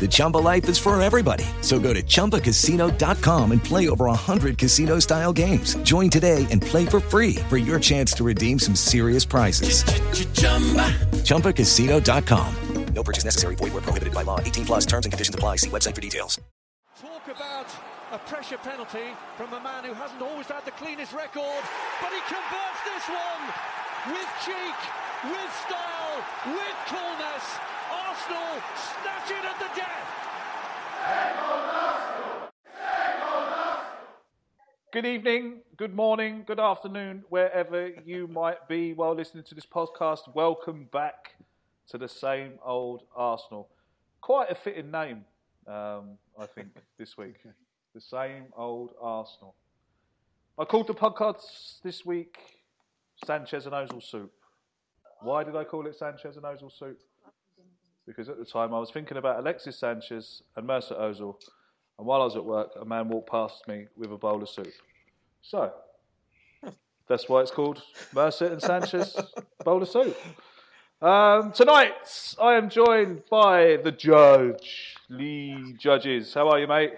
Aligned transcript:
The 0.00 0.08
Chumba 0.08 0.38
life 0.38 0.68
is 0.68 0.78
for 0.78 1.00
everybody. 1.00 1.44
So 1.62 1.78
go 1.78 1.94
to 1.94 2.02
ChumbaCasino.com 2.02 3.52
and 3.52 3.64
play 3.64 3.88
over 3.88 4.04
100 4.04 4.58
casino 4.58 4.98
style 4.98 5.32
games. 5.32 5.74
Join 5.76 6.10
today 6.10 6.46
and 6.50 6.60
play 6.60 6.84
for 6.84 7.00
free 7.00 7.36
for 7.48 7.56
your 7.56 7.80
chance 7.80 8.12
to 8.14 8.24
redeem 8.24 8.58
some 8.58 8.76
serious 8.76 9.24
prizes. 9.24 9.82
ChumbaCasino.com. 11.24 12.54
No 12.94 13.02
purchase 13.02 13.24
necessary. 13.24 13.56
Void 13.56 13.72
where 13.72 13.82
prohibited 13.82 14.14
by 14.14 14.22
law. 14.22 14.40
18 14.40 14.64
plus 14.64 14.86
terms 14.86 15.06
and 15.06 15.12
conditions 15.12 15.34
apply. 15.34 15.56
See 15.56 15.70
website 15.70 15.94
for 15.94 16.00
details. 16.00 16.40
Talk 17.00 17.28
about 17.28 17.68
a 18.12 18.18
pressure 18.18 18.56
penalty 18.56 19.12
from 19.36 19.52
a 19.52 19.60
man 19.60 19.84
who 19.84 19.92
hasn't 19.92 20.22
always 20.22 20.46
had 20.46 20.64
the 20.64 20.70
cleanest 20.72 21.12
record, 21.12 21.60
but 22.00 22.08
he 22.08 22.20
converts 22.24 22.80
this 22.88 23.04
one 23.08 23.42
with 24.16 24.30
cheek, 24.44 24.78
with 25.28 25.52
style, 25.64 26.24
with 26.56 26.76
coolness. 26.88 27.75
Arsenal 28.16 28.62
snatch 28.76 29.30
it 29.30 29.44
at 29.44 29.58
the 29.58 29.68
death. 29.76 30.08
Good 34.90 35.04
evening, 35.04 35.60
good 35.76 35.94
morning, 35.94 36.44
good 36.46 36.58
afternoon, 36.58 37.24
wherever 37.28 37.88
you 38.06 38.26
might 38.32 38.66
be 38.68 38.94
while 38.94 39.14
listening 39.14 39.44
to 39.44 39.54
this 39.54 39.66
podcast. 39.66 40.34
Welcome 40.34 40.88
back 40.92 41.34
to 41.90 41.98
the 41.98 42.08
same 42.08 42.52
old 42.64 43.02
Arsenal. 43.14 43.68
Quite 44.22 44.50
a 44.50 44.54
fitting 44.54 44.90
name, 44.90 45.26
um, 45.66 46.16
I 46.38 46.46
think, 46.46 46.68
this 46.98 47.18
week. 47.18 47.36
The 47.94 48.00
same 48.00 48.44
old 48.56 48.94
Arsenal. 48.98 49.54
I 50.58 50.64
called 50.64 50.86
the 50.86 50.94
podcast 50.94 51.82
this 51.82 52.06
week 52.06 52.38
Sanchez 53.26 53.66
and 53.66 53.74
Ozil 53.74 54.02
Soup. 54.02 54.32
Why 55.20 55.44
did 55.44 55.54
I 55.54 55.64
call 55.64 55.86
it 55.86 55.96
Sanchez 55.96 56.36
and 56.36 56.46
Ozil 56.46 56.72
Soup? 56.72 56.98
Because 58.06 58.28
at 58.28 58.38
the 58.38 58.44
time 58.44 58.72
I 58.72 58.78
was 58.78 58.90
thinking 58.90 59.16
about 59.16 59.40
Alexis 59.40 59.78
Sanchez 59.78 60.42
and 60.56 60.68
Mesut 60.68 60.98
Ozil, 61.00 61.36
and 61.98 62.06
while 62.06 62.20
I 62.20 62.24
was 62.24 62.36
at 62.36 62.44
work, 62.44 62.70
a 62.80 62.84
man 62.84 63.08
walked 63.08 63.30
past 63.30 63.66
me 63.66 63.86
with 63.96 64.12
a 64.12 64.16
bowl 64.16 64.42
of 64.42 64.48
soup. 64.48 64.72
So, 65.42 65.72
that's 67.08 67.28
why 67.28 67.40
it's 67.40 67.50
called 67.50 67.82
Mesut 68.14 68.52
and 68.52 68.62
Sanchez 68.62 69.16
Bowl 69.64 69.82
of 69.82 69.88
Soup. 69.88 70.16
Um, 71.02 71.52
tonight, 71.52 72.34
I 72.40 72.54
am 72.54 72.70
joined 72.70 73.22
by 73.30 73.78
the 73.84 73.92
judge, 73.92 74.96
Lee 75.08 75.74
Judges. 75.78 76.32
How 76.32 76.48
are 76.48 76.58
you, 76.58 76.66
mate? 76.66 76.92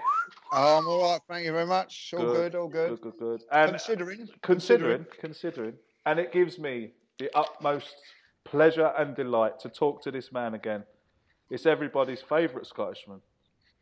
Oh, 0.53 0.79
I'm 0.79 0.87
all 0.87 1.11
right, 1.11 1.21
thank 1.29 1.45
you 1.45 1.53
very 1.53 1.67
much. 1.67 2.15
All 2.17 2.25
good, 2.25 2.55
all 2.55 2.69
good. 2.69 2.91
Good, 2.91 3.01
good, 3.01 3.19
good. 3.19 3.43
And 3.53 3.71
considering, 3.71 4.29
considering, 4.43 5.07
considering, 5.21 5.75
and 6.07 6.19
it 6.19 6.33
gives 6.33 6.59
me 6.59 6.93
the 7.19 7.29
utmost 7.37 7.95
pleasure 8.45 8.93
and 8.99 9.15
delight 9.15 9.59
to 9.61 9.69
talk 9.69 10.03
to 10.05 10.11
this 10.11 10.33
man 10.33 10.55
again. 10.55 10.85
It's 11.51 11.67
everybody's 11.67 12.21
favourite 12.21 12.67
Scottishman, 12.67 13.21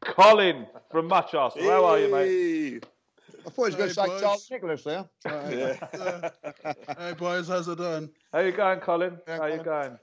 Colin 0.00 0.66
from 0.90 1.08
Much 1.08 1.34
Arsenal. 1.34 1.70
How 1.70 1.84
are 1.84 1.98
you, 1.98 2.12
mate? 2.12 2.84
I 3.46 3.50
thought 3.50 3.70
he 3.70 3.74
was 3.74 3.74
going 3.74 3.88
to 3.88 3.94
say. 3.94 4.20
Charles 4.20 4.48
Nicholas 4.50 4.84
there. 4.84 5.04
hey 6.98 7.14
boys, 7.18 7.48
how's 7.48 7.68
it 7.68 7.78
done? 7.78 8.10
How 8.32 8.40
you 8.40 8.52
going, 8.52 8.80
Colin? 8.80 9.18
Yeah, 9.26 9.38
How 9.38 9.46
you 9.46 9.62
going? 9.62 9.98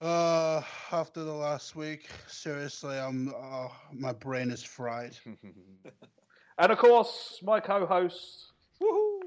Uh, 0.00 0.62
after 0.92 1.22
the 1.24 1.32
last 1.32 1.76
week, 1.76 2.08
seriously, 2.26 2.96
I'm. 2.98 3.32
Uh, 3.40 3.68
my 3.92 4.12
brain 4.12 4.50
is 4.50 4.62
fried. 4.62 5.16
And 6.60 6.70
of 6.70 6.76
course, 6.76 7.40
my 7.42 7.58
co-host, 7.58 8.52
woohoo, 8.82 9.20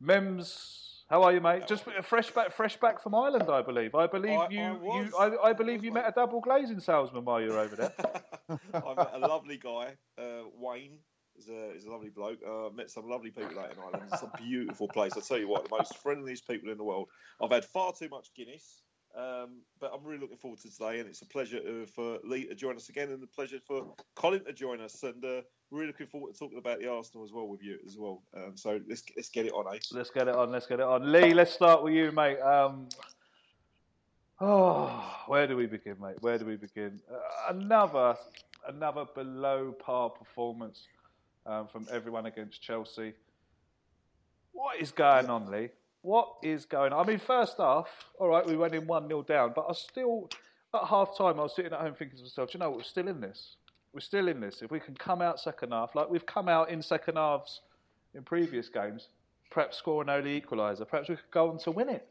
Mims. 0.00 0.87
How 1.08 1.22
are 1.22 1.32
you, 1.32 1.40
mate? 1.40 1.66
Just 1.66 1.84
fresh 2.02 2.30
back, 2.30 2.52
fresh 2.52 2.76
back 2.76 3.02
from 3.02 3.14
Ireland, 3.14 3.48
I 3.50 3.62
believe. 3.62 3.94
I 3.94 4.06
believe 4.06 4.38
I- 4.38 4.48
you, 4.50 4.60
I 4.60 5.00
you. 5.00 5.12
I, 5.18 5.48
I 5.48 5.52
believe 5.54 5.82
you 5.82 5.90
met 5.90 6.06
a 6.06 6.12
double 6.12 6.40
glazing 6.40 6.80
salesman 6.80 7.24
while 7.24 7.40
you 7.40 7.48
were 7.48 7.58
over 7.58 7.76
there. 7.76 7.92
I 8.74 8.94
met 8.94 9.10
a 9.14 9.18
lovely 9.18 9.56
guy, 9.56 9.96
uh, 10.18 10.42
Wayne. 10.54 10.98
He's 11.34 11.48
a, 11.48 11.70
he's 11.72 11.84
a 11.84 11.90
lovely 11.90 12.10
bloke. 12.10 12.40
Uh, 12.46 12.68
met 12.74 12.90
some 12.90 13.08
lovely 13.08 13.30
people 13.30 13.58
out 13.58 13.72
in 13.72 13.78
Ireland. 13.78 14.10
It's 14.12 14.22
a 14.22 14.30
beautiful 14.36 14.88
place. 14.88 15.12
I 15.16 15.20
tell 15.20 15.38
you 15.38 15.48
what, 15.48 15.64
the 15.64 15.76
most 15.76 15.96
friendliest 15.98 16.46
people 16.46 16.70
in 16.70 16.76
the 16.76 16.84
world. 16.84 17.08
I've 17.40 17.52
had 17.52 17.64
far 17.64 17.92
too 17.98 18.08
much 18.10 18.28
Guinness, 18.36 18.82
um, 19.16 19.62
but 19.80 19.92
I'm 19.94 20.04
really 20.04 20.20
looking 20.20 20.36
forward 20.36 20.60
to 20.60 20.70
today. 20.70 21.00
And 21.00 21.08
it's 21.08 21.22
a 21.22 21.26
pleasure 21.26 21.60
uh, 21.66 21.86
for 21.86 22.18
Lee 22.24 22.48
to 22.48 22.54
join 22.54 22.76
us 22.76 22.90
again, 22.90 23.10
and 23.12 23.22
a 23.22 23.26
pleasure 23.28 23.60
for 23.66 23.94
Colin 24.14 24.44
to 24.44 24.52
join 24.52 24.80
us. 24.82 25.02
And 25.04 25.24
uh, 25.24 25.40
really 25.70 25.88
looking 25.88 26.06
forward 26.06 26.32
to 26.32 26.38
talking 26.38 26.58
about 26.58 26.80
the 26.80 26.90
Arsenal 26.90 27.24
as 27.24 27.32
well 27.32 27.46
with 27.46 27.62
you 27.62 27.78
as 27.86 27.96
well. 27.96 28.22
Um, 28.36 28.52
so 28.56 28.80
let's 28.88 29.02
let's 29.16 29.28
get 29.28 29.46
it 29.46 29.52
on, 29.52 29.74
eh? 29.74 29.78
Let's 29.92 30.10
get 30.10 30.28
it 30.28 30.34
on. 30.34 30.50
Let's 30.50 30.66
get 30.66 30.80
it 30.80 30.86
on. 30.86 31.10
Lee, 31.10 31.34
let's 31.34 31.52
start 31.52 31.82
with 31.82 31.94
you, 31.94 32.10
mate. 32.12 32.40
Um, 32.40 32.88
oh, 34.40 35.22
where 35.26 35.46
do 35.46 35.56
we 35.56 35.66
begin, 35.66 35.96
mate? 36.00 36.16
Where 36.20 36.38
do 36.38 36.46
we 36.46 36.56
begin? 36.56 37.00
Uh, 37.10 37.54
another, 37.54 38.16
another 38.66 39.04
below 39.14 39.74
par 39.78 40.10
performance 40.10 40.86
um, 41.46 41.68
from 41.68 41.86
everyone 41.92 42.26
against 42.26 42.62
Chelsea. 42.62 43.12
What 44.52 44.80
is 44.80 44.90
going 44.90 45.30
on, 45.30 45.50
Lee? 45.50 45.68
What 46.02 46.34
is 46.42 46.64
going 46.64 46.92
on? 46.92 47.04
I 47.04 47.08
mean, 47.08 47.18
first 47.18 47.58
half, 47.58 47.88
all 48.18 48.28
right, 48.28 48.46
we 48.46 48.56
went 48.56 48.74
in 48.74 48.86
1 48.86 49.08
0 49.08 49.22
down, 49.22 49.52
but 49.54 49.66
I 49.68 49.72
still, 49.72 50.30
at 50.74 50.84
half 50.84 51.16
time, 51.16 51.38
I 51.38 51.42
was 51.42 51.54
sitting 51.54 51.72
at 51.72 51.80
home 51.80 51.94
thinking 51.94 52.16
to 52.18 52.24
myself, 52.24 52.50
"Do 52.50 52.58
you 52.58 52.60
know, 52.60 52.70
what? 52.70 52.78
we're 52.78 52.84
still 52.84 53.08
in 53.08 53.20
this. 53.20 53.56
We're 53.92 54.00
still 54.00 54.28
in 54.28 54.40
this. 54.40 54.62
If 54.62 54.70
we 54.70 54.80
can 54.80 54.94
come 54.94 55.22
out 55.22 55.40
second 55.40 55.72
half, 55.72 55.94
like 55.94 56.10
we've 56.10 56.26
come 56.26 56.48
out 56.48 56.70
in 56.70 56.82
second 56.82 57.16
halves 57.16 57.62
in 58.14 58.22
previous 58.22 58.68
games, 58.68 59.08
perhaps 59.50 59.78
score 59.78 60.02
an 60.02 60.10
early 60.10 60.40
equaliser, 60.40 60.86
perhaps 60.88 61.08
we 61.08 61.16
could 61.16 61.30
go 61.30 61.50
on 61.50 61.58
to 61.60 61.70
win 61.70 61.88
it. 61.88 62.06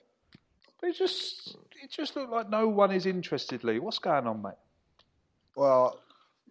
But 0.81 0.89
it 0.91 0.95
just, 0.95 1.55
it 1.81 1.89
just 1.89 2.15
looked 2.15 2.31
like 2.31 2.49
no 2.49 2.67
one 2.67 2.91
is 2.91 3.05
interested, 3.05 3.63
Lee. 3.63 3.79
What's 3.79 3.99
going 3.99 4.27
on, 4.27 4.41
mate? 4.41 4.53
Well, 5.55 5.99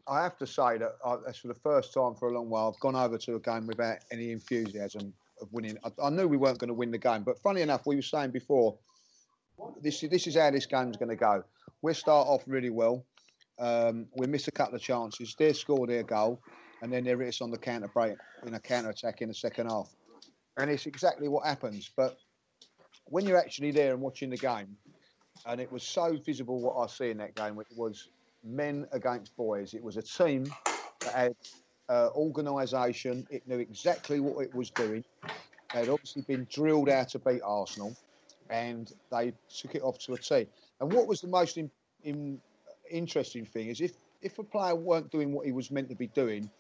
I 0.09 0.23
have 0.23 0.37
to 0.39 0.47
say 0.47 0.79
that 0.79 0.97
I, 1.05 1.17
that's 1.25 1.39
for 1.39 1.49
the 1.49 1.55
first 1.55 1.93
time 1.93 2.15
for 2.15 2.29
a 2.29 2.33
long 2.33 2.49
while. 2.49 2.73
I've 2.73 2.81
gone 2.81 2.97
over 2.97 3.19
to 3.19 3.35
a 3.37 3.41
game 3.41 3.67
without 3.67 3.99
any 4.13 4.31
enthusiasm 4.31 5.13
of 5.41 5.53
winning. 5.53 5.77
I, 5.85 5.91
I 6.03 6.11
knew 6.11 6.29
we 6.29 6.37
weren't 6.37 6.59
going 6.59 6.69
to 6.69 6.75
win 6.75 6.91
the 6.91 6.99
game, 6.99 7.23
but 7.23 7.39
funny 7.41 7.63
enough, 7.63 7.87
we 7.87 7.97
were 7.97 8.03
saying 8.03 8.31
before, 8.31 8.77
this 9.83 10.03
is 10.03 10.11
this 10.11 10.27
is 10.27 10.37
how 10.37 10.51
this 10.51 10.67
game's 10.67 10.97
going 10.97 11.09
to 11.09 11.17
go. 11.17 11.43
We 11.83 11.95
start 11.95 12.27
off 12.29 12.43
really 12.47 12.71
well. 12.71 13.05
Um, 13.59 14.07
we 14.17 14.27
miss 14.27 14.49
a 14.49 14.53
couple 14.53 14.75
of 14.77 14.83
chances. 14.83 15.35
They 15.39 15.53
score 15.53 15.87
their 15.87 16.03
goal, 16.03 16.41
and 16.83 16.93
then 16.93 17.05
they're 17.05 17.23
us 17.23 17.41
on 17.41 17.51
the 17.51 17.59
counter 17.59 17.89
break 17.89 18.17
in 18.47 18.55
a 18.55 18.61
counter 18.61 18.91
attack 18.91 19.23
in 19.23 19.29
the 19.29 19.35
second 19.35 19.71
half. 19.71 19.95
And 20.59 20.71
it's 20.71 20.87
exactly 20.87 21.29
what 21.29 21.47
happens. 21.47 21.91
But 21.97 22.17
when 23.07 23.27
you're 23.27 23.39
actually 23.39 23.71
there 23.71 23.93
and 23.93 24.03
watching 24.03 24.31
the 24.31 24.37
game, 24.37 24.77
and 25.47 25.61
it 25.61 25.71
was 25.71 25.83
so 25.83 26.17
visible 26.25 26.61
what 26.61 26.77
I 26.77 26.87
see 26.87 27.11
in 27.11 27.19
that 27.19 27.35
game, 27.35 27.57
which 27.57 27.69
was 27.77 28.09
men 28.43 28.87
against 28.93 29.37
boys. 29.37 29.75
It 29.75 29.83
was 29.83 29.97
a 29.97 30.03
team 30.03 30.47
that 31.01 31.13
had 31.13 31.37
uh, 31.89 32.09
organisation. 32.15 33.27
It 33.31 33.47
knew 33.47 33.59
exactly 33.59 34.21
what 34.21 34.45
it 34.45 34.55
was 34.55 34.71
doing. 34.71 35.05
They 35.73 35.81
had 35.81 35.89
obviously 35.89 36.23
been 36.23 36.47
drilled 36.51 36.89
out 36.89 37.11
to 37.11 37.19
beat 37.19 37.43
Arsenal, 37.45 37.95
and 38.51 38.93
they 39.11 39.33
took 39.55 39.75
it 39.75 39.83
off 39.83 39.99
to 40.01 40.15
a 40.15 40.19
T. 40.19 40.47
And 40.81 40.93
what 40.93 41.07
was 41.07 41.21
the 41.21 41.29
most 41.29 41.59
in, 41.59 41.71
in, 42.05 42.41
interesting 42.91 43.45
thing 43.45 43.69
is 43.69 43.81
if 43.81 43.93
if 44.23 44.39
a 44.39 44.45
player 44.45 44.75
weren't 44.75 45.11
doing 45.11 45.33
what 45.33 45.47
he 45.47 45.53
was 45.53 45.71
meant 45.71 45.89
to 45.91 45.95
be 45.95 46.09
doing, 46.09 46.51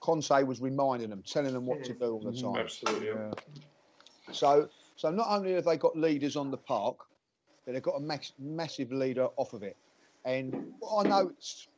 Conte 0.00 0.42
was 0.44 0.60
reminding 0.60 1.10
them, 1.10 1.22
telling 1.26 1.54
them 1.54 1.66
what 1.66 1.82
to 1.84 1.94
do 1.94 2.12
all 2.12 2.20
the 2.20 2.30
Mhm. 2.30 2.42
time. 2.42 2.64
Absolutely, 2.64 3.06
yeah. 3.06 3.34
So, 4.32 4.68
so 4.96 5.10
not 5.10 5.28
only 5.30 5.52
have 5.54 5.64
they 5.64 5.76
got 5.76 5.96
leaders 5.96 6.36
on 6.36 6.50
the 6.50 6.58
park, 6.58 6.98
but 7.64 7.72
they've 7.72 7.82
got 7.82 7.96
a 7.96 8.00
max, 8.00 8.32
massive 8.38 8.92
leader 8.92 9.26
off 9.36 9.52
of 9.54 9.62
it. 9.62 9.78
And 10.24 10.52
what 10.78 11.04
I 11.04 11.08
noticed 11.08 11.68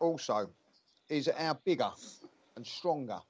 also 0.00 0.48
is 1.10 1.26
that 1.26 1.36
how 1.36 1.54
bigger 1.64 1.90
and 2.56 2.66
stronger 2.66 3.20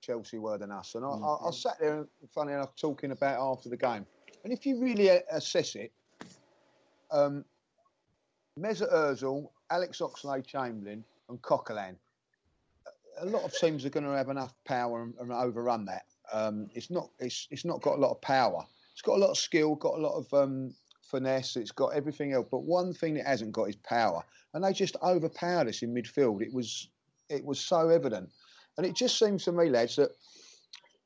Chelsea 0.00 0.38
were 0.38 0.58
than 0.58 0.70
us. 0.70 0.94
And 0.94 1.04
I, 1.04 1.08
I, 1.08 1.48
I 1.48 1.50
sat 1.50 1.78
there, 1.80 2.06
funny 2.34 2.52
enough, 2.52 2.76
talking 2.76 3.10
about 3.10 3.38
it 3.38 3.42
after 3.42 3.68
the 3.68 3.76
game. 3.76 4.06
And 4.44 4.52
if 4.52 4.66
you 4.66 4.80
really 4.80 5.08
assess 5.08 5.74
it, 5.74 5.92
um, 7.10 7.44
Mesut 8.58 8.92
Ozil, 8.92 9.48
Alex 9.70 9.98
Oxlade-Chamberlain, 9.98 11.04
and 11.28 11.42
Coquelin, 11.42 11.96
a 13.18 13.26
lot 13.26 13.42
of 13.42 13.52
teams 13.52 13.84
are 13.84 13.90
going 13.90 14.06
to 14.06 14.12
have 14.12 14.28
enough 14.28 14.54
power 14.64 15.02
and, 15.02 15.14
and 15.20 15.32
overrun 15.32 15.84
that. 15.86 16.04
Um, 16.32 16.68
it's 16.74 16.90
not. 16.90 17.10
It's 17.18 17.46
it's 17.50 17.64
not 17.64 17.80
got 17.82 17.96
a 17.96 18.00
lot 18.00 18.10
of 18.10 18.20
power. 18.20 18.64
It's 18.92 19.02
got 19.02 19.16
a 19.16 19.20
lot 19.20 19.30
of 19.30 19.38
skill, 19.38 19.74
got 19.76 19.94
a 19.94 20.00
lot 20.00 20.16
of 20.16 20.32
um, 20.34 20.74
finesse. 21.02 21.56
It's 21.56 21.70
got 21.70 21.94
everything 21.94 22.32
else. 22.32 22.48
But 22.50 22.64
one 22.64 22.92
thing 22.92 23.16
it 23.16 23.26
hasn't 23.26 23.52
got 23.52 23.68
is 23.68 23.76
power. 23.76 24.24
And 24.54 24.64
they 24.64 24.72
just 24.72 24.96
overpowered 25.02 25.68
us 25.68 25.82
in 25.82 25.94
midfield. 25.94 26.42
It 26.42 26.52
was 26.52 26.88
it 27.28 27.44
was 27.44 27.60
so 27.60 27.88
evident. 27.88 28.30
And 28.76 28.86
it 28.86 28.94
just 28.94 29.18
seems 29.18 29.44
to 29.44 29.52
me, 29.52 29.70
lads, 29.70 29.96
that 29.96 30.10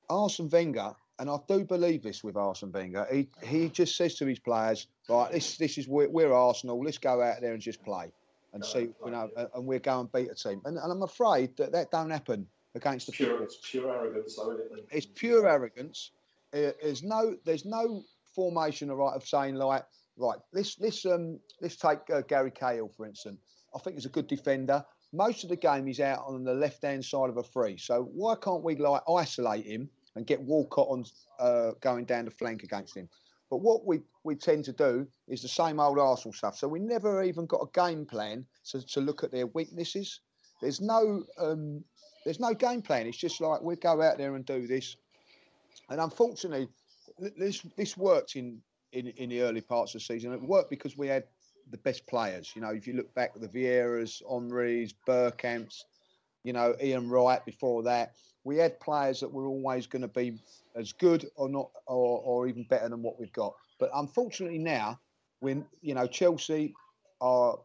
Arsene 0.08 0.48
Wenger, 0.48 0.94
and 1.20 1.30
I 1.30 1.36
do 1.46 1.64
believe 1.64 2.02
this 2.02 2.24
with 2.24 2.36
Arsene 2.36 2.72
Wenger, 2.72 3.06
he 3.12 3.28
he 3.44 3.68
just 3.68 3.94
says 3.96 4.16
to 4.16 4.26
his 4.26 4.38
players, 4.40 4.88
right, 5.08 5.30
this 5.30 5.56
this 5.58 5.78
is 5.78 5.86
we're, 5.86 6.08
we're 6.08 6.32
Arsenal. 6.32 6.82
Let's 6.82 6.98
go 6.98 7.22
out 7.22 7.40
there 7.40 7.52
and 7.52 7.62
just 7.62 7.82
play 7.84 8.10
and 8.52 8.64
see, 8.64 8.88
you 9.04 9.10
know, 9.12 9.28
and- 9.36 9.48
and 9.54 9.64
we're 9.66 9.78
going 9.78 10.06
to 10.08 10.12
beat 10.12 10.28
a 10.30 10.34
team. 10.34 10.60
And, 10.64 10.76
and 10.76 10.90
I'm 10.92 11.02
afraid 11.02 11.56
that 11.58 11.70
that 11.72 11.90
don't 11.92 12.10
happen 12.10 12.46
against 12.74 13.06
the 13.06 13.12
Pure, 13.12 13.42
it's 13.44 13.58
pure 13.62 13.88
arrogance, 13.94 14.34
though, 14.36 14.52
isn't 14.52 14.78
it? 14.78 14.86
it's 14.90 15.06
pure 15.06 15.48
arrogance. 15.48 16.10
Uh, 16.52 16.72
there's 16.82 17.02
no 17.04 17.36
there's 17.44 17.64
no 17.64 18.02
formation 18.34 18.90
or 18.90 18.96
right 18.96 19.14
of 19.14 19.26
saying 19.26 19.54
like 19.56 19.84
right 20.16 20.38
let's 20.52 20.76
let's 20.80 21.04
um 21.06 21.38
let's 21.60 21.76
take 21.76 21.98
uh, 22.12 22.22
Gary 22.22 22.50
Cahill 22.50 22.88
for 22.96 23.06
instance. 23.06 23.38
I 23.74 23.78
think 23.78 23.96
he's 23.96 24.06
a 24.06 24.10
good 24.10 24.26
defender. 24.26 24.84
Most 25.12 25.42
of 25.44 25.50
the 25.50 25.56
game 25.56 25.86
he's 25.86 26.00
out 26.00 26.24
on 26.26 26.42
the 26.44 26.54
left 26.54 26.82
hand 26.82 27.04
side 27.04 27.28
of 27.30 27.36
a 27.36 27.42
free. 27.42 27.76
So 27.76 28.08
why 28.14 28.34
can't 28.40 28.62
we 28.64 28.76
like 28.76 29.02
isolate 29.08 29.66
him 29.66 29.88
and 30.16 30.26
get 30.26 30.40
Walcott 30.40 30.88
on 30.88 31.04
uh, 31.38 31.72
going 31.80 32.04
down 32.04 32.24
the 32.24 32.30
flank 32.30 32.62
against 32.62 32.96
him? 32.96 33.08
But 33.50 33.58
what 33.58 33.84
we, 33.84 34.00
we 34.22 34.36
tend 34.36 34.64
to 34.66 34.72
do 34.72 35.06
is 35.26 35.42
the 35.42 35.48
same 35.48 35.80
old 35.80 35.98
Arsenal 35.98 36.32
stuff. 36.32 36.56
So 36.56 36.68
we 36.68 36.78
never 36.78 37.22
even 37.24 37.46
got 37.46 37.62
a 37.62 37.70
game 37.74 38.06
plan 38.06 38.46
to, 38.66 38.86
to 38.86 39.00
look 39.00 39.24
at 39.24 39.32
their 39.32 39.48
weaknesses. 39.48 40.20
There's 40.62 40.80
no 40.80 41.24
um, 41.38 41.82
there's 42.24 42.38
no 42.38 42.54
game 42.54 42.82
plan. 42.82 43.06
It's 43.06 43.16
just 43.16 43.40
like 43.40 43.62
we 43.62 43.76
go 43.76 44.00
out 44.02 44.18
there 44.18 44.36
and 44.36 44.44
do 44.44 44.66
this. 44.66 44.96
And 45.88 46.00
unfortunately, 46.00 46.68
this 47.18 47.62
this 47.76 47.96
worked 47.96 48.36
in, 48.36 48.60
in 48.92 49.08
in 49.08 49.30
the 49.30 49.42
early 49.42 49.62
parts 49.62 49.94
of 49.94 50.00
the 50.00 50.04
season. 50.04 50.32
It 50.32 50.42
worked 50.42 50.70
because 50.70 50.96
we 50.96 51.08
had 51.08 51.24
the 51.70 51.78
best 51.78 52.06
players. 52.06 52.52
You 52.54 52.62
know, 52.62 52.70
if 52.70 52.86
you 52.86 52.92
look 52.94 53.12
back 53.14 53.32
at 53.34 53.40
the 53.40 53.48
Vieiras, 53.48 54.22
Henrys, 54.28 54.94
Bergkamps, 55.08 55.82
you 56.44 56.52
know, 56.52 56.74
Ian 56.82 57.08
Wright 57.08 57.44
before 57.44 57.82
that, 57.84 58.14
we 58.44 58.56
had 58.56 58.80
players 58.80 59.20
that 59.20 59.32
were 59.32 59.46
always 59.46 59.86
going 59.86 60.02
to 60.02 60.08
be 60.08 60.38
as 60.74 60.92
good 60.92 61.28
or 61.36 61.48
not 61.48 61.70
or, 61.86 62.20
or 62.24 62.48
even 62.48 62.64
better 62.64 62.88
than 62.88 63.02
what 63.02 63.18
we've 63.18 63.32
got. 63.32 63.54
But 63.78 63.90
unfortunately 63.94 64.58
now, 64.58 64.98
when 65.40 65.64
you 65.82 65.94
know 65.94 66.06
Chelsea 66.06 66.74
are, 67.20 67.58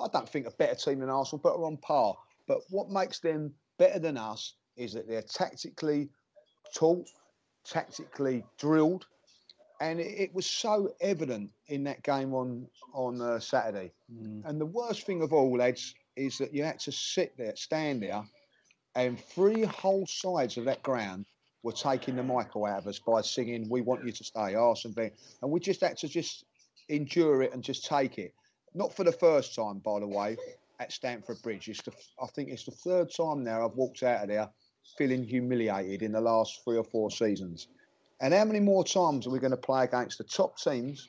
I 0.00 0.06
don't 0.12 0.28
think 0.28 0.46
a 0.46 0.50
better 0.52 0.74
team 0.74 1.00
than 1.00 1.10
Arsenal, 1.10 1.40
but 1.42 1.56
are 1.56 1.64
on 1.64 1.76
par. 1.78 2.16
But 2.46 2.60
what 2.70 2.90
makes 2.90 3.20
them 3.20 3.52
better 3.78 3.98
than 3.98 4.16
us 4.16 4.54
is 4.76 4.92
that 4.92 5.08
they're 5.08 5.22
tactically 5.22 6.10
taught, 6.74 7.06
tactically 7.64 8.44
drilled, 8.58 9.06
and 9.80 10.00
it, 10.00 10.34
was 10.34 10.46
so 10.46 10.94
evident 11.00 11.50
in 11.68 11.84
that 11.84 12.02
game 12.02 12.34
on 12.34 12.66
on 12.92 13.20
uh, 13.20 13.38
Saturday. 13.38 13.92
And 14.44 14.60
the 14.60 14.66
worst 14.66 15.04
thing 15.04 15.22
of 15.22 15.32
all, 15.32 15.56
lads, 15.56 15.94
is 16.16 16.38
that 16.38 16.54
you 16.54 16.64
had 16.64 16.78
to 16.80 16.92
sit 16.92 17.36
there, 17.36 17.54
stand 17.56 18.02
there, 18.02 18.22
and 18.94 19.18
three 19.18 19.64
whole 19.64 20.06
sides 20.06 20.56
of 20.56 20.64
that 20.66 20.82
ground 20.82 21.26
were 21.62 21.72
taking 21.72 22.16
the 22.16 22.22
Michael 22.22 22.66
out 22.66 22.78
of 22.78 22.86
us 22.86 22.98
by 22.98 23.20
singing, 23.22 23.68
"We 23.68 23.80
want 23.80 24.04
you 24.04 24.12
to 24.12 24.24
stay, 24.24 24.54
Arsenal," 24.54 24.94
Wenger," 24.96 25.14
and 25.42 25.50
we 25.50 25.60
just 25.60 25.80
had 25.80 25.96
to 25.98 26.08
just 26.08 26.44
endure 26.88 27.42
it 27.42 27.52
and 27.52 27.62
just 27.62 27.86
take 27.86 28.18
it. 28.18 28.34
Not 28.74 28.94
for 28.94 29.04
the 29.04 29.12
first 29.12 29.54
time, 29.54 29.78
by 29.78 30.00
the 30.00 30.06
way, 30.06 30.36
at 30.80 30.92
Stamford 30.92 31.40
Bridge. 31.42 31.68
It's 31.68 31.82
the, 31.82 31.92
I 32.22 32.26
think 32.26 32.50
it's 32.50 32.64
the 32.64 32.72
third 32.72 33.10
time 33.10 33.42
now 33.42 33.64
I've 33.64 33.76
walked 33.76 34.02
out 34.02 34.22
of 34.22 34.28
there 34.28 34.50
feeling 34.98 35.22
humiliated 35.22 36.02
in 36.02 36.12
the 36.12 36.20
last 36.20 36.62
three 36.64 36.76
or 36.76 36.84
four 36.84 37.10
seasons. 37.10 37.68
And 38.20 38.34
how 38.34 38.44
many 38.44 38.60
more 38.60 38.84
times 38.84 39.26
are 39.26 39.30
we 39.30 39.38
going 39.38 39.50
to 39.50 39.56
play 39.56 39.84
against 39.84 40.18
the 40.18 40.24
top 40.24 40.58
teams 40.58 41.08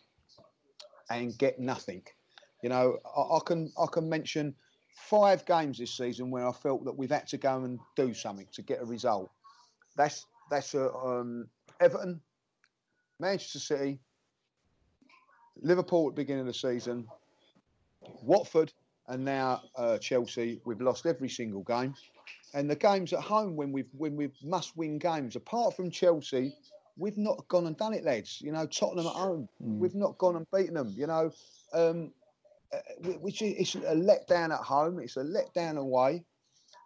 and 1.10 1.38
get 1.38 1.60
nothing? 1.60 2.04
You 2.64 2.70
know, 2.70 2.98
I, 3.06 3.38
I 3.38 3.40
can 3.46 3.72
I 3.78 3.86
can 3.92 4.10
mention 4.10 4.56
five 4.96 5.46
games 5.46 5.78
this 5.78 5.92
season 5.96 6.32
where 6.32 6.48
I 6.48 6.52
felt 6.52 6.86
that 6.86 6.98
we've 6.98 7.12
had 7.12 7.28
to 7.28 7.38
go 7.38 7.64
and 7.64 7.80
do 7.96 8.14
something 8.14 8.48
to 8.54 8.62
get 8.62 8.82
a 8.82 8.86
result. 8.86 9.30
That's 9.96 10.26
that's 10.50 10.76
uh, 10.76 10.90
um, 10.94 11.48
Everton, 11.80 12.22
Manchester 13.20 13.60
City, 13.60 14.00
Liverpool 15.62 16.10
at 16.10 16.16
the 16.16 16.22
beginning 16.22 16.42
of 16.42 16.48
the 16.48 16.54
season, 16.54 17.08
Watford, 18.24 18.72
and 19.08 19.24
now 19.24 19.62
uh, 19.76 19.98
Chelsea. 19.98 20.62
We've 20.66 20.82
lost 20.82 21.06
every 21.06 21.30
single 21.30 21.64
game, 21.64 21.94
and 22.54 22.70
the 22.70 22.76
games 22.76 23.14
at 23.14 23.22
home 23.22 23.56
when 23.56 23.72
we've 23.72 23.90
when 23.98 24.16
we 24.16 24.32
must 24.44 24.76
win 24.78 24.98
games. 24.98 25.36
Apart 25.36 25.76
from 25.76 25.92
Chelsea, 25.92 26.56
we've 26.98 27.18
not 27.18 27.48
gone 27.48 27.68
and 27.68 27.78
done 27.78 27.94
it, 27.94 28.04
lads. 28.04 28.42
You 28.42 28.52
know, 28.52 28.66
Tottenham 28.66 29.08
at 29.08 29.14
home, 29.14 29.48
we've 29.60 29.96
not 29.96 30.18
gone 30.18 30.36
and 30.36 30.48
beaten 30.54 30.76
them. 30.76 30.94
You 30.96 31.08
know, 31.08 31.32
um, 31.74 32.12
which 33.22 33.42
is 33.42 33.76
a 33.76 33.96
letdown 33.96 34.54
at 34.54 34.62
home. 34.62 35.00
It's 35.00 35.18
a 35.18 35.24
letdown 35.24 35.78
away, 35.78 36.24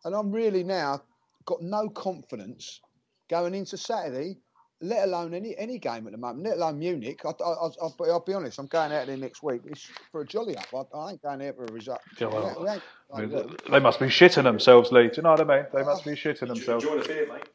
and 0.06 0.16
I'm 0.16 0.31
really 0.31 0.64
now 0.64 1.02
got 1.46 1.62
no 1.62 1.90
confidence 1.90 2.81
going 3.30 3.54
into 3.56 3.78
Saturday. 3.78 4.38
Let 4.81 5.04
alone 5.10 5.34
any 5.34 5.58
any 5.58 5.78
game 5.78 6.06
at 6.08 6.14
the 6.14 6.18
moment, 6.18 6.46
let 6.46 6.56
alone 6.56 6.80
Munich. 6.80 7.20
I, 7.26 7.30
I, 7.30 7.50
I, 7.50 7.70
I'll, 7.81 7.96
be- 8.00 8.06
I'll 8.10 8.24
be 8.24 8.34
honest, 8.34 8.60
I'm 8.60 8.68
going 8.68 8.94
out 8.94 9.08
there 9.08 9.18
next 9.18 9.44
week. 9.44 9.62
It's 9.66 9.90
for 10.10 10.22
a 10.22 10.26
jolly 10.26 10.56
up. 10.56 10.68
I, 10.74 10.98
I 10.98 11.12
ain't 11.12 11.22
going 11.22 11.46
out 11.46 11.56
for 11.58 11.66
a 11.66 11.74
result. 11.74 12.00
Yeah, 12.18 12.28
well, 12.28 12.44
We 12.44 12.48
ain't- 12.50 12.62
we 12.64 12.70
ain't- 12.72 12.84
I 13.12 13.22
mean, 13.26 13.58
they 13.72 13.80
must 13.80 14.00
be 14.00 14.06
shitting 14.06 14.44
themselves, 14.44 14.92
Lee. 14.94 15.08
Do 15.10 15.16
you 15.18 15.24
know 15.24 15.31
what 15.31 15.42
I 15.42 15.44
mean? 15.58 15.66
They 15.74 15.84
must 15.84 16.06
be 16.06 16.12
shitting 16.12 16.48
themselves. 16.48 16.86
Enjoy 16.86 17.00
the 17.02 17.07
beer, 17.09 17.28
mate. 17.28 17.50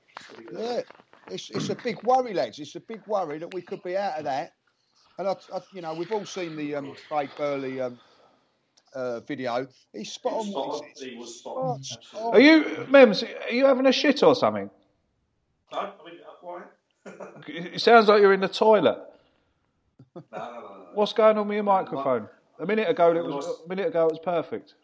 Yeah, 0.52 0.81
it's 1.31 1.49
it's 1.50 1.71
a 1.71 1.76
big 1.76 2.02
worry, 2.02 2.35
lads. 2.35 2.59
It's 2.59 2.75
a 2.75 2.81
big 2.81 3.00
worry 3.07 3.38
that 3.38 3.54
we 3.54 3.62
could 3.62 3.83
be 3.83 3.97
out 3.97 4.19
of 4.19 4.25
that. 4.25 4.50
And 5.19 5.28
I, 5.28 5.37
I 5.54 5.61
you 5.73 5.81
know, 5.81 5.95
we've 5.95 6.12
all 6.12 6.26
seen 6.26 6.57
the 6.57 6.75
um, 6.75 6.95
Craig 7.09 7.31
Burley 7.38 7.81
um, 7.81 7.99
uh, 8.94 9.20
video. 9.20 9.66
He's 9.92 10.12
spot 10.12 10.32
on. 10.34 10.46
Spot 10.46 10.68
what 10.68 10.82
on. 10.82 10.88
he 10.96 11.10
He 11.10 11.16
was 11.16 11.28
says. 11.28 11.38
spot 11.40 11.56
on. 11.56 12.32
Are 12.34 12.40
you, 12.40 12.86
Mims? 12.88 13.22
Are 13.22 13.52
you 13.52 13.66
having 13.66 13.86
a 13.86 13.92
shit 13.92 14.22
or 14.22 14.34
something? 14.34 14.70
No, 15.72 15.78
I 15.78 15.84
mean, 16.04 16.20
uh, 16.26 16.30
why? 16.40 16.62
It 17.48 17.80
sounds 17.80 18.08
like 18.08 18.20
you're 18.20 18.32
in 18.32 18.40
the 18.40 18.48
toilet. 18.48 18.98
No, 20.14 20.38
no, 20.38 20.44
no, 20.44 20.60
no. 20.60 20.86
What's 20.94 21.12
going 21.12 21.36
on 21.38 21.48
with 21.48 21.54
your 21.56 21.64
microphone? 21.64 22.28
A 22.60 22.66
minute 22.66 22.88
ago, 22.88 23.10
it 23.16 23.24
was 23.24 23.60
a 23.64 23.68
minute 23.68 23.88
ago 23.88 24.06
it 24.06 24.12
was 24.12 24.20
perfect. 24.20 24.74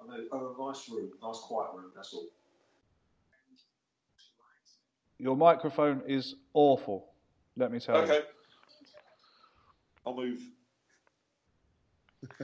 I'm 0.00 0.08
in 0.12 0.26
a, 0.32 0.34
I'm 0.34 0.40
in 0.46 0.54
a 0.58 0.66
nice 0.66 0.88
room, 0.88 1.10
nice 1.22 1.38
quiet 1.44 1.70
room. 1.74 1.92
That's 1.94 2.12
all. 2.12 2.26
Your 5.18 5.36
microphone 5.36 6.02
is 6.08 6.34
awful. 6.54 7.06
Let 7.56 7.70
me 7.72 7.78
tell 7.78 7.96
Okay. 7.98 8.14
you. 8.16 8.22
I'll 10.06 10.14
move. 10.16 10.40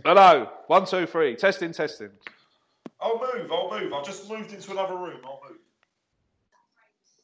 Hello, 0.04 0.48
one, 0.68 0.86
two, 0.86 1.06
three. 1.06 1.34
Testing, 1.34 1.72
testing. 1.72 2.10
I'll 3.00 3.18
move. 3.18 3.50
I'll 3.50 3.70
move. 3.70 3.92
I've 3.92 4.04
just 4.04 4.28
moved 4.30 4.52
into 4.52 4.70
another 4.70 4.96
room. 4.96 5.20
I'll 5.24 5.40
move. 5.48 5.58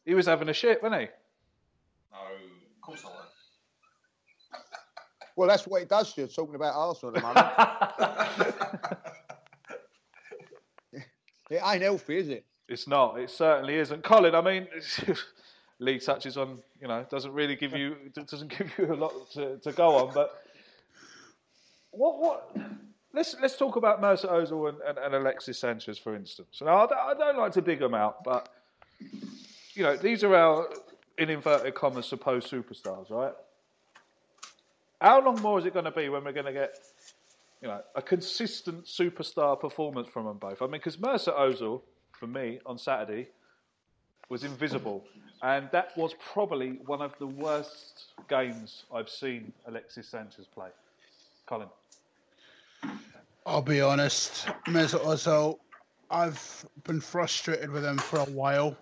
He 0.05 0.15
was 0.15 0.27
having 0.27 0.49
a 0.49 0.53
shit, 0.53 0.83
wasn't 0.83 1.03
he? 1.03 1.09
No, 2.13 2.19
of 2.19 2.81
course 2.81 3.05
I 3.05 3.09
won't. 3.09 3.21
Well, 5.37 5.49
that's 5.49 5.67
what 5.67 5.83
it 5.83 5.89
does. 5.89 6.13
You're 6.17 6.27
talking 6.27 6.57
about 6.57 6.75
Arsenal 6.75 7.17
at 7.17 7.23
the 7.23 7.29
moment. 7.29 7.47
it 11.51 11.63
ain't 11.65 11.83
healthy, 11.83 12.19
is 12.19 12.29
it? 12.29 12.45
It's 12.69 12.87
not. 12.87 13.19
It 13.19 13.31
certainly 13.31 13.77
isn't. 13.77 14.03
Colin, 14.03 14.35
I 14.35 14.41
mean, 14.41 14.67
Lee 15.79 15.99
touches 15.99 16.37
on, 16.37 16.59
you 16.81 16.89
know, 16.89 17.07
doesn't 17.11 17.33
really 17.33 17.57
give 17.57 17.75
you 17.75 17.97
doesn't 18.27 18.57
give 18.59 18.71
you 18.77 18.93
a 18.93 18.97
lot 18.97 19.13
to, 19.33 19.59
to 19.59 19.73
go 19.73 19.97
on. 19.97 20.13
But 20.13 20.31
what 21.91 22.19
what? 22.19 22.57
Let's 23.13 23.35
let's 23.41 23.57
talk 23.57 23.77
about 23.77 24.01
Mesut 24.01 24.31
Ozil 24.31 24.69
and, 24.69 24.79
and, 24.87 24.99
and 24.99 25.15
Alexis 25.15 25.59
Sanchez, 25.59 25.99
for 25.99 26.15
instance. 26.15 26.61
Now, 26.63 26.85
I 26.85 26.87
don't, 26.87 26.99
I 26.99 27.15
don't 27.15 27.39
like 27.39 27.53
to 27.53 27.63
big 27.63 27.81
them 27.81 27.95
out, 27.95 28.23
but 28.25 28.49
you 29.75 29.83
know, 29.83 29.97
these 29.97 30.23
are 30.23 30.35
our 30.35 30.69
in 31.19 31.29
inverted 31.31 31.75
commas 31.75 32.07
supposed 32.07 32.51
superstars, 32.51 33.11
right? 33.11 33.35
How 35.01 35.25
long 35.25 35.41
more 35.41 35.59
is 35.59 35.65
it 35.65 35.73
going 35.73 35.87
to 35.87 35.91
be 35.91 36.09
when 36.09 36.25
we're 36.25 36.33
going 36.33 36.47
to 36.47 36.53
get 36.53 36.77
you 37.63 37.69
know, 37.69 37.81
a 37.95 38.03
consistent 38.03 38.87
superstar 38.87 39.61
performance 39.61 40.09
from 40.09 40.27
them 40.27 40.39
both. 40.39 40.63
I 40.63 40.65
mean, 40.65 40.73
because 40.73 40.97
Mesut 40.97 41.37
Ozil, 41.37 41.83
for 42.13 42.27
me, 42.27 42.59
on 42.65 42.79
Saturday, 42.79 43.29
was 44.29 44.45
invisible. 44.45 45.05
And 45.43 45.69
that 45.73 45.97
was 45.97 46.15
probably 46.33 46.79
one 46.87 47.03
of 47.03 47.15
the 47.19 47.27
worst 47.27 48.13
games 48.29 48.85
I've 48.95 49.09
seen 49.09 49.53
Alexis 49.67 50.09
Sanchez 50.09 50.47
play. 50.47 50.69
Colin. 51.51 51.69
I'll 53.45 53.61
be 53.61 53.81
honest, 53.81 54.47
Mesut 54.69 55.01
Ozil, 55.01 55.59
I've 56.09 56.65
been 56.85 57.01
frustrated 57.01 57.71
with 57.71 57.85
him 57.85 57.99
for 57.99 58.21
a 58.21 58.25
while. 58.27 58.77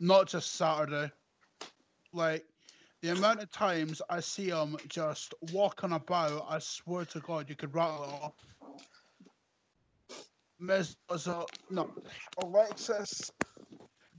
Not 0.00 0.26
just 0.26 0.56
Saturday. 0.56 1.12
Like, 2.12 2.44
the 3.00 3.10
amount 3.10 3.42
of 3.42 3.52
times 3.52 4.02
I 4.10 4.18
see 4.18 4.48
him 4.48 4.76
just 4.88 5.34
walking 5.52 5.92
about, 5.92 6.44
I 6.48 6.58
swear 6.58 7.04
to 7.04 7.20
God, 7.20 7.48
you 7.48 7.54
could 7.54 7.72
rattle 7.72 8.02
it 8.02 8.24
off. 8.24 8.32
Mesut 10.60 10.96
Ozil, 11.10 11.46
no, 11.70 11.92
Alexis. 12.38 13.30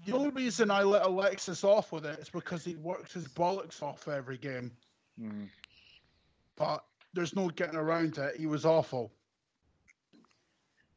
The 0.05 0.13
only 0.13 0.29
reason 0.29 0.71
I 0.71 0.83
let 0.83 1.05
Alexis 1.05 1.65
off 1.65 1.91
with 1.91 2.05
it 2.05 2.19
is 2.19 2.29
because 2.29 2.63
he 2.63 2.77
works 2.77 3.11
his 3.11 3.27
bollocks 3.27 3.83
off 3.83 4.07
every 4.07 4.37
game. 4.37 4.71
Mm. 5.19 5.49
But 6.55 6.85
there's 7.15 7.35
no 7.35 7.49
getting 7.49 7.75
around 7.75 8.17
it. 8.17 8.35
He 8.37 8.45
was 8.45 8.65
awful. 8.65 9.11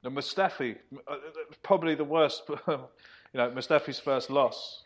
And 0.04 0.16
Mustafi, 0.16 0.76
uh, 1.06 1.16
probably 1.62 1.94
the 1.94 2.04
worst. 2.04 2.42
you 2.68 2.78
know, 3.34 3.50
Mustafi's 3.50 3.98
first 3.98 4.30
loss. 4.30 4.84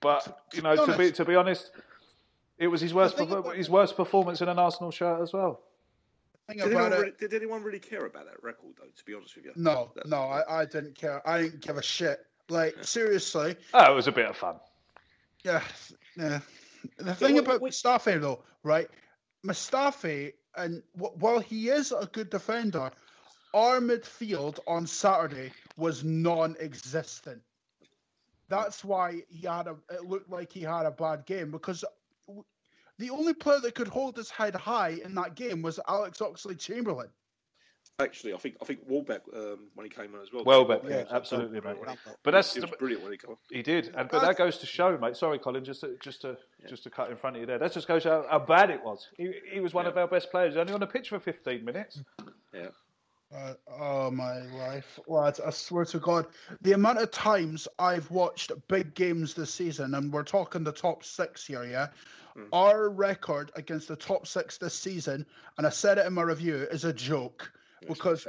But 0.00 0.42
you 0.52 0.62
know, 0.62 0.86
to 0.86 0.96
be 0.96 1.12
to 1.12 1.24
be 1.24 1.34
honest, 1.34 1.70
it 2.58 2.68
was 2.68 2.80
his 2.80 2.94
worst 2.94 3.16
perfor- 3.16 3.54
his 3.56 3.70
worst 3.70 3.96
performance 3.96 4.40
in 4.40 4.48
an 4.48 4.58
Arsenal 4.58 4.90
shirt 4.90 5.20
as 5.22 5.32
well. 5.32 5.60
Did 6.48 6.60
anyone, 6.60 6.90
really, 6.90 7.12
did 7.18 7.32
anyone, 7.32 7.62
really, 7.62 7.78
care 7.78 8.04
about 8.04 8.26
that 8.26 8.42
record, 8.42 8.74
though? 8.76 8.84
To 8.84 9.04
be 9.06 9.14
honest 9.14 9.34
with 9.34 9.46
you, 9.46 9.52
no, 9.56 9.92
That's... 9.94 10.08
no, 10.08 10.18
I, 10.18 10.60
I 10.60 10.64
didn't 10.66 10.94
care. 10.94 11.26
I 11.26 11.42
didn't 11.42 11.60
give 11.60 11.78
a 11.78 11.82
shit. 11.82 12.26
Like 12.50 12.84
seriously. 12.84 13.56
Oh, 13.72 13.92
it 13.92 13.94
was 13.94 14.06
a 14.06 14.12
bit 14.12 14.26
of 14.26 14.36
fun. 14.36 14.56
Yeah, 15.42 15.62
yeah. 16.16 16.40
The 16.98 17.14
thing 17.14 17.38
about 17.38 17.62
Mustafi, 17.62 18.20
though, 18.20 18.42
right? 18.62 18.88
Mustafi, 19.44 20.32
and 20.56 20.82
while 20.94 21.40
he 21.40 21.68
is 21.68 21.92
a 21.92 22.08
good 22.12 22.30
defender, 22.30 22.90
our 23.52 23.80
midfield 23.80 24.58
on 24.66 24.86
Saturday 24.86 25.52
was 25.76 26.02
non-existent. 26.02 27.42
That's 28.48 28.84
why 28.84 29.22
he 29.28 29.46
had 29.46 29.66
a. 29.66 29.76
It 29.90 30.04
looked 30.04 30.30
like 30.30 30.52
he 30.52 30.60
had 30.60 30.86
a 30.86 30.90
bad 30.90 31.26
game 31.26 31.50
because 31.50 31.84
the 32.98 33.10
only 33.10 33.34
player 33.34 33.60
that 33.60 33.74
could 33.74 33.88
hold 33.88 34.16
his 34.16 34.30
head 34.30 34.54
high 34.54 35.00
in 35.04 35.14
that 35.16 35.34
game 35.34 35.62
was 35.62 35.80
Alex 35.88 36.18
Oxlade-Chamberlain. 36.18 37.08
Actually, 38.00 38.34
I 38.34 38.38
think 38.38 38.56
I 38.60 38.64
think 38.64 38.80
Welbeck 38.88 39.22
um, 39.32 39.68
when 39.76 39.86
he 39.86 39.90
came 39.90 40.16
on 40.16 40.20
as 40.20 40.32
well. 40.32 40.44
Welbeck, 40.44 40.82
yeah, 40.82 40.98
yeah 40.98 41.04
absolutely, 41.12 41.60
mate. 41.60 41.76
But 42.24 42.32
that's 42.32 42.56
it 42.56 42.62
was 42.62 42.72
brilliant 42.76 43.04
when 43.04 43.12
he 43.12 43.18
came 43.18 43.30
on. 43.30 43.36
He 43.52 43.62
did, 43.62 43.94
and 43.96 44.08
but 44.08 44.20
that 44.22 44.36
goes 44.36 44.58
to 44.58 44.66
show, 44.66 44.98
mate. 44.98 45.16
Sorry, 45.16 45.38
Colin, 45.38 45.64
just 45.64 45.82
to, 45.82 45.96
just 46.02 46.22
to 46.22 46.36
yeah. 46.60 46.68
just 46.68 46.82
to 46.82 46.90
cut 46.90 47.10
in 47.10 47.16
front 47.16 47.36
of 47.36 47.40
you 47.40 47.46
there. 47.46 47.58
That 47.58 47.72
just 47.72 47.86
goes 47.86 48.02
how, 48.02 48.26
how 48.28 48.40
bad 48.40 48.70
it 48.70 48.84
was. 48.84 49.06
He, 49.16 49.32
he 49.52 49.60
was 49.60 49.72
one 49.72 49.84
yeah. 49.84 49.92
of 49.92 49.96
our 49.96 50.08
best 50.08 50.32
players, 50.32 50.56
only 50.56 50.72
on 50.72 50.80
the 50.80 50.88
pitch 50.88 51.10
for 51.10 51.20
15 51.20 51.64
minutes. 51.64 52.00
Yeah. 52.52 52.66
Uh, 53.32 53.54
oh 53.78 54.10
my 54.10 54.40
life, 54.40 54.98
lads! 55.06 55.38
I 55.38 55.50
swear 55.50 55.84
to 55.86 56.00
God, 56.00 56.26
the 56.62 56.72
amount 56.72 56.98
of 56.98 57.12
times 57.12 57.68
I've 57.78 58.10
watched 58.10 58.50
big 58.66 58.94
games 58.94 59.34
this 59.34 59.54
season, 59.54 59.94
and 59.94 60.12
we're 60.12 60.24
talking 60.24 60.64
the 60.64 60.72
top 60.72 61.04
six 61.04 61.46
here, 61.46 61.64
yeah. 61.64 61.88
Mm. 62.36 62.48
Our 62.52 62.88
record 62.88 63.52
against 63.54 63.86
the 63.86 63.96
top 63.96 64.26
six 64.26 64.58
this 64.58 64.74
season, 64.74 65.26
and 65.58 65.66
I 65.66 65.70
said 65.70 65.98
it 65.98 66.06
in 66.06 66.12
my 66.12 66.22
review, 66.22 66.66
is 66.70 66.84
a 66.84 66.92
joke 66.92 67.52
because 67.86 68.26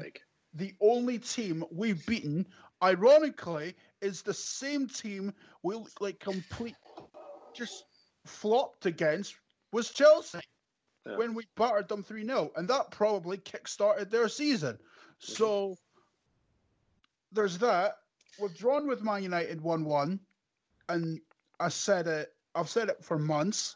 the 0.53 0.73
only 0.81 1.19
team 1.19 1.63
we've 1.71 2.05
beaten, 2.05 2.45
ironically, 2.81 3.75
is 4.01 4.21
the 4.21 4.33
same 4.33 4.87
team 4.87 5.33
we 5.63 5.75
like 5.99 6.19
complete 6.19 6.75
just 7.53 7.85
flopped 8.25 8.85
against 8.85 9.35
was 9.71 9.91
Chelsea 9.91 10.39
yeah. 11.05 11.17
when 11.17 11.33
we 11.33 11.45
battered 11.55 11.87
them 11.87 12.03
3 12.03 12.25
0. 12.25 12.51
And 12.55 12.67
that 12.69 12.91
probably 12.91 13.37
kick 13.37 13.67
started 13.67 14.11
their 14.11 14.29
season. 14.29 14.77
So 15.19 15.75
there's 17.31 17.57
that. 17.59 17.95
We've 18.39 18.55
drawn 18.55 18.87
with 18.87 19.03
Man 19.03 19.23
United 19.23 19.61
1 19.61 19.85
1. 19.85 20.19
And 20.89 21.19
I 21.59 21.69
said 21.69 22.07
it, 22.07 22.29
I've 22.53 22.69
said 22.69 22.89
it 22.89 23.03
for 23.03 23.17
months. 23.17 23.75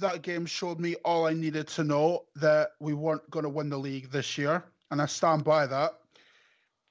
That 0.00 0.22
game 0.22 0.46
showed 0.46 0.80
me 0.80 0.96
all 1.04 1.26
I 1.26 1.34
needed 1.34 1.68
to 1.68 1.84
know 1.84 2.24
that 2.36 2.70
we 2.80 2.94
weren't 2.94 3.28
going 3.30 3.44
to 3.44 3.48
win 3.48 3.70
the 3.70 3.78
league 3.78 4.10
this 4.10 4.36
year. 4.36 4.64
And 4.90 5.00
I 5.00 5.06
stand 5.06 5.44
by 5.44 5.66
that. 5.66 5.92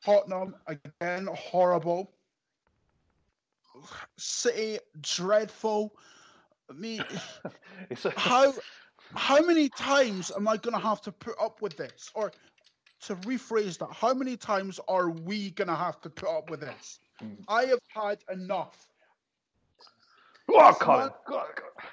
Tottenham, 0.04 0.56
again, 0.68 1.28
horrible. 1.34 2.12
City, 4.18 4.80
dreadful. 5.02 5.96
I 6.70 6.74
mean, 6.74 7.04
how 8.16 8.54
how 9.16 9.42
many 9.42 9.70
times 9.70 10.32
am 10.36 10.48
I 10.48 10.58
going 10.58 10.74
to 10.74 10.82
have 10.82 11.02
to 11.02 11.12
put 11.12 11.36
up 11.42 11.62
with 11.62 11.78
this? 11.78 12.10
Or 12.16 12.32
to 13.02 13.16
rephrase 13.18 13.78
that, 13.80 13.90
how 13.92 14.14
many 14.14 14.38
times 14.38 14.80
are 14.88 15.10
we 15.10 15.52
going 15.52 15.68
to 15.68 15.76
have 15.76 16.02
to 16.02 16.10
put 16.10 16.30
up 16.30 16.50
with 16.50 16.62
this? 16.62 17.00
Mm. 17.22 17.44
I 17.48 17.66
have 17.66 17.80
had 17.88 18.20
enough. 18.32 18.88
Oh, 20.50 20.76
Colin. 20.80 21.10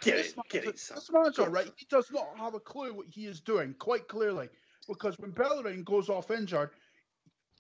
Get 0.01 0.19
it, 0.19 0.35
get 0.51 0.65
it. 0.65 0.73
This 0.73 1.11
manager, 1.13 1.49
right? 1.49 1.71
He 1.77 1.87
does 1.89 2.11
not 2.11 2.29
have 2.37 2.55
a 2.55 2.61
clue 2.61 2.93
what 2.95 3.07
he 3.09 3.27
is 3.27 3.41
doing, 3.41 3.75
quite 3.79 4.09
clearly. 4.09 4.49
Because 4.89 5.19
when 5.19 5.31
Bellerin 5.31 5.85
goes 5.85 6.09
off 6.09 6.31
injured, 6.31 6.71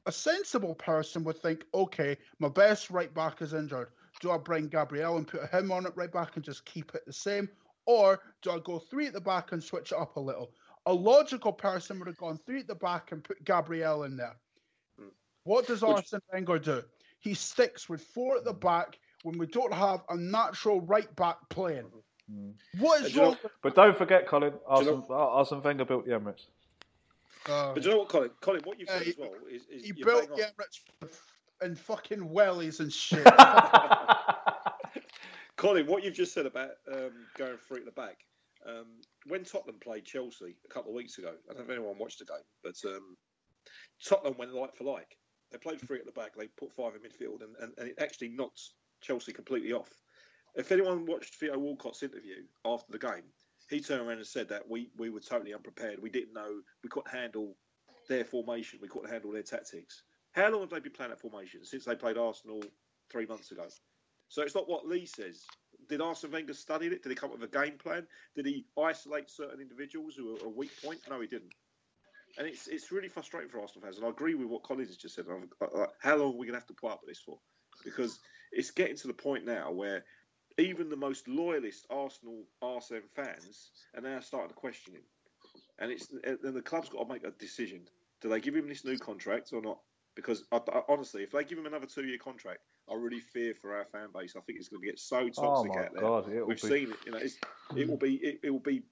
a 0.07 0.12
sensible 0.12 0.75
person 0.75 1.25
would 1.25 1.39
think, 1.39 1.65
okay, 1.75 2.17
my 2.39 2.49
best 2.49 2.91
right 2.91 3.12
back 3.15 3.43
is 3.43 3.55
injured. 3.55 3.89
Do 4.21 4.31
I 4.31 4.39
bring 4.39 4.69
Gabriel 4.69 5.17
and 5.17 5.27
put 5.27 5.50
him 5.50 5.71
on 5.71 5.87
it 5.87 5.93
right 5.95 6.12
back 6.12 6.37
and 6.37 6.45
just 6.45 6.65
keep 6.65 6.95
it 6.95 7.03
the 7.07 7.12
same? 7.12 7.49
Or 7.87 8.21
do 8.43 8.50
I 8.50 8.59
go 8.65 8.79
three 8.79 9.07
at 9.07 9.12
the 9.12 9.21
back 9.21 9.53
and 9.53 9.62
switch 9.62 9.93
it 9.93 9.99
up 9.99 10.17
a 10.17 10.21
little? 10.21 10.53
A 10.87 10.93
logical 10.93 11.53
person 11.53 11.99
would 11.99 12.09
have 12.09 12.17
gone 12.17 12.39
three 12.47 12.61
at 12.61 12.67
the 12.67 12.75
back 12.75 13.12
and 13.12 13.23
put 13.23 13.45
Gabriel 13.45 14.05
in 14.05 14.17
there. 14.17 14.37
What 15.45 15.67
does 15.67 15.83
Arsene 15.83 16.21
Wenger 16.33 16.59
do? 16.59 16.83
He 17.21 17.35
sticks 17.35 17.89
with 17.89 18.03
four 18.03 18.37
at 18.37 18.45
the 18.45 18.53
back 18.53 18.99
when 19.23 19.39
we 19.39 19.47
don't 19.47 19.73
have 19.73 20.03
a 20.09 20.17
natural 20.17 20.81
right 20.83 21.15
back 21.17 21.37
playing. 21.49 21.87
Mm. 22.31 22.55
What 22.79 23.03
is 23.03 23.17
wrong? 23.17 23.33
Know, 23.43 23.50
but 23.62 23.75
don't 23.75 23.97
forget, 23.97 24.27
Colin, 24.27 24.55
Arsene, 24.67 24.87
you 24.87 25.05
know, 25.09 25.15
Arsene 25.15 25.62
Wenger 25.62 25.85
built 25.85 26.07
the 26.07 26.12
Emirates. 26.12 26.47
Uh, 27.47 27.75
but 27.75 27.85
you 27.85 27.90
know 27.90 27.99
what, 27.99 28.09
Colin? 28.09 28.30
Colin, 28.40 28.62
what 28.64 28.78
you've 28.78 28.88
said 28.88 29.06
as 29.06 29.18
well 29.18 29.32
is, 29.50 29.62
is 29.70 29.85
he 29.85 29.92
built 29.92 30.28
the 30.28 30.42
Emirates 30.42 30.80
and 31.61 31.78
fucking 31.78 32.28
wellies 32.28 32.80
and 32.80 32.92
shit. 32.92 33.25
Colin, 35.56 35.87
what 35.87 36.02
you've 36.02 36.14
just 36.14 36.32
said 36.32 36.47
about 36.47 36.70
um, 36.92 37.12
going 37.37 37.59
free 37.59 37.80
at 37.80 37.85
the 37.85 37.92
back. 37.92 38.18
Um, 38.66 38.87
when 39.26 39.44
Tottenham 39.44 39.78
played 39.80 40.04
Chelsea 40.04 40.56
a 40.64 40.73
couple 40.73 40.90
of 40.90 40.97
weeks 40.97 41.18
ago, 41.18 41.28
I 41.28 41.54
don't 41.54 41.59
know 41.59 41.73
if 41.73 41.78
anyone 41.78 41.99
watched 41.99 42.18
the 42.18 42.26
game, 42.26 42.37
but 42.62 42.76
um, 42.87 43.16
Tottenham 44.04 44.37
went 44.38 44.54
like 44.54 44.76
for 44.76 44.85
like. 44.85 45.16
They 45.50 45.59
played 45.59 45.80
free 45.80 45.99
at 45.99 46.06
the 46.06 46.12
back, 46.12 46.37
they 46.37 46.47
put 46.47 46.73
five 46.73 46.92
in 46.94 47.00
midfield, 47.00 47.42
and, 47.42 47.56
and, 47.61 47.73
and 47.78 47.88
it 47.88 47.97
actually 47.99 48.28
knocked 48.28 48.61
Chelsea 49.00 49.32
completely 49.32 49.73
off. 49.73 49.90
If 50.54 50.73
anyone 50.73 51.06
watched 51.06 51.35
Theo 51.35 51.59
Walcott's 51.59 52.02
interview 52.02 52.42
after 52.64 52.92
the 52.92 52.99
game, 52.99 53.25
he 53.71 53.81
turned 53.81 54.03
around 54.03 54.19
and 54.19 54.27
said 54.27 54.49
that 54.49 54.69
we, 54.69 54.91
we 54.99 55.11
were 55.11 55.21
totally 55.21 55.55
unprepared. 55.55 56.03
We 56.03 56.11
didn't 56.11 56.35
know, 56.35 56.61
we 56.83 56.91
couldn't 56.91 57.15
handle 57.15 57.57
their 58.09 58.25
formation, 58.25 58.81
we 58.83 58.89
couldn't 58.89 59.11
handle 59.11 59.33
their 59.33 59.43
tactics. 59.43 60.03
How 60.33 60.50
long 60.50 60.61
have 60.61 60.71
they 60.71 60.81
been 60.81 60.93
playing 60.93 61.11
that 61.11 61.21
formation? 61.21 61.65
Since 61.65 61.85
they 61.85 61.95
played 61.95 62.19
Arsenal 62.19 62.62
three 63.11 63.27
months 63.27 63.50
ago. 63.50 63.67
So 64.29 64.43
it's 64.43 64.55
not 64.55 64.69
what 64.69 64.87
Lee 64.87 65.07
says. 65.07 65.45
Did 65.89 66.00
Arsene 66.00 66.31
Wenger 66.31 66.55
study 66.55 66.87
it? 66.87 67.03
Did 67.03 67.09
he 67.09 67.17
come 67.17 67.31
up 67.31 67.41
with 67.41 67.53
a 67.53 67.59
game 67.59 67.79
plan? 67.79 68.07
Did 68.37 68.47
he 68.47 68.67
isolate 68.81 69.29
certain 69.29 69.61
individuals 69.61 70.15
who 70.15 70.37
are 70.37 70.47
a 70.47 70.49
weak 70.49 70.71
point? 70.85 71.00
No, 71.09 71.21
he 71.21 71.27
didn't. 71.27 71.53
And 72.39 72.47
it's 72.47 72.69
it's 72.69 72.93
really 72.93 73.09
frustrating 73.09 73.50
for 73.50 73.61
Arsenal 73.61 73.83
fans. 73.83 73.97
And 73.97 74.07
I 74.07 74.11
agree 74.11 74.35
with 74.35 74.47
what 74.47 74.62
Collins 74.62 74.89
has 74.89 74.97
just 74.97 75.17
said. 75.17 75.25
How 76.00 76.17
long 76.17 76.33
are 76.33 76.37
we 76.37 76.47
going 76.47 76.53
to 76.53 76.61
have 76.61 76.67
to 76.69 76.75
put 76.75 76.93
up 76.93 77.00
with 77.03 77.11
this 77.11 77.21
for? 77.21 77.39
Because 77.85 78.21
it's 78.53 78.71
getting 78.71 78.97
to 78.99 79.09
the 79.09 79.15
point 79.15 79.45
now 79.45 79.73
where 79.73 80.05
even 80.59 80.88
the 80.88 80.97
most 80.97 81.28
loyalist 81.28 81.87
Arsenal 81.90 82.42
Arsene 82.62 83.02
fans 83.14 83.71
are 83.95 84.02
now 84.02 84.21
starting 84.21 84.50
to 84.50 84.54
question 84.54 84.95
him. 84.95 85.02
And 85.78 85.90
it's 85.90 86.09
then 86.09 86.54
the 86.54 86.62
club's 86.62 86.88
got 86.88 87.04
to 87.04 87.12
make 87.12 87.25
a 87.25 87.30
decision. 87.33 87.80
Do 88.21 88.28
they 88.28 88.40
give 88.40 88.54
him 88.54 88.69
this 88.69 88.85
new 88.85 88.99
contract 88.99 89.52
or 89.52 89.62
not? 89.62 89.78
Because 90.14 90.45
I, 90.52 90.57
I, 90.57 90.83
honestly, 90.88 91.23
if 91.23 91.30
they 91.30 91.45
give 91.45 91.57
him 91.57 91.66
another 91.66 91.87
two-year 91.87 92.19
contract, 92.19 92.61
I 92.90 92.95
really 92.95 93.21
fear 93.21 93.54
for 93.54 93.75
our 93.75 93.85
fan 93.87 94.09
base. 94.14 94.35
I 94.37 94.40
think 94.40 94.59
it's 94.59 94.69
going 94.69 94.83
to 94.83 94.87
get 94.87 94.99
so 94.99 95.19
oh 95.19 95.28
toxic 95.28 95.73
oh 95.75 95.78
out 95.78 95.92
there. 95.95 96.02
God, 96.02 96.47
We've 96.47 96.61
be... 96.61 96.69
seen 96.69 96.90
it. 96.90 96.97
You 97.07 97.12
know, 97.12 97.21
it 97.76 97.88
will 97.88 97.97
be 97.97 98.16
it, 98.16 98.40
it, 98.42 98.50
will 98.50 98.59
be 98.59 98.83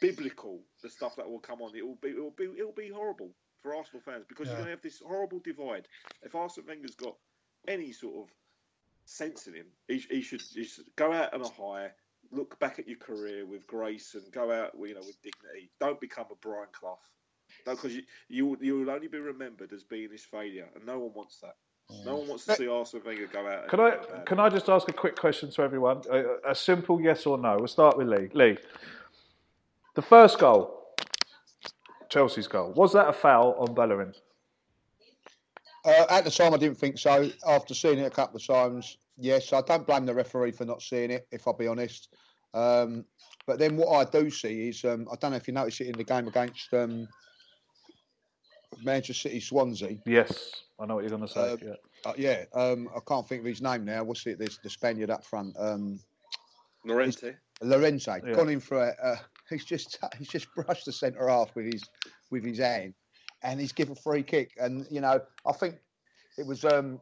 biblical. 0.00 0.60
The 0.82 0.90
stuff 0.90 1.16
that 1.16 1.28
will 1.28 1.40
come 1.40 1.62
on, 1.62 1.74
it 1.74 1.84
will 1.84 1.98
be 2.00 2.10
it 2.10 2.22
will 2.22 2.34
be 2.36 2.44
it 2.44 2.64
will 2.64 2.72
be 2.72 2.90
horrible 2.90 3.30
for 3.62 3.74
Arsenal 3.74 4.02
fans 4.04 4.24
because 4.28 4.46
yeah. 4.46 4.52
you're 4.52 4.58
going 4.58 4.66
to 4.66 4.76
have 4.76 4.82
this 4.82 5.02
horrible 5.04 5.40
divide. 5.40 5.88
If 6.22 6.34
Arsene 6.34 6.64
Wenger's 6.68 6.94
got 6.94 7.16
any 7.66 7.92
sort 7.92 8.28
of 8.28 8.34
sense 9.06 9.46
in 9.46 9.54
him, 9.54 9.66
he, 9.88 9.98
he, 10.10 10.20
should, 10.20 10.42
he 10.42 10.64
should 10.64 10.84
go 10.96 11.12
out 11.12 11.32
on 11.32 11.40
a 11.40 11.48
high. 11.48 11.90
Look 12.32 12.58
back 12.58 12.78
at 12.78 12.88
your 12.88 12.98
career 12.98 13.46
with 13.46 13.66
grace 13.66 14.14
and 14.14 14.30
go 14.32 14.52
out, 14.52 14.72
you 14.78 14.94
know, 14.94 15.00
with 15.00 15.22
dignity. 15.22 15.70
Don't 15.80 16.00
become 16.00 16.26
a 16.30 16.34
Brian 16.42 16.68
Clough. 16.72 16.98
Because 17.64 17.94
you, 17.94 18.02
you 18.28 18.58
you 18.60 18.78
will 18.78 18.90
only 18.90 19.08
be 19.08 19.18
remembered 19.18 19.72
as 19.72 19.84
being 19.84 20.10
this 20.10 20.24
failure, 20.24 20.68
and 20.74 20.84
no 20.84 20.98
one 20.98 21.12
wants 21.14 21.38
that. 21.40 21.54
Mm. 21.90 22.04
No 22.04 22.16
one 22.16 22.28
wants 22.28 22.44
to 22.46 22.54
see 22.54 22.68
Arsene 22.68 23.02
Wenger 23.04 23.28
go 23.28 23.46
out. 23.46 23.68
Can 23.68 23.80
I 23.80 23.96
can 24.24 24.40
I 24.40 24.48
just 24.48 24.68
ask 24.68 24.88
a 24.88 24.92
quick 24.92 25.16
question 25.16 25.50
to 25.52 25.62
everyone? 25.62 26.02
A, 26.10 26.50
a 26.50 26.54
simple 26.54 27.00
yes 27.00 27.26
or 27.26 27.38
no. 27.38 27.56
We'll 27.58 27.68
start 27.68 27.96
with 27.96 28.08
Lee. 28.08 28.30
Lee, 28.34 28.58
the 29.94 30.02
first 30.02 30.38
goal, 30.38 30.94
Chelsea's 32.08 32.48
goal, 32.48 32.72
was 32.72 32.92
that 32.92 33.08
a 33.08 33.12
foul 33.12 33.54
on 33.58 33.74
Bellerin? 33.74 34.14
Uh, 35.86 36.04
at 36.10 36.24
the 36.24 36.30
time, 36.30 36.52
I 36.52 36.56
didn't 36.56 36.78
think 36.78 36.98
so. 36.98 37.30
After 37.46 37.72
seeing 37.72 37.98
it 37.98 38.06
a 38.06 38.10
couple 38.10 38.36
of 38.36 38.46
times, 38.46 38.98
yes. 39.16 39.52
I 39.52 39.60
don't 39.62 39.86
blame 39.86 40.04
the 40.04 40.14
referee 40.14 40.50
for 40.50 40.64
not 40.64 40.82
seeing 40.82 41.12
it, 41.12 41.28
if 41.30 41.46
I'll 41.46 41.54
be 41.54 41.68
honest. 41.68 42.08
Um, 42.54 43.04
but 43.46 43.60
then 43.60 43.76
what 43.76 43.94
I 43.94 44.10
do 44.10 44.28
see 44.28 44.68
is, 44.68 44.84
um, 44.84 45.06
I 45.12 45.16
don't 45.16 45.30
know 45.30 45.36
if 45.36 45.46
you 45.46 45.54
noticed 45.54 45.80
it 45.80 45.86
in 45.86 45.96
the 45.96 46.04
game 46.04 46.26
against 46.26 46.74
um, 46.74 47.06
Manchester 48.82 49.28
City 49.28 49.40
Swansea. 49.40 49.98
Yes, 50.06 50.52
I 50.80 50.86
know 50.86 50.96
what 50.96 51.04
you're 51.04 51.16
going 51.16 51.28
to 51.28 51.32
say. 51.32 51.52
Uh, 51.52 51.56
yeah. 51.62 51.74
Uh, 52.04 52.12
yeah, 52.16 52.44
um, 52.54 52.88
I 52.94 53.00
can't 53.06 53.26
think 53.28 53.40
of 53.40 53.46
his 53.46 53.62
name 53.62 53.84
now. 53.84 54.02
What's 54.02 54.26
it? 54.26 54.38
There's 54.38 54.58
the 54.58 54.70
Spaniard 54.70 55.10
up 55.10 55.24
front. 55.24 55.54
Um, 55.58 56.00
Llorente. 56.84 57.34
Llorente. 57.62 58.20
Yeah. 58.24 58.32
Gone 58.32 58.48
in 58.48 58.60
for 58.60 58.88
it. 58.88 58.96
Uh, 59.02 59.16
he's 59.50 59.64
just 59.64 59.98
he's 60.18 60.28
just 60.28 60.52
brushed 60.54 60.86
the 60.86 60.92
centre 60.92 61.28
half 61.28 61.54
with 61.54 61.72
his 61.72 61.84
with 62.30 62.44
his 62.44 62.58
hand, 62.58 62.94
and 63.42 63.60
he's 63.60 63.72
given 63.72 63.92
a 63.92 64.00
free 64.00 64.22
kick. 64.22 64.52
And 64.58 64.86
you 64.90 65.00
know, 65.00 65.20
I 65.46 65.52
think 65.52 65.76
it 66.38 66.46
was 66.46 66.64
um, 66.64 67.00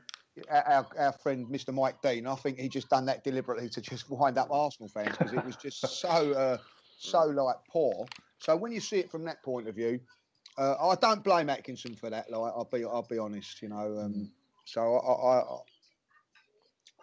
our, 0.50 0.86
our 0.98 1.12
friend 1.12 1.46
Mr. 1.48 1.72
Mike 1.72 2.00
Dean. 2.02 2.26
I 2.26 2.34
think 2.34 2.58
he 2.58 2.68
just 2.68 2.88
done 2.88 3.06
that 3.06 3.24
deliberately 3.24 3.68
to 3.70 3.80
just 3.80 4.10
wind 4.10 4.38
up 4.38 4.48
Arsenal 4.50 4.88
fans 4.88 5.16
because 5.16 5.32
it 5.32 5.44
was 5.44 5.56
just 5.56 5.80
so 6.00 6.32
uh, 6.32 6.58
so 6.98 7.26
like 7.26 7.56
poor. 7.68 8.06
So 8.38 8.56
when 8.56 8.72
you 8.72 8.80
see 8.80 8.98
it 8.98 9.10
from 9.10 9.24
that 9.24 9.42
point 9.42 9.68
of 9.68 9.74
view, 9.74 10.00
uh, 10.58 10.74
I 10.80 10.94
don't 10.96 11.22
blame 11.24 11.48
Atkinson 11.50 11.94
for 11.94 12.10
that. 12.10 12.30
Like 12.30 12.52
I'll 12.54 12.68
be 12.70 12.84
I'll 12.84 13.06
be 13.08 13.18
honest, 13.18 13.62
you 13.62 13.68
know. 13.68 13.98
Um, 13.98 14.30
so 14.64 14.96
I, 14.96 15.12
I, 15.12 15.40
I 15.40 15.58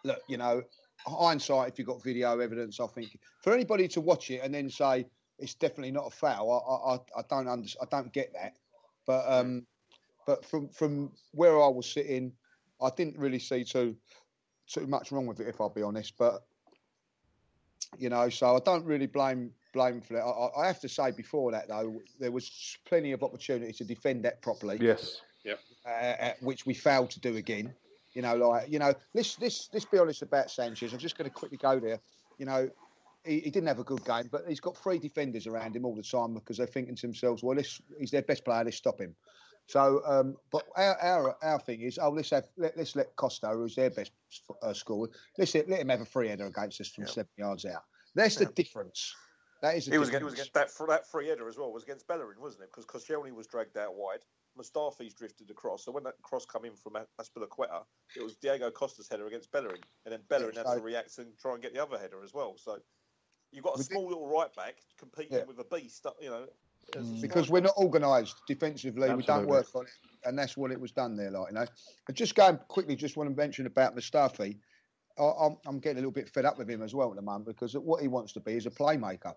look, 0.03 0.19
you 0.27 0.37
know, 0.37 0.61
hindsight. 1.05 1.69
If 1.69 1.79
you've 1.79 1.87
got 1.87 2.03
video 2.03 2.39
evidence, 2.39 2.79
I 2.79 2.87
think 2.87 3.17
for 3.43 3.53
anybody 3.53 3.87
to 3.89 4.01
watch 4.01 4.31
it 4.31 4.41
and 4.43 4.53
then 4.53 4.69
say 4.69 5.05
it's 5.39 5.53
definitely 5.55 5.91
not 5.91 6.07
a 6.07 6.11
foul, 6.11 6.51
I 6.51 6.93
I, 6.93 7.21
I 7.21 7.23
don't 7.29 7.47
under, 7.47 7.67
I 7.81 7.85
don't 7.89 8.11
get 8.13 8.33
that. 8.33 8.53
But 9.05 9.25
um, 9.27 9.65
but 10.25 10.45
from 10.45 10.69
from 10.69 11.11
where 11.31 11.61
I 11.61 11.67
was 11.67 11.91
sitting, 11.91 12.33
I 12.81 12.89
didn't 12.95 13.17
really 13.17 13.39
see 13.39 13.63
too 13.63 13.95
too 14.67 14.87
much 14.87 15.11
wrong 15.11 15.25
with 15.25 15.39
it, 15.39 15.47
if 15.47 15.59
I'll 15.59 15.69
be 15.69 15.81
honest. 15.81 16.13
But 16.17 16.43
you 17.97 18.09
know, 18.09 18.29
so 18.29 18.55
I 18.55 18.59
don't 18.59 18.85
really 18.85 19.07
blame 19.07 19.51
blame 19.73 20.01
for 20.01 20.13
that. 20.13 20.23
I, 20.23 20.63
I 20.63 20.67
have 20.67 20.79
to 20.81 20.89
say 20.89 21.11
before 21.11 21.51
that 21.51 21.67
though, 21.67 22.01
there 22.19 22.31
was 22.31 22.77
plenty 22.85 23.11
of 23.11 23.23
opportunity 23.23 23.73
to 23.73 23.83
defend 23.83 24.25
that 24.25 24.41
properly. 24.41 24.77
Yes. 24.81 25.21
Yep. 25.43 25.59
Uh, 25.85 25.89
uh, 25.89 26.33
which 26.41 26.65
we 26.65 26.73
failed 26.73 27.09
to 27.11 27.19
do 27.19 27.35
again. 27.35 27.73
You 28.13 28.21
know, 28.21 28.35
like 28.35 28.69
you 28.69 28.79
know, 28.79 28.93
let's 29.13 29.39
let's 29.39 29.69
let's 29.73 29.85
be 29.85 29.97
honest 29.97 30.21
about 30.21 30.51
Sanchez. 30.51 30.93
I'm 30.93 30.99
just 30.99 31.17
going 31.17 31.29
to 31.29 31.33
quickly 31.33 31.57
go 31.57 31.79
there. 31.79 31.99
You 32.37 32.45
know, 32.45 32.69
he, 33.25 33.39
he 33.39 33.49
didn't 33.51 33.67
have 33.67 33.79
a 33.79 33.83
good 33.83 34.03
game, 34.05 34.29
but 34.31 34.43
he's 34.47 34.59
got 34.59 34.77
three 34.77 34.99
defenders 34.99 35.47
around 35.47 35.75
him 35.75 35.85
all 35.85 35.95
the 35.95 36.03
time 36.03 36.33
because 36.33 36.57
they're 36.57 36.67
thinking 36.67 36.95
to 36.95 37.01
themselves, 37.07 37.43
well, 37.43 37.55
this 37.55 37.81
he's 37.99 38.11
their 38.11 38.21
best 38.21 38.45
player. 38.45 38.63
Let's 38.63 38.77
stop 38.77 38.99
him. 38.99 39.15
So, 39.67 40.01
um, 40.05 40.35
but 40.51 40.63
our, 40.75 40.97
our 40.99 41.35
our 41.43 41.59
thing 41.59 41.81
is, 41.81 41.99
oh, 42.01 42.09
let's 42.09 42.31
have 42.31 42.47
let, 42.57 42.77
let's 42.77 42.95
let 42.95 43.15
Costa, 43.15 43.49
who's 43.49 43.75
their 43.75 43.89
best 43.89 44.11
uh, 44.61 44.73
scorer, 44.73 45.09
let's 45.37 45.53
let, 45.55 45.69
let 45.69 45.81
him 45.81 45.89
have 45.89 46.01
a 46.01 46.05
free 46.05 46.27
header 46.27 46.47
against 46.47 46.81
us 46.81 46.89
from 46.89 47.07
seven 47.07 47.29
yards 47.37 47.65
out. 47.65 47.83
That's 48.15 48.35
the 48.35 48.45
difference. 48.45 49.15
That 49.61 49.77
is 49.77 49.85
the 49.85 49.93
It 49.93 49.99
was, 49.99 50.09
difference. 50.09 50.09
against, 50.09 50.21
it 50.21 50.25
was 50.25 50.33
against 50.33 50.77
that 50.79 50.87
that 50.87 51.07
free 51.07 51.27
header 51.27 51.47
as 51.47 51.57
well 51.57 51.71
was 51.71 51.83
against 51.83 52.07
Bellerin, 52.07 52.41
wasn't 52.41 52.63
it? 52.63 52.69
Because 52.75 52.85
Koscielny 52.85 53.31
was 53.31 53.47
dragged 53.47 53.77
out 53.77 53.95
wide. 53.95 54.25
Mustafi's 54.59 55.13
drifted 55.13 55.49
across. 55.49 55.85
So 55.85 55.91
when 55.91 56.03
that 56.03 56.15
cross 56.23 56.45
come 56.45 56.65
in 56.65 56.75
from 56.75 56.97
Azpilicueta, 57.21 57.83
it 58.17 58.23
was 58.23 58.35
Diego 58.35 58.69
Costa's 58.71 59.07
header 59.07 59.27
against 59.27 59.51
Bellerin, 59.51 59.79
and 60.05 60.11
then 60.11 60.21
Bellerin 60.27 60.55
had 60.55 60.65
to 60.65 60.81
react 60.81 61.17
and 61.19 61.37
try 61.39 61.53
and 61.53 61.61
get 61.61 61.73
the 61.73 61.81
other 61.81 61.97
header 61.97 62.23
as 62.23 62.33
well. 62.33 62.55
So 62.57 62.79
you've 63.51 63.63
got 63.63 63.79
a 63.79 63.83
small 63.83 64.07
little 64.07 64.27
right 64.27 64.53
back 64.55 64.77
competing 64.97 65.37
Yeah. 65.37 65.43
with 65.45 65.59
a 65.59 65.63
beast. 65.63 66.05
You 66.21 66.29
know, 66.29 66.47
because 67.21 67.49
we're 67.49 67.61
not 67.61 67.77
organised 67.77 68.41
defensively. 68.47 69.13
We 69.13 69.23
don't 69.23 69.47
work 69.47 69.73
on 69.75 69.85
it, 69.85 69.91
and 70.25 70.37
that's 70.37 70.57
what 70.57 70.71
it 70.71 70.79
was 70.79 70.91
done 70.91 71.15
there. 71.15 71.31
Like 71.31 71.49
you 71.49 71.55
know, 71.55 71.65
and 72.07 72.17
just 72.17 72.35
going 72.35 72.57
quickly, 72.67 72.95
just 72.95 73.17
want 73.17 73.29
to 73.29 73.35
mention 73.35 73.65
about 73.65 73.95
Mustafi. 73.95 74.57
I, 75.19 75.23
I'm, 75.23 75.57
I'm 75.65 75.79
getting 75.79 75.97
a 75.97 76.01
little 76.01 76.11
bit 76.11 76.29
fed 76.29 76.45
up 76.45 76.57
with 76.57 76.69
him 76.69 76.81
as 76.81 76.95
well 76.95 77.09
at 77.09 77.15
the 77.15 77.21
moment 77.21 77.45
because 77.45 77.73
what 77.73 78.01
he 78.01 78.07
wants 78.07 78.33
to 78.33 78.39
be 78.39 78.53
is 78.53 78.65
a 78.65 78.71
playmaker, 78.71 79.33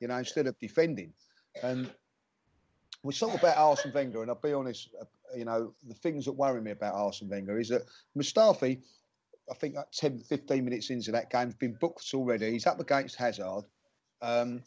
you 0.00 0.08
know, 0.08 0.16
instead 0.16 0.46
of 0.46 0.58
defending. 0.58 1.12
And 1.62 1.90
we 3.02 3.12
talk 3.12 3.34
about 3.34 3.56
Arsene 3.56 3.92
Wenger, 3.92 4.22
and 4.22 4.30
I'll 4.30 4.40
be 4.40 4.52
honest, 4.52 4.88
uh, 5.00 5.04
you 5.36 5.44
know, 5.44 5.74
the 5.86 5.94
things 5.94 6.24
that 6.24 6.32
worry 6.32 6.60
me 6.60 6.70
about 6.70 6.94
Arsene 6.94 7.28
Wenger 7.28 7.58
is 7.58 7.68
that 7.68 7.82
Mustafi, 8.16 8.82
I 9.50 9.54
think 9.54 9.76
like 9.76 9.90
10, 9.92 10.20
15 10.20 10.64
minutes 10.64 10.90
into 10.90 11.12
that 11.12 11.30
game, 11.30 11.46
has 11.46 11.54
been 11.54 11.76
booked 11.80 12.10
already. 12.14 12.52
He's 12.52 12.66
up 12.66 12.80
against 12.80 13.16
Hazard 13.16 13.64
um, 14.22 14.62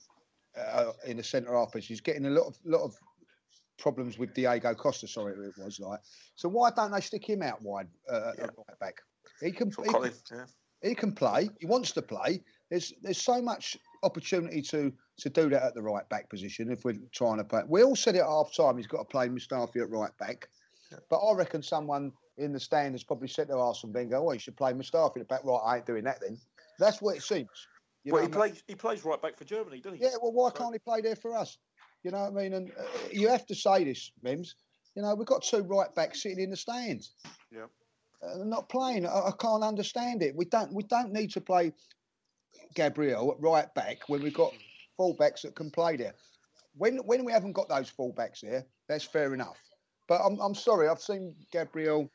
uh, 0.58 0.92
in 1.06 1.18
the 1.18 1.24
centre 1.24 1.54
half 1.54 1.72
position. 1.72 1.94
He's 1.94 2.02
getting 2.02 2.26
a 2.26 2.30
lot 2.30 2.48
of 2.48 2.58
lot 2.66 2.84
of 2.84 2.96
problems 3.78 4.18
with 4.18 4.34
Diego 4.34 4.74
Costa. 4.74 5.08
Sorry, 5.08 5.34
it 5.34 5.54
was 5.58 5.80
like. 5.80 6.00
So 6.36 6.48
why 6.50 6.72
don't 6.72 6.92
they 6.92 7.02
stick 7.02 7.28
him 7.28 7.42
out 7.42 7.62
wide 7.62 7.88
uh, 8.10 8.32
at 8.38 8.50
right 8.58 8.80
back? 8.80 8.96
He 9.42 9.52
can. 9.52 9.70
He 9.70 9.90
Colin, 9.90 10.14
yeah. 10.32 10.46
he 10.82 10.96
can 10.96 11.14
play. 11.14 11.50
He 11.60 11.66
wants 11.66 11.92
to 11.94 12.02
play. 12.02 12.42
There's 12.70 12.94
there's 13.02 13.22
so 13.22 13.42
much 13.42 13.78
opportunity 14.04 14.62
to 14.62 14.94
to 15.20 15.30
do 15.30 15.50
that 15.50 15.64
at 15.64 15.74
the 15.74 15.82
right 15.82 16.08
back 16.10 16.30
position 16.30 16.72
if 16.72 16.86
we're 16.86 16.98
trying 17.12 17.38
to 17.38 17.44
play. 17.44 17.62
We 17.68 17.84
all 17.84 17.96
said 17.96 18.16
it 18.16 18.20
at 18.20 18.28
half 18.28 18.54
time. 18.56 18.78
He's 18.78 18.88
got 18.88 19.00
to 19.00 19.06
play 19.06 19.28
Mustafi 19.28 19.82
at 19.82 19.90
right 19.90 20.16
back, 20.18 20.48
but 21.10 21.18
I 21.18 21.34
reckon 21.34 21.62
someone 21.62 22.12
in 22.38 22.54
the 22.54 22.60
stand 22.60 22.94
has 22.94 23.04
probably 23.04 23.28
said 23.28 23.48
to 23.48 23.58
Arsene 23.58 23.94
Wenger, 23.94 24.18
"Oh, 24.18 24.32
you 24.32 24.40
should 24.40 24.58
play 24.58 24.74
Mustafi 24.74 25.18
at 25.22 25.28
back." 25.28 25.44
Right, 25.44 25.60
I 25.64 25.78
ain't 25.78 25.86
doing 25.86 26.04
that 26.06 26.20
then. 26.22 26.38
That's 26.80 27.02
what 27.02 27.18
it 27.18 27.24
seems. 27.24 27.50
You 28.04 28.14
well, 28.14 28.22
he 28.22 28.26
I 28.26 28.30
mean? 28.30 28.36
plays 28.36 28.64
he 28.68 28.76
plays 28.76 29.06
right 29.06 29.22
back 29.22 29.38
for 29.38 29.46
Germany, 29.46 29.80
doesn't 29.80 30.00
he? 30.00 30.04
Yeah, 30.04 30.12
well, 30.22 30.32
why 30.32 30.50
can't 30.52 30.74
he 30.74 30.80
play 30.80 31.02
there 31.02 31.16
for 31.16 31.36
us? 31.36 31.58
You 32.04 32.12
know 32.12 32.20
what 32.22 32.32
I 32.32 32.44
mean? 32.44 32.54
And 32.54 32.72
uh, 32.72 32.84
you 33.12 33.28
have 33.30 33.46
to 33.48 33.56
say 33.56 33.84
this, 33.84 34.12
Mims. 34.24 34.56
You 34.96 35.04
know, 35.04 35.14
we've 35.16 35.28
got 35.28 35.44
two 35.44 35.62
right 35.62 35.94
backs 35.96 36.24
sitting 36.24 36.40
in 36.44 36.50
the 36.50 36.58
stands, 36.58 37.14
Yeah. 37.52 37.66
uh, 38.24 38.44
not 38.44 38.68
playing. 38.70 39.06
I, 39.06 39.28
I 39.28 39.32
can't 39.40 39.64
understand 39.64 40.24
it. 40.24 40.36
We 40.36 40.46
don't. 40.46 40.74
We 40.74 40.84
don't 40.84 41.14
need 41.14 41.32
to 41.32 41.42
play 41.42 41.74
Gabriel 42.76 43.32
at 43.32 43.42
right 43.42 43.74
back 43.76 44.08
when 44.08 44.22
we've 44.22 44.34
got 44.34 44.54
full 44.98 45.14
backs 45.14 45.44
that 45.44 45.56
can 45.56 45.70
play 45.70 45.96
there. 45.96 46.16
When 46.76 46.98
when 47.00 47.24
we 47.26 47.32
haven't 47.32 47.54
got 47.54 47.70
those 47.70 47.90
full 47.90 48.14
backs 48.14 48.42
there, 48.42 48.66
that's 48.88 49.04
fair 49.04 49.34
enough. 49.34 49.58
But 50.08 50.22
I'm 50.22 50.40
I'm 50.40 50.56
sorry. 50.56 50.88
I've 50.88 51.02
seen 51.02 51.36
Gabriel 51.52 52.10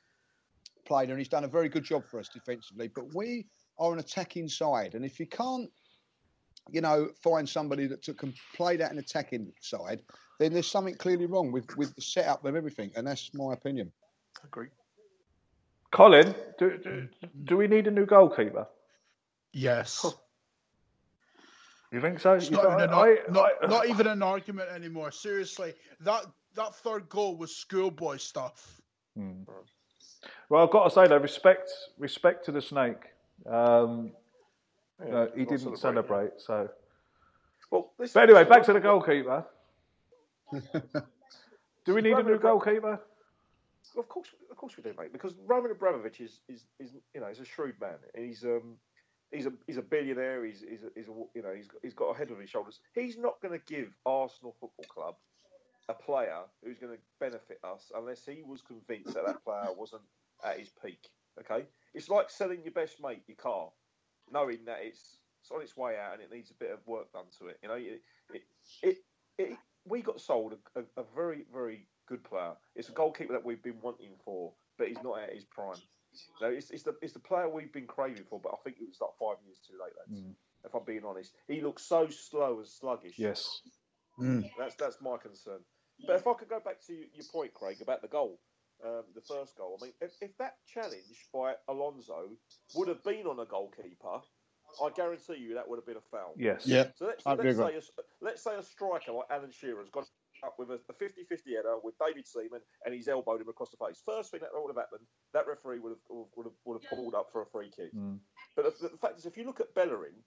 play 0.86 1.06
there, 1.06 1.14
and 1.14 1.20
he's 1.20 1.28
done 1.28 1.44
a 1.44 1.48
very 1.48 1.68
good 1.68 1.84
job 1.84 2.04
for 2.10 2.18
us 2.20 2.28
defensively. 2.28 2.88
But 2.88 3.14
we 3.14 3.46
are 3.78 3.92
an 3.92 3.98
attacking 3.98 4.48
side, 4.48 4.94
and 4.94 5.04
if 5.04 5.18
you 5.20 5.26
can't 5.26 5.70
you 6.72 6.80
know, 6.80 7.08
find 7.22 7.48
somebody 7.48 7.86
that 7.86 8.02
to- 8.02 8.12
can 8.14 8.34
play 8.56 8.76
that 8.76 8.90
an 8.90 8.98
attacking 8.98 9.52
side, 9.60 10.02
then 10.40 10.52
there's 10.52 10.68
something 10.68 10.96
clearly 10.96 11.26
wrong 11.26 11.52
with, 11.52 11.64
with 11.76 11.94
the 11.94 12.02
setup 12.02 12.44
of 12.44 12.56
everything, 12.56 12.90
and 12.96 13.06
that's 13.06 13.32
my 13.34 13.52
opinion. 13.54 13.92
Agree. 14.44 14.66
Colin, 15.92 16.34
do, 16.58 16.76
do, 16.82 17.08
do 17.44 17.56
we 17.56 17.68
need 17.68 17.86
a 17.86 17.90
new 17.92 18.04
goalkeeper? 18.04 18.66
Yes. 19.52 20.04
You 21.92 22.00
think 22.00 22.18
so? 22.18 22.32
It's 22.32 22.50
You 22.50 22.56
not, 22.56 22.64
even, 22.66 22.80
an, 22.80 22.90
I- 22.90 23.18
not, 23.30 23.50
I- 23.62 23.66
not 23.68 23.88
even 23.88 24.08
an 24.08 24.22
argument 24.24 24.68
anymore. 24.70 25.12
Seriously, 25.12 25.72
that 26.00 26.26
that 26.56 26.74
third 26.74 27.08
goal 27.08 27.36
was 27.36 27.54
schoolboy 27.56 28.16
stuff. 28.16 28.80
Hmm. 29.16 29.42
Well, 30.48 30.62
I've 30.62 30.70
got 30.70 30.84
to 30.84 30.90
say 30.90 31.06
though, 31.08 31.18
respect 31.18 31.70
respect 31.98 32.44
to 32.46 32.52
the 32.52 32.62
snake. 32.62 33.02
Um, 33.48 34.12
Yeah, 35.00 35.10
no, 35.10 35.30
he 35.36 35.44
didn't 35.44 35.76
celebrate. 35.78 36.32
So, 36.38 36.68
Well, 37.70 37.92
but 37.98 38.16
anyway, 38.16 38.44
back 38.44 38.62
to 38.64 38.72
the 38.72 38.80
goalkeeper. 38.80 39.44
Do 40.52 41.94
we 41.94 42.02
need 42.02 42.16
a 42.16 42.22
new 42.22 42.38
goalkeeper? 42.38 43.00
Of 43.96 44.08
course, 44.08 44.28
of 44.50 44.56
course 44.56 44.76
we 44.76 44.82
do, 44.82 44.92
mate. 44.98 45.12
Because 45.12 45.34
Roman 45.46 45.70
Abramovich 45.70 46.20
is, 46.20 46.40
is, 46.48 46.64
is 46.80 46.90
you 47.14 47.20
know, 47.20 47.28
he's 47.28 47.40
a 47.40 47.44
shrewd 47.44 47.74
man. 47.80 47.94
He's 48.14 48.44
um, 48.44 48.76
he's 49.30 49.46
a 49.46 49.52
he's 49.66 49.76
a 49.76 49.82
billionaire. 49.82 50.44
He's 50.44 50.64
he's 50.68 50.82
a, 50.82 50.88
he's 50.94 51.08
a 51.08 51.12
you 51.34 51.42
know, 51.42 51.54
he's 51.56 51.68
got, 51.68 51.80
he's 51.82 51.94
got 51.94 52.10
a 52.10 52.16
head 52.18 52.30
on 52.30 52.40
his 52.40 52.50
shoulders. 52.50 52.80
He's 52.94 53.16
not 53.16 53.40
going 53.40 53.58
to 53.58 53.64
give 53.72 53.94
Arsenal 54.04 54.54
Football 54.60 54.84
Club 54.88 55.14
a 55.88 55.94
player 55.94 56.40
who's 56.64 56.78
going 56.78 56.92
to 56.92 56.98
benefit 57.20 57.58
us 57.64 57.92
unless 57.96 58.24
he 58.24 58.42
was 58.44 58.60
convinced 58.62 59.14
that 59.14 59.26
that 59.26 59.44
player 59.44 59.68
wasn't 59.76 60.02
at 60.44 60.58
his 60.58 60.70
peak. 60.82 61.08
Okay, 61.38 61.66
it's 61.94 62.08
like 62.08 62.30
selling 62.30 62.62
your 62.62 62.72
best 62.72 63.02
mate 63.02 63.22
your 63.26 63.36
car, 63.36 63.68
knowing 64.30 64.64
that 64.64 64.78
it's 64.82 65.18
it's 65.42 65.50
on 65.50 65.60
its 65.62 65.76
way 65.76 65.96
out 65.98 66.14
and 66.14 66.22
it 66.22 66.32
needs 66.32 66.50
a 66.50 66.54
bit 66.54 66.70
of 66.72 66.78
work 66.86 67.12
done 67.12 67.26
to 67.38 67.48
it. 67.48 67.58
You 67.62 67.68
know, 67.68 67.74
it 67.74 68.00
it, 68.32 68.42
it, 68.82 68.96
it 69.38 69.58
we 69.84 70.00
got 70.00 70.20
sold 70.20 70.54
a, 70.54 70.80
a, 70.80 70.82
a 70.96 71.04
very 71.14 71.44
very 71.52 71.86
good 72.08 72.24
player. 72.24 72.52
It's 72.74 72.88
a 72.88 72.92
goalkeeper 72.92 73.32
that 73.34 73.44
we've 73.44 73.62
been 73.62 73.80
wanting 73.82 74.12
for, 74.24 74.52
but 74.78 74.88
he's 74.88 75.02
not 75.04 75.20
at 75.20 75.34
his 75.34 75.44
prime. 75.44 75.76
No, 76.40 76.48
it's, 76.48 76.70
it's 76.70 76.82
the 76.82 76.96
it's 77.02 77.12
the 77.12 77.20
player 77.20 77.48
we've 77.48 77.72
been 77.72 77.86
craving 77.86 78.24
for, 78.28 78.40
but 78.42 78.52
I 78.52 78.56
think 78.64 78.78
it 78.80 78.88
was 78.88 78.98
like 79.00 79.10
five 79.20 79.44
years 79.44 79.58
too 79.58 79.74
late, 79.74 79.92
lads. 79.98 80.22
Mm. 80.22 80.34
If 80.64 80.74
I'm 80.74 80.84
being 80.84 81.04
honest, 81.04 81.34
he 81.46 81.60
looks 81.60 81.82
so 81.82 82.08
slow 82.08 82.58
and 82.58 82.66
sluggish. 82.66 83.18
Yes. 83.18 83.60
Mm. 84.18 84.50
That's 84.58 84.74
that's 84.76 84.96
my 85.02 85.18
concern. 85.18 85.60
But 86.04 86.16
if 86.16 86.26
I 86.26 86.34
could 86.34 86.48
go 86.48 86.60
back 86.60 86.84
to 86.86 86.92
your 86.92 87.26
point, 87.32 87.54
Craig, 87.54 87.78
about 87.80 88.02
the 88.02 88.08
goal, 88.08 88.38
um, 88.84 89.04
the 89.14 89.22
first 89.22 89.56
goal. 89.56 89.78
I 89.80 89.86
mean, 89.86 89.94
if, 90.00 90.12
if 90.20 90.36
that 90.38 90.56
challenge 90.66 91.28
by 91.32 91.54
Alonso 91.68 92.28
would 92.74 92.88
have 92.88 93.02
been 93.04 93.26
on 93.26 93.40
a 93.40 93.46
goalkeeper, 93.46 94.20
I 94.82 94.90
guarantee 94.94 95.36
you 95.38 95.54
that 95.54 95.68
would 95.68 95.76
have 95.76 95.86
been 95.86 95.96
a 95.96 96.08
foul. 96.10 96.34
Yes. 96.36 96.66
Yeah, 96.66 96.88
So 96.96 97.06
let's, 97.06 97.26
I 97.26 97.30
let's, 97.30 97.40
agree 97.40 97.54
say 97.54 97.76
a, 97.76 97.80
let's 98.20 98.42
say 98.44 98.54
a 98.56 98.62
striker 98.62 99.12
like 99.12 99.26
Alan 99.30 99.50
Shearer's 99.50 99.88
gone 99.90 100.04
up 100.44 100.56
with 100.58 100.70
a, 100.70 100.74
a 100.74 100.92
50-50 100.92 101.56
header 101.56 101.76
with 101.82 101.94
David 102.04 102.26
Seaman 102.26 102.60
and 102.84 102.94
he's 102.94 103.08
elbowed 103.08 103.40
him 103.40 103.48
across 103.48 103.70
the 103.70 103.78
face. 103.78 104.02
First 104.04 104.30
thing 104.30 104.40
that 104.40 104.50
would 104.52 104.68
have 104.68 104.76
happened, 104.76 105.06
that 105.32 105.46
referee 105.46 105.78
would 105.78 105.96
have 105.96 106.26
would 106.36 106.44
have, 106.44 106.52
would 106.66 106.82
have 106.82 106.90
pulled 106.90 107.14
up 107.14 107.28
for 107.32 107.42
a 107.42 107.46
free 107.46 107.70
kick. 107.74 107.94
Mm. 107.94 108.18
But 108.54 108.78
the, 108.78 108.88
the 108.88 108.98
fact 108.98 109.18
is, 109.18 109.24
if 109.24 109.36
you 109.36 109.44
look 109.44 109.60
at 109.60 109.74
Bellerin, 109.74 110.20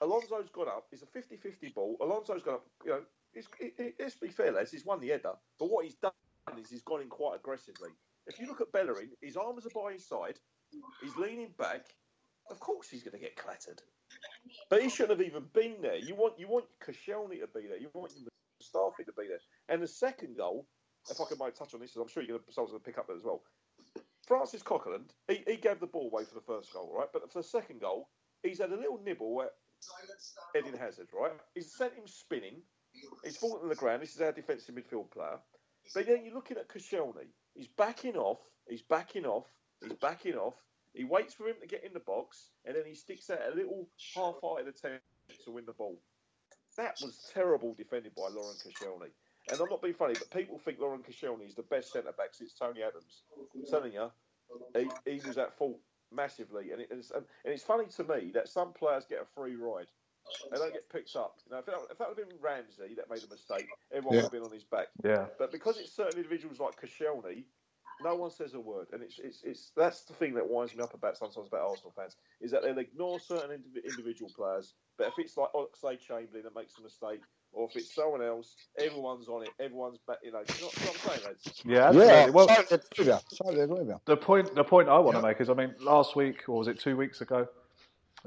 Alonso's 0.00 0.48
gone 0.48 0.68
up. 0.68 0.86
It's 0.92 1.02
a 1.02 1.06
50-50 1.06 1.74
ball. 1.74 1.96
Alonso's 2.00 2.42
gone 2.42 2.54
up. 2.54 2.66
You 2.84 2.90
know, 2.92 3.00
he, 3.34 3.92
let's 3.98 4.16
be 4.16 4.28
fair, 4.28 4.52
lads. 4.52 4.70
He's 4.70 4.84
won 4.84 5.00
the 5.00 5.08
header. 5.08 5.32
But 5.58 5.70
what 5.70 5.84
he's 5.84 5.96
done 5.96 6.12
is 6.58 6.70
he's 6.70 6.82
gone 6.82 7.02
in 7.02 7.08
quite 7.08 7.36
aggressively. 7.36 7.90
If 8.26 8.38
you 8.38 8.46
look 8.46 8.60
at 8.60 8.72
Bellerin, 8.72 9.10
his 9.20 9.36
arms 9.36 9.66
are 9.66 9.70
by 9.74 9.92
his 9.92 10.06
side. 10.06 10.38
He's 11.02 11.16
leaning 11.16 11.52
back. 11.58 11.86
Of 12.50 12.60
course, 12.60 12.88
he's 12.88 13.02
going 13.02 13.12
to 13.12 13.18
get 13.18 13.36
clattered. 13.36 13.80
But 14.68 14.82
he 14.82 14.88
shouldn't 14.88 15.18
have 15.18 15.26
even 15.26 15.44
been 15.52 15.76
there. 15.80 15.96
You 15.96 16.14
want 16.14 16.38
you 16.38 16.48
want 16.48 16.66
Koscielny 16.84 17.40
to 17.40 17.46
be 17.46 17.66
there. 17.68 17.78
You 17.78 17.90
want 17.94 18.12
Mustafi 18.12 19.04
to 19.06 19.12
be 19.16 19.28
there. 19.28 19.40
And 19.68 19.82
the 19.82 19.88
second 19.88 20.36
goal, 20.36 20.66
if 21.08 21.20
I 21.20 21.24
can 21.28 21.38
make 21.38 21.54
touch 21.54 21.74
on 21.74 21.80
this, 21.80 21.96
I'm 21.96 22.08
sure 22.08 22.22
you're 22.22 22.38
going 22.38 22.46
to, 22.46 22.52
someone's 22.52 22.72
going 22.72 22.82
to 22.82 22.84
pick 22.84 22.98
up 22.98 23.06
that 23.06 23.16
as 23.16 23.24
well. 23.24 23.42
Francis 24.26 24.62
Coquelin, 24.62 25.04
he, 25.28 25.42
he 25.46 25.56
gave 25.56 25.80
the 25.80 25.86
ball 25.86 26.08
away 26.12 26.24
for 26.24 26.34
the 26.34 26.40
first 26.46 26.72
goal, 26.72 26.92
right? 26.96 27.08
But 27.12 27.32
for 27.32 27.40
the 27.40 27.48
second 27.48 27.80
goal, 27.80 28.08
he's 28.42 28.60
had 28.60 28.70
a 28.70 28.76
little 28.76 29.00
nibble 29.04 29.42
at 29.42 29.50
Eden 30.56 30.78
Hazard, 30.78 31.08
right? 31.18 31.32
He's 31.54 31.74
sent 31.74 31.94
him 31.94 32.06
spinning. 32.06 32.62
He's 33.24 33.36
fallen 33.36 33.62
to 33.62 33.68
the 33.68 33.74
ground. 33.74 34.02
This 34.02 34.14
is 34.14 34.20
our 34.20 34.32
defensive 34.32 34.74
midfield 34.74 35.10
player. 35.10 35.38
But 35.94 36.06
then 36.06 36.24
you're 36.24 36.34
looking 36.34 36.56
at 36.56 36.68
Koscielny. 36.68 37.26
He's 37.54 37.68
backing 37.68 38.16
off. 38.16 38.38
He's 38.68 38.82
backing 38.82 39.26
off. 39.26 39.46
He's 39.82 39.94
backing 39.94 40.34
off. 40.34 40.54
He 40.92 41.04
waits 41.04 41.34
for 41.34 41.46
him 41.46 41.56
to 41.60 41.66
get 41.66 41.84
in 41.84 41.92
the 41.92 42.00
box, 42.00 42.50
and 42.64 42.74
then 42.74 42.82
he 42.84 42.94
sticks 42.94 43.30
out 43.30 43.38
a 43.52 43.54
little 43.54 43.88
half-hearted 44.14 44.66
attempt 44.66 45.04
to 45.44 45.52
win 45.52 45.64
the 45.64 45.72
ball. 45.72 45.96
That 46.76 46.98
was 47.00 47.30
terrible 47.32 47.74
defended 47.74 48.14
by 48.14 48.28
Laurent 48.28 48.58
Koscielny. 48.58 49.10
And 49.50 49.60
I'm 49.60 49.68
not 49.68 49.82
being 49.82 49.94
funny, 49.94 50.14
but 50.14 50.30
people 50.30 50.58
think 50.58 50.78
Laurent 50.80 51.04
Koscielny 51.08 51.46
is 51.46 51.54
the 51.54 51.62
best 51.62 51.92
centre 51.92 52.12
back 52.12 52.32
since 52.32 52.54
Tony 52.54 52.82
Adams. 52.82 53.22
I'm 53.54 53.64
telling 53.66 53.92
you, 53.92 54.10
he, 54.76 54.90
he 55.10 55.26
was 55.26 55.38
at 55.38 55.56
fault 55.56 55.78
massively. 56.12 56.72
And, 56.72 56.80
it, 56.80 56.88
it's, 56.90 57.10
and 57.10 57.24
it's 57.44 57.62
funny 57.62 57.86
to 57.86 58.04
me 58.04 58.32
that 58.34 58.48
some 58.48 58.72
players 58.72 59.06
get 59.08 59.22
a 59.22 59.26
free 59.34 59.56
ride. 59.56 59.86
They 60.50 60.58
don't 60.58 60.72
get 60.72 60.88
picked 60.90 61.16
up. 61.16 61.38
You 61.46 61.52
know, 61.52 61.58
if 61.58 61.66
that, 61.66 61.74
if 61.90 61.98
that 61.98 62.08
had 62.08 62.16
been 62.16 62.36
Ramsey 62.40 62.94
that 62.96 63.10
made 63.10 63.22
a 63.24 63.28
mistake, 63.28 63.66
everyone 63.92 64.16
Yeah. 64.16 64.22
would 64.22 64.32
have 64.32 64.32
been 64.32 64.42
on 64.42 64.52
his 64.52 64.64
back. 64.64 64.88
Yeah. 65.04 65.26
But 65.38 65.52
because 65.52 65.78
it's 65.78 65.92
certain 65.92 66.16
individuals 66.16 66.60
like 66.60 66.80
Koscielny, 66.80 67.44
no 68.02 68.14
one 68.14 68.30
says 68.30 68.54
a 68.54 68.60
word, 68.60 68.86
and 68.92 69.02
it's, 69.02 69.18
it's 69.18 69.42
it's 69.42 69.72
that's 69.76 70.04
the 70.04 70.14
thing 70.14 70.32
that 70.34 70.48
winds 70.48 70.74
me 70.74 70.82
up 70.82 70.94
about 70.94 71.18
sometimes 71.18 71.48
about 71.48 71.68
Arsenal 71.68 71.92
fans 71.94 72.16
is 72.40 72.50
that 72.50 72.62
they'll 72.62 72.78
ignore 72.78 73.20
certain 73.20 73.50
indiv- 73.50 73.84
individual 73.84 74.30
players, 74.34 74.72
but 74.96 75.08
if 75.08 75.18
it's 75.18 75.36
like 75.36 75.52
Oxlade 75.52 76.00
Chamberlain 76.00 76.44
that 76.44 76.54
makes 76.54 76.78
a 76.78 76.82
mistake, 76.82 77.20
or 77.52 77.68
if 77.68 77.76
it's 77.76 77.94
someone 77.94 78.22
else, 78.22 78.56
everyone's 78.78 79.28
on 79.28 79.42
it, 79.42 79.50
everyone's 79.60 79.98
back. 80.06 80.16
You 80.22 80.32
know, 80.32 80.38
you 80.38 80.62
know 80.62 80.68
what 80.68 80.96
I'm 81.04 81.10
saying, 81.10 81.20
lads? 81.26 81.62
Yeah, 81.66 81.88
absolutely. 81.88 82.30
Well, 82.30 82.46
totally 82.46 82.66
agree 82.70 82.80
with 82.98 83.06
you. 83.06 83.36
Totally 83.36 83.60
agree 83.60 83.78
with 83.80 83.88
you. 83.88 84.00
The 84.06 84.16
point, 84.16 84.54
the 84.54 84.64
point 84.64 84.88
I 84.88 84.98
want 84.98 85.16
to 85.16 85.22
make 85.22 85.40
is, 85.40 85.50
I 85.50 85.54
mean, 85.54 85.74
last 85.80 86.16
week 86.16 86.48
or 86.48 86.58
was 86.58 86.68
it 86.68 86.78
two 86.80 86.96
weeks 86.96 87.20
ago, 87.20 87.46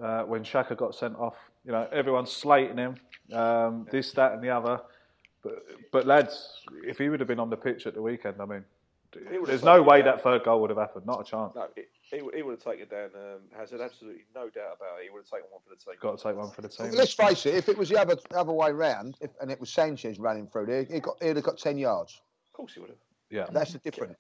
uh, 0.02 0.24
when 0.24 0.44
Shaka 0.44 0.76
got 0.76 0.94
sent 0.94 1.16
off, 1.16 1.36
you 1.66 1.72
know, 1.72 1.88
everyone's 1.92 2.32
slating 2.32 2.78
him, 2.78 2.96
um, 3.32 3.88
this, 3.92 4.12
that, 4.14 4.34
and 4.34 4.44
the 4.44 4.50
other. 4.50 4.82
But, 5.42 5.66
but 5.92 6.06
lads, 6.08 6.62
if 6.86 6.98
he 6.98 7.10
would 7.10 7.20
have 7.20 7.28
been 7.28 7.40
on 7.40 7.50
the 7.50 7.58
pitch 7.58 7.86
at 7.88 7.94
the 7.94 8.02
weekend, 8.02 8.36
I 8.40 8.46
mean, 8.46 8.64
He 9.14 9.20
would 9.20 9.34
have 9.34 9.48
there's 9.48 9.64
no 9.64 9.82
way 9.82 10.02
down. 10.02 10.16
that 10.16 10.24
third 10.24 10.44
goal 10.44 10.62
would 10.62 10.70
have 10.70 10.80
happened. 10.80 11.06
Not 11.06 11.22
a 11.22 11.24
chance. 11.24 11.54
No, 11.56 11.68
it, 11.76 11.90
he, 12.12 12.22
would- 12.22 12.34
he 12.36 12.42
would 12.44 12.52
have 12.52 12.64
taken 12.64 12.88
down 12.88 13.10
um, 13.16 13.40
Hazard, 13.58 13.82
absolutely 13.82 14.24
no 14.34 14.50
doubt 14.50 14.78
about 14.78 15.00
it. 15.00 15.04
He 15.06 15.10
would 15.10 15.20
have 15.24 15.30
taken 15.30 15.48
one 15.52 15.62
for 15.64 15.70
the 15.70 15.76
team. 15.76 15.96
Got 16.00 16.18
to 16.18 16.24
take 16.24 16.36
one 16.38 16.52
for 16.52 16.62
the 16.62 16.70
team. 16.70 16.92
Let's 16.92 17.14
face 17.14 17.46
it. 17.46 17.56
If 17.56 17.70
it 17.70 17.78
was 17.78 17.90
the 17.90 18.00
other 18.00 18.16
other 18.36 18.54
way 18.54 18.72
round, 18.72 19.18
if, 19.22 19.32
and 19.42 19.52
it 19.52 19.60
was 19.60 19.70
Sanchez 19.70 20.20
running 20.20 20.48
through 20.48 20.68
there, 20.68 20.84
he 20.84 21.00
got 21.00 21.22
he'd 21.22 21.36
have 21.36 21.44
got 21.44 21.58
ten 21.58 21.78
yards. 21.78 22.22
Of 22.48 22.54
course 22.54 22.74
he 22.74 22.80
would 22.80 22.90
have. 22.90 23.00
Yeah, 23.30 23.48
that's 23.52 23.74
the 23.74 23.80
difference. 23.80 24.20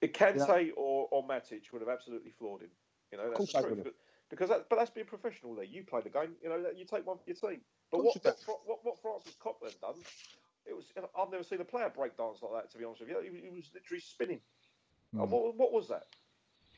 It 0.00 0.14
Kante 0.14 0.70
or, 0.76 1.08
or 1.10 1.26
Matic 1.26 1.72
would 1.72 1.82
have 1.82 1.88
absolutely 1.88 2.30
floored 2.38 2.62
him. 2.62 2.70
You 3.12 3.18
know, 3.18 3.24
that's 3.24 3.36
course 3.36 3.52
the 3.52 3.62
they 3.62 3.82
truth. 3.82 3.94
Because 4.30 4.48
that, 4.50 4.68
but 4.68 4.76
that's 4.76 4.90
being 4.90 5.06
professional. 5.06 5.54
There, 5.54 5.64
you 5.64 5.84
play 5.84 6.00
the 6.02 6.10
game. 6.10 6.36
You 6.42 6.48
know, 6.50 6.56
you 6.76 6.84
take 6.84 7.06
one 7.06 7.16
for 7.18 7.24
your 7.26 7.36
team. 7.36 7.60
But 7.90 8.04
what 8.04 8.14
what, 8.46 8.60
what 8.66 8.78
what 8.82 9.02
Francis 9.02 9.36
Coquelin 9.42 9.72
done? 9.80 9.94
It 10.66 10.76
was 10.76 10.84
I've 11.18 11.30
never 11.30 11.42
seen 11.42 11.60
a 11.60 11.64
player 11.64 11.90
break 11.94 12.16
dance 12.16 12.38
like 12.42 12.52
that. 12.62 12.70
To 12.72 12.78
be 12.78 12.84
honest 12.84 13.00
with 13.00 13.10
you, 13.10 13.20
he, 13.22 13.48
he 13.48 13.56
was 13.56 13.70
literally 13.72 14.00
spinning. 14.00 14.40
Uh, 15.18 15.24
what, 15.24 15.56
what 15.56 15.72
was 15.72 15.88
that? 15.88 16.04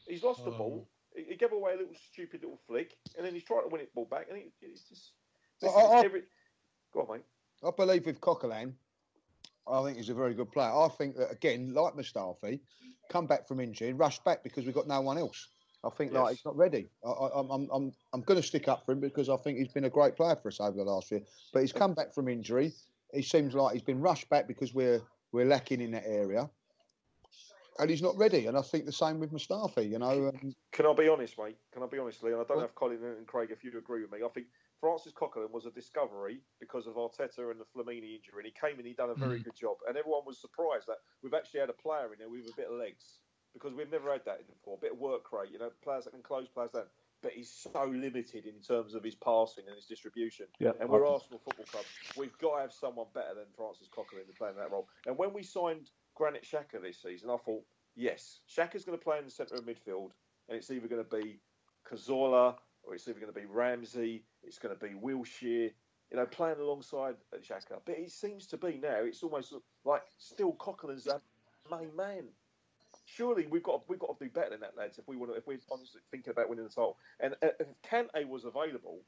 He's 0.07 0.23
lost 0.23 0.45
the 0.45 0.53
ball. 0.53 0.87
He, 1.15 1.25
he 1.25 1.37
gave 1.37 1.53
away 1.53 1.73
a 1.73 1.77
little 1.79 1.95
stupid 2.13 2.43
little 2.43 2.61
flick, 2.69 2.97
and 3.17 3.27
then 3.27 3.35
he's 3.35 3.43
trying 3.43 3.63
to 3.63 3.69
win 3.69 3.81
it 3.81 3.93
ball 3.95 4.07
back, 4.09 4.27
and 4.29 4.39
he, 4.39 4.53
he's 4.61 4.83
just. 4.83 5.13
This 5.61 5.71
I- 5.75 5.81
I- 5.81 6.05
every, 6.05 6.23
go 6.95 7.01
on, 7.01 7.17
mate. 7.17 7.25
I 7.63 7.71
believe 7.77 8.07
with 8.07 8.21
Coquelin, 8.21 8.73
I 9.69 9.83
think 9.83 9.97
he's 9.99 10.09
a 10.09 10.15
very 10.15 10.35
good 10.35 10.51
player. 10.51 10.71
I 10.73 10.89
think 10.89 11.17
that 11.17 11.31
again, 11.31 11.75
like 11.75 11.95
Mustafi, 11.95 12.61
come 13.11 13.27
back 13.27 13.47
from 13.47 13.61
injury 13.61 13.91
and 13.91 13.99
rush 13.99 14.19
back 14.21 14.43
because 14.43 14.65
we've 14.65 14.75
got 14.75 14.87
no 14.87 15.01
one 15.01 15.19
else. 15.19 15.49
I 15.83 15.91
think 15.91 16.13
like 16.13 16.31
he's 16.37 16.45
not 16.45 16.57
ready. 16.57 16.89
I, 17.05 17.09
I, 17.09 17.41
I'm 17.41 17.51
I'm 17.51 17.69
I'm 17.73 17.93
I'm 18.13 18.21
going 18.23 18.41
to 18.41 18.47
stick 18.47 18.69
up 18.69 18.85
for 18.85 18.93
him 18.93 19.01
because 19.01 19.29
I 19.29 19.37
think 19.37 19.59
he's 19.59 19.73
been 19.73 19.85
a 19.85 19.91
great 19.91 20.15
player 20.15 20.37
for 20.37 20.49
us 20.49 20.61
over 20.61 20.77
the 20.77 20.85
last 20.85 21.11
year. 21.11 21.23
But 21.53 21.61
he's 21.61 21.73
come 21.73 21.95
back 21.95 22.13
from 22.13 22.29
injury. 22.29 22.73
He 23.15 23.23
seems 23.23 23.55
like 23.55 23.73
he's 23.73 23.83
been 23.83 24.01
rushed 24.01 24.29
back 24.29 24.47
because 24.47 24.75
we're 24.75 25.01
we're 25.33 25.47
lacking 25.47 25.81
in 25.81 25.93
that 25.93 26.05
area, 26.07 26.51
and 27.79 27.89
he's 27.89 28.03
not 28.03 28.17
ready. 28.19 28.47
And 28.47 28.59
I 28.59 28.63
think 28.63 28.85
the 28.85 28.93
same 28.93 29.21
with 29.21 29.33
Mustafi. 29.33 29.91
You 29.91 29.99
know, 29.99 30.29
um, 30.29 30.55
Can 30.73 30.87
I 30.87 30.93
be 30.93 31.09
honest, 31.09 31.39
mate? 31.39 31.57
Can 31.73 31.83
I 31.83 31.87
be 31.87 31.99
honest, 31.99 32.23
Lee? 32.23 32.33
And 32.33 32.41
I 32.41 32.45
don't 32.45 32.59
know 32.59 32.65
if 32.65 32.75
Colin 32.75 33.03
and 33.03 33.27
Craig, 33.27 33.49
if 33.51 33.65
you'd 33.65 33.77
agree 33.77 34.03
with 34.03 34.13
me. 34.13 34.19
I 34.23 34.29
think 34.29 34.49
Francis 34.81 35.13
Coquelin 35.13 35.51
was 35.51 35.65
a 35.65 35.71
discovery 35.71 36.41
because 36.61 36.87
of 36.87 36.95
Arteta 36.95 37.51
and 37.51 37.59
the 37.59 37.65
Flamini 37.65 38.17
injury, 38.17 38.37
and 38.37 38.47
he 38.47 38.53
came 38.53 38.79
in, 38.79 38.85
he 38.85 38.93
done 38.93 39.11
a 39.11 39.15
very 39.15 39.41
Mm. 39.41 39.45
good 39.45 39.57
job, 39.57 39.77
and 39.89 39.97
everyone 39.97 40.25
was 40.27 40.39
surprised 40.39 40.87
that 40.89 40.99
we've 41.23 41.35
actually 41.35 41.61
had 41.61 41.71
a 41.71 41.75
player 41.75 42.13
in 42.13 42.19
there 42.19 42.29
with 42.29 42.49
a 42.53 42.57
bit 42.57 42.69
of 42.69 42.79
legs 42.79 43.20
because 43.53 43.75
we've 43.75 43.91
never 43.91 44.13
had 44.13 44.25
that 44.25 44.47
before. 44.47 44.77
A 44.77 44.81
bit 44.81 44.93
of 44.93 44.99
work 44.99 45.33
rate, 45.33 45.51
you 45.53 45.59
know, 45.59 45.71
players 45.83 46.05
that 46.05 46.11
can 46.11 46.23
close 46.23 46.49
players 46.49 46.71
down. 46.71 46.85
But 47.23 47.33
he's 47.33 47.51
so 47.51 47.85
limited 47.85 48.47
in 48.47 48.63
terms 48.67 48.95
of 48.95 49.05
his 49.05 49.15
passing 49.15 49.65
and 49.67 49.77
his 49.77 49.85
distribution. 49.85 50.47
Yeah, 50.59 50.71
and 50.81 50.89
we're 50.89 51.07
Arsenal 51.07 51.39
Football 51.45 51.67
Club. 51.67 51.85
We've 52.17 52.37
got 52.39 52.57
to 52.57 52.61
have 52.63 52.73
someone 52.73 53.09
better 53.13 53.35
than 53.35 53.45
Francis 53.55 53.89
Coquelin 53.95 54.27
to 54.27 54.33
play 54.33 54.49
in 54.49 54.57
that 54.57 54.71
role. 54.71 54.89
And 55.07 55.19
when 55.19 55.35
we 55.35 55.43
signed 55.43 55.91
Granit 56.15 56.45
Xhaka 56.45 56.81
this 56.83 57.03
season, 57.03 57.29
I 57.29 57.37
thought, 57.37 57.63
yes, 57.95 58.41
Xhaka's 58.49 58.87
going 58.87 58.99
to 58.99 59.05
play 59.05 59.19
in 59.19 59.27
the 59.27 59.31
centre 59.31 59.55
of 59.55 59.67
midfield, 59.67 60.13
and 60.49 60.57
it's 60.57 60.71
either 60.71 60.89
going 60.89 61.05
to 61.05 61.17
be 61.17 61.39
Cazorla 61.87 62.55
or 62.83 62.95
it's 62.95 63.07
either 63.07 63.21
going 63.21 63.33
to 63.33 63.39
be 63.39 63.47
Ramsey, 63.47 64.25
it's 64.43 64.59
going 64.59 64.75
to 64.75 64.81
be 64.83 64.95
Wilshere, 64.95 65.71
you 66.11 66.17
know, 66.17 66.27
playing 66.27 66.59
alongside 66.59 67.17
Xhaka. 67.35 67.81
But 67.85 67.99
it 67.99 68.11
seems 68.11 68.47
to 68.47 68.57
be 68.57 68.79
now, 68.83 69.01
it's 69.01 69.23
almost 69.23 69.55
like 69.85 70.03
still 70.19 70.53
Coquelin's 70.55 71.07
our 71.07 71.21
main 71.71 71.95
man. 71.95 72.25
Surely 73.17 73.47
we've 73.47 73.63
got 73.63 73.89
we've 73.89 73.99
got 73.99 74.19
to 74.19 74.25
do 74.25 74.31
better 74.31 74.51
than 74.51 74.61
that, 74.61 74.77
lads. 74.77 74.99
If 74.99 75.09
we 75.09 75.17
want 75.17 75.33
to, 75.33 75.39
if 75.39 75.47
we're 75.47 75.59
honestly 75.71 76.01
thinking 76.11 76.31
about 76.31 76.49
winning 76.49 76.65
the 76.65 76.71
title, 76.71 76.97
and 77.21 77.35
if 77.43 77.67
Kante 77.89 78.27
was 78.29 78.45
available, 78.45 79.01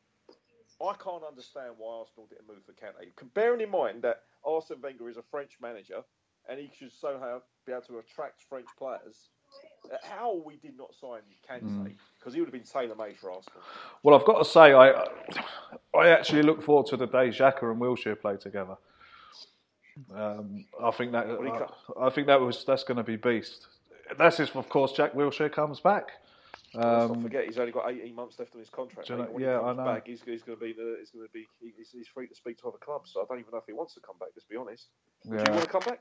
I 0.80 0.94
can't 1.02 1.22
understand 1.24 1.74
why 1.78 1.98
Arsenal 2.00 2.26
didn't 2.28 2.48
move 2.48 2.64
for 2.66 2.72
Kante. 2.72 3.12
Bearing 3.34 3.60
in 3.60 3.70
mind 3.70 4.02
that 4.02 4.22
Arsene 4.44 4.80
Wenger 4.82 5.08
is 5.08 5.16
a 5.16 5.22
French 5.30 5.52
manager 5.60 6.02
and 6.48 6.58
he 6.58 6.70
should 6.76 6.92
somehow 6.92 7.40
be 7.66 7.72
able 7.72 7.82
to 7.82 7.98
attract 7.98 8.42
French 8.48 8.66
players. 8.76 9.28
uh, 9.92 9.96
How 10.02 10.42
we 10.44 10.56
did 10.56 10.76
not 10.76 10.92
sign 10.94 11.20
Kante 11.48 11.62
Mm. 11.62 11.94
because 12.18 12.34
he 12.34 12.40
would 12.40 12.46
have 12.48 12.52
been 12.52 12.64
tailor 12.64 12.96
made 12.96 13.16
for 13.18 13.30
Arsenal. 13.30 13.60
Well, 14.02 14.18
I've 14.18 14.24
got 14.26 14.38
to 14.38 14.44
say, 14.44 14.72
I 14.72 15.06
I 15.94 16.08
actually 16.08 16.42
look 16.42 16.62
forward 16.62 16.86
to 16.86 16.96
the 16.96 17.06
day 17.06 17.28
Xhaka 17.28 17.70
and 17.70 17.80
Wilshere 17.80 18.20
play 18.20 18.36
together. 18.36 18.76
Um, 20.14 20.64
I 20.82 20.90
think 20.90 21.12
that 21.12 21.26
I, 21.26 22.06
I 22.06 22.10
think 22.10 22.26
that 22.26 22.40
was 22.40 22.64
that's 22.64 22.82
going 22.82 22.96
to 22.96 23.02
be 23.04 23.16
beast. 23.16 23.66
That's 24.18 24.40
if, 24.40 24.54
of 24.56 24.68
course, 24.68 24.92
Jack 24.92 25.12
Wilshere 25.14 25.50
comes 25.52 25.80
back. 25.80 26.08
Let's 26.74 26.86
not 26.86 27.10
Um, 27.10 27.22
forget 27.22 27.44
he's 27.44 27.58
only 27.58 27.72
got 27.72 27.90
18 27.90 28.14
months 28.14 28.38
left 28.38 28.54
on 28.54 28.60
his 28.60 28.70
contract. 28.70 29.06
Do 29.08 29.14
you 29.14 29.18
know- 29.22 29.28
when 29.30 29.42
yeah, 29.42 29.58
he 29.58 29.64
comes 29.64 29.78
I 29.78 29.84
know. 29.84 29.92
back, 29.92 30.06
he's, 30.06 30.22
he's 30.22 30.42
going 30.42 30.58
to 30.58 30.64
be 30.64 30.72
the, 30.72 30.96
he's 31.00 31.10
going 31.10 31.26
to 31.26 31.32
be 31.32 31.46
he's, 31.60 31.90
he's 31.92 32.08
free 32.08 32.26
to 32.26 32.34
speak 32.34 32.58
to 32.62 32.68
other 32.68 32.78
clubs. 32.78 33.10
So 33.12 33.20
I 33.20 33.24
don't 33.28 33.38
even 33.40 33.50
know 33.52 33.58
if 33.58 33.64
he 33.66 33.72
wants 33.74 33.92
to 33.94 34.00
come 34.00 34.16
back. 34.18 34.30
Let's 34.34 34.46
be 34.46 34.56
honest. 34.56 34.86
Do 35.24 35.32
you 35.32 35.36
want 35.36 35.60
to 35.60 35.66
come 35.66 35.82
back 35.82 36.00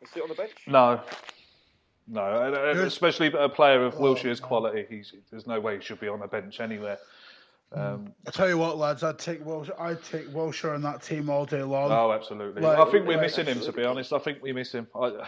and 0.00 0.08
sit 0.08 0.22
on 0.22 0.28
the 0.28 0.34
bench? 0.36 0.52
no, 0.68 1.00
no, 2.08 2.24
and- 2.46 2.54
and 2.56 2.76
Good. 2.78 2.86
especially 2.86 3.32
a 3.32 3.48
player 3.48 3.84
of 3.84 3.94
Oh, 3.96 3.98
Wilshere's 4.00 4.38
quality. 4.40 4.86
He's, 4.88 5.12
there's 5.30 5.46
no 5.46 5.58
way 5.60 5.76
he 5.76 5.82
should 5.82 6.00
be 6.00 6.08
on 6.08 6.20
the 6.20 6.28
bench 6.28 6.60
anywhere. 6.60 6.98
Um, 7.72 8.12
I 8.26 8.30
tell 8.30 8.48
you 8.48 8.58
what, 8.58 8.76
lads, 8.76 9.02
I'd 9.02 9.18
take 9.18 9.42
Wilshere, 9.44 9.80
I'd 9.80 10.02
take 10.04 10.28
Wilshere 10.28 10.74
on 10.74 10.82
that 10.82 11.02
team 11.02 11.30
all 11.30 11.46
day 11.46 11.62
long. 11.62 11.90
Oh, 11.90 12.12
absolutely. 12.12 12.60
Like- 12.62 12.78
I 12.78 12.84
think 12.92 13.06
we're 13.06 13.14
like- 13.14 13.22
missing 13.22 13.46
him, 13.46 13.60
to 13.60 13.72
be 13.72 13.84
honest. 13.84 14.12
I 14.12 14.18
think 14.18 14.40
we 14.42 14.52
miss 14.52 14.70
him. 14.72 14.86
I, 14.94 15.26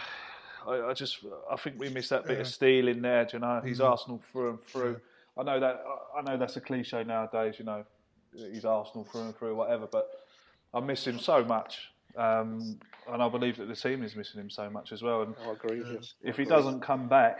I, 0.67 0.89
I 0.89 0.93
just, 0.93 1.19
I 1.51 1.55
think 1.57 1.79
we 1.79 1.89
miss 1.89 2.09
that 2.09 2.25
bit 2.25 2.35
Yeah. 2.37 2.41
of 2.41 2.47
steel 2.47 2.87
in 2.87 3.01
there. 3.01 3.25
Do 3.25 3.37
you 3.37 3.39
know, 3.39 3.61
he's 3.63 3.79
Mhm. 3.79 3.89
Arsenal 3.89 4.21
through 4.31 4.49
and 4.51 4.63
through. 4.65 4.99
I 5.37 5.43
know 5.43 5.59
that. 5.59 5.83
I 6.17 6.21
know 6.21 6.37
that's 6.37 6.55
a 6.57 6.61
cliche 6.61 7.03
nowadays. 7.03 7.55
You 7.59 7.65
know, 7.65 7.83
he's 8.33 8.65
Arsenal 8.65 9.03
through 9.05 9.21
and 9.21 9.35
through, 9.37 9.55
whatever. 9.55 9.85
But 9.87 10.09
I 10.73 10.79
miss 10.79 11.05
him 11.05 11.19
so 11.19 11.43
much. 11.43 11.91
Um, 12.15 12.79
and 13.11 13.21
I 13.21 13.27
believe 13.27 13.57
that 13.57 13.65
the 13.67 13.75
team 13.75 14.01
is 14.03 14.15
missing 14.15 14.39
him 14.39 14.49
so 14.49 14.69
much 14.69 14.91
as 14.93 15.01
well. 15.03 15.23
And 15.23 15.35
I 15.45 15.51
agree 15.51 15.79
with 15.79 15.87
you. 15.91 15.99
if 16.23 16.37
he 16.37 16.45
doesn't 16.45 16.79
come 16.81 17.07
back, 17.09 17.39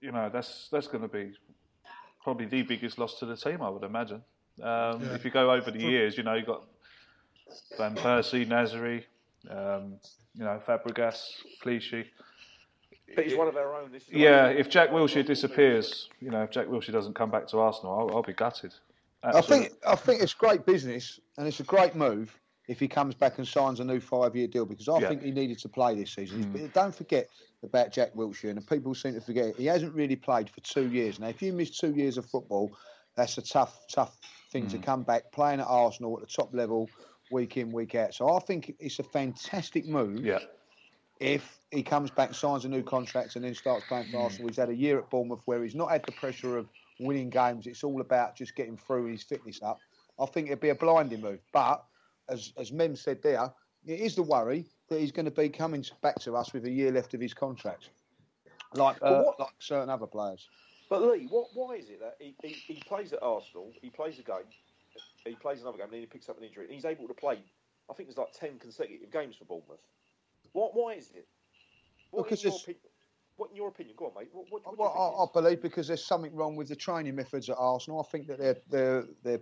you 0.00 0.12
know, 0.12 0.30
that's 0.32 0.68
that's 0.68 0.86
going 0.86 1.02
to 1.02 1.08
be 1.08 1.32
probably 2.22 2.46
the 2.46 2.62
biggest 2.62 2.98
loss 2.98 3.18
to 3.18 3.26
the 3.26 3.36
team, 3.36 3.62
I 3.62 3.68
would 3.68 3.82
imagine. 3.82 4.22
Um, 4.62 5.02
Yeah. 5.02 5.14
If 5.14 5.24
you 5.24 5.30
go 5.30 5.50
over 5.52 5.70
the 5.70 5.80
years, 5.80 6.16
you 6.16 6.22
know, 6.22 6.34
you've 6.34 6.46
got 6.46 6.64
Van 7.76 7.94
Persie, 7.96 8.46
Nasri, 8.46 9.04
um, 9.50 9.94
you 10.34 10.44
know, 10.44 10.60
Fabregas, 10.66 11.30
Clichy. 11.62 12.06
But 13.14 13.24
he's 13.26 13.36
one 13.36 13.48
of 13.48 13.56
our 13.56 13.74
own. 13.74 13.92
This 13.92 14.04
is 14.04 14.10
Yeah, 14.14 14.48
if 14.48 14.68
Jack 14.68 14.90
Wilshere 14.90 15.24
disappears, 15.24 16.08
you 16.20 16.30
know, 16.30 16.42
if 16.42 16.50
Jack 16.50 16.66
Wilshere 16.66 16.92
doesn't 16.92 17.14
come 17.14 17.30
back 17.30 17.46
to 17.48 17.58
Arsenal, 17.58 17.98
I'll, 17.98 18.16
I'll 18.16 18.22
be 18.22 18.32
gutted. 18.32 18.74
I 19.22 19.40
think 19.40 19.72
I 19.86 19.96
think 19.96 20.22
it's 20.22 20.34
great 20.34 20.66
business 20.66 21.18
and 21.38 21.48
it's 21.48 21.60
a 21.60 21.64
great 21.64 21.94
move 21.96 22.38
if 22.68 22.78
he 22.80 22.88
comes 22.88 23.14
back 23.14 23.38
and 23.38 23.46
signs 23.46 23.80
a 23.80 23.84
new 23.84 24.00
five-year 24.00 24.48
deal 24.48 24.66
because 24.66 24.88
I 24.88 24.98
Yeah. 25.00 25.08
think 25.08 25.22
he 25.22 25.30
needed 25.30 25.58
to 25.60 25.68
play 25.68 25.94
this 25.94 26.12
season. 26.14 26.44
Mm. 26.44 26.52
But 26.52 26.72
don't 26.72 26.94
forget 26.94 27.28
about 27.62 27.92
Jack 27.92 28.12
Wilshere, 28.14 28.50
and 28.50 28.66
people 28.66 28.94
seem 28.94 29.14
to 29.14 29.20
forget 29.20 29.56
he 29.56 29.66
hasn't 29.66 29.94
really 29.94 30.16
played 30.16 30.50
for 30.50 30.60
two 30.60 30.88
years 30.90 31.18
now. 31.18 31.28
If 31.28 31.40
you 31.42 31.52
miss 31.52 31.78
two 31.78 31.94
years 31.94 32.18
of 32.18 32.26
football, 32.26 32.76
that's 33.16 33.38
a 33.38 33.42
tough, 33.42 33.86
tough 33.90 34.16
thing 34.52 34.68
to 34.68 34.78
Mm. 34.78 34.82
come 34.82 35.02
back 35.04 35.32
playing 35.32 35.60
at 35.60 35.66
Arsenal 35.66 36.16
at 36.20 36.28
the 36.28 36.32
top 36.32 36.52
level 36.54 36.88
week 37.30 37.56
in, 37.56 37.72
week 37.72 37.94
out. 37.94 38.14
So 38.14 38.34
I 38.34 38.38
think 38.40 38.74
it's 38.78 38.98
a 38.98 39.02
fantastic 39.02 39.86
move. 39.86 40.24
Yeah. 40.24 40.38
If 41.18 41.58
he 41.70 41.82
comes 41.82 42.10
back, 42.10 42.34
signs 42.34 42.64
a 42.66 42.68
new 42.68 42.82
contract, 42.82 43.36
and 43.36 43.44
then 43.44 43.54
starts 43.54 43.84
playing 43.88 44.08
Mm. 44.08 44.12
for 44.12 44.18
Arsenal, 44.18 44.48
he's 44.48 44.58
had 44.58 44.68
a 44.68 44.74
year 44.74 44.98
at 44.98 45.08
Bournemouth 45.08 45.40
where 45.46 45.62
he's 45.62 45.74
not 45.74 45.90
had 45.90 46.04
the 46.04 46.12
pressure 46.12 46.58
of 46.58 46.68
winning 47.00 47.30
games. 47.30 47.66
It's 47.66 47.82
all 47.84 48.00
about 48.00 48.36
just 48.36 48.54
getting 48.54 48.76
through 48.76 49.06
his 49.06 49.22
fitness 49.22 49.60
up. 49.62 49.78
I 50.18 50.26
think 50.26 50.48
it'd 50.48 50.60
be 50.60 50.68
a 50.70 50.74
blinding 50.74 51.20
move. 51.22 51.40
But 51.52 51.84
as 52.28 52.52
as 52.58 52.70
Mem 52.72 52.96
said 52.96 53.22
there, 53.22 53.50
it 53.86 54.00
is 54.00 54.14
the 54.14 54.22
worry 54.22 54.66
that 54.88 55.00
he's 55.00 55.12
going 55.12 55.24
to 55.24 55.30
be 55.30 55.48
coming 55.48 55.84
back 56.02 56.16
to 56.20 56.36
us 56.36 56.52
with 56.52 56.64
a 56.66 56.70
year 56.70 56.92
left 56.92 57.14
of 57.14 57.20
his 57.20 57.32
contract, 57.34 57.90
like 58.74 58.96
uh, 59.02 59.22
what- 59.22 59.40
like 59.40 59.54
certain 59.58 59.88
other 59.90 60.06
players. 60.06 60.48
But 60.88 61.02
Lee, 61.02 61.26
what, 61.30 61.48
why 61.54 61.74
is 61.74 61.88
it 61.90 61.98
that 62.00 62.16
he, 62.20 62.36
he, 62.44 62.52
he 62.74 62.82
plays 62.86 63.12
at 63.12 63.20
Arsenal, 63.22 63.72
he 63.82 63.90
plays 63.90 64.20
a 64.20 64.22
game, 64.22 64.44
he 65.28 65.36
plays 65.36 65.60
another 65.60 65.78
game, 65.78 65.84
and 65.84 65.92
then 65.92 66.00
he 66.00 66.06
picks 66.06 66.28
up 66.28 66.38
an 66.38 66.44
injury, 66.44 66.64
and 66.64 66.74
he's 66.74 66.84
able 66.84 67.08
to 67.08 67.14
play, 67.14 67.38
I 67.90 67.94
think 67.94 68.08
there's 68.08 68.18
like 68.18 68.32
10 68.32 68.58
consecutive 68.58 69.10
games 69.10 69.36
for 69.36 69.44
Bournemouth. 69.44 69.80
What, 70.52 70.74
why 70.74 70.94
is 70.94 71.10
it? 71.14 71.26
What, 72.10 72.24
Because 72.24 72.44
in 72.44 72.50
your 72.50 72.58
opinion, 72.60 72.80
what, 73.36 73.50
in 73.50 73.56
your 73.56 73.68
opinion, 73.68 73.96
go 73.98 74.06
on, 74.06 74.12
mate. 74.18 74.28
What, 74.32 74.46
what, 74.50 74.64
what 74.64 74.78
Well, 74.78 75.18
I, 75.18 75.38
I 75.38 75.40
believe 75.40 75.60
because 75.60 75.88
there's 75.88 76.04
something 76.04 76.34
wrong 76.34 76.56
with 76.56 76.68
the 76.68 76.76
training 76.76 77.14
methods 77.14 77.50
at 77.50 77.56
Arsenal. 77.58 78.00
I 78.00 78.10
think 78.10 78.26
that 78.28 78.38
they're 78.38 78.56
they're 78.70 79.04
they're 79.22 79.40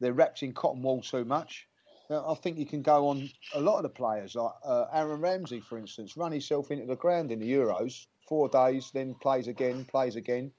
they're 0.00 0.12
wrapped 0.12 0.42
in 0.42 0.52
cotton 0.52 0.82
wool 0.82 1.02
too 1.02 1.24
much. 1.24 1.66
I 2.10 2.34
think 2.34 2.58
you 2.58 2.66
can 2.66 2.82
go 2.82 3.08
on 3.08 3.30
a 3.54 3.60
lot 3.60 3.78
of 3.78 3.82
the 3.84 3.88
players, 3.88 4.34
like 4.34 4.52
uh, 4.62 4.86
Aaron 4.92 5.20
Ramsey, 5.20 5.60
for 5.60 5.78
instance, 5.78 6.16
run 6.18 6.32
himself 6.32 6.70
into 6.70 6.84
the 6.84 6.96
ground 6.96 7.32
in 7.32 7.38
the 7.38 7.50
Euros, 7.50 8.06
four 8.28 8.48
days, 8.48 8.90
then 8.92 9.14
plays 9.14 9.48
again, 9.48 9.86
plays 9.86 10.16
again. 10.16 10.52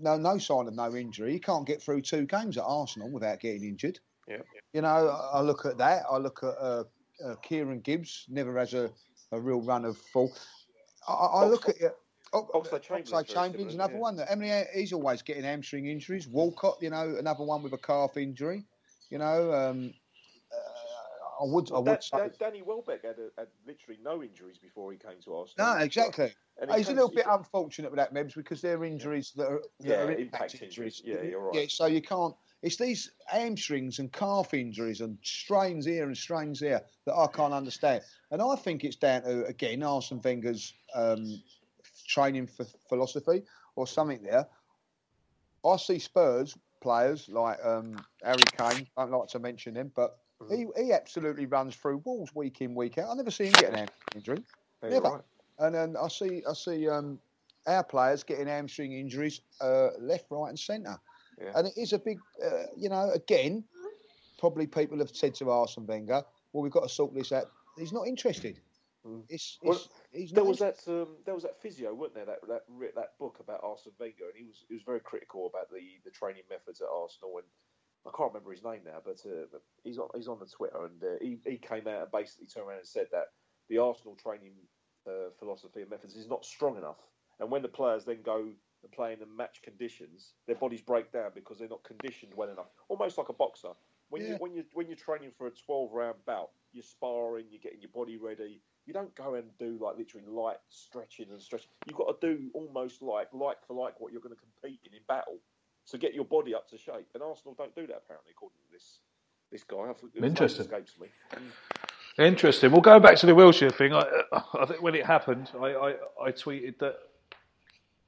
No, 0.00 0.16
no 0.16 0.38
sign 0.38 0.66
of 0.66 0.74
no 0.74 0.94
injury. 0.94 1.32
He 1.32 1.38
can't 1.38 1.66
get 1.66 1.82
through 1.82 2.02
two 2.02 2.26
games 2.26 2.56
at 2.56 2.64
Arsenal 2.64 3.10
without 3.10 3.40
getting 3.40 3.64
injured. 3.64 3.98
Yeah. 4.28 4.38
You 4.72 4.82
know, 4.82 5.28
I 5.32 5.40
look 5.40 5.66
at 5.66 5.78
that. 5.78 6.04
I 6.10 6.16
look 6.18 6.40
at 6.42 6.54
uh, 6.60 6.84
uh, 7.24 7.34
Kieran 7.42 7.80
Gibbs, 7.80 8.26
never 8.28 8.56
has 8.58 8.74
a, 8.74 8.90
a 9.32 9.40
real 9.40 9.60
run 9.60 9.84
of 9.84 9.96
full. 9.96 10.32
I, 11.08 11.12
I 11.12 11.44
look 11.46 11.68
at 11.68 11.80
it. 11.80 11.96
Oh, 12.32 12.48
Oxlade 12.54 12.82
Chamberlain's 12.82 13.10
Oxlade 13.10 13.10
very 13.10 13.24
Chamberlain's 13.24 13.74
another 13.74 13.94
yeah. 13.94 13.98
one. 13.98 14.16
That, 14.16 14.30
I 14.30 14.36
mean, 14.36 14.64
he's 14.72 14.92
always 14.92 15.22
getting 15.22 15.42
hamstring 15.42 15.86
injuries. 15.88 16.28
Walcott, 16.28 16.78
you 16.80 16.90
know, 16.90 17.16
another 17.18 17.44
one 17.44 17.62
with 17.62 17.72
a 17.72 17.78
calf 17.78 18.16
injury. 18.16 18.64
You 19.10 19.18
know, 19.18 19.52
um, 19.52 19.92
I 21.40 21.44
would, 21.44 21.72
I 21.72 21.78
would 21.78 22.02
say. 22.02 22.18
Dan- 22.18 22.34
Danny 22.38 22.62
Welbeck 22.62 23.02
had, 23.04 23.16
a, 23.18 23.30
had 23.38 23.48
literally 23.66 23.98
no 24.02 24.22
injuries 24.22 24.58
before 24.58 24.92
he 24.92 24.98
came 24.98 25.20
to 25.24 25.34
Arsenal. 25.34 25.74
No, 25.74 25.80
exactly. 25.80 26.32
And 26.60 26.70
he 26.70 26.76
He's 26.76 26.88
a 26.88 26.92
little 26.92 27.10
bit 27.10 27.24
unfortunate 27.28 27.90
with 27.90 27.98
that, 27.98 28.12
Mebs, 28.12 28.34
because 28.34 28.60
they're 28.60 28.84
injuries 28.84 29.32
that 29.36 29.46
are, 29.46 29.62
that 29.80 29.88
Yeah, 29.88 29.94
are 29.94 30.10
impact 30.10 30.20
impact 30.20 30.54
injuries. 30.62 31.00
injuries. 31.00 31.02
Yeah, 31.04 31.30
you're 31.30 31.40
right. 31.40 31.60
Yeah, 31.62 31.66
so 31.68 31.86
you 31.86 32.02
can't. 32.02 32.34
It's 32.62 32.76
these 32.76 33.12
hamstrings 33.26 34.00
and 34.00 34.12
calf 34.12 34.52
injuries 34.52 35.00
and 35.00 35.16
strains 35.22 35.86
here 35.86 36.04
and 36.04 36.16
strains 36.16 36.60
there 36.60 36.82
that 37.06 37.14
I 37.14 37.26
can't 37.28 37.54
understand. 37.54 38.02
And 38.30 38.42
I 38.42 38.54
think 38.56 38.84
it's 38.84 38.96
down 38.96 39.22
to 39.22 39.46
again 39.46 39.82
Arsene 39.82 40.20
Wenger's 40.22 40.74
um, 40.94 41.42
training 42.06 42.48
for 42.48 42.64
philosophy 42.90 43.44
or 43.76 43.86
something 43.86 44.22
there. 44.22 44.46
I 45.64 45.76
see 45.76 45.98
Spurs 45.98 46.54
players 46.82 47.28
like 47.30 47.58
um, 47.64 48.04
Harry 48.22 48.44
Kane. 48.56 48.86
I 48.96 49.02
don't 49.02 49.12
like 49.12 49.28
to 49.28 49.38
mention 49.38 49.74
him, 49.74 49.90
but 49.94 50.18
he, 50.48 50.66
he 50.76 50.92
absolutely 50.92 51.46
runs 51.46 51.74
through 51.76 51.98
walls 51.98 52.34
week 52.34 52.60
in 52.60 52.74
week 52.74 52.98
out. 52.98 53.10
I 53.10 53.14
never 53.14 53.30
see 53.30 53.46
him 53.46 53.52
get 53.52 53.70
an 53.70 53.74
hamstring 53.74 54.16
injury. 54.16 54.44
Yeah, 54.82 54.88
Never. 54.88 55.08
right. 55.08 55.22
And 55.58 55.74
then 55.74 55.96
I 55.96 56.08
see 56.08 56.42
I 56.48 56.54
see 56.54 56.88
um, 56.88 57.18
our 57.66 57.84
players 57.84 58.22
getting 58.22 58.46
hamstring 58.46 58.92
injuries 58.92 59.40
uh, 59.60 59.88
left, 59.98 60.26
right, 60.30 60.48
and 60.48 60.58
centre. 60.58 60.98
Yeah. 61.40 61.52
And 61.54 61.66
it 61.68 61.74
is 61.76 61.92
a 61.92 61.98
big, 61.98 62.18
uh, 62.44 62.64
you 62.76 62.88
know, 62.88 63.10
again, 63.14 63.64
probably 64.38 64.66
people 64.66 64.98
have 64.98 65.10
said 65.14 65.34
to 65.36 65.50
Arsene 65.50 65.86
Wenger, 65.86 66.22
well, 66.52 66.62
we've 66.62 66.72
got 66.72 66.82
to 66.82 66.88
sort 66.88 67.14
this 67.14 67.32
out. 67.32 67.50
He's 67.78 67.92
not 67.92 68.06
interested. 68.06 68.60
It's, 69.30 69.58
Well, 69.62 69.76
it's, 69.76 69.88
he's 70.12 70.30
there 70.32 70.44
was 70.44 70.58
that 70.58 70.76
um, 70.86 71.16
there 71.24 71.34
was 71.34 71.44
that 71.44 71.60
physio, 71.62 71.94
wasn't 71.94 72.16
there? 72.16 72.26
That 72.26 72.46
that 72.48 72.94
that 72.94 73.18
book 73.18 73.38
about 73.40 73.60
Arsene 73.62 73.92
Wenger, 73.98 74.28
and 74.28 74.36
he 74.36 74.44
was 74.44 74.64
he 74.68 74.74
was 74.74 74.82
very 74.82 75.00
critical 75.00 75.46
about 75.46 75.70
the, 75.70 75.80
the 76.04 76.10
training 76.10 76.42
methods 76.50 76.82
at 76.82 76.88
Arsenal. 76.92 77.38
And 77.38 77.46
I 78.06 78.10
can't 78.16 78.32
remember 78.32 78.50
his 78.50 78.64
name 78.64 78.80
now, 78.84 79.00
but 79.04 79.20
uh, 79.26 79.58
he's 79.84 79.98
on 79.98 80.08
he's 80.14 80.28
on 80.28 80.38
the 80.38 80.46
Twitter, 80.46 80.86
and 80.86 81.02
uh, 81.02 81.18
he 81.20 81.38
he 81.44 81.58
came 81.58 81.86
out 81.86 82.02
and 82.02 82.10
basically 82.12 82.46
turned 82.46 82.66
around 82.66 82.78
and 82.78 82.86
said 82.86 83.06
that 83.12 83.26
the 83.68 83.78
Arsenal 83.78 84.16
training 84.16 84.54
uh, 85.06 85.30
philosophy 85.38 85.82
and 85.82 85.90
methods 85.90 86.16
is 86.16 86.28
not 86.28 86.44
strong 86.44 86.76
enough. 86.76 86.98
And 87.38 87.50
when 87.50 87.62
the 87.62 87.68
players 87.68 88.04
then 88.04 88.22
go 88.22 88.52
and 88.82 88.92
play 88.92 89.12
in 89.12 89.20
the 89.20 89.26
match 89.26 89.62
conditions, 89.62 90.34
their 90.46 90.56
bodies 90.56 90.80
break 90.80 91.12
down 91.12 91.30
because 91.34 91.58
they're 91.58 91.68
not 91.68 91.84
conditioned 91.84 92.32
well 92.34 92.48
enough. 92.50 92.70
Almost 92.88 93.18
like 93.18 93.28
a 93.28 93.34
boxer. 93.34 93.72
When 94.08 94.22
you 94.22 94.28
Yeah. 94.32 94.38
when 94.38 94.54
you 94.54 94.64
when 94.72 94.88
you're 94.88 94.96
training 94.96 95.30
for 95.32 95.46
a 95.46 95.50
12 95.50 95.92
round 95.92 96.24
bout, 96.24 96.50
you're 96.72 96.82
sparring, 96.82 97.46
you're 97.50 97.60
getting 97.60 97.80
your 97.80 97.90
body 97.90 98.16
ready. 98.16 98.62
You 98.86 98.94
don't 98.94 99.14
go 99.14 99.34
and 99.34 99.56
do 99.58 99.78
like 99.80 99.96
literally 99.98 100.26
light 100.26 100.58
stretching 100.68 101.30
and 101.30 101.40
stretching. 101.40 101.68
You've 101.86 101.96
got 101.96 102.20
to 102.20 102.26
do 102.34 102.50
almost 102.54 103.02
like 103.02 103.28
like 103.32 103.64
for 103.66 103.74
like 103.74 104.00
what 104.00 104.12
you're 104.12 104.22
going 104.22 104.34
to 104.34 104.40
compete 104.40 104.80
in 104.84 104.94
in 104.94 105.02
battle. 105.06 105.38
So 105.84 105.98
get 105.98 106.14
your 106.14 106.24
body 106.24 106.54
up 106.54 106.68
to 106.70 106.78
shape. 106.78 107.08
And 107.14 107.22
Arsenal 107.22 107.54
don't 107.56 107.74
do 107.74 107.86
that 107.86 108.02
apparently, 108.04 108.32
according 108.32 108.58
to 108.66 108.72
this 108.72 109.00
this 109.50 109.64
guy. 109.64 109.78
I 109.78 109.92
think 109.92 110.14
his 110.14 110.24
Interesting. 110.24 110.66
Escapes 110.66 110.94
me. 111.00 111.08
Interesting. 112.18 112.70
Well, 112.70 112.80
going 112.80 113.02
back 113.02 113.16
to 113.16 113.26
the 113.26 113.32
Wilshere 113.32 113.72
thing, 113.74 113.92
I, 113.92 114.04
I 114.32 114.66
think 114.66 114.82
when 114.82 114.94
it 114.94 115.06
happened, 115.06 115.50
I, 115.60 115.66
I, 115.66 115.94
I 116.24 116.32
tweeted 116.32 116.78
that 116.78 116.96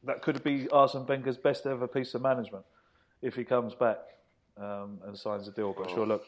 that 0.05 0.23
could 0.23 0.43
be 0.43 0.69
Arsene 0.71 1.07
Wenger's 1.07 1.37
best 1.37 1.67
ever 1.67 1.87
piece 1.87 2.15
of 2.15 2.23
management 2.23 2.65
if 3.23 3.35
he 3.35 3.45
comes 3.45 3.75
back 3.75 3.99
um, 4.57 4.99
and 5.07 5.17
signs 5.17 5.49
a 5.49 5.53
deal. 5.53 5.75
But 5.77 5.91
sure, 5.91 6.07
look, 6.07 6.25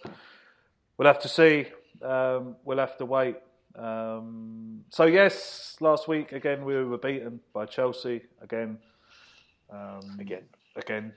we'll 0.96 1.08
have 1.08 1.20
to 1.20 1.28
see. 1.28 1.66
Um, 2.02 2.56
we'll 2.64 2.78
have 2.78 2.96
to 2.98 3.04
wait. 3.04 3.36
Um, 3.76 4.84
so 4.90 5.04
yes, 5.04 5.76
last 5.80 6.06
week 6.06 6.32
again 6.32 6.64
we 6.64 6.82
were 6.84 6.98
beaten 6.98 7.40
by 7.52 7.66
Chelsea 7.66 8.22
again. 8.40 8.78
Um, 9.70 10.16
again. 10.76 11.12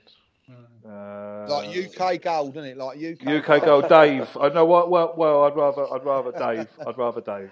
Again. 0.48 0.90
Uh, 0.90 1.46
like 1.48 1.76
UK 1.76 2.22
gold, 2.22 2.56
isn't 2.56 2.70
it? 2.70 2.76
Like 2.78 2.96
UK, 2.98 3.48
UK 3.50 3.64
gold, 3.64 3.88
Dave. 3.88 4.26
I 4.40 4.48
know 4.48 4.64
what. 4.64 4.88
Well, 4.90 5.14
well, 5.16 5.44
I'd 5.44 5.54
rather, 5.56 5.92
I'd 5.92 6.04
rather 6.04 6.32
Dave. 6.32 6.68
I'd 6.86 6.96
rather 6.98 7.20
Dave. 7.20 7.50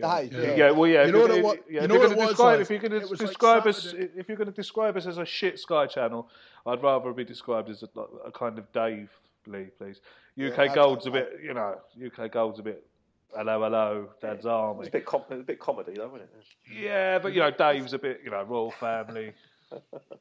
Dave, 0.00 0.32
Yeah, 0.32 0.54
yeah. 0.56 0.70
well, 0.70 0.88
yeah. 0.88 1.02
You 1.02 1.08
if 1.08 1.12
know 1.28 1.34
you're 1.34 1.42
what 1.42 1.58
it 1.58 1.64
yeah, 1.68 1.80
you 1.80 1.84
if 1.84 1.88
know 1.88 1.94
you're 1.96 2.08
what 2.08 2.14
going 2.14 2.20
to 2.20 2.26
describe, 2.28 2.52
like? 2.52 2.60
if 2.62 2.70
you're 2.70 2.78
going 2.78 2.92
to 2.92 3.06
was 3.06 3.10
like 3.10 3.18
describe 3.28 3.66
us, 3.66 3.82
Saturday. 3.82 4.08
if 4.16 4.28
you're 4.28 4.36
going 4.38 4.46
to 4.46 4.54
describe 4.54 4.96
us 4.96 5.06
as 5.06 5.18
a 5.18 5.26
shit 5.26 5.58
Sky 5.58 5.86
Channel, 5.86 6.28
I'd 6.66 6.82
rather 6.82 7.12
be 7.12 7.24
described 7.24 7.68
as 7.68 7.82
a, 7.82 8.00
a 8.26 8.32
kind 8.32 8.58
of 8.58 8.72
Dave 8.72 9.10
Lee, 9.46 9.66
please. 9.76 10.00
UK 10.42 10.56
Yeah, 10.56 10.74
Gold's 10.74 11.06
a 11.06 11.10
bit, 11.10 11.40
you 11.44 11.52
know, 11.52 11.76
UK 12.06 12.30
Gold's 12.32 12.60
a 12.60 12.62
bit. 12.62 12.86
Hello, 13.36 13.62
hello, 13.62 14.08
Dad's 14.22 14.46
army. 14.46 14.80
It's 14.80 14.88
a 14.88 14.92
bit 14.92 15.04
com- 15.04 15.24
it's 15.30 15.40
a 15.40 15.44
bit 15.44 15.58
comedy 15.58 15.92
though, 15.96 16.06
isn't 16.08 16.22
it? 16.22 16.30
Yeah, 16.80 17.18
but 17.18 17.32
you 17.34 17.40
know, 17.40 17.50
Dave's 17.50 17.92
a 17.92 17.98
bit, 17.98 18.20
you 18.24 18.30
know, 18.30 18.42
royal 18.44 18.70
family. 18.70 19.32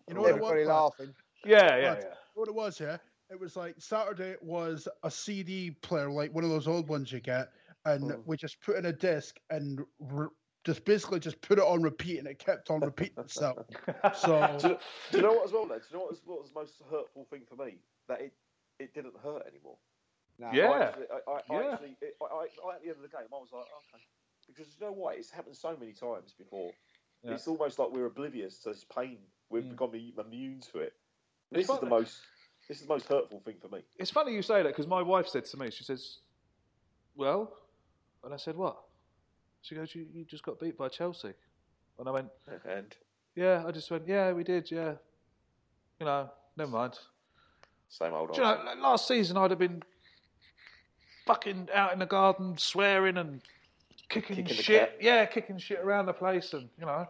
You 0.08 0.16
know 0.16 0.22
what 0.22 0.30
it 0.30 0.36
Everybody 0.36 0.60
was? 0.62 0.68
laughing. 0.68 1.14
Yeah, 1.46 1.78
yeah, 1.78 1.94
But 1.94 2.04
yeah. 2.04 2.14
What 2.34 2.48
it 2.48 2.56
was, 2.56 2.80
yeah, 2.80 2.98
it 3.30 3.40
was 3.40 3.56
like 3.56 3.76
Saturday 3.80 4.36
was 4.42 4.88
a 5.04 5.12
CD 5.12 5.72
player, 5.72 6.12
like 6.12 6.34
one 6.34 6.44
of 6.44 6.50
those 6.50 6.68
old 6.68 6.88
ones 6.88 7.12
you 7.12 7.20
get, 7.20 7.50
and 7.86 8.04
mm. 8.04 8.22
we 8.26 8.38
just 8.38 8.62
put 8.62 8.78
in 8.78 8.86
a 8.86 8.94
disc 8.94 9.38
and 9.50 9.82
re- 10.00 10.28
just 10.64 10.86
basically 10.86 11.20
just 11.20 11.42
put 11.42 11.58
it 11.58 11.64
on 11.64 11.82
repeat, 11.82 12.20
and 12.20 12.28
it 12.28 12.40
kept 12.40 12.70
on 12.70 12.82
repeating 12.82 13.24
itself. 13.24 13.58
So 14.14 14.58
do, 14.60 14.68
you, 14.70 14.78
do 15.12 15.18
you 15.18 15.24
know 15.24 15.34
what 15.34 15.46
as 15.46 15.52
well? 15.52 15.66
Though? 15.66 15.76
Do 15.76 15.84
you 15.90 15.98
know 15.98 16.02
what 16.04 16.12
was, 16.12 16.22
what 16.26 16.42
was 16.42 16.52
the 16.52 16.60
most 16.60 16.74
hurtful 16.92 17.26
thing 17.30 17.42
for 17.48 17.56
me? 17.64 17.78
That 18.08 18.22
it 18.22 18.34
it 18.80 18.94
didn't 18.94 19.16
hurt 19.24 19.44
anymore. 19.48 19.78
No. 20.40 20.48
I 20.48 20.56
Yeah. 20.56 20.72
actually, 20.72 21.06
I, 21.12 21.32
I, 21.32 21.34
I 21.34 21.42
Yeah. 21.50 21.72
actually, 21.72 21.98
it, 22.02 22.16
I, 22.22 22.26
I, 22.26 22.48
I, 22.68 22.76
at 22.76 22.82
the 22.84 22.90
end 22.90 22.98
of 22.98 23.04
the 23.04 23.10
game, 23.10 23.28
I 23.32 23.38
was 23.38 23.50
like, 23.54 23.66
okay, 23.66 24.04
because 24.48 24.68
you 24.80 24.86
know 24.86 24.92
what? 24.92 25.18
It's 25.18 25.30
happened 25.30 25.56
so 25.56 25.76
many 25.78 25.94
times 25.94 26.34
before. 26.38 26.72
Yeah. 27.24 27.34
It's 27.34 27.48
almost 27.48 27.78
like 27.80 27.92
we're 27.92 28.08
oblivious 28.08 28.60
to 28.60 28.70
this 28.70 28.84
pain. 28.84 29.20
We've 29.52 29.64
Mm. 29.66 29.70
become 29.72 29.94
immune 30.26 30.62
to 30.72 30.80
it. 30.80 30.94
This 31.52 31.70
is 31.70 31.80
the 31.80 31.86
most. 31.86 32.22
This 32.68 32.78
is 32.80 32.84
the 32.88 32.94
most 32.94 33.08
hurtful 33.08 33.42
thing 33.42 33.58
for 33.60 33.68
me. 33.68 33.84
It's 33.98 34.12
funny 34.12 34.34
you 34.34 34.42
say 34.42 34.64
that 34.64 34.70
because 34.70 34.88
my 34.88 35.02
wife 35.02 35.28
said 35.28 35.44
to 35.46 35.58
me, 35.58 35.70
she 35.72 35.84
says, 35.84 36.20
"Well, 37.16 37.58
And 38.24 38.36
I 38.36 38.38
said, 38.38 38.56
what? 38.56 38.78
She 39.64 39.74
goes, 39.74 39.96
you, 39.96 40.06
you 40.14 40.24
just 40.26 40.44
got 40.44 40.60
beat 40.60 40.78
by 40.78 40.90
Chelsea. 40.90 41.34
And 41.98 42.08
I 42.08 42.12
went, 42.12 42.30
and 42.66 42.96
yeah. 43.36 43.64
I 43.66 43.72
just 43.72 43.90
went, 43.90 44.08
yeah, 44.08 44.32
we 44.32 44.44
did, 44.44 44.70
yeah. 44.70 44.94
You 46.00 46.06
know, 46.06 46.30
never 46.56 46.70
mind. 46.70 47.00
Same 47.90 48.14
old. 48.14 48.32
Do 48.34 48.42
you 48.42 48.48
know, 48.48 48.76
last 48.78 49.08
season 49.08 49.38
I'd 49.38 49.50
have 49.50 49.58
been 49.60 49.82
fucking 51.26 51.70
out 51.74 51.94
in 51.94 52.00
the 52.00 52.06
garden 52.06 52.58
swearing 52.60 53.18
and 53.18 53.42
kicking, 54.08 54.38
Kicking 54.38 54.56
shit. 54.64 54.98
Yeah, 55.02 55.26
kicking 55.26 55.58
shit 55.58 55.80
around 55.80 56.06
the 56.06 56.14
place, 56.14 56.54
and 56.54 56.70
you 56.80 56.86
know. 56.86 57.08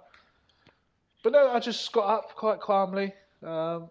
But 1.24 1.34
no, 1.34 1.50
I 1.52 1.60
just 1.60 1.92
got 1.92 2.08
up 2.10 2.36
quite 2.36 2.60
calmly 2.60 3.14
um, 3.44 3.90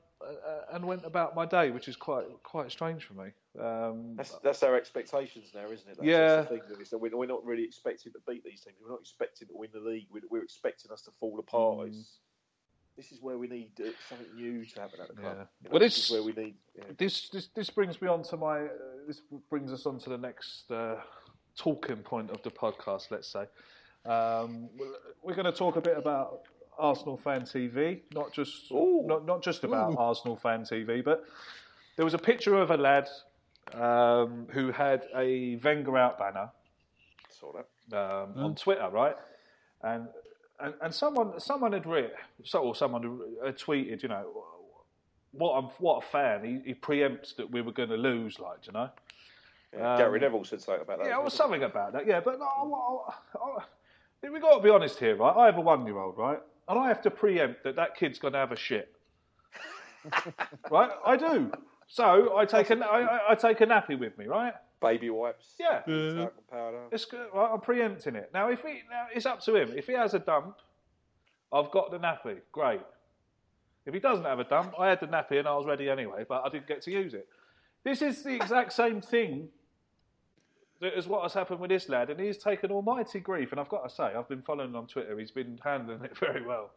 and 0.72 0.84
went 0.84 1.04
about 1.04 1.34
my 1.34 1.46
day, 1.46 1.70
which 1.70 1.88
is 1.88 1.96
quite 1.96 2.24
quite 2.42 2.70
strange 2.70 3.04
for 3.04 3.14
me. 3.14 3.30
Um, 3.58 4.14
That's, 4.16 4.36
that's 4.44 4.62
our 4.62 4.76
expectations 4.76 5.50
now, 5.52 5.64
isn't 5.64 5.78
it? 5.88 5.96
That's, 5.96 6.02
Yeah. 6.02 6.36
That's 6.36 6.50
the 6.50 6.58
thing, 6.58 6.84
that 6.90 6.98
we're, 6.98 7.16
we're 7.16 7.26
not 7.26 7.44
really 7.44 7.64
expecting 7.64 8.12
to 8.12 8.18
beat 8.28 8.44
these 8.44 8.60
teams. 8.60 8.76
We're 8.80 8.90
not 8.92 9.00
expecting 9.00 9.48
to 9.48 9.54
win 9.56 9.70
the 9.72 9.80
league. 9.80 10.06
We're, 10.12 10.22
we're 10.30 10.44
expecting 10.44 10.92
us 10.92 11.02
to 11.02 11.10
fall 11.18 11.36
apart. 11.40 11.78
Mm. 11.78 11.88
It's, 11.88 12.18
this 12.96 13.10
is 13.10 13.20
where 13.20 13.38
we 13.38 13.48
need 13.48 13.70
uh, 13.80 13.88
something 14.08 14.28
new 14.36 14.64
to 14.64 14.80
happen 14.80 15.00
at 15.00 15.08
the 15.08 15.14
club. 15.14 15.24
Yeah. 15.24 15.32
You 15.32 15.38
know, 15.64 15.70
Well, 15.72 15.80
this 15.80 15.96
this- 15.96 16.04
is 16.04 16.10
where 16.12 16.22
we 16.22 16.32
need. 16.32 16.54
Yeah. 16.76 16.84
This, 16.96 17.28
this 17.30 17.48
this 17.56 17.70
brings 17.70 18.00
me 18.00 18.06
on 18.08 18.22
to 18.24 18.36
my. 18.36 18.60
Uh, 18.66 18.68
this 19.06 19.20
brings 19.48 19.72
us 19.72 19.84
on 19.86 19.98
to 20.00 20.10
the 20.10 20.18
next 20.18 20.70
uh, 20.70 20.96
talking 21.56 21.96
point 21.96 22.30
of 22.30 22.42
the 22.42 22.50
podcast. 22.50 23.10
Let's 23.10 23.26
say 23.26 23.46
um, 24.04 24.68
we're 25.24 25.34
going 25.34 25.46
to 25.46 25.52
talk 25.52 25.76
a 25.76 25.80
bit 25.80 25.96
about 25.98 26.42
Arsenal 26.80 27.16
fan 27.16 27.42
TV, 27.42 28.00
not 28.14 28.32
just 28.32 28.70
not 28.70 29.26
not 29.26 29.42
just 29.42 29.64
about 29.64 29.92
Ooh. 29.92 29.96
Arsenal 29.98 30.36
fan 30.36 30.62
TV, 30.62 31.04
but 31.04 31.24
there 31.96 32.04
was 32.04 32.14
a 32.14 32.18
picture 32.18 32.54
of 32.56 32.70
a 32.70 32.76
lad 32.76 33.08
um, 33.74 34.46
who 34.50 34.70
had 34.72 35.06
a 35.16 35.56
Wenger 35.62 35.96
out 35.98 36.18
banner 36.18 36.50
Saw 37.28 37.52
that. 37.52 37.96
um, 37.96 38.34
Mm. 38.34 38.44
on 38.44 38.54
Twitter, 38.54 38.88
right? 38.90 39.16
And 39.82 40.08
and, 40.60 40.74
and 40.82 40.94
someone 40.94 41.38
someone 41.40 41.72
had 41.72 41.86
written, 41.86 42.10
so 42.44 42.60
or 42.62 42.74
someone 42.74 43.02
had 43.44 43.56
tweeted, 43.58 44.02
you 44.02 44.08
know, 44.08 44.24
what 45.32 45.52
a 45.58 45.62
what 45.78 46.04
a 46.04 46.06
fan. 46.06 46.44
He, 46.44 46.60
he 46.70 46.74
preempts 46.74 47.36
that 47.36 47.50
we 47.50 47.60
were 47.62 47.72
going 47.72 47.88
to 47.90 47.96
lose, 47.96 48.38
like, 48.38 48.66
you 48.66 48.72
know. 48.72 48.90
Yeah, 49.72 49.92
Um, 49.92 49.98
Gary 49.98 50.18
Neville 50.20 50.44
said 50.44 50.60
something 50.60 50.82
about 50.82 50.98
that. 50.98 51.04
Yeah, 51.06 51.12
as 51.12 51.14
well, 51.14 51.22
well. 51.22 51.30
something 51.30 51.62
about 51.62 51.92
that. 51.92 52.06
Yeah, 52.06 52.20
but 52.20 52.38
no, 52.40 52.44
I, 53.08 53.38
I, 53.38 53.58
I, 54.26 54.30
we 54.30 54.40
got 54.40 54.56
to 54.58 54.62
be 54.62 54.68
honest 54.68 54.98
here, 54.98 55.14
right? 55.16 55.34
I 55.36 55.46
have 55.46 55.56
a 55.56 55.60
one-year-old, 55.60 56.18
right, 56.18 56.40
and 56.70 56.78
I 56.78 56.88
have 56.88 57.02
to 57.02 57.11
preempt 57.11 57.64
that 57.64 57.76
that 57.76 57.96
kid's 57.96 58.18
going 58.18 58.33
to 58.33 58.38
have 58.38 58.52
a 58.52 58.56
shit, 58.56 58.94
right? 60.70 60.90
I 61.04 61.16
do. 61.16 61.50
So 61.88 62.37
I 62.37 62.44
take 62.44 62.70
a 62.70 62.78
I, 62.78 63.33
I- 63.33 63.35
take 63.35 63.61
a 63.61 63.66
nappy 63.66 63.98
with 63.98 64.16
me, 64.16 64.26
right? 64.26 64.54
Baby 64.80 65.11
wipes. 65.11 65.56
Yeah. 65.59 65.80
talcum 65.80 66.30
powder. 66.50 66.80
It's 66.92 67.04
good. 67.04 67.26
Right, 67.35 67.50
I'm 67.52 67.61
preempting 67.61 68.14
it. 68.16 68.30
Now, 68.33 68.48
if 68.48 68.62
he, 68.62 68.80
now 68.90 69.09
it's 69.14 69.26
up 69.26 69.40
to 69.42 69.54
him. 69.54 69.72
If 69.76 69.87
he 69.88 69.92
has 69.92 70.14
a 70.14 70.18
dump, 70.20 70.54
I've 71.52 71.70
got 71.70 71.90
the 71.90 71.98
nappy. 71.98 72.38
Great. 72.52 72.80
If 73.85 73.92
he 73.92 74.00
doesn't 74.00 74.24
have 74.24 74.38
a 74.38 74.44
dump, 74.44 74.72
I 74.78 74.88
had 74.88 75.00
the 75.00 75.06
nappy 75.06 75.38
and 75.38 75.46
I 75.48 75.54
was 75.54 75.66
ready 75.66 75.90
anyway, 75.90 76.24
but 76.26 76.42
I 76.46 76.48
didn't 76.48 76.66
get 76.66 76.80
to 76.83 76.90
use 76.90 77.12
it. 77.12 77.28
This 77.85 78.00
is 78.00 78.22
the 78.22 78.35
exact 78.37 78.72
same 78.72 79.00
thing 79.02 79.48
is 80.80 81.06
what 81.06 81.22
has 81.22 81.32
happened 81.34 81.60
with 81.60 81.70
this 81.70 81.88
lad, 81.88 82.10
and 82.10 82.18
he's 82.18 82.38
taken 82.38 82.70
almighty 82.70 83.20
grief. 83.20 83.50
And 83.52 83.60
I've 83.60 83.68
got 83.68 83.88
to 83.88 83.94
say, 83.94 84.04
I've 84.04 84.28
been 84.28 84.42
following 84.42 84.70
him 84.70 84.76
on 84.76 84.86
Twitter. 84.86 85.18
He's 85.18 85.30
been 85.30 85.58
handling 85.62 86.02
it 86.04 86.16
very 86.20 86.42
well. 86.44 86.70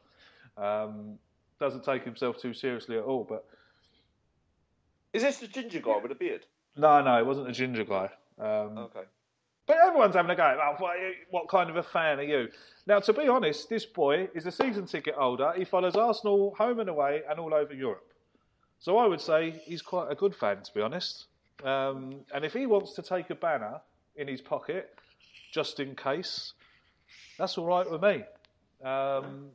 Um, 0.58 1.18
doesn't 1.60 1.84
take 1.84 2.04
himself 2.04 2.38
too 2.42 2.54
seriously 2.54 2.98
at 2.98 3.04
all, 3.04 3.24
but 3.28 3.46
Is 5.14 5.22
this 5.24 5.38
the 5.38 5.48
ginger 5.48 5.80
guy 5.80 5.98
with 6.02 6.12
a 6.12 6.16
beard? 6.16 6.46
no, 6.76 7.02
no, 7.02 7.18
it 7.20 7.26
wasn't 7.26 7.48
a 7.50 7.54
ginger 7.54 7.84
guy. 7.86 8.10
Um, 8.40 8.78
Okay. 8.78 9.04
But 9.66 9.78
everyone's 9.78 10.16
having 10.16 10.30
a 10.32 10.36
go. 10.36 10.60
Oh, 10.62 10.76
what, 10.80 10.98
what 11.30 11.48
kind 11.48 11.70
of 11.70 11.78
a 11.78 11.84
fan 11.84 12.20
are 12.20 12.24
you? 12.24 12.50
Now, 12.86 13.00
to 13.00 13.14
be 13.14 13.30
honest, 13.30 13.70
this 13.70 13.86
boy 13.86 14.28
is 14.36 14.46
a 14.46 14.52
season 14.52 14.86
ticket 14.88 15.16
holder. 15.16 15.54
He 15.56 15.64
follows 15.64 15.96
Arsenal 15.96 16.54
home 16.58 16.82
and 16.82 16.90
away 16.90 17.22
and 17.30 17.40
all 17.40 17.54
over 17.54 17.74
Europe. 17.74 18.12
So 18.80 18.98
I 18.98 19.08
would 19.08 19.22
say 19.22 19.52
he's 19.64 19.82
quite 19.82 20.12
a 20.12 20.16
good 20.16 20.36
fan, 20.36 20.62
to 20.64 20.74
be 20.74 20.82
honest. 20.82 21.28
Um, 21.64 22.26
and 22.36 22.44
if 22.44 22.52
he 22.52 22.66
wants 22.66 22.92
to 22.96 23.02
take 23.02 23.30
a 23.30 23.36
banner 23.36 23.80
in 24.16 24.28
his 24.28 24.42
pocket, 24.42 24.94
just 25.52 25.80
in 25.80 25.96
case, 25.96 26.54
that's 27.38 27.58
all 27.58 27.66
right 27.66 27.90
with 27.90 28.02
me. 28.02 28.24
Um, 28.88 29.50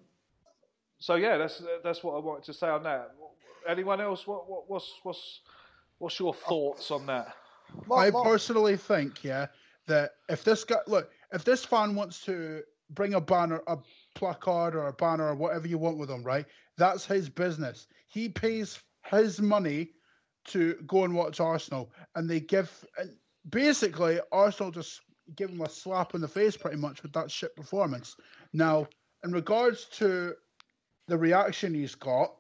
so 0.99 1.15
yeah, 1.15 1.37
that's 1.37 1.63
that's 1.85 2.03
what 2.03 2.15
I 2.15 2.19
wanted 2.19 2.45
to 2.45 2.55
say 2.55 2.69
on 2.69 2.83
that. 2.85 3.15
Anyone 3.69 4.01
else? 4.01 4.27
What, 4.27 4.49
what 4.49 4.69
what's 4.69 4.93
what's 5.03 5.41
what's 5.99 6.19
your 6.19 6.35
thoughts 6.35 6.91
on 6.91 7.07
that? 7.07 7.35
I 7.95 8.11
personally 8.11 8.77
think, 8.77 9.23
yeah, 9.23 9.47
that 9.87 10.13
if 10.29 10.45
this 10.45 10.65
guy 10.65 10.79
look, 10.87 11.11
if 11.33 11.45
this 11.45 11.65
fan 11.65 11.95
wants 11.95 12.25
to 12.25 12.63
bring 12.91 13.15
a 13.15 13.21
banner, 13.21 13.63
a 13.67 13.79
placard, 14.15 14.75
or 14.75 14.87
a 14.89 14.93
banner, 14.93 15.29
or 15.29 15.35
whatever 15.35 15.69
you 15.69 15.79
want 15.79 15.99
with 15.99 16.11
him, 16.11 16.23
right? 16.23 16.47
That's 16.77 17.05
his 17.05 17.29
business. 17.29 17.87
He 18.09 18.29
pays 18.29 18.81
his 19.05 19.41
money 19.41 19.91
to 20.47 20.75
go 20.87 21.05
and 21.05 21.15
watch 21.15 21.41
Arsenal, 21.41 21.93
and 22.15 22.29
they 22.29 22.41
give, 22.41 22.73
and 22.97 23.11
basically, 23.51 24.21
Arsenal 24.33 24.73
just 24.73 25.01
give 25.37 25.51
him 25.51 25.61
a 25.61 25.69
slap 25.69 26.15
in 26.15 26.21
the 26.21 26.29
face, 26.29 26.57
pretty 26.57 26.77
much, 26.77 27.03
with 27.03 27.13
that 27.13 27.31
shit 27.31 27.55
performance. 27.57 28.17
Now, 28.53 28.89
in 29.25 29.33
regards 29.33 29.87
to 29.97 30.35
the 31.07 31.19
reaction 31.19 31.75
he's 31.75 31.95
got, 31.95 32.35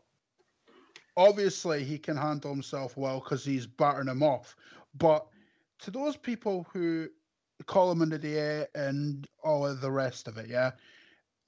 obviously 1.16 1.84
he 1.84 1.98
can 1.98 2.16
handle 2.16 2.50
himself 2.50 2.96
well 2.96 3.20
because 3.20 3.44
he's 3.44 3.66
battering 3.66 4.08
him 4.08 4.22
off. 4.22 4.54
But 4.94 5.26
to 5.80 5.90
those 5.90 6.16
people 6.16 6.66
who 6.72 7.08
call 7.66 7.90
him 7.90 8.02
into 8.02 8.18
the 8.18 8.38
air 8.38 8.68
and 8.74 9.26
all 9.42 9.66
of 9.66 9.80
the 9.80 9.90
rest 9.90 10.28
of 10.28 10.38
it, 10.38 10.48
yeah, 10.48 10.72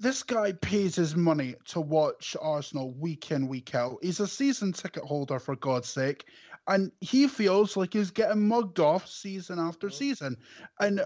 this 0.01 0.23
guy 0.23 0.53
pays 0.53 0.97
his 0.97 1.15
money 1.15 1.55
to 1.67 1.81
watch 1.81 2.35
Arsenal 2.41 2.95
week 2.95 3.31
in, 3.31 3.47
week 3.49 3.75
out. 3.75 3.99
He's 4.01 4.19
a 4.19 4.27
season 4.27 4.73
ticket 4.73 5.05
holder, 5.05 5.39
for 5.39 5.55
God's 5.57 5.89
sake. 5.89 6.25
And 6.67 6.91
he 7.01 7.29
feels 7.29 7.77
like 7.77 7.93
he's 7.93 8.11
getting 8.11 8.49
mugged 8.49 8.81
off 8.81 9.07
season 9.07 9.59
after 9.59 9.89
mm-hmm. 9.89 9.97
season. 9.97 10.37
And 10.81 11.05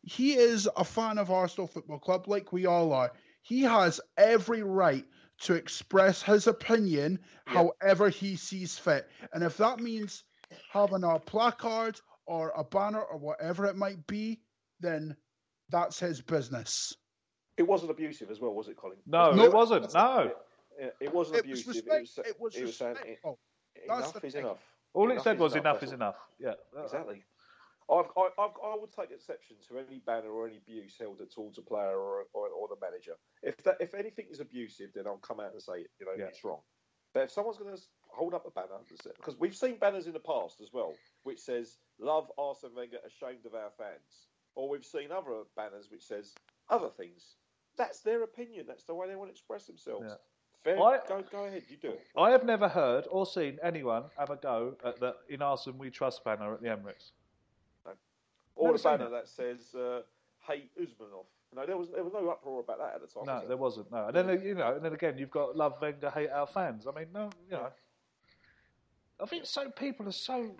he 0.00 0.32
is 0.34 0.68
a 0.76 0.84
fan 0.84 1.18
of 1.18 1.30
Arsenal 1.30 1.66
Football 1.66 1.98
Club, 1.98 2.26
like 2.26 2.52
we 2.52 2.64
all 2.64 2.94
are. 2.94 3.12
He 3.42 3.62
has 3.62 4.00
every 4.16 4.62
right 4.62 5.04
to 5.42 5.52
express 5.52 6.22
his 6.22 6.46
opinion 6.46 7.18
however 7.44 8.08
he 8.08 8.36
sees 8.36 8.78
fit. 8.78 9.08
And 9.34 9.44
if 9.44 9.58
that 9.58 9.78
means 9.78 10.24
having 10.72 11.04
a 11.04 11.18
placard 11.18 12.00
or 12.24 12.52
a 12.56 12.64
banner 12.64 13.02
or 13.02 13.18
whatever 13.18 13.66
it 13.66 13.76
might 13.76 14.06
be, 14.06 14.40
then 14.80 15.16
that's 15.68 16.00
his 16.00 16.22
business. 16.22 16.94
It 17.56 17.66
wasn't 17.66 17.90
abusive 17.90 18.30
as 18.30 18.40
well, 18.40 18.52
was 18.54 18.68
it, 18.68 18.76
Colin? 18.76 18.98
No, 19.06 19.32
No, 19.32 19.44
it 19.44 19.52
wasn't. 19.52 19.92
No. 19.94 20.32
Yeah, 20.78 20.88
it 21.00 21.12
wasn't 21.14 21.38
It 21.38 21.46
was 21.48 21.60
abusive. 21.62 21.86
respect- 21.86 21.96
it 21.96 22.00
was, 22.00 22.18
it 22.28 22.40
was 22.40 22.56
it 22.56 22.62
was 22.64 22.76
saying 22.76 22.94
respectful. 22.94 23.38
That's 23.88 24.10
enough 24.10 24.24
is 24.24 24.32
thing. 24.34 24.44
enough. 24.44 24.58
All 24.92 25.10
it 25.10 25.22
said 25.22 25.38
was 25.38 25.54
enough, 25.54 25.64
enough 25.64 25.82
is 25.82 25.92
enough. 25.92 26.16
Yeah. 26.38 26.54
Exactly. 26.82 27.24
I've, 27.90 28.06
I, 28.16 28.28
I've, 28.38 28.50
I 28.64 28.76
would 28.76 28.92
take 28.92 29.10
exception 29.10 29.56
to 29.68 29.78
any 29.78 30.00
banner 30.04 30.30
or 30.30 30.46
any 30.48 30.56
abuse 30.56 30.96
held 30.98 31.20
at 31.20 31.30
towards 31.30 31.56
a 31.58 31.62
player 31.62 31.96
or, 31.96 32.24
or, 32.34 32.48
or 32.48 32.68
the 32.68 32.76
manager. 32.80 33.12
If 33.42 33.56
that, 33.64 33.76
if 33.80 33.94
anything 33.94 34.26
is 34.30 34.40
abusive, 34.40 34.90
then 34.94 35.06
I'll 35.06 35.18
come 35.18 35.38
out 35.40 35.52
and 35.52 35.62
say, 35.62 35.86
you 36.00 36.06
know, 36.06 36.12
Yeah. 36.18 36.24
it's 36.26 36.42
wrong. 36.44 36.60
But 37.14 37.24
if 37.24 37.30
someone's 37.30 37.58
going 37.58 37.74
to 37.76 37.82
hold 38.08 38.34
up 38.34 38.44
a 38.46 38.50
banner, 38.50 38.80
because 39.16 39.38
we've 39.38 39.54
seen 39.56 39.78
banners 39.78 40.06
in 40.06 40.12
the 40.12 40.20
past 40.20 40.60
as 40.60 40.70
well, 40.72 40.94
which 41.22 41.38
says 41.38 41.78
"Love 41.98 42.30
Arsene 42.36 42.74
Wenger, 42.74 42.98
ashamed 43.06 43.46
of 43.46 43.54
our 43.54 43.70
fans," 43.78 44.28
or 44.54 44.68
we've 44.68 44.84
seen 44.84 45.10
other 45.12 45.44
banners 45.56 45.88
which 45.90 46.02
says 46.04 46.34
other 46.68 46.90
things. 46.90 47.36
That's 47.76 48.00
their 48.00 48.22
opinion. 48.22 48.64
That's 48.66 48.84
the 48.84 48.94
way 48.94 49.08
they 49.08 49.16
want 49.16 49.28
to 49.28 49.32
express 49.32 49.66
themselves. 49.66 50.06
Yeah. 50.08 50.14
Fair. 50.64 50.82
I- 50.82 51.00
go, 51.06 51.22
go 51.30 51.44
ahead. 51.44 51.62
You 51.68 51.76
do 51.76 51.90
it. 51.90 52.06
I 52.16 52.30
have 52.30 52.44
never 52.44 52.68
heard 52.68 53.06
or 53.10 53.26
seen 53.26 53.58
anyone 53.62 54.04
have 54.18 54.30
a 54.30 54.36
go 54.36 54.76
at 54.84 54.98
the 54.98 55.14
"In 55.28 55.42
Arsenal 55.42 55.78
We 55.78 55.90
Trust" 55.90 56.24
banner 56.24 56.54
at 56.54 56.60
the 56.62 56.68
Emirates. 56.68 57.12
Or 58.56 58.68
Never 58.68 58.76
a 58.76 58.78
seen 58.78 58.92
banner 58.92 59.10
that 59.10 59.28
says 59.28 59.74
uh, 59.74 60.00
"Hate 60.48 60.70
Usmanov." 60.80 61.26
No, 61.54 61.66
there 61.66 61.76
was 61.76 61.90
there 61.90 62.02
was 62.02 62.12
no 62.12 62.28
uproar 62.30 62.60
about 62.60 62.78
that 62.78 62.94
at 62.94 63.00
the 63.00 63.06
time. 63.06 63.24
No, 63.26 63.32
was 63.32 63.40
there? 63.40 63.48
there 63.48 63.56
wasn't. 63.56 63.92
No, 63.92 64.06
and 64.06 64.16
then 64.16 64.42
you 64.42 64.54
know, 64.54 64.74
and 64.74 64.84
then 64.84 64.92
again, 64.92 65.18
you've 65.18 65.30
got 65.30 65.56
love 65.56 65.74
Wenger, 65.80 66.10
hate 66.10 66.30
our 66.30 66.46
fans. 66.46 66.86
I 66.86 66.98
mean, 66.98 67.08
no, 67.14 67.30
you 67.50 67.56
know, 67.56 67.68
I 69.20 69.26
think 69.26 69.46
so. 69.46 69.70
People 69.70 70.08
are 70.08 70.12
so 70.12 70.56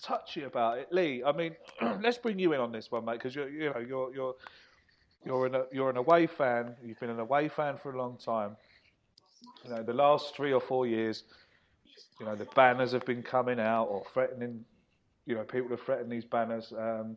touchy 0.00 0.44
about 0.44 0.78
it, 0.78 0.92
Lee. 0.92 1.22
I 1.24 1.32
mean, 1.32 1.56
let's 2.00 2.18
bring 2.18 2.38
you 2.38 2.52
in 2.52 2.60
on 2.60 2.72
this 2.72 2.90
one, 2.90 3.04
mate, 3.04 3.14
because 3.14 3.34
you're, 3.34 3.48
you 3.48 3.70
know, 3.70 3.80
you're 3.80 4.14
you're 4.14 4.34
you're 5.24 5.46
an 5.46 5.64
you're 5.72 5.90
an 5.90 5.96
away 5.96 6.26
fan. 6.26 6.74
You've 6.82 6.98
been 7.00 7.10
an 7.10 7.20
away 7.20 7.48
fan 7.48 7.76
for 7.82 7.92
a 7.92 7.98
long 7.98 8.16
time. 8.16 8.56
You 9.64 9.70
know, 9.70 9.82
the 9.82 9.92
last 9.92 10.34
three 10.34 10.52
or 10.52 10.60
four 10.60 10.86
years, 10.86 11.24
you 12.18 12.26
know, 12.26 12.34
the 12.34 12.46
banners 12.56 12.92
have 12.92 13.04
been 13.04 13.22
coming 13.22 13.60
out 13.60 13.84
or 13.84 14.02
threatening. 14.12 14.64
You 15.26 15.34
know, 15.36 15.44
people 15.44 15.70
have 15.70 15.82
threatened 15.82 16.10
these 16.10 16.24
banners. 16.24 16.72
Um, 16.76 17.16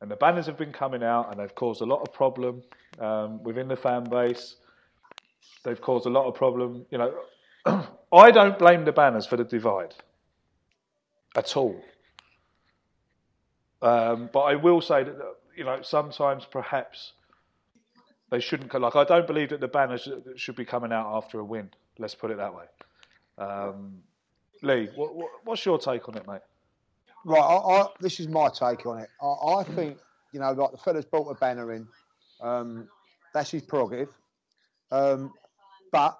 and 0.00 0.10
the 0.10 0.16
banners 0.16 0.46
have 0.46 0.58
been 0.58 0.72
coming 0.72 1.02
out, 1.02 1.30
and 1.30 1.38
they've 1.38 1.54
caused 1.54 1.80
a 1.80 1.84
lot 1.84 2.02
of 2.02 2.12
problem 2.12 2.62
um, 2.98 3.42
within 3.42 3.68
the 3.68 3.76
fan 3.76 4.04
base. 4.04 4.56
They've 5.64 5.80
caused 5.80 6.06
a 6.06 6.10
lot 6.10 6.26
of 6.26 6.34
problem. 6.34 6.86
You 6.90 6.98
know, 6.98 7.14
I 8.12 8.30
don't 8.32 8.58
blame 8.58 8.84
the 8.84 8.92
banners 8.92 9.26
for 9.26 9.36
the 9.36 9.44
divide 9.44 9.94
at 11.36 11.56
all. 11.56 11.80
Um, 13.80 14.30
but 14.32 14.40
I 14.40 14.56
will 14.56 14.80
say 14.80 15.04
that 15.04 15.16
you 15.56 15.64
know, 15.64 15.78
sometimes 15.82 16.46
perhaps 16.50 17.12
they 18.32 18.40
shouldn't. 18.40 18.70
co- 18.70 18.78
Like, 18.78 18.96
I 18.96 19.04
don't 19.04 19.26
believe 19.26 19.50
that 19.50 19.60
the 19.60 19.68
banners 19.68 20.08
should 20.36 20.56
be 20.56 20.64
coming 20.64 20.90
out 20.90 21.14
after 21.14 21.38
a 21.38 21.44
win. 21.44 21.70
Let's 21.98 22.14
put 22.14 22.30
it 22.30 22.38
that 22.38 22.52
way. 22.54 22.64
Um, 23.36 23.98
Lee, 24.62 24.88
what, 24.96 25.14
what, 25.14 25.28
what's 25.44 25.64
your 25.66 25.78
take 25.78 26.08
on 26.08 26.16
it, 26.16 26.26
mate? 26.26 26.40
Right, 27.26 27.38
I, 27.38 27.82
I, 27.82 27.86
this 28.00 28.18
is 28.20 28.28
my 28.28 28.48
take 28.48 28.86
on 28.86 28.98
it. 29.00 29.10
I, 29.20 29.58
I 29.58 29.64
think, 29.64 29.98
you 30.32 30.40
know, 30.40 30.50
like 30.52 30.72
the 30.72 30.78
fella's 30.78 31.04
brought 31.04 31.28
a 31.28 31.34
banner 31.34 31.72
in. 31.72 31.86
Um, 32.40 32.88
that's 33.34 33.50
his 33.50 33.62
prerogative. 33.62 34.08
Um, 34.90 35.32
but 35.92 36.18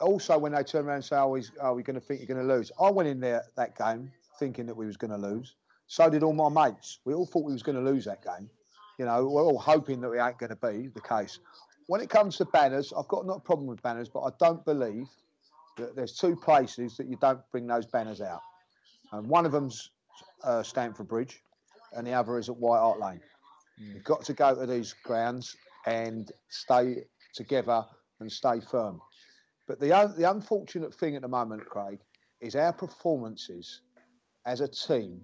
also, 0.00 0.36
when 0.38 0.52
they 0.52 0.64
turn 0.64 0.86
around 0.86 0.96
and 0.96 1.04
say, 1.04 1.16
"Oh, 1.16 1.34
he's, 1.34 1.52
are 1.60 1.74
we 1.74 1.84
going 1.84 1.94
to 1.94 2.00
think 2.00 2.20
you're 2.20 2.34
going 2.34 2.46
to 2.46 2.52
lose?" 2.54 2.72
I 2.80 2.90
went 2.90 3.08
in 3.08 3.20
there 3.20 3.44
that 3.56 3.78
game 3.78 4.10
thinking 4.40 4.66
that 4.66 4.76
we 4.76 4.86
was 4.86 4.96
going 4.96 5.12
to 5.12 5.16
lose. 5.16 5.54
So 5.86 6.10
did 6.10 6.24
all 6.24 6.32
my 6.32 6.48
mates. 6.48 6.98
We 7.04 7.14
all 7.14 7.26
thought 7.26 7.44
we 7.44 7.52
was 7.52 7.62
going 7.62 7.76
to 7.82 7.90
lose 7.90 8.04
that 8.06 8.24
game. 8.24 8.50
You 8.98 9.06
know, 9.06 9.26
we're 9.26 9.44
all 9.44 9.58
hoping 9.58 10.00
that 10.00 10.10
it 10.10 10.20
ain't 10.20 10.38
going 10.38 10.50
to 10.50 10.56
be 10.56 10.88
the 10.88 11.00
case. 11.00 11.38
When 11.86 12.00
it 12.00 12.10
comes 12.10 12.36
to 12.38 12.44
banners, 12.46 12.92
I've 12.96 13.08
got 13.08 13.26
not 13.26 13.38
a 13.38 13.40
problem 13.40 13.66
with 13.66 13.82
banners, 13.82 14.08
but 14.08 14.20
I 14.20 14.30
don't 14.38 14.64
believe 14.64 15.08
that 15.76 15.94
there's 15.96 16.14
two 16.14 16.36
places 16.36 16.96
that 16.96 17.08
you 17.08 17.16
don't 17.16 17.40
bring 17.52 17.66
those 17.66 17.86
banners 17.86 18.20
out. 18.20 18.40
And 19.12 19.26
one 19.28 19.46
of 19.46 19.52
them's 19.52 19.90
uh, 20.42 20.62
Stamford 20.62 21.08
Bridge, 21.08 21.42
and 21.92 22.06
the 22.06 22.12
other 22.12 22.38
is 22.38 22.48
at 22.48 22.56
White 22.56 22.80
Hart 22.80 23.00
Lane. 23.00 23.20
You've 23.78 24.04
got 24.04 24.24
to 24.24 24.32
go 24.32 24.54
to 24.54 24.66
these 24.66 24.92
grounds 25.04 25.56
and 25.86 26.30
stay 26.48 27.04
together 27.32 27.84
and 28.20 28.30
stay 28.30 28.60
firm. 28.60 29.00
But 29.68 29.80
the 29.80 29.92
un- 29.92 30.14
the 30.16 30.28
unfortunate 30.28 30.92
thing 30.94 31.14
at 31.14 31.22
the 31.22 31.28
moment, 31.28 31.64
Craig, 31.66 32.00
is 32.40 32.56
our 32.56 32.72
performances 32.72 33.82
as 34.46 34.60
a 34.60 34.68
team 34.68 35.20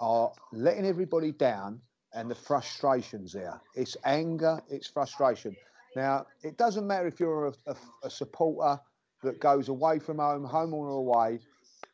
are 0.00 0.32
letting 0.52 0.86
everybody 0.86 1.32
down, 1.32 1.80
and 2.14 2.30
the 2.30 2.34
frustrations 2.34 3.32
there. 3.32 3.60
It's 3.74 3.96
anger, 4.04 4.60
it's 4.70 4.86
frustration. 4.86 5.56
Now, 5.96 6.26
it 6.42 6.56
doesn't 6.56 6.86
matter 6.86 7.06
if 7.06 7.20
you're 7.20 7.48
a, 7.48 7.54
a, 7.66 7.76
a 8.04 8.10
supporter 8.10 8.80
that 9.22 9.40
goes 9.40 9.68
away 9.68 9.98
from 9.98 10.18
home, 10.18 10.44
home 10.44 10.74
or 10.74 10.88
away, 10.90 11.40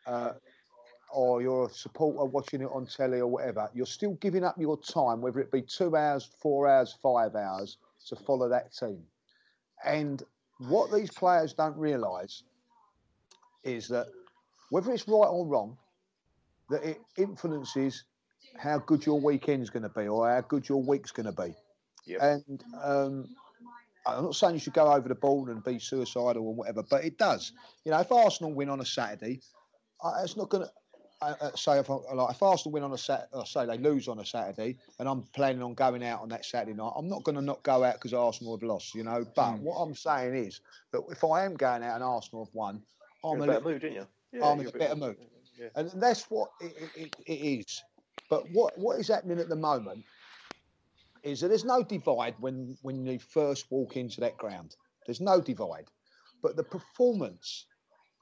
uh, 0.07 0.33
or 1.13 1.43
you're 1.43 1.67
a 1.67 1.73
supporter 1.73 2.25
watching 2.25 2.61
it 2.63 2.69
on 2.73 2.87
telly 2.87 3.21
or 3.21 3.27
whatever. 3.27 3.69
You're 3.75 3.87
still 3.87 4.15
giving 4.15 4.45
up 4.45 4.57
your 4.59 4.79
time, 4.79 5.21
whether 5.21 5.41
it 5.41 5.51
be 5.51 5.63
two 5.63 5.97
hours, 5.97 6.31
four 6.41 6.69
hours, 6.69 6.97
five 7.03 7.35
hours, 7.35 7.79
to 8.07 8.17
follow 8.17 8.49
that 8.49 8.73
team. 8.75 9.03
And 9.85 10.23
what 10.59 10.93
these 10.93 11.11
players 11.11 11.53
don't 11.53 11.77
realise 11.77 12.43
is 13.65 13.89
that 13.89 14.07
whether 14.71 14.93
it's 14.93 15.09
right 15.09 15.29
or 15.29 15.47
wrong, 15.47 15.77
that 16.69 16.85
it 16.85 17.01
influences 17.17 18.05
how 18.59 18.79
good 18.79 19.05
your 19.07 19.21
weekend's 19.21 19.71
going 19.71 19.83
to 19.83 19.89
be 19.89 20.07
or 20.09 20.29
how 20.29 20.41
good 20.43 20.69
your 20.69 20.83
week's 20.83 21.11
going 21.11 21.27
to 21.27 21.43
be. 21.43 21.55
And 22.21 22.65
um, 22.83 23.29
I'm 24.07 24.25
not 24.25 24.35
saying 24.35 24.55
you 24.55 24.61
should 24.61 24.73
go 24.75 24.93
over 24.93 25.09
the 25.09 25.15
board 25.15 25.51
and 25.51 25.63
be 25.63 25.79
suicidal 25.79 26.43
or 26.47 26.55
whatever, 26.55 26.83
but 26.83 27.05
it 27.05 27.19
does. 27.19 27.53
You 27.85 27.93
know, 27.93 28.01
if 28.01 28.11
Arsenal 28.11 28.53
win 28.53 28.69
on 28.69 28.81
a 28.81 28.87
Saturday, 28.87 29.41
I, 30.03 30.23
it's 30.23 30.37
not 30.37 30.49
going 30.49 30.65
to. 30.65 30.71
Uh, 31.23 31.55
say 31.55 31.79
if, 31.79 31.91
I, 31.91 31.95
like, 32.15 32.35
if 32.35 32.43
Arsenal 32.43 32.73
win 32.73 32.83
on 32.83 32.93
a 32.95 32.97
Saturday, 32.99 33.29
or 33.35 33.45
say 33.45 33.67
they 33.67 33.77
lose 33.77 34.09
on 34.09 34.21
a 34.21 34.25
Saturday, 34.25 34.79
and 34.99 35.07
I'm 35.07 35.21
planning 35.35 35.63
on 35.63 35.75
going 35.75 36.03
out 36.03 36.23
on 36.23 36.31
that 36.31 36.47
Saturday 36.47 36.73
night, 36.73 36.93
I'm 36.97 37.09
not 37.11 37.25
going 37.25 37.35
to 37.35 37.43
not 37.43 37.63
go 37.63 37.85
out 37.85 37.97
because 37.97 38.15
Arsenal 38.15 38.57
have 38.57 38.63
lost, 38.63 38.95
you 38.95 39.05
know. 39.05 39.27
But 39.37 39.59
what 39.59 39.75
I'm 39.77 39.95
saying 39.95 40.35
is 40.35 40.63
that 40.93 41.03
if 41.11 41.23
I 41.23 41.45
am 41.45 41.57
going 41.57 41.83
out 41.83 41.97
and 41.97 42.03
Arsenal 42.05 42.47
have 42.47 42.55
won, 42.55 42.83
I'm 43.23 43.33
You're 43.37 43.41
a 43.41 43.43
in 43.43 43.43
a 43.43 43.53
better 43.53 43.59
little- 43.59 43.71
mood, 43.73 43.81
didn't 43.83 43.97
you? 43.97 44.07
Yeah, 44.33 44.47
I'm 44.47 44.61
in 44.61 44.67
a 44.67 44.69
a 44.71 44.73
better 44.73 44.97
mood, 44.97 45.17
yeah. 45.59 45.69
and 45.75 45.91
that's 46.03 46.23
what 46.31 46.53
it, 46.63 46.75
it, 46.97 47.17
it 47.27 47.33
is. 47.33 47.83
But 48.31 48.49
what 48.53 48.79
what 48.79 48.99
is 49.01 49.09
happening 49.09 49.41
at 49.41 49.49
the 49.49 49.57
moment 49.57 50.05
is 51.23 51.41
that 51.41 51.49
there's 51.49 51.65
no 51.65 51.83
divide 51.83 52.37
when 52.41 52.77
when 52.83 53.05
you 53.05 53.19
first 53.19 53.67
walk 53.71 53.97
into 53.97 54.21
that 54.21 54.39
ground. 54.39 54.77
There's 55.05 55.21
no 55.21 55.41
divide, 55.41 55.89
but 56.43 56.57
the 56.57 56.63
performance 56.63 57.67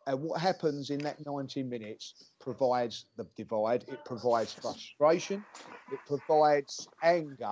and 0.06 0.22
what 0.22 0.40
happens 0.40 0.88
in 0.88 1.00
that 1.00 1.18
90 1.26 1.62
minutes 1.64 2.32
provides 2.40 3.04
the 3.18 3.26
divide. 3.36 3.84
It 3.88 4.02
provides 4.06 4.54
frustration. 4.54 5.44
It 5.92 5.98
provides 6.06 6.88
anger 7.02 7.44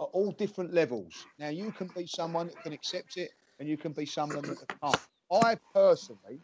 at 0.00 0.08
all 0.12 0.30
different 0.30 0.72
levels. 0.72 1.26
Now 1.40 1.48
you 1.48 1.72
can 1.72 1.90
be 1.96 2.06
someone 2.06 2.46
that 2.46 2.62
can 2.62 2.72
accept 2.72 3.16
it, 3.16 3.32
and 3.58 3.68
you 3.68 3.76
can 3.76 3.92
be 3.92 4.06
someone 4.06 4.42
that 4.42 4.80
can't. 4.80 4.96
I 5.32 5.56
personally, 5.74 6.40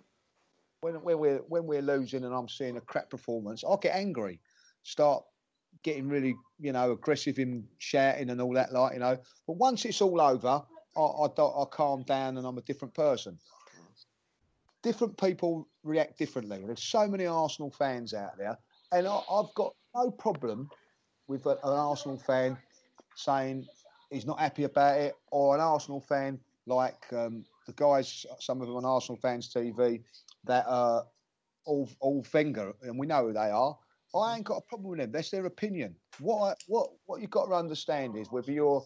when 0.80 0.94
when 0.96 1.18
we're 1.20 1.38
when 1.48 1.66
we're 1.66 1.82
losing 1.82 2.24
and 2.24 2.34
I'm 2.34 2.48
seeing 2.48 2.76
a 2.76 2.80
crap 2.80 3.08
performance, 3.10 3.62
I 3.62 3.76
get 3.80 3.94
angry, 3.94 4.40
start 4.82 5.22
getting 5.82 6.08
really 6.08 6.34
you 6.58 6.72
know 6.72 6.92
aggressive 6.92 7.38
in 7.38 7.64
shouting 7.78 8.30
and 8.30 8.40
all 8.40 8.54
that 8.54 8.72
like 8.72 8.94
you 8.94 9.00
know. 9.00 9.18
But 9.46 9.56
once 9.56 9.84
it's 9.84 10.00
all 10.00 10.20
over, 10.20 10.62
I 10.96 11.00
I, 11.00 11.26
I 11.26 11.64
calm 11.70 12.02
down 12.02 12.36
and 12.36 12.46
I'm 12.46 12.58
a 12.58 12.62
different 12.62 12.94
person. 12.94 13.38
Different 14.82 15.18
people 15.18 15.68
react 15.82 16.18
differently. 16.18 16.62
There's 16.64 16.82
so 16.82 17.08
many 17.08 17.26
Arsenal 17.26 17.70
fans 17.70 18.14
out 18.14 18.38
there, 18.38 18.56
and 18.92 19.06
I, 19.06 19.20
I've 19.30 19.52
got 19.54 19.74
no 19.94 20.10
problem 20.10 20.70
with 21.28 21.46
a, 21.46 21.50
an 21.50 21.58
Arsenal 21.64 22.18
fan 22.18 22.56
saying 23.16 23.66
he's 24.10 24.26
not 24.26 24.38
happy 24.38 24.64
about 24.64 24.98
it, 25.00 25.14
or 25.30 25.54
an 25.54 25.60
Arsenal 25.60 26.00
fan 26.00 26.38
like 26.66 27.12
um, 27.12 27.44
the 27.66 27.72
guys, 27.72 28.26
some 28.38 28.60
of 28.60 28.66
them 28.66 28.76
on 28.76 28.84
Arsenal 28.84 29.18
fans 29.20 29.52
TV, 29.52 30.02
that 30.44 30.64
are 30.68 31.04
all 31.64 31.88
all 32.00 32.24
and 32.82 32.98
we 32.98 33.06
know 33.06 33.26
who 33.26 33.32
they 33.32 33.50
are. 33.50 33.76
I 34.18 34.36
ain't 34.36 34.44
got 34.44 34.58
a 34.58 34.60
problem 34.62 34.90
with 34.90 35.00
them. 35.00 35.12
That's 35.12 35.30
their 35.30 35.46
opinion. 35.46 35.96
What 36.18 36.42
I, 36.42 36.54
what 36.66 36.90
what 37.06 37.20
you've 37.20 37.30
got 37.30 37.46
to 37.46 37.54
understand 37.54 38.16
is 38.16 38.30
whether 38.30 38.52
you're 38.52 38.84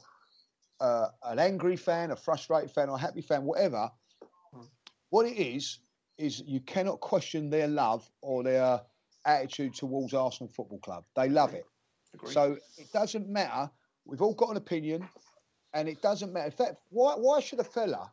uh, 0.80 1.08
an 1.24 1.38
angry 1.38 1.76
fan, 1.76 2.10
a 2.10 2.16
frustrated 2.16 2.70
fan, 2.70 2.88
or 2.88 2.96
a 2.96 3.00
happy 3.00 3.22
fan, 3.22 3.44
whatever. 3.44 3.90
What 5.10 5.26
it 5.26 5.36
is 5.36 5.80
is 6.18 6.42
you 6.46 6.60
cannot 6.60 7.00
question 7.00 7.50
their 7.50 7.68
love 7.68 8.08
or 8.20 8.42
their 8.42 8.80
attitude 9.24 9.74
towards 9.74 10.14
Arsenal 10.14 10.52
Football 10.52 10.78
Club. 10.78 11.04
They 11.16 11.28
love 11.28 11.54
it. 11.54 11.66
So 12.26 12.56
it 12.78 12.92
doesn't 12.92 13.28
matter. 13.28 13.70
We've 14.04 14.22
all 14.22 14.34
got 14.34 14.50
an 14.50 14.56
opinion, 14.56 15.08
and 15.74 15.88
it 15.88 16.00
doesn't 16.02 16.32
matter. 16.32 16.46
In 16.46 16.52
fact, 16.52 16.76
why 16.90 17.14
why 17.14 17.40
should 17.40 17.60
a 17.60 17.64
fella 17.64 18.10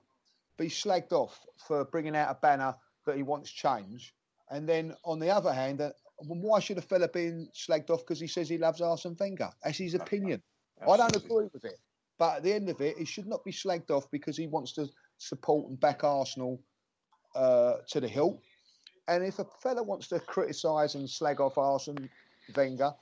be 0.57 0.67
slagged 0.67 1.11
off 1.11 1.45
for 1.57 1.85
bringing 1.85 2.15
out 2.15 2.29
a 2.29 2.35
banner 2.35 2.75
that 3.05 3.15
he 3.15 3.23
wants 3.23 3.51
change, 3.51 4.13
and 4.49 4.67
then 4.67 4.93
on 5.03 5.19
the 5.19 5.29
other 5.29 5.53
hand, 5.53 5.81
why 6.19 6.59
should 6.59 6.77
a 6.77 6.81
fella 6.81 7.07
be 7.07 7.47
slagged 7.53 7.89
off 7.89 7.99
because 7.99 8.19
he 8.19 8.27
says 8.27 8.49
he 8.49 8.57
loves 8.57 8.81
Arsene 8.81 9.15
Wenger? 9.19 9.49
That's 9.63 9.77
his 9.77 9.93
opinion. 9.93 10.41
I 10.81 10.97
don't 10.97 11.15
agree 11.15 11.47
with 11.53 11.65
it. 11.65 11.79
But 12.17 12.37
at 12.37 12.43
the 12.43 12.53
end 12.53 12.69
of 12.69 12.81
it, 12.81 12.97
he 12.97 13.05
should 13.05 13.27
not 13.27 13.43
be 13.43 13.51
slagged 13.51 13.91
off 13.91 14.09
because 14.09 14.35
he 14.35 14.47
wants 14.47 14.71
to 14.73 14.89
support 15.17 15.69
and 15.69 15.79
back 15.79 16.03
Arsenal 16.03 16.59
uh, 17.35 17.75
to 17.89 17.99
the 17.99 18.07
hilt. 18.07 18.41
And 19.07 19.23
if 19.23 19.39
a 19.39 19.45
fella 19.61 19.83
wants 19.83 20.07
to 20.09 20.19
criticise 20.19 20.95
and 20.95 21.09
slag 21.09 21.39
off 21.39 21.57
Arsene 21.57 22.09
Wenger, 22.55 22.93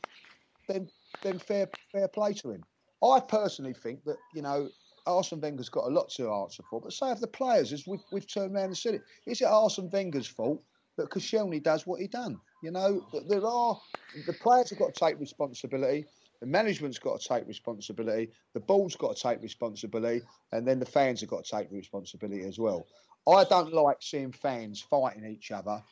then 0.68 0.89
then 1.24 1.39
fair 1.39 1.70
fair 1.91 2.07
play 2.07 2.34
to 2.34 2.51
him. 2.51 2.63
I 3.03 3.20
personally 3.20 3.74
think 3.74 4.03
that 4.03 4.18
you 4.34 4.41
know 4.41 4.70
Arsene 5.07 5.39
Wenger's 5.39 5.70
got 5.70 5.86
a 5.86 5.89
lot 5.89 6.09
to 6.11 6.32
answer 6.32 6.63
for, 6.70 6.82
but 6.82 6.93
so 6.93 7.07
have 7.07 7.22
the 7.22 7.28
players. 7.28 7.72
As 7.72 7.88
we've, 7.88 8.03
we've 8.11 8.28
turned 8.28 8.55
around 8.55 8.66
and 8.66 8.78
said 8.78 8.95
it, 8.95 9.03
is 9.26 9.41
it 9.41 9.45
Arsene 9.45 9.89
Wenger's 9.91 10.28
fault 10.28 10.63
that 10.97 11.09
Koscielny 11.09 11.61
does 11.61 11.86
what 11.86 12.01
he 12.01 12.07
done? 12.07 12.39
You 12.66 12.72
know, 12.72 13.05
there 13.30 13.45
are 13.45 13.80
the 14.26 14.34
players 14.34 14.72
have 14.72 14.80
got 14.80 14.95
to 14.95 14.99
take 14.99 15.20
responsibility. 15.20 16.07
The 16.39 16.47
management's 16.47 16.97
got 16.97 17.22
to 17.22 17.28
take 17.28 17.47
responsibility. 17.47 18.32
The 18.55 18.59
board's 18.59 18.95
got 18.95 19.16
to 19.16 19.22
take 19.22 19.39
responsibility, 19.43 20.26
and 20.51 20.68
then 20.68 20.80
the 20.80 20.86
fans 20.88 21.22
have 21.22 21.30
got 21.30 21.45
to 21.45 21.57
take 21.57 21.72
responsibility 21.72 22.43
as 22.43 22.57
well. 22.57 22.88
I 23.30 23.43
don't 23.43 23.72
like 23.72 23.97
seeing 23.99 24.32
fans 24.32 24.82
fighting 24.82 25.26
each 25.26 25.51
other 25.51 25.84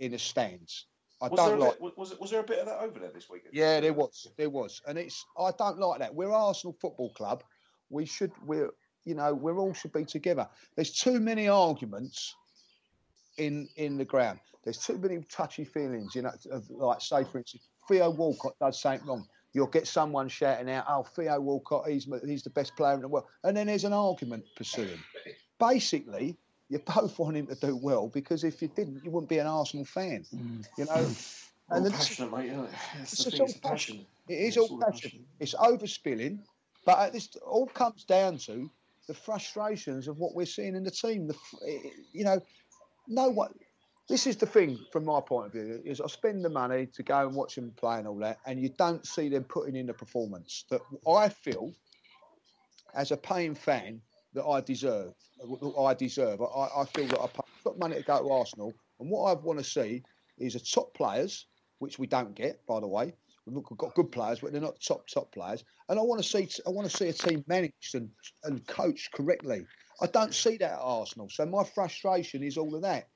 in 0.00 0.12
the 0.12 0.18
stands. 0.18 0.84
I 1.22 1.28
was, 1.28 1.38
don't 1.38 1.60
like. 1.60 1.80
bit, 1.80 1.96
was, 1.96 2.18
was 2.20 2.30
there 2.30 2.40
a 2.40 2.44
bit 2.44 2.58
of 2.58 2.66
that 2.66 2.80
over 2.80 2.98
there 3.00 3.10
this 3.10 3.30
weekend? 3.30 3.54
Yeah, 3.54 3.80
there 3.80 3.94
was, 3.94 4.28
there 4.36 4.50
was, 4.50 4.82
and 4.86 4.98
it's 4.98 5.24
I 5.38 5.50
don't 5.58 5.78
like 5.78 6.00
that. 6.00 6.14
We're 6.14 6.30
Arsenal 6.30 6.76
Football 6.78 7.08
Club. 7.14 7.42
We 7.88 8.04
should, 8.04 8.32
we're, 8.44 8.68
you 9.06 9.14
know, 9.14 9.32
we're 9.32 9.58
all 9.58 9.72
should 9.72 9.94
be 9.94 10.04
together. 10.04 10.46
There's 10.76 10.92
too 10.92 11.20
many 11.20 11.48
arguments 11.48 12.36
in 13.38 13.66
in 13.76 13.96
the 13.96 14.04
ground. 14.04 14.40
There's 14.68 14.84
too 14.84 14.98
many 14.98 15.24
touchy 15.30 15.64
feelings, 15.64 16.14
you 16.14 16.20
know. 16.20 16.32
Of, 16.50 16.68
like, 16.68 17.00
say 17.00 17.24
for 17.24 17.38
instance, 17.38 17.66
Theo 17.88 18.10
Walcott 18.10 18.54
does 18.60 18.78
something 18.78 19.08
wrong. 19.08 19.26
You'll 19.54 19.66
get 19.66 19.86
someone 19.86 20.28
shouting 20.28 20.68
out, 20.68 20.84
"Oh, 20.86 21.04
Theo 21.04 21.40
Walcott, 21.40 21.88
he's 21.88 22.06
he's 22.22 22.42
the 22.42 22.50
best 22.50 22.76
player 22.76 22.92
in 22.92 23.00
the 23.00 23.08
world," 23.08 23.24
and 23.44 23.56
then 23.56 23.68
there's 23.68 23.84
an 23.84 23.94
argument 23.94 24.44
pursuing. 24.56 24.98
Basically, 25.58 26.36
you 26.68 26.80
both 26.80 27.18
want 27.18 27.38
him 27.38 27.46
to 27.46 27.54
do 27.54 27.76
well 27.76 28.08
because 28.08 28.44
if 28.44 28.60
you 28.60 28.68
didn't, 28.68 29.02
you 29.02 29.10
wouldn't 29.10 29.30
be 29.30 29.38
an 29.38 29.46
Arsenal 29.46 29.86
fan. 29.86 30.26
Mm. 30.34 30.66
You 30.76 30.84
know. 30.84 30.92
Mm. 30.92 31.44
All 31.70 31.82
then- 31.82 31.92
passionate, 31.92 32.36
mate. 32.36 32.50
Isn't 32.50 32.64
it? 32.64 32.70
It's 33.00 33.12
it's 33.14 33.24
the 33.24 33.30
just 33.30 33.32
thing, 33.32 33.40
all 33.40 33.46
it's 33.46 33.54
the 33.54 33.60
passion. 33.60 34.06
It 34.28 34.34
is 34.34 34.48
It's 34.48 34.56
all 34.58 34.68
all 34.70 34.78
the 34.78 34.84
passion. 34.84 35.24
It's 35.40 35.54
overspilling, 35.54 36.40
but 36.84 37.14
this 37.14 37.34
all 37.36 37.68
comes 37.68 38.04
down 38.04 38.36
to 38.38 38.70
the 39.06 39.14
frustrations 39.14 40.08
of 40.08 40.18
what 40.18 40.34
we're 40.34 40.44
seeing 40.44 40.76
in 40.76 40.84
the 40.84 40.90
team. 40.90 41.26
The, 41.26 41.34
eh, 41.66 41.88
you 42.12 42.24
know, 42.24 42.42
no 43.06 43.30
one. 43.30 43.54
This 44.08 44.26
is 44.26 44.36
the 44.36 44.46
thing 44.46 44.78
from 44.90 45.04
my 45.04 45.20
point 45.20 45.46
of 45.46 45.52
view 45.52 45.82
is 45.84 46.00
I 46.00 46.06
spend 46.06 46.44
the 46.44 46.48
money 46.48 46.86
to 46.86 47.02
go 47.02 47.26
and 47.26 47.36
watch 47.36 47.56
them 47.56 47.72
play 47.76 47.98
and 47.98 48.08
all 48.08 48.18
that, 48.20 48.38
and 48.46 48.60
you 48.60 48.70
don't 48.78 49.06
see 49.06 49.28
them 49.28 49.44
putting 49.44 49.76
in 49.76 49.86
the 49.86 49.94
performance 49.94 50.64
that 50.70 50.80
I 51.06 51.28
feel 51.28 51.72
as 52.94 53.10
a 53.10 53.16
paying 53.16 53.54
fan 53.54 54.00
that 54.34 54.44
I 54.44 54.60
deserve. 54.62 55.12
that 55.38 55.74
I 55.78 55.94
deserve. 55.94 56.40
I, 56.40 56.68
I 56.80 56.84
feel 56.94 57.06
that 57.08 57.20
I 57.20 57.28
got 57.64 57.78
money 57.78 57.96
to 57.96 58.02
go 58.02 58.22
to 58.22 58.32
Arsenal, 58.32 58.72
and 58.98 59.10
what 59.10 59.30
I 59.30 59.34
want 59.34 59.58
to 59.58 59.64
see 59.64 60.02
is 60.38 60.54
a 60.54 60.60
top 60.60 60.94
players, 60.94 61.46
which 61.78 61.98
we 61.98 62.06
don't 62.06 62.34
get, 62.34 62.64
by 62.66 62.80
the 62.80 62.88
way. 62.88 63.12
We've 63.44 63.64
got 63.78 63.94
good 63.94 64.12
players, 64.12 64.40
but 64.40 64.52
they're 64.52 64.60
not 64.60 64.80
top 64.80 65.06
top 65.06 65.32
players. 65.32 65.64
And 65.88 65.98
I 65.98 66.02
want 66.02 66.22
to 66.22 66.28
see 66.28 66.48
I 66.66 66.70
want 66.70 66.90
to 66.90 66.94
see 66.94 67.08
a 67.08 67.12
team 67.12 67.44
managed 67.46 67.94
and, 67.94 68.10
and 68.44 68.66
coached 68.66 69.12
correctly. 69.12 69.66
I 70.02 70.06
don't 70.06 70.34
see 70.34 70.58
that 70.58 70.72
at 70.72 70.78
Arsenal. 70.80 71.28
So 71.30 71.46
my 71.46 71.64
frustration 71.64 72.42
is 72.42 72.58
all 72.58 72.74
of 72.74 72.82
that. 72.82 73.08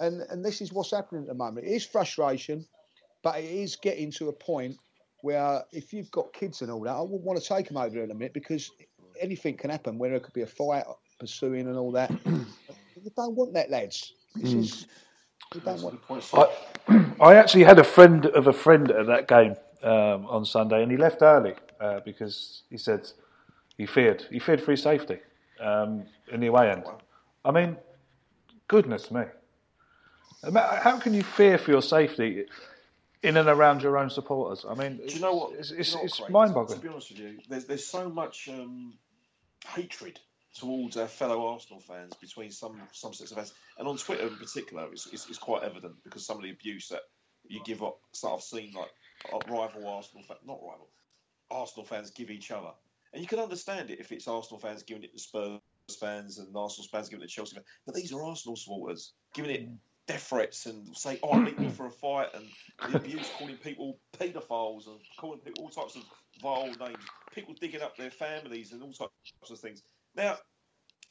And 0.00 0.22
and 0.30 0.44
this 0.44 0.60
is 0.60 0.72
what's 0.72 0.90
happening 0.92 1.22
at 1.22 1.28
the 1.28 1.34
moment. 1.34 1.66
It 1.66 1.72
is 1.72 1.86
frustration, 1.86 2.66
but 3.22 3.38
it 3.38 3.44
is 3.44 3.76
getting 3.76 4.10
to 4.12 4.28
a 4.28 4.32
point 4.32 4.76
where 5.22 5.62
if 5.72 5.92
you've 5.92 6.10
got 6.10 6.32
kids 6.32 6.62
and 6.62 6.70
all 6.70 6.80
that, 6.82 6.96
I 6.96 7.00
wouldn't 7.02 7.22
want 7.22 7.40
to 7.40 7.46
take 7.46 7.68
them 7.68 7.76
over 7.76 8.02
in 8.02 8.10
a 8.10 8.14
minute 8.14 8.34
because 8.34 8.70
anything 9.20 9.56
can 9.56 9.70
happen. 9.70 9.98
Where 9.98 10.10
there 10.10 10.20
could 10.20 10.34
be 10.34 10.42
a 10.42 10.46
fight 10.46 10.84
pursuing 11.20 11.68
and 11.68 11.76
all 11.76 11.92
that. 11.92 12.10
you 12.26 13.10
don't 13.16 13.36
want 13.36 13.54
that, 13.54 13.70
lads. 13.70 14.14
This 14.36 14.54
Mm. 14.54 14.58
is 14.64 14.86
you 15.54 15.60
don't 15.60 15.82
want. 15.82 16.00
I, 16.32 17.04
I 17.20 17.34
actually 17.36 17.64
had 17.64 17.78
a 17.78 17.84
friend 17.84 18.26
of 18.26 18.46
a 18.46 18.52
friend 18.52 18.90
at 18.90 19.06
that 19.06 19.28
game 19.28 19.56
um, 19.82 20.26
on 20.26 20.44
Sunday, 20.44 20.82
and 20.82 20.90
he 20.90 20.96
left 20.96 21.22
early 21.22 21.54
uh, 21.80 22.00
because 22.04 22.62
he 22.70 22.78
said 22.78 23.10
he 23.76 23.86
feared 23.86 24.24
he 24.30 24.38
feared 24.38 24.60
for 24.62 24.70
his 24.70 24.82
safety 24.82 25.18
um, 25.60 26.04
in 26.32 26.40
the 26.40 26.46
away 26.48 26.70
end. 26.70 26.84
I 27.44 27.50
mean, 27.50 27.76
goodness 28.68 29.10
me, 29.10 29.20
I 29.22 29.24
mean, 29.24 29.30
how 30.42 30.98
can 30.98 31.14
you 31.14 31.22
fear 31.22 31.58
for 31.58 31.70
your 31.70 31.82
safety 31.82 32.46
in 33.22 33.36
and 33.36 33.48
around 33.48 33.82
your 33.82 33.98
own 33.98 34.10
supporters? 34.10 34.64
I 34.68 34.74
mean, 34.74 35.00
Do 35.06 35.14
you 35.14 35.20
know 35.20 35.34
what? 35.34 35.52
It's, 35.58 35.70
it's, 35.70 35.94
it's 35.94 36.20
mind-boggling. 36.30 36.78
To 36.78 36.82
be 36.82 36.88
honest 36.88 37.10
with 37.10 37.18
you, 37.18 37.38
there's 37.48 37.66
there's 37.66 37.86
so 37.86 38.08
much 38.08 38.48
um, 38.48 38.94
hatred 39.66 40.18
towards 40.54 40.96
our 40.96 41.06
fellow 41.06 41.46
Arsenal 41.48 41.80
fans 41.80 42.14
between 42.14 42.50
some 42.50 42.80
some 42.92 43.12
sets 43.12 43.30
of 43.30 43.36
fans, 43.36 43.52
and 43.78 43.86
on 43.86 43.96
Twitter 43.96 44.26
in 44.26 44.36
particular, 44.36 44.88
it's, 44.92 45.06
it's, 45.12 45.28
it's 45.28 45.38
quite 45.38 45.62
evident 45.62 45.94
because 46.04 46.24
some 46.24 46.36
of 46.38 46.42
the 46.42 46.50
abuse 46.50 46.88
that 46.88 47.02
you 47.46 47.60
give 47.64 47.82
up, 47.82 47.98
so 48.12 48.34
I've 48.34 48.42
seen 48.42 48.72
like 48.72 48.90
uh, 49.32 49.38
rival 49.52 49.88
Arsenal 49.88 50.24
fans, 50.26 50.40
not 50.46 50.58
rival, 50.62 50.88
Arsenal 51.50 51.84
fans 51.86 52.10
give 52.10 52.30
each 52.30 52.50
other, 52.50 52.70
and 53.12 53.22
you 53.22 53.28
can 53.28 53.38
understand 53.38 53.90
it 53.90 54.00
if 54.00 54.10
it's 54.12 54.26
Arsenal 54.26 54.58
fans 54.58 54.82
giving 54.82 55.04
it 55.04 55.12
to 55.12 55.18
Spurs 55.18 55.60
fans 55.98 56.38
and 56.38 56.56
Arsenal 56.56 56.88
fans 56.90 57.08
giving 57.08 57.24
it 57.24 57.28
to 57.28 57.34
Chelsea 57.34 57.56
fans, 57.56 57.66
but 57.84 57.94
these 57.94 58.12
are 58.12 58.24
Arsenal 58.24 58.56
supporters 58.56 59.12
giving 59.34 59.50
it 59.50 59.68
death 60.10 60.22
threats 60.22 60.66
and 60.66 60.96
say, 60.96 61.18
"Oh, 61.22 61.38
meet 61.38 61.58
me 61.58 61.68
for 61.76 61.86
a 61.86 61.90
fight," 61.90 62.28
and 62.34 62.44
the 62.88 62.96
abuse, 62.96 63.30
calling 63.30 63.56
people 63.56 63.98
paedophiles 64.18 64.86
and 64.86 64.98
calling 65.18 65.40
people 65.40 65.64
all 65.64 65.70
types 65.70 65.96
of 65.96 66.02
vile 66.42 66.66
names, 66.80 67.04
people 67.32 67.54
digging 67.60 67.82
up 67.82 67.96
their 67.96 68.10
families 68.10 68.72
and 68.72 68.82
all 68.82 68.92
types 68.92 69.50
of 69.50 69.58
things. 69.58 69.82
Now, 70.16 70.38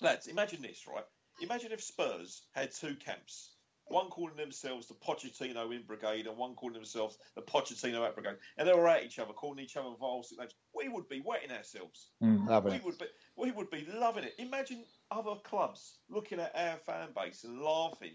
lads, 0.01 0.27
imagine 0.27 0.61
this, 0.61 0.85
right? 0.87 1.05
Imagine 1.41 1.71
if 1.71 1.81
Spurs 1.81 2.41
had 2.53 2.71
two 2.71 2.95
camps. 2.95 3.51
One 3.85 4.09
calling 4.09 4.35
themselves 4.35 4.87
the 4.87 4.93
Pochettino 4.93 5.75
in 5.75 5.81
brigade, 5.83 6.27
and 6.27 6.37
one 6.37 6.53
calling 6.53 6.75
themselves 6.75 7.17
the 7.35 7.41
Pochettino 7.41 8.05
out 8.05 8.13
brigade, 8.13 8.37
and 8.57 8.67
they 8.67 8.73
were 8.73 8.87
at 8.87 9.03
each 9.03 9.17
other, 9.17 9.33
calling 9.33 9.59
each 9.59 9.77
other 9.77 9.89
vile 9.99 10.23
names. 10.37 10.53
We 10.75 10.89
would 10.89 11.09
be 11.09 11.23
wetting 11.25 11.51
ourselves. 11.51 12.09
Mm, 12.21 12.47
loving 12.47 12.71
we 12.73 12.77
it. 12.77 12.85
would 12.85 12.97
be, 12.99 13.05
we 13.35 13.51
would 13.51 13.71
be 13.71 13.87
loving 13.91 14.25
it. 14.25 14.35
Imagine 14.37 14.83
other 15.09 15.35
clubs 15.43 15.97
looking 16.09 16.39
at 16.39 16.55
our 16.55 16.77
fan 16.77 17.09
base 17.15 17.45
and 17.45 17.61
laughing. 17.61 18.13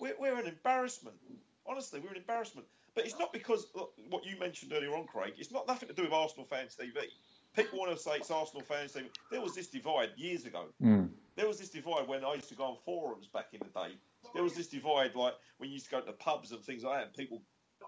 We're, 0.00 0.14
we're 0.18 0.38
an 0.38 0.46
embarrassment. 0.46 1.16
Honestly, 1.66 2.00
we're 2.00 2.10
an 2.10 2.16
embarrassment. 2.16 2.66
But 2.94 3.04
it's 3.04 3.18
not 3.18 3.32
because 3.32 3.66
look, 3.74 3.92
what 4.08 4.26
you 4.26 4.38
mentioned 4.38 4.72
earlier 4.72 4.94
on, 4.96 5.06
Craig. 5.06 5.34
It's 5.38 5.52
not 5.52 5.68
nothing 5.68 5.88
to 5.88 5.94
do 5.94 6.02
with 6.02 6.12
Arsenal 6.12 6.46
fans 6.46 6.76
TV. 6.80 7.04
People 7.54 7.78
want 7.78 7.96
to 7.96 8.02
say 8.02 8.12
it's 8.16 8.30
Arsenal 8.30 8.64
fans 8.64 8.92
TV. 8.94 9.06
There 9.30 9.40
was 9.40 9.54
this 9.54 9.68
divide 9.68 10.10
years 10.16 10.44
ago. 10.44 10.66
Hmm. 10.80 11.06
There 11.36 11.46
was 11.46 11.58
this 11.58 11.70
divide 11.70 12.08
when 12.08 12.24
I 12.24 12.34
used 12.34 12.48
to 12.48 12.56
go 12.56 12.64
on 12.64 12.76
forums 12.84 13.28
back 13.28 13.48
in 13.52 13.60
the 13.60 13.80
day. 13.80 13.94
There 14.34 14.42
was 14.42 14.54
this 14.54 14.68
divide 14.68 15.14
like 15.14 15.34
when 15.58 15.70
you 15.70 15.74
used 15.74 15.86
to 15.86 15.92
go 15.92 16.00
to 16.00 16.06
the 16.06 16.12
pubs 16.12 16.52
and 16.52 16.60
things 16.62 16.82
like 16.82 16.98
that, 16.98 17.06
and 17.06 17.14
people, 17.14 17.42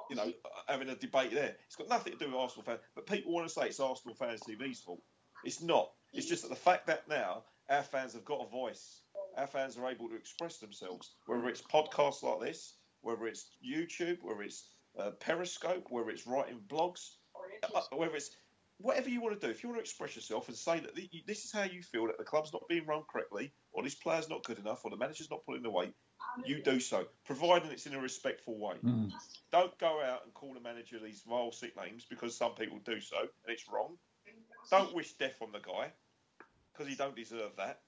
you 0.09 0.17
know, 0.17 0.33
having 0.69 0.89
a 0.89 0.95
debate 0.95 1.33
there. 1.33 1.57
It's 1.67 1.77
got 1.77 1.89
nothing 1.89 2.13
to 2.13 2.19
do 2.19 2.27
with 2.27 2.37
Arsenal 2.37 2.65
fans, 2.65 2.81
but 2.95 3.07
people 3.07 3.33
want 3.33 3.47
to 3.49 3.53
say 3.53 3.67
it's 3.67 3.81
Arsenal 3.81 4.15
fans 4.15 4.41
TV's 4.41 4.81
fault. 4.81 5.03
It's 5.45 5.63
not. 5.63 5.91
It's 6.13 6.29
just 6.29 6.43
that 6.43 6.49
the 6.49 6.57
fact 6.57 6.87
that 6.87 7.09
now 7.09 7.43
our 7.69 7.83
fans 7.83 8.13
have 8.15 8.25
got 8.25 8.47
a 8.47 8.49
voice, 8.49 9.03
our 9.37 9.47
fans 9.47 9.77
are 9.79 9.91
able 9.91 10.09
to 10.09 10.17
express 10.17 10.59
themselves, 10.59 11.15
whether 11.27 11.49
it's 11.49 11.63
podcasts 11.63 12.23
like 12.23 12.41
this, 12.41 12.75
whether 13.01 13.27
it's 13.27 13.47
YouTube, 13.65 14.19
whether 14.23 14.43
it's 14.43 14.69
uh, 14.99 15.11
Periscope, 15.21 15.87
whether 15.91 16.11
it's 16.11 16.27
writing 16.27 16.61
blogs, 16.69 17.15
uh, 17.63 17.81
whether 17.97 18.15
it's 18.17 18.31
whatever 18.79 19.09
you 19.09 19.21
want 19.21 19.41
to 19.41 19.47
do. 19.47 19.51
If 19.51 19.63
you 19.63 19.69
want 19.69 19.79
to 19.79 19.83
express 19.83 20.17
yourself 20.17 20.49
and 20.49 20.57
say 20.57 20.81
that 20.81 20.95
the- 20.95 21.25
this 21.27 21.45
is 21.45 21.53
how 21.53 21.63
you 21.63 21.83
feel 21.83 22.07
that 22.09 22.19
the 22.19 22.25
club's 22.25 22.53
not 22.53 22.67
being 22.69 22.85
run 22.87 23.03
correctly, 23.05 23.53
or 23.73 23.83
this 23.83 23.95
player's 23.95 24.29
not 24.29 24.45
good 24.45 24.59
enough, 24.59 24.85
or 24.85 24.91
the 24.91 24.97
manager's 24.97 25.31
not 25.31 25.45
pulling 25.47 25.63
the 25.63 25.71
weight, 25.71 25.95
you 26.45 26.63
do 26.63 26.81
so, 26.81 27.07
providing 27.25 27.71
it's 27.71 27.87
in 27.87 27.95
a 27.95 28.01
respectful 28.01 28.59
way. 28.59 28.77
Don't 29.51 29.77
go 29.79 30.01
out 30.03 30.25
and 30.25 30.35
call 30.35 30.55
the 30.55 30.61
manager 30.61 30.99
these 30.99 31.23
vile 31.23 31.53
sick 31.53 31.77
names 31.77 32.05
because 32.07 32.37
some 32.37 32.55
people 32.55 32.79
do 32.85 33.01
so, 33.01 33.19
and 33.21 33.29
it's 33.49 33.69
wrong. 33.69 33.99
Don't 34.71 34.95
wish 34.95 35.13
death 35.15 35.41
on 35.43 35.53
the 35.53 35.61
guy 35.61 35.93
because 36.73 36.89
he 36.89 36.95
don't 36.97 37.15
deserve 37.17 37.57
that. 37.57 37.83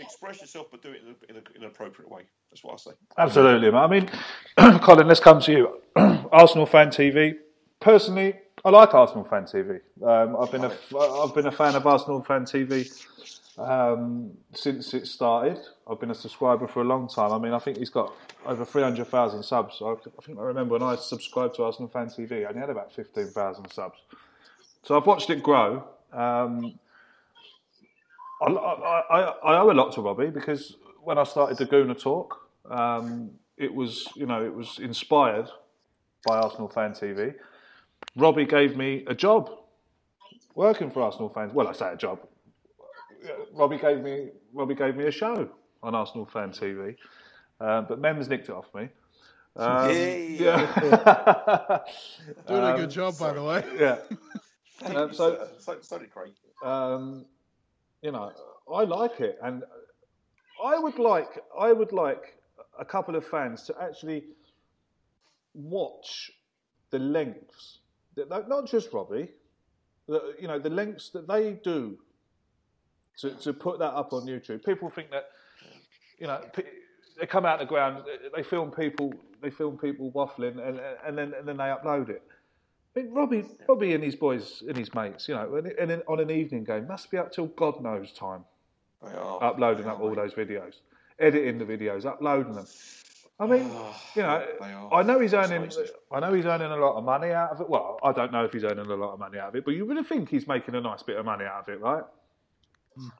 Express 0.00 0.40
yourself, 0.40 0.68
but 0.70 0.82
do 0.82 0.90
it 0.90 1.02
in, 1.02 1.08
a, 1.08 1.30
in, 1.30 1.36
a, 1.36 1.56
in 1.56 1.62
an 1.62 1.68
appropriate 1.68 2.10
way. 2.10 2.22
That's 2.50 2.64
what 2.64 2.74
I 2.74 2.76
say. 2.76 2.90
Absolutely, 3.18 3.70
man. 3.70 3.82
I 3.82 3.86
mean, 3.86 4.10
Colin, 4.80 5.06
let's 5.06 5.20
come 5.20 5.40
to 5.40 5.52
you. 5.52 5.80
Arsenal 6.32 6.66
fan 6.66 6.88
TV. 6.88 7.36
Personally, 7.80 8.34
I 8.64 8.70
like 8.70 8.94
Arsenal 8.94 9.24
fan 9.24 9.44
TV. 9.44 9.80
Um, 10.02 10.36
I've 10.36 10.50
been 10.50 10.64
a 10.64 10.72
I've 10.98 11.34
been 11.34 11.46
a 11.46 11.52
fan 11.52 11.74
of 11.74 11.86
Arsenal 11.86 12.22
fan 12.22 12.44
TV 12.44 12.90
um, 13.58 14.32
since 14.52 14.92
it 14.94 15.06
started. 15.06 15.58
I've 15.90 15.98
been 16.00 16.10
a 16.10 16.14
subscriber 16.14 16.66
for 16.66 16.82
a 16.82 16.84
long 16.84 17.08
time. 17.08 17.32
I 17.32 17.38
mean, 17.38 17.52
I 17.52 17.58
think 17.58 17.78
he's 17.78 17.90
got 17.90 18.12
over 18.44 18.64
three 18.64 18.82
hundred 18.82 19.06
thousand 19.06 19.42
subs. 19.42 19.80
I, 19.80 19.92
I 19.92 20.22
think 20.24 20.38
I 20.38 20.42
remember 20.42 20.74
when 20.74 20.82
I 20.82 20.96
subscribed 20.96 21.56
to 21.56 21.64
Arsenal 21.64 21.88
fan 21.88 22.06
TV, 22.06 22.44
I 22.44 22.48
only 22.48 22.60
had 22.60 22.70
about 22.70 22.92
fifteen 22.92 23.28
thousand 23.28 23.70
subs. 23.70 23.98
So 24.82 24.96
I've 24.96 25.06
watched 25.06 25.30
it 25.30 25.42
grow. 25.42 25.84
Um, 26.12 26.78
I, 28.40 28.46
I, 28.46 29.00
I, 29.00 29.20
I 29.54 29.60
owe 29.60 29.70
a 29.70 29.72
lot 29.74 29.92
to 29.94 30.00
Robbie 30.00 30.30
because 30.30 30.76
when 31.02 31.18
I 31.18 31.24
started 31.24 31.58
the 31.58 31.66
Gooner 31.66 32.00
Talk, 32.00 32.48
um, 32.70 33.30
it 33.56 33.72
was 33.74 34.08
you 34.14 34.26
know 34.26 34.44
it 34.44 34.54
was 34.54 34.78
inspired 34.78 35.48
by 36.26 36.38
Arsenal 36.38 36.68
Fan 36.68 36.92
TV. 36.92 37.34
Robbie 38.16 38.46
gave 38.46 38.76
me 38.76 39.04
a 39.06 39.14
job 39.14 39.50
working 40.54 40.90
for 40.90 41.02
Arsenal 41.02 41.28
fans. 41.28 41.52
Well, 41.52 41.68
I 41.68 41.72
say 41.72 41.92
a 41.92 41.96
job. 41.96 42.20
Robbie 43.52 43.78
gave 43.78 44.00
me 44.00 44.30
Robbie 44.54 44.74
gave 44.74 44.96
me 44.96 45.06
a 45.06 45.10
show 45.10 45.48
on 45.82 45.94
Arsenal 45.94 46.26
Fan 46.26 46.50
TV, 46.50 46.96
um, 47.60 47.86
but 47.88 47.98
Mem's 48.00 48.28
nicked 48.28 48.48
it 48.48 48.54
off 48.54 48.66
me. 48.74 48.88
Um, 49.56 49.90
Yay. 49.90 50.26
yeah. 50.38 50.58
Doing 52.46 52.60
a 52.62 52.72
Um, 52.72 52.76
good 52.80 52.90
job, 52.90 53.18
by 53.18 53.32
the 53.32 53.42
way. 53.42 53.64
Yeah. 53.78 53.96
Thank 54.78 54.96
Um, 54.96 55.08
you, 55.10 55.14
so- 55.14 55.34
sir. 55.36 55.48
so, 55.58 55.76
so 55.82 55.98
did 55.98 56.10
Craig. 56.10 56.32
um, 56.62 57.26
you 58.02 58.12
know, 58.12 58.32
I 58.72 58.84
like 58.84 59.20
it, 59.20 59.38
and 59.42 59.62
I 60.64 60.78
would 60.78 60.98
like 60.98 61.42
I 61.58 61.72
would 61.72 61.92
like 61.92 62.38
a 62.78 62.84
couple 62.84 63.16
of 63.16 63.26
fans 63.26 63.64
to 63.64 63.74
actually 63.80 64.24
watch 65.54 66.30
the 66.90 66.98
lengths 66.98 67.78
that 68.16 68.28
not 68.48 68.66
just 68.66 68.92
Robbie, 68.92 69.30
the, 70.06 70.34
you 70.40 70.48
know, 70.48 70.58
the 70.58 70.70
lengths 70.70 71.10
that 71.10 71.26
they 71.28 71.52
do 71.64 71.98
to 73.18 73.30
to 73.30 73.52
put 73.52 73.78
that 73.78 73.94
up 73.94 74.12
on 74.12 74.26
YouTube. 74.26 74.64
People 74.64 74.90
think 74.90 75.10
that 75.10 75.26
you 76.18 76.26
know. 76.26 76.40
They 77.18 77.26
come 77.26 77.44
out 77.44 77.60
of 77.60 77.60
the 77.60 77.66
ground. 77.66 78.02
They 78.34 78.42
film 78.42 78.70
people. 78.70 79.12
They 79.42 79.50
film 79.50 79.76
people 79.76 80.10
waffling, 80.12 80.66
and, 80.66 80.80
and 81.06 81.18
then 81.18 81.34
and 81.38 81.46
then 81.46 81.58
they 81.58 81.64
upload 81.64 82.08
it. 82.08 82.22
I 82.96 83.00
mean, 83.02 83.12
Robbie, 83.12 83.44
Robbie 83.68 83.94
and 83.94 84.02
his 84.02 84.16
boys 84.16 84.62
and 84.66 84.76
his 84.76 84.92
mates, 84.94 85.28
you 85.28 85.34
know, 85.34 85.56
and, 85.56 85.66
and 85.68 86.02
on 86.08 86.20
an 86.20 86.30
evening 86.30 86.64
game, 86.64 86.88
must 86.88 87.10
be 87.10 87.18
up 87.18 87.32
till 87.32 87.46
God 87.46 87.80
knows 87.80 88.12
time, 88.12 88.44
They 89.02 89.12
are. 89.12 89.42
uploading 89.42 89.86
up 89.86 90.00
all 90.00 90.14
those 90.14 90.34
videos, 90.34 90.74
editing 91.18 91.58
the 91.58 91.64
videos, 91.64 92.04
uploading 92.04 92.54
them. 92.54 92.66
I 93.38 93.46
mean, 93.46 93.70
you 94.16 94.22
know, 94.22 94.88
I 94.92 95.02
know 95.02 95.20
he's 95.20 95.34
earning, 95.34 95.70
I 96.10 96.20
know 96.20 96.32
he's 96.32 96.46
earning 96.46 96.70
a 96.70 96.76
lot 96.76 96.96
of 96.96 97.04
money 97.04 97.30
out 97.30 97.52
of 97.52 97.60
it. 97.60 97.70
Well, 97.70 97.98
I 98.02 98.12
don't 98.12 98.32
know 98.32 98.44
if 98.44 98.52
he's 98.52 98.64
earning 98.64 98.86
a 98.86 98.94
lot 98.94 99.12
of 99.12 99.20
money 99.20 99.38
out 99.38 99.50
of 99.50 99.54
it, 99.56 99.64
but 99.64 99.74
you 99.74 99.86
would 99.86 100.06
think 100.06 100.28
he's 100.28 100.48
making 100.48 100.74
a 100.74 100.80
nice 100.80 101.02
bit 101.02 101.16
of 101.16 101.24
money 101.24 101.44
out 101.44 101.68
of 101.68 101.68
it, 101.68 101.80
right? 101.80 102.04
Mm. 102.98 103.10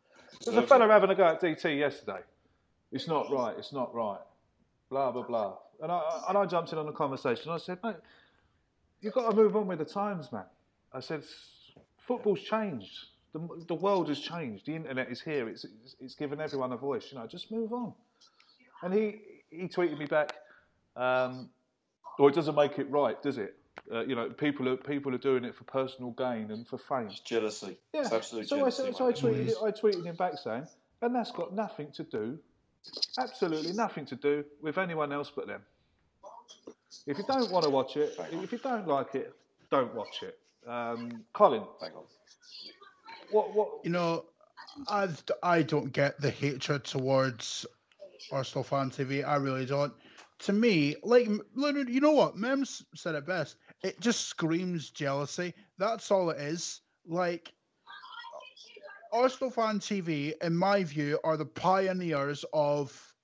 There's 0.45 0.57
a 0.57 0.62
fella 0.66 0.89
having 0.89 1.11
a 1.11 1.14
go 1.14 1.27
at 1.27 1.41
DT 1.41 1.79
yesterday. 1.79 2.21
It's 2.93 3.07
not 3.07 3.31
right. 3.31 3.55
It's 3.59 3.73
not 3.73 3.95
right. 3.95 4.21
Blah 4.91 5.12
blah 5.12 5.23
blah. 5.23 5.55
And 5.81 5.93
I 5.93 6.25
and 6.29 6.39
I 6.39 6.47
jumped 6.47 6.73
in 6.73 6.79
on 6.79 6.87
the 6.87 6.93
conversation. 6.93 7.53
I 7.53 7.59
said, 7.59 7.79
mate, 7.85 7.97
you've 9.01 9.15
got 9.15 9.31
to 9.31 9.37
move 9.37 9.57
on 9.57 9.67
with 9.67 9.79
the 9.79 9.85
times, 9.85 10.31
man. 10.33 10.45
I 10.93 11.01
said, 11.01 11.23
football's 12.07 12.41
changed. 12.41 12.93
The, 13.33 13.65
the 13.69 13.75
world 13.75 14.09
has 14.09 14.19
changed. 14.19 14.67
The 14.67 14.75
internet 14.75 15.11
is 15.11 15.21
here. 15.21 15.49
It's, 15.49 15.65
it's 15.65 15.95
it's 16.01 16.15
given 16.15 16.41
everyone 16.41 16.73
a 16.73 16.77
voice. 16.77 17.07
You 17.13 17.19
know, 17.19 17.27
just 17.27 17.51
move 17.53 17.73
on. 17.73 17.93
And 18.83 18.93
he 18.93 19.21
he 19.51 19.69
tweeted 19.69 19.99
me 19.99 20.07
back, 20.07 20.35
um, 20.97 21.51
or 22.19 22.29
it 22.29 22.35
doesn't 22.35 22.57
make 22.57 22.79
it 22.79 22.91
right, 22.91 23.21
does 23.23 23.39
it? 23.39 23.55
Uh, 23.93 24.05
you 24.05 24.17
know, 24.17 24.31
people 24.31 24.69
are 24.69 24.77
people 24.77 25.15
are 25.15 25.19
doing 25.19 25.45
it 25.45 25.55
for 25.55 25.65
personal 25.65 26.11
gain 26.11 26.51
and 26.51 26.67
for 26.67 26.79
fame. 26.79 27.07
It's 27.07 27.21
jealousy. 27.21 27.79
Yeah. 27.95 28.01
It's 28.01 28.13
absolute 28.13 28.49
so 28.49 28.57
jealousy. 28.57 28.89
I, 28.89 28.91
so 28.91 29.05
I 29.05 29.09
mate. 29.09 29.17
tweeted, 29.17 29.65
I 29.65 29.71
tweeted 29.71 30.05
him 30.05 30.17
back 30.17 30.33
saying, 30.43 30.67
and 31.03 31.15
that's 31.15 31.31
got 31.31 31.55
nothing 31.55 31.93
to 31.93 32.03
do, 32.03 32.39
absolutely 33.19 33.73
nothing 33.73 34.07
to 34.07 34.17
do 34.17 34.45
with 34.61 34.77
anyone 34.77 35.13
else 35.13 35.31
but 35.35 35.47
them. 35.47 35.63
If 37.07 37.18
you 37.18 37.24
don't 37.26 37.51
want 37.51 37.64
to 37.64 37.70
watch 37.70 37.97
it, 37.97 38.18
if 38.32 38.53
you 38.53 38.59
don't 38.59 38.86
like 38.86 39.14
it, 39.14 39.32
don't 39.70 39.95
watch 39.95 40.22
it. 40.22 40.38
Um, 40.66 41.24
Colin, 41.32 41.62
hang 41.80 41.93
on. 41.93 42.05
What 43.30 43.55
what? 43.55 43.68
You 43.84 43.91
know, 43.91 44.24
I 44.88 45.09
I 45.43 45.62
don't 45.62 45.93
get 45.93 46.20
the 46.20 46.30
hatred 46.30 46.84
towards 46.84 47.66
Arsenal 48.32 48.64
fan 48.64 48.91
TV. 48.91 49.26
I 49.26 49.36
really 49.36 49.66
don't. 49.66 49.93
To 50.41 50.53
me, 50.53 50.97
like 51.03 51.28
literally, 51.55 51.93
you 51.93 52.01
know 52.01 52.12
what? 52.12 52.36
Mems 52.36 52.84
said 52.95 53.14
it 53.14 53.26
best. 53.26 53.57
It 53.82 54.01
just 54.01 54.26
screams 54.26 54.91
jealousy. 54.91 55.55
That's 55.78 56.11
all 56.11 56.30
it 56.30 56.41
is. 56.41 56.80
Like 57.07 57.53
Arsenal 59.12 59.51
fan 59.51 59.80
TV, 59.80 60.34
in 60.43 60.57
my 60.57 60.84
view, 60.84 61.18
are 61.24 61.36
the 61.36 61.47
pioneers 61.47 62.45
of 62.53 63.14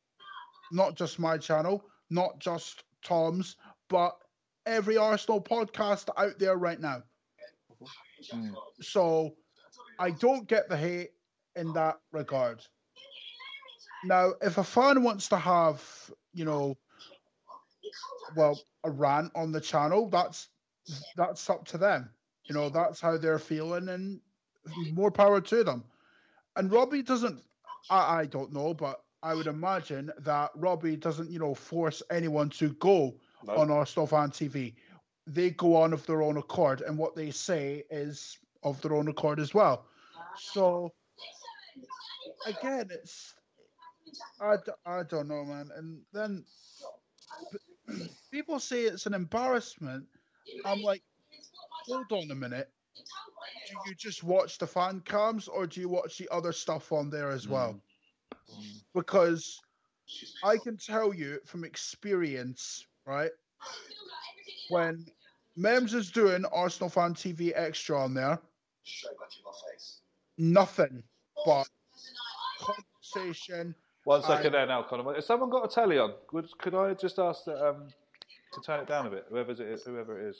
not 0.72 0.94
just 0.96 1.18
my 1.18 1.38
channel, 1.38 1.84
not 2.10 2.38
just 2.38 2.84
Tom's, 3.06 3.56
but 3.88 4.16
every 4.66 4.96
Arsenal 4.96 5.40
podcast 5.40 6.08
out 6.16 6.38
there 6.38 6.56
right 6.56 6.80
now. 6.80 7.02
So 8.80 9.34
I 9.98 10.10
don't 10.10 10.48
get 10.48 10.68
the 10.68 10.76
hate 10.76 11.10
in 11.54 11.72
that 11.74 11.98
regard. 12.12 12.62
Now, 14.04 14.32
if 14.42 14.58
a 14.58 14.64
fan 14.64 15.02
wants 15.02 15.28
to 15.28 15.36
have, 15.36 15.82
you 16.34 16.44
know, 16.44 16.76
well, 18.36 18.58
a 18.84 18.90
rant 18.90 19.32
on 19.34 19.52
the 19.52 19.60
channel, 19.60 20.08
that's 20.08 20.48
that's 21.16 21.48
up 21.48 21.66
to 21.68 21.78
them. 21.78 22.10
You 22.48 22.54
know, 22.54 22.68
that's 22.68 23.00
how 23.00 23.16
they're 23.16 23.38
feeling, 23.38 23.88
and 23.88 24.20
more 24.92 25.10
power 25.10 25.40
to 25.40 25.64
them. 25.64 25.84
And 26.56 26.72
Robbie 26.72 27.02
doesn't. 27.02 27.40
I, 27.90 28.20
I 28.20 28.26
don't 28.26 28.52
know, 28.52 28.74
but 28.74 29.00
I 29.26 29.34
would 29.34 29.48
imagine 29.48 30.12
that 30.18 30.52
Robbie 30.54 30.94
doesn't, 30.94 31.32
you 31.32 31.40
know, 31.40 31.52
force 31.52 32.00
anyone 32.12 32.48
to 32.50 32.68
go 32.74 33.18
No. 33.42 33.56
on 33.56 33.86
stuff 33.86 34.12
on 34.12 34.30
TV. 34.30 34.76
They 35.26 35.50
go 35.50 35.74
on 35.74 35.92
of 35.92 36.06
their 36.06 36.22
own 36.22 36.36
accord, 36.36 36.80
and 36.82 36.96
what 36.96 37.16
they 37.16 37.32
say 37.32 37.82
is 37.90 38.38
of 38.62 38.80
their 38.82 38.94
own 38.94 39.08
accord 39.08 39.40
as 39.40 39.52
well. 39.52 39.86
So 40.38 40.92
again, 42.46 42.86
it's 42.90 43.34
I, 44.40 44.58
I 44.86 45.02
don't 45.02 45.26
know, 45.26 45.44
man. 45.44 45.70
And 45.74 46.02
then 46.12 46.44
people 48.30 48.60
say 48.60 48.82
it's 48.82 49.06
an 49.06 49.14
embarrassment. 49.14 50.06
I'm 50.64 50.82
like, 50.82 51.02
hold 51.86 52.12
on 52.12 52.30
a 52.30 52.34
minute. 52.36 52.70
Do 53.66 53.74
you 53.90 53.96
just 53.96 54.22
watch 54.22 54.58
the 54.58 54.68
fan 54.68 55.00
cams 55.00 55.48
or 55.48 55.66
do 55.66 55.80
you 55.80 55.88
watch 55.88 56.16
the 56.16 56.28
other 56.30 56.52
stuff 56.52 56.92
on 56.92 57.10
there 57.10 57.30
as 57.30 57.46
hmm. 57.46 57.54
well? 57.54 57.82
Because 58.94 59.60
I 60.44 60.56
can 60.56 60.76
tell 60.76 61.12
you 61.12 61.38
from 61.44 61.64
experience, 61.64 62.86
right? 63.06 63.30
When 64.68 65.06
Mems 65.56 65.94
is 65.94 66.10
doing 66.10 66.44
Arsenal 66.52 66.88
Fan 66.88 67.14
TV 67.14 67.52
Extra 67.54 68.00
on 68.00 68.14
there, 68.14 68.38
nothing 70.38 71.02
but 71.44 71.68
conversation. 72.60 73.74
One 74.04 74.22
second 74.22 74.46
and- 74.46 74.54
there 74.54 74.66
now, 74.66 74.84
Colin. 74.84 75.14
Has 75.14 75.26
someone 75.26 75.50
got 75.50 75.64
a 75.64 75.74
telly 75.74 75.98
on? 75.98 76.14
Could, 76.28 76.46
could 76.58 76.74
I 76.74 76.94
just 76.94 77.18
ask 77.18 77.44
that, 77.44 77.66
um, 77.66 77.88
to 78.52 78.60
turn 78.60 78.80
it 78.80 78.86
down 78.86 79.06
a 79.06 79.10
bit? 79.10 79.26
Whoever's 79.28 79.60
it 79.60 79.68
is, 79.68 79.82
whoever 79.82 80.20
it 80.20 80.30
is. 80.30 80.36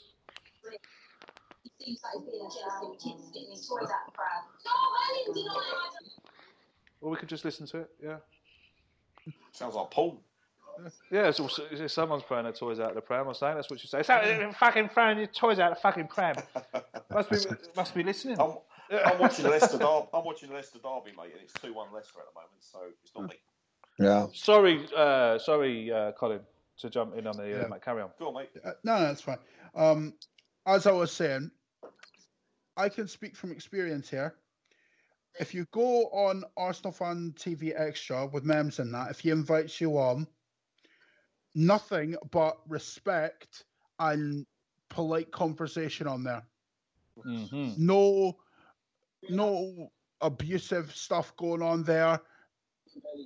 Or 7.01 7.11
we 7.11 7.17
could 7.17 7.29
just 7.29 7.45
listen 7.45 7.67
to 7.67 7.79
it. 7.79 7.89
Yeah. 8.03 8.17
Sounds 9.51 9.75
like 9.75 9.91
Paul. 9.91 10.21
Yeah, 11.11 11.27
it's, 11.27 11.39
also, 11.39 11.63
it's 11.71 11.93
someone's 11.93 12.23
throwing 12.23 12.43
their 12.43 12.53
toys 12.53 12.79
out 12.79 12.89
of 12.89 12.95
the 12.95 13.01
pram. 13.01 13.27
I'm 13.27 13.33
saying 13.33 13.55
that's 13.55 13.69
what 13.69 13.81
you 13.81 13.89
say. 13.89 13.99
It's 14.01 14.57
fucking 14.57 14.89
throwing 14.89 15.17
your 15.17 15.27
toys 15.27 15.57
out 15.59 15.71
of 15.71 15.77
the 15.77 15.81
fucking 15.81 16.07
pram. 16.07 16.35
must 17.11 17.29
be 17.31 17.37
must 17.75 17.95
be 17.95 18.03
listening. 18.03 18.39
I'm, 18.39 18.57
I'm 18.91 19.17
watching 19.19 19.45
Leicester 19.45 19.79
Derby. 19.79 20.07
I'm 20.13 20.23
watching 20.23 20.53
Leicester 20.53 20.77
Derby, 20.77 21.15
mate, 21.17 21.31
and 21.33 21.41
it's 21.41 21.53
two 21.53 21.73
one 21.73 21.87
Leicester 21.91 22.19
at 22.19 22.25
the 22.31 22.39
moment, 22.39 22.59
so 22.59 22.79
it's 23.03 23.11
not 23.15 23.29
me. 23.29 23.35
Yeah. 23.99 24.27
Sorry, 24.33 24.85
uh, 24.95 25.39
sorry, 25.39 25.91
uh, 25.91 26.11
Colin, 26.11 26.41
to 26.79 26.89
jump 26.91 27.15
in 27.17 27.25
on 27.25 27.35
the 27.37 27.43
uh, 27.43 27.61
Yeah. 27.63 27.67
mate. 27.69 27.81
Carry 27.83 28.03
on. 28.03 28.11
Go 28.19 28.27
on, 28.27 28.35
mate. 28.35 28.49
Uh, 28.63 28.71
No, 28.83 28.99
no, 28.99 29.05
that's 29.05 29.21
fine. 29.21 29.39
Um, 29.73 30.13
as 30.67 30.85
I 30.85 30.91
was 30.91 31.11
saying, 31.11 31.49
I 32.75 32.89
can 32.89 33.07
speak 33.07 33.35
from 33.35 33.51
experience 33.51 34.09
here. 34.09 34.35
If 35.39 35.53
you 35.53 35.65
go 35.71 36.05
on 36.07 36.43
Arsenal 36.55 36.91
Fan 36.91 37.33
TV 37.37 37.73
Extra 37.75 38.25
with 38.25 38.43
Mems 38.43 38.79
and 38.79 38.93
that, 38.93 39.11
if 39.11 39.19
he 39.19 39.29
invites 39.29 39.79
you 39.79 39.97
on, 39.97 40.27
nothing 41.53 42.15
but 42.31 42.57
respect 42.67 43.63
and 43.99 44.45
polite 44.89 45.31
conversation 45.31 46.07
on 46.07 46.23
there. 46.23 46.43
Mm-hmm. 47.25 47.73
No, 47.77 48.37
no 49.29 49.91
abusive 50.21 50.95
stuff 50.95 51.35
going 51.37 51.61
on 51.61 51.83
there. 51.83 52.19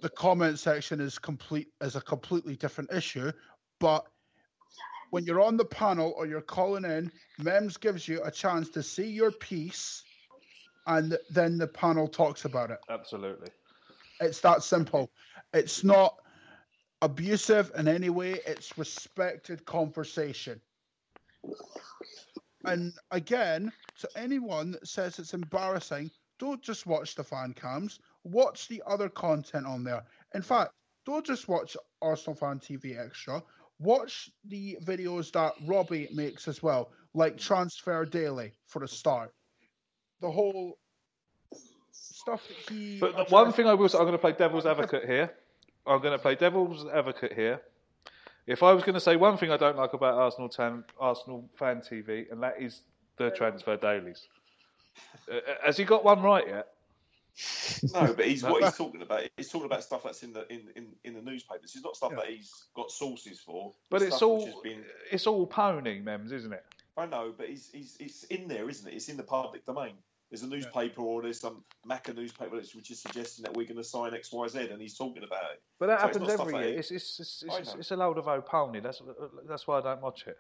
The 0.01 0.09
comment 0.09 0.59
section 0.59 0.99
is 0.99 1.17
complete 1.17 1.67
is 1.81 1.95
a 1.95 2.01
completely 2.01 2.55
different 2.55 2.91
issue, 2.91 3.31
but 3.79 4.05
when 5.11 5.25
you're 5.25 5.41
on 5.41 5.57
the 5.57 5.65
panel 5.65 6.13
or 6.17 6.25
you're 6.25 6.41
calling 6.41 6.85
in, 6.85 7.11
Mems 7.37 7.77
gives 7.77 8.07
you 8.07 8.21
a 8.23 8.31
chance 8.31 8.69
to 8.69 8.81
see 8.81 9.07
your 9.07 9.31
piece, 9.31 10.03
and 10.87 11.17
then 11.29 11.57
the 11.57 11.67
panel 11.67 12.07
talks 12.07 12.45
about 12.45 12.71
it. 12.71 12.79
Absolutely. 12.89 13.49
It's 14.19 14.41
that 14.41 14.63
simple. 14.63 15.09
It's 15.53 15.83
not 15.83 16.15
abusive 17.01 17.71
in 17.77 17.87
any 17.87 18.09
way. 18.09 18.39
It's 18.45 18.77
respected 18.77 19.65
conversation. 19.65 20.61
And 22.65 22.93
again, 23.09 23.71
to 23.99 24.09
anyone 24.15 24.71
that 24.71 24.87
says 24.87 25.17
it's 25.17 25.33
embarrassing, 25.33 26.11
don't 26.39 26.61
just 26.61 26.85
watch 26.85 27.15
the 27.15 27.23
fan 27.23 27.53
cams. 27.53 27.99
Watch 28.23 28.67
the 28.67 28.83
other 28.85 29.09
content 29.09 29.65
on 29.65 29.83
there. 29.83 30.03
In 30.35 30.41
fact, 30.41 30.71
don't 31.05 31.25
just 31.25 31.47
watch 31.47 31.75
Arsenal 32.01 32.35
Fan 32.35 32.59
TV 32.59 33.03
Extra. 33.03 33.41
Watch 33.79 34.29
the 34.45 34.77
videos 34.83 35.31
that 35.31 35.53
Robbie 35.65 36.07
makes 36.13 36.47
as 36.47 36.61
well, 36.61 36.91
like 37.15 37.37
Transfer 37.37 38.05
Daily 38.05 38.53
for 38.67 38.83
a 38.83 38.87
start. 38.87 39.33
The 40.21 40.31
whole 40.31 40.77
stuff 41.91 42.47
that 42.47 42.73
he. 42.73 42.99
But 42.99 43.15
the 43.15 43.23
one 43.25 43.51
thing 43.51 43.67
I 43.67 43.73
will 43.73 43.89
say, 43.89 43.97
I'm 43.97 44.03
going 44.03 44.13
to 44.13 44.19
play 44.19 44.33
devil's 44.33 44.65
advocate 44.65 45.05
here. 45.05 45.31
I'm 45.85 46.01
going 46.01 46.13
to 46.13 46.19
play 46.19 46.35
devil's 46.35 46.85
advocate 46.87 47.33
here. 47.33 47.61
If 48.47 48.63
I 48.63 48.73
was 48.73 48.83
going 48.83 48.95
to 48.95 48.99
say 48.99 49.15
one 49.15 49.37
thing 49.37 49.51
I 49.51 49.57
don't 49.57 49.77
like 49.77 49.93
about 49.93 50.15
Arsenal 50.15 50.49
tan, 50.49 50.83
Arsenal 50.99 51.49
fan 51.55 51.81
TV, 51.81 52.31
and 52.31 52.41
that 52.43 52.61
is 52.61 52.81
the 53.17 53.31
transfer 53.31 53.77
dailies. 53.77 54.27
Uh, 55.31 55.39
has 55.65 55.77
he 55.77 55.83
got 55.83 56.03
one 56.03 56.21
right 56.21 56.45
yet? 56.47 56.67
No, 57.93 58.13
but 58.13 58.25
he's 58.25 58.43
what 58.43 58.63
he's 58.63 58.75
talking 58.75 59.01
about. 59.01 59.23
He's 59.37 59.49
talking 59.49 59.67
about 59.67 59.83
stuff 59.83 60.03
that's 60.03 60.23
in 60.23 60.33
the 60.33 60.51
in, 60.51 60.61
in, 60.75 60.87
in 61.03 61.13
the 61.13 61.21
newspapers. 61.21 61.73
It's 61.75 61.83
not 61.83 61.95
stuff 61.95 62.11
that 62.15 62.27
he's 62.27 62.65
got 62.75 62.91
sources 62.91 63.39
for. 63.39 63.73
But 63.89 64.01
it's 64.01 64.17
stuff 64.17 64.29
all 64.29 64.61
been. 64.63 64.83
it's 65.11 65.27
all 65.27 65.47
pony 65.47 65.99
mems, 65.99 66.31
isn't 66.31 66.53
it? 66.53 66.65
I 66.97 67.05
know, 67.05 67.33
but 67.35 67.47
he's, 67.47 67.69
he's 67.71 67.95
it's 67.99 68.23
in 68.25 68.47
there, 68.47 68.69
isn't 68.69 68.87
it? 68.87 68.93
It's 68.93 69.07
in 69.07 69.17
the 69.17 69.23
public 69.23 69.65
domain. 69.65 69.93
There's 70.31 70.43
a 70.43 70.47
newspaper 70.47 71.01
or 71.01 71.21
there's 71.21 71.41
some 71.41 71.61
Macca 71.85 72.15
newspaper 72.15 72.55
that's 72.55 72.73
which 72.73 72.89
is 72.89 73.01
suggesting 73.01 73.43
that 73.43 73.53
we're 73.53 73.65
going 73.65 73.75
to 73.75 73.83
sign 73.83 74.13
X, 74.13 74.31
Y, 74.31 74.47
Z, 74.47 74.69
and 74.71 74.81
he's 74.81 74.97
talking 74.97 75.23
about 75.23 75.43
it. 75.51 75.61
But 75.77 75.87
that 75.87 75.99
So 75.99 76.07
happens 76.07 76.27
not 76.27 76.39
every 76.39 76.69
year. 76.69 76.79
It's 76.79 76.89
it's 76.89 77.19
it's, 77.19 77.43
it's, 77.45 77.75
it's 77.75 77.91
a 77.91 77.97
load 77.97 78.17
of 78.17 78.29
old 78.29 78.45
pony. 78.45 78.79
That's 78.79 79.01
that's 79.47 79.67
why 79.67 79.79
I 79.79 79.81
don't 79.81 80.01
watch 80.01 80.25
it. 80.27 80.37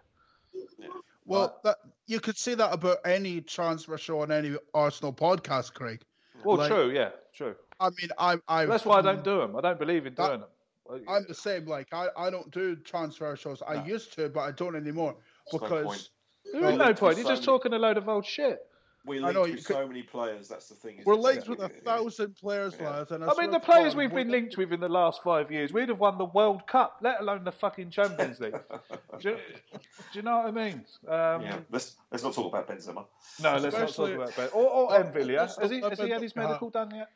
Well, 1.25 1.43
uh, 1.43 1.69
that 1.69 1.77
you 2.07 2.21
could 2.21 2.37
say 2.37 2.55
that 2.55 2.73
about 2.73 2.99
any 3.03 3.41
transfer 3.41 3.97
show 3.97 4.21
on 4.21 4.31
any 4.31 4.55
Arsenal 4.73 5.11
podcast, 5.11 5.73
Craig. 5.73 6.01
Well, 6.45 6.57
Like, 6.57 6.71
true, 6.71 6.91
yeah, 6.91 7.09
true. 7.33 7.55
I 7.81 7.89
mean, 7.89 8.09
I, 8.17 8.37
I. 8.47 8.65
That's 8.65 8.85
why 8.85 8.99
I 8.99 9.01
don't 9.01 9.25
do 9.25 9.39
them. 9.39 9.57
I 9.57 9.61
don't 9.61 9.77
believe 9.77 10.05
in 10.05 10.13
doing 10.13 10.39
them. 10.39 11.03
I'm 11.07 11.25
the 11.27 11.33
same. 11.33 11.65
Like, 11.65 11.87
I, 11.93 12.07
I 12.17 12.29
don't 12.29 12.49
do 12.51 12.77
transfer 12.77 13.35
shows. 13.35 13.61
I 13.61 13.85
used 13.85 14.13
to, 14.13 14.29
but 14.29 14.41
I 14.41 14.51
don't 14.51 14.75
anymore 14.75 15.15
no 15.51 15.59
because. 15.59 15.85
point. 15.85 16.09
There 16.53 16.69
is 16.69 16.77
no 16.77 16.93
point. 16.93 17.17
You're 17.17 17.27
just 17.27 17.43
talking 17.43 17.73
a 17.73 17.79
load 17.79 17.97
of 17.97 18.09
old 18.09 18.25
shit. 18.25 18.59
We're 19.03 19.19
linked 19.21 19.33
know, 19.33 19.41
with 19.41 19.49
you 19.51 19.55
could- 19.57 19.65
so 19.65 19.87
many 19.87 20.03
players. 20.03 20.47
That's 20.47 20.69
the 20.69 20.75
thing. 20.75 21.01
We're 21.05 21.15
linked 21.15 21.45
Yeah. 21.47 21.55
with 21.55 21.59
a 21.61 21.69
thousand 21.69 22.35
players, 22.35 22.79
lads. 22.79 23.11
And 23.11 23.23
I 23.23 23.33
mean, 23.39 23.49
the 23.49 23.59
players 23.59 23.95
we've 23.95 24.13
been 24.13 24.29
linked 24.29 24.57
with 24.57 24.71
in 24.71 24.79
the 24.79 24.89
last 24.89 25.23
five 25.23 25.51
years, 25.51 25.73
we'd 25.73 25.89
have 25.89 25.99
won 25.99 26.17
the 26.19 26.25
World 26.25 26.67
Cup, 26.67 26.97
let 27.01 27.19
alone 27.19 27.43
the 27.43 27.51
fucking 27.51 27.89
Champions 27.89 28.39
League. 28.39 28.53
do, 29.19 29.29
you, 29.29 29.35
do 29.73 29.79
you 30.13 30.21
know 30.21 30.37
what 30.37 30.45
I 30.47 30.51
mean? 30.51 30.85
Um, 31.07 31.41
Yeah, 31.41 31.59
let's 31.71 31.95
let's 32.11 32.23
not 32.23 32.33
talk 32.33 32.53
about 32.53 32.67
Benzema. 32.67 33.05
No, 33.41 33.53
let's 33.57 33.65
Especially- 33.75 34.15
not 34.15 34.27
talk 34.27 34.35
about 34.37 34.51
Ben. 34.53 34.61
Or, 34.61 34.69
or 34.69 34.89
M'Vila. 35.03 35.59
Has 35.59 35.71
he, 35.71 35.81
has 35.81 35.99
he 35.99 36.09
had 36.09 36.21
his 36.21 36.31
about- 36.33 36.47
medical 36.49 36.69
done 36.69 36.93
yet? 36.95 37.09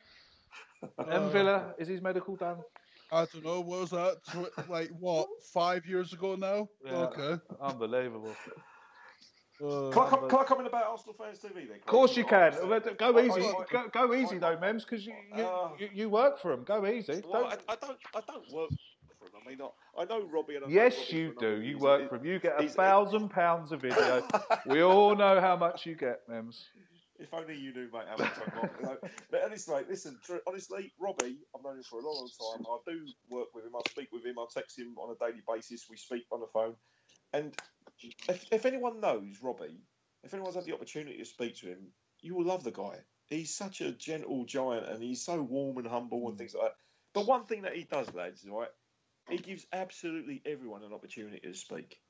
M'Vila, 0.98 1.74
is 1.78 1.88
his 1.88 2.02
medical 2.02 2.36
done? 2.36 2.58
I 3.12 3.24
don't 3.32 3.44
know. 3.44 3.60
What 3.60 3.80
was 3.82 3.90
that? 3.90 4.16
Like 4.68 4.90
what? 4.98 5.28
Five 5.52 5.86
years 5.86 6.12
ago 6.12 6.34
now? 6.34 6.68
Yeah. 6.84 6.92
Okay. 7.06 7.40
Unbelievable. 7.60 8.34
Oh, 9.62 9.90
Can 9.90 10.02
I, 10.02 10.08
come, 10.10 10.28
can 10.28 10.38
I 10.40 10.44
come 10.44 10.60
in 10.60 10.66
about 10.66 10.84
Arsenal 10.86 11.14
fans 11.14 11.38
TV 11.38 11.66
then? 11.68 11.76
Of 11.78 11.86
course 11.86 12.16
you 12.16 12.24
can. 12.24 12.52
Go 12.98 13.18
easy. 13.20 13.40
Go, 13.70 13.88
go 13.92 14.14
easy 14.14 14.38
though, 14.38 14.58
Mems, 14.60 14.84
because 14.84 15.06
you, 15.06 15.14
you, 15.34 15.44
Uh, 15.44 15.70
you 15.78 15.88
you 15.94 16.08
work 16.10 16.38
for 16.40 16.50
them. 16.50 16.64
Go 16.64 16.86
easy. 16.86 17.22
Well, 17.26 17.44
Don't- 17.44 17.62
I, 17.68 17.72
I 17.72 17.76
don't. 17.76 17.98
I 18.14 18.20
don't 18.26 18.52
work 18.52 18.68
for 19.18 19.24
him. 19.26 19.32
I 19.44 19.48
mean, 19.48 19.58
I, 19.62 20.02
I 20.02 20.04
know 20.04 20.26
Robbie. 20.26 20.56
And 20.56 20.66
I 20.66 20.68
Yes, 20.68 20.96
Robbie 20.98 21.16
you 21.16 21.34
do. 21.40 21.60
You 21.62 21.78
work 21.78 22.02
It- 22.02 22.08
for 22.10 22.18
them. 22.18 22.26
You 22.26 22.38
get 22.38 22.58
a 22.58 22.62
he's- 22.62 22.74
thousand 22.74 23.30
pounds 23.30 23.72
a 23.72 23.76
video. 23.78 24.26
we 24.66 24.82
all 24.82 25.16
know 25.16 25.40
how 25.40 25.56
much 25.56 25.86
you 25.86 25.94
get, 25.94 26.20
Mems. 26.28 26.66
If 27.18 27.32
only 27.32 27.56
you 27.56 27.72
knew, 27.72 27.88
mate, 27.90 28.04
how 28.10 28.16
much 28.22 28.32
I 28.36 28.50
got. 28.60 28.70
You 28.80 28.86
know? 28.86 28.96
But 29.30 29.42
honestly, 29.42 29.74
mate, 29.74 29.86
listen, 29.88 30.18
honestly, 30.46 30.92
Robbie, 31.00 31.38
I've 31.56 31.64
known 31.64 31.78
him 31.78 31.82
for 31.82 31.98
a 31.98 32.04
long, 32.04 32.28
long 32.38 32.56
time. 32.58 32.66
I 32.68 32.92
do 32.92 33.06
work 33.30 33.54
with 33.54 33.64
him. 33.64 33.74
I 33.74 33.80
speak 33.88 34.08
with 34.12 34.22
him. 34.26 34.38
I 34.38 34.44
text 34.52 34.78
him 34.78 34.94
on 34.98 35.16
a 35.18 35.24
daily 35.26 35.40
basis. 35.50 35.86
We 35.88 35.96
speak 35.96 36.26
on 36.30 36.40
the 36.40 36.46
phone. 36.52 36.74
And 37.32 37.54
if, 38.00 38.46
if 38.50 38.66
anyone 38.66 39.00
knows 39.00 39.36
Robbie, 39.42 39.80
if 40.22 40.34
anyone's 40.34 40.54
had 40.54 40.64
the 40.64 40.74
opportunity 40.74 41.18
to 41.18 41.24
speak 41.24 41.56
to 41.58 41.68
him, 41.68 41.92
you 42.20 42.34
will 42.34 42.44
love 42.44 42.64
the 42.64 42.70
guy. 42.70 42.98
He's 43.26 43.54
such 43.54 43.80
a 43.80 43.92
gentle 43.92 44.44
giant 44.44 44.88
and 44.88 45.02
he's 45.02 45.24
so 45.24 45.40
warm 45.42 45.78
and 45.78 45.86
humble 45.86 46.28
and 46.28 46.34
mm. 46.34 46.38
things 46.38 46.54
like 46.54 46.64
that. 46.64 46.76
But 47.14 47.26
one 47.26 47.44
thing 47.44 47.62
that 47.62 47.74
he 47.74 47.84
does, 47.84 48.12
lads, 48.14 48.42
is 48.42 48.50
right, 48.50 48.68
he 49.28 49.38
gives 49.38 49.66
absolutely 49.72 50.42
everyone 50.44 50.82
an 50.82 50.92
opportunity 50.92 51.40
to 51.40 51.54
speak. 51.54 52.00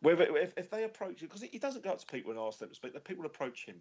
Whether 0.00 0.36
if, 0.36 0.54
if 0.56 0.70
they 0.70 0.84
approach 0.84 1.20
him, 1.20 1.28
because 1.28 1.42
he 1.42 1.58
doesn't 1.58 1.84
go 1.84 1.90
up 1.90 1.98
to 1.98 2.06
people 2.06 2.30
and 2.30 2.40
ask 2.40 2.58
them 2.58 2.68
to 2.68 2.74
speak, 2.74 2.94
the 2.94 3.00
people 3.00 3.26
approach 3.26 3.66
him. 3.66 3.80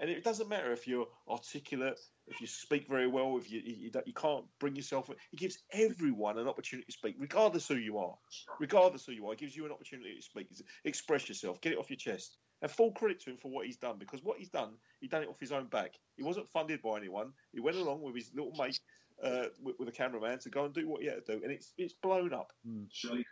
And 0.00 0.10
it 0.10 0.24
doesn't 0.24 0.48
matter 0.48 0.72
if 0.72 0.86
you're 0.86 1.06
articulate, 1.28 2.00
if 2.26 2.40
you 2.40 2.46
speak 2.46 2.88
very 2.88 3.06
well, 3.06 3.36
if 3.38 3.50
you 3.50 3.60
you, 3.64 3.90
you 4.06 4.12
can't 4.12 4.44
bring 4.58 4.76
yourself. 4.76 5.10
He 5.30 5.36
gives 5.36 5.58
everyone 5.72 6.38
an 6.38 6.48
opportunity 6.48 6.86
to 6.86 6.92
speak, 6.92 7.16
regardless 7.18 7.68
who 7.68 7.76
you 7.76 7.98
are. 7.98 8.14
Regardless 8.58 9.06
who 9.06 9.12
you 9.12 9.26
are, 9.26 9.32
he 9.32 9.36
gives 9.36 9.56
you 9.56 9.64
an 9.66 9.72
opportunity 9.72 10.16
to 10.16 10.22
speak, 10.22 10.48
express 10.84 11.28
yourself, 11.28 11.60
get 11.60 11.72
it 11.72 11.78
off 11.78 11.90
your 11.90 11.96
chest. 11.96 12.38
And 12.62 12.70
full 12.70 12.92
credit 12.92 13.20
to 13.20 13.30
him 13.30 13.36
for 13.36 13.50
what 13.50 13.66
he's 13.66 13.76
done, 13.76 13.96
because 13.98 14.22
what 14.22 14.38
he's 14.38 14.48
done, 14.48 14.70
he 15.00 15.08
done 15.08 15.22
it 15.22 15.28
off 15.28 15.38
his 15.38 15.52
own 15.52 15.66
back. 15.66 15.92
He 16.16 16.22
wasn't 16.22 16.48
funded 16.48 16.80
by 16.80 16.96
anyone. 16.96 17.32
He 17.52 17.60
went 17.60 17.76
along 17.76 18.00
with 18.00 18.14
his 18.14 18.30
little 18.34 18.52
mate, 18.58 18.80
uh, 19.22 19.46
with, 19.62 19.76
with 19.78 19.88
a 19.88 19.92
cameraman, 19.92 20.38
to 20.40 20.48
go 20.48 20.64
and 20.64 20.72
do 20.72 20.88
what 20.88 21.02
he 21.02 21.08
had 21.08 21.26
to 21.26 21.36
do, 21.36 21.42
and 21.42 21.52
it's 21.52 21.72
it's 21.76 21.94
blown 22.02 22.32
up. 22.32 22.52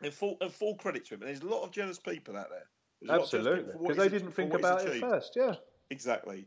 And 0.02 0.12
full 0.12 0.36
and 0.40 0.52
full 0.52 0.74
credit 0.76 1.06
to 1.06 1.14
him. 1.14 1.22
And 1.22 1.28
there's 1.28 1.40
a 1.40 1.46
lot 1.46 1.62
of 1.62 1.70
jealous 1.72 1.98
people 1.98 2.36
out 2.36 2.48
there. 2.50 2.66
There's 3.00 3.10
a 3.10 3.12
lot 3.16 3.24
of 3.24 3.30
jealous 3.30 3.46
Absolutely, 3.46 3.64
people 3.64 3.72
for 3.72 3.78
what 3.78 3.88
because 3.96 4.04
they 4.04 4.18
didn't 4.18 4.32
think 4.32 4.52
what 4.52 4.60
he's 4.60 4.70
about 4.70 4.86
it 4.86 5.00
first. 5.00 5.32
Yeah. 5.34 5.54
Exactly. 5.93 6.47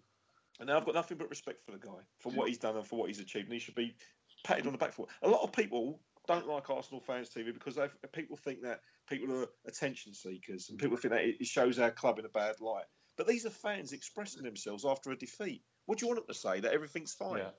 And 0.59 0.67
now 0.67 0.77
I've 0.77 0.85
got 0.85 0.95
nothing 0.95 1.17
but 1.17 1.29
respect 1.29 1.63
for 1.63 1.71
the 1.71 1.77
guy, 1.77 2.01
for 2.19 2.31
what 2.31 2.47
he's 2.47 2.57
done 2.57 2.75
and 2.75 2.85
for 2.85 2.97
what 2.97 3.09
he's 3.09 3.19
achieved. 3.19 3.45
And 3.45 3.53
he 3.53 3.59
should 3.59 3.75
be 3.75 3.95
patted 4.43 4.65
on 4.65 4.71
the 4.71 4.77
back 4.77 4.93
for 4.93 5.03
it. 5.03 5.27
A 5.27 5.29
lot 5.29 5.43
of 5.43 5.51
people 5.51 5.99
don't 6.27 6.47
like 6.47 6.69
Arsenal 6.69 6.99
fans 6.99 7.29
TV 7.29 7.53
because 7.53 7.77
people 8.11 8.37
think 8.37 8.61
that 8.63 8.79
people 9.07 9.33
are 9.35 9.45
attention 9.67 10.13
seekers 10.13 10.69
and 10.69 10.79
people 10.79 10.97
think 10.97 11.13
that 11.13 11.23
it 11.23 11.45
shows 11.45 11.77
our 11.77 11.91
club 11.91 12.17
in 12.19 12.25
a 12.25 12.29
bad 12.29 12.59
light. 12.59 12.85
But 13.17 13.27
these 13.27 13.45
are 13.45 13.51
fans 13.51 13.93
expressing 13.93 14.43
themselves 14.43 14.83
after 14.83 15.11
a 15.11 15.15
defeat. 15.15 15.61
What 15.85 15.99
do 15.99 16.05
you 16.05 16.07
want 16.09 16.25
them 16.25 16.33
to 16.33 16.39
say? 16.39 16.59
That 16.59 16.73
everything's 16.73 17.13
fine? 17.13 17.37
Yeah. 17.37 17.49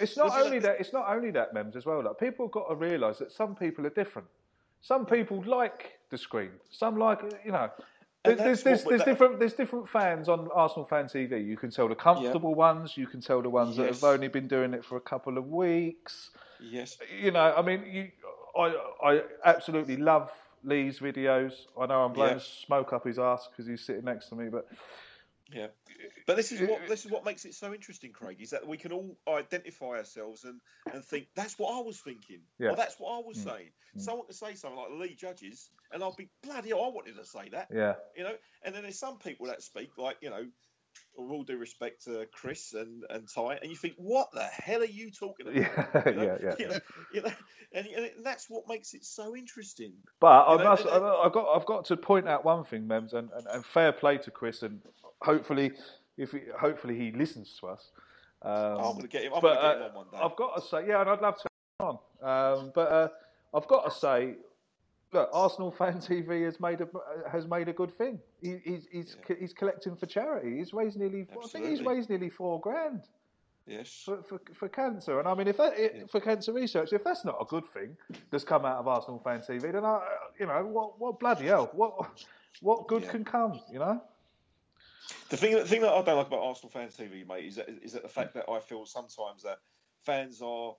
It's 0.00 0.16
not 0.16 0.32
only 0.38 0.52
like- 0.52 0.62
that. 0.62 0.80
It's 0.80 0.92
not 0.92 1.08
only 1.08 1.30
that, 1.32 1.52
Mems, 1.54 1.76
as 1.76 1.84
well. 1.86 2.02
Like 2.02 2.18
people 2.18 2.46
have 2.46 2.52
got 2.52 2.68
to 2.68 2.74
realise 2.74 3.18
that 3.18 3.32
some 3.32 3.54
people 3.54 3.86
are 3.86 3.90
different. 3.90 4.28
Some 4.80 5.06
people 5.06 5.42
like 5.46 5.98
the 6.10 6.18
screen. 6.18 6.50
Some 6.70 6.98
like 6.98 7.20
you 7.44 7.52
know. 7.52 7.70
And 8.26 8.38
There's, 8.38 8.62
there's, 8.62 8.84
there's 8.84 9.04
different 9.04 9.38
there's 9.38 9.52
different 9.52 9.88
fans 9.88 10.30
on 10.30 10.48
Arsenal 10.54 10.86
fan 10.86 11.06
TV. 11.06 11.44
You 11.46 11.58
can 11.58 11.70
tell 11.70 11.88
the 11.88 11.94
comfortable 11.94 12.54
ones. 12.54 12.96
You 12.96 13.06
can 13.06 13.20
tell 13.20 13.42
the 13.42 13.50
ones 13.50 13.76
that 13.76 13.86
have 13.86 14.02
only 14.02 14.28
been 14.28 14.48
doing 14.48 14.72
it 14.72 14.82
for 14.84 14.96
a 14.96 15.00
couple 15.00 15.36
of 15.36 15.48
weeks. 15.48 16.30
Yes. 16.58 16.96
You 17.20 17.32
know, 17.32 17.52
I 17.54 17.60
mean, 17.60 17.84
you, 17.86 18.10
I 18.58 18.74
I 19.04 19.22
absolutely 19.44 19.98
love 19.98 20.30
Lee's 20.62 21.00
videos. 21.00 21.52
I 21.78 21.84
know 21.84 22.02
I'm 22.02 22.14
blowing 22.14 22.36
Yeah. 22.36 22.42
smoke 22.66 22.94
up 22.94 23.04
his 23.06 23.18
ass 23.18 23.46
because 23.50 23.66
he's 23.66 23.84
sitting 23.84 24.04
next 24.04 24.28
to 24.30 24.36
me, 24.36 24.48
but 24.48 24.66
Yeah, 25.52 25.66
but 26.26 26.36
this 26.36 26.50
is 26.50 26.66
what 26.66 26.88
this 26.88 27.04
is 27.04 27.10
what 27.10 27.26
makes 27.26 27.44
it 27.44 27.52
so 27.52 27.74
interesting, 27.74 28.12
Craig. 28.12 28.40
Is 28.40 28.48
that 28.50 28.66
we 28.66 28.78
can 28.78 28.90
all 28.92 29.18
identify 29.28 29.98
ourselves 29.98 30.44
and, 30.44 30.62
and 30.94 31.04
think 31.04 31.26
that's 31.34 31.58
what 31.58 31.76
I 31.78 31.82
was 31.82 32.00
thinking, 32.00 32.40
Yeah. 32.58 32.70
or 32.70 32.76
that's 32.76 32.98
what 32.98 33.18
I 33.18 33.26
was 33.26 33.36
Mm. 33.36 33.50
saying. 33.50 33.70
Someone 33.98 34.24
can 34.24 34.34
say 34.34 34.54
something 34.54 34.78
like 34.78 34.90
Lee 34.92 35.14
Judges, 35.14 35.68
and 35.92 36.02
I'll 36.02 36.14
be 36.14 36.28
bloody. 36.42 36.70
hell, 36.70 36.84
I 36.84 36.88
wanted 36.88 37.16
to 37.16 37.24
say 37.24 37.48
that. 37.50 37.68
Yeah. 37.72 37.94
you 38.16 38.24
know. 38.24 38.34
And 38.64 38.74
then 38.74 38.82
there's 38.82 38.98
some 38.98 39.18
people 39.18 39.46
that 39.46 39.62
speak 39.62 39.90
like 39.98 40.16
you 40.20 40.30
know, 40.30 40.44
with 41.16 41.30
all 41.30 41.42
due 41.42 41.56
respect 41.58 42.04
to 42.04 42.26
Chris 42.32 42.72
and 42.74 43.04
and 43.10 43.28
Ty, 43.32 43.58
and 43.62 43.70
you 43.70 43.76
think, 43.76 43.94
what 43.96 44.28
the 44.32 44.44
hell 44.44 44.80
are 44.80 44.86
you 44.86 45.10
talking 45.10 45.46
about? 45.48 45.56
Yeah, 45.94 46.02
You 46.06 46.12
know? 46.16 46.22
yeah, 46.22 46.36
yeah. 46.42 46.54
You 46.58 46.68
know, 46.68 46.78
you 47.12 47.22
know, 47.22 47.32
and, 47.72 47.86
and 47.86 48.10
that's 48.24 48.48
what 48.48 48.64
makes 48.68 48.94
it 48.94 49.04
so 49.04 49.36
interesting. 49.36 49.92
But 50.20 50.46
I 50.48 50.62
must, 50.62 50.84
and- 50.84 51.04
I've 51.04 51.32
got, 51.32 51.48
I've 51.56 51.66
got 51.66 51.84
to 51.86 51.96
point 51.96 52.28
out 52.28 52.44
one 52.44 52.64
thing, 52.64 52.86
Mems, 52.86 53.12
and, 53.12 53.30
and, 53.36 53.46
and 53.48 53.64
fair 53.64 53.92
play 53.92 54.18
to 54.18 54.30
Chris, 54.30 54.62
and 54.62 54.80
hopefully, 55.22 55.72
if 56.16 56.32
he, 56.32 56.40
hopefully 56.58 56.96
he 56.96 57.10
listens 57.12 57.56
to 57.60 57.68
us. 57.68 57.90
Um, 58.42 58.52
I'm 58.52 58.96
gonna 58.96 59.08
get 59.08 59.22
him- 59.24 59.32
I'm 59.34 59.40
but, 59.40 59.54
gonna 59.54 59.68
get 59.68 59.76
him 59.76 59.82
uh, 59.82 59.86
on 59.88 59.94
one 59.94 60.06
day. 60.12 60.18
I've 60.22 60.36
got 60.36 60.56
to 60.56 60.62
say, 60.68 60.86
yeah, 60.88 61.00
and 61.00 61.10
I'd 61.10 61.20
love 61.22 61.36
to 61.40 61.48
on. 61.80 61.98
Um, 62.22 62.72
but 62.74 62.92
uh, 62.92 63.08
I've 63.54 63.66
got 63.68 63.84
to 63.86 63.90
say, 63.90 64.34
look, 65.14 65.30
Arsenal 65.32 65.70
fan 65.70 65.94
TV 65.98 66.44
has 66.44 66.60
made 66.60 66.80
a 66.80 66.88
has 67.30 67.46
made 67.46 67.68
a 67.68 67.72
good 67.72 67.96
thing. 67.96 68.18
He, 68.42 68.58
he's 68.64 68.86
he's, 68.90 69.16
he's 69.38 69.54
collecting 69.54 69.96
for 69.96 70.06
charity. 70.06 70.58
He's 70.58 70.74
raised 70.74 70.98
nearly, 70.98 71.26
I 71.42 71.46
think 71.46 71.66
he's 71.66 71.82
raised 71.82 72.10
nearly 72.10 72.28
four 72.28 72.60
grand 72.60 73.02
Yes. 73.66 74.02
for, 74.04 74.22
for, 74.22 74.40
for 74.52 74.68
cancer. 74.68 75.18
And 75.20 75.26
I 75.26 75.34
mean, 75.34 75.48
if 75.48 75.56
that, 75.56 75.78
it, 75.78 76.10
for 76.10 76.20
cancer 76.20 76.52
research, 76.52 76.92
if 76.92 77.02
that's 77.02 77.24
not 77.24 77.36
a 77.40 77.46
good 77.46 77.66
thing 77.72 77.96
that's 78.30 78.44
come 78.44 78.66
out 78.66 78.76
of 78.76 78.88
Arsenal 78.88 79.20
fan 79.20 79.40
TV, 79.40 79.72
then 79.72 79.84
I, 79.84 80.00
you 80.38 80.46
know, 80.46 80.66
what, 80.66 81.00
what 81.00 81.18
bloody 81.18 81.46
hell, 81.46 81.70
what, 81.72 82.26
what 82.60 82.86
good 82.88 83.08
can 83.08 83.24
come, 83.24 83.60
you 83.72 83.78
know? 83.78 84.02
The 85.30 85.36
thing, 85.38 85.54
the 85.54 85.64
thing 85.64 85.80
that 85.80 85.92
I 85.92 86.02
don't 86.02 86.16
like 86.16 86.26
about 86.26 86.40
Arsenal 86.40 86.70
fans 86.70 86.94
TV, 86.96 87.26
mate, 87.26 87.46
is 87.46 87.56
that, 87.56 87.68
is 87.82 87.92
that 87.92 88.02
the 88.02 88.08
fact 88.08 88.34
that 88.34 88.44
I 88.50 88.60
feel 88.60 88.84
sometimes 88.84 89.42
that 89.42 89.60
fans 90.04 90.42
are 90.42 90.74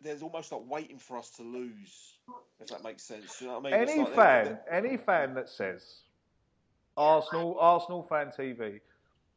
there's 0.00 0.22
almost 0.22 0.52
like 0.52 0.62
waiting 0.66 0.98
for 0.98 1.16
us 1.16 1.30
to 1.30 1.42
lose, 1.42 2.18
if 2.60 2.68
that 2.68 2.82
makes 2.82 3.02
sense. 3.02 3.40
You 3.40 3.48
know 3.48 3.58
what 3.58 3.72
I 3.72 3.78
mean? 3.78 3.88
Any 3.88 4.00
like 4.00 4.14
fan, 4.14 4.58
any 4.70 4.96
fan 4.96 5.34
that 5.34 5.48
says 5.48 6.00
Arsenal, 6.96 7.56
Arsenal 7.58 8.02
fan 8.02 8.32
TV, 8.36 8.80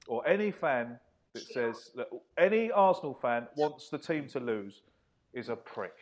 or 0.07 0.27
any 0.27 0.51
fan 0.51 0.99
that 1.33 1.43
says 1.43 1.91
that 1.95 2.07
any 2.37 2.71
Arsenal 2.71 3.17
fan 3.21 3.47
wants 3.55 3.89
the 3.89 3.97
team 3.97 4.27
to 4.29 4.39
lose 4.39 4.81
is 5.33 5.49
a 5.49 5.55
prick. 5.55 5.93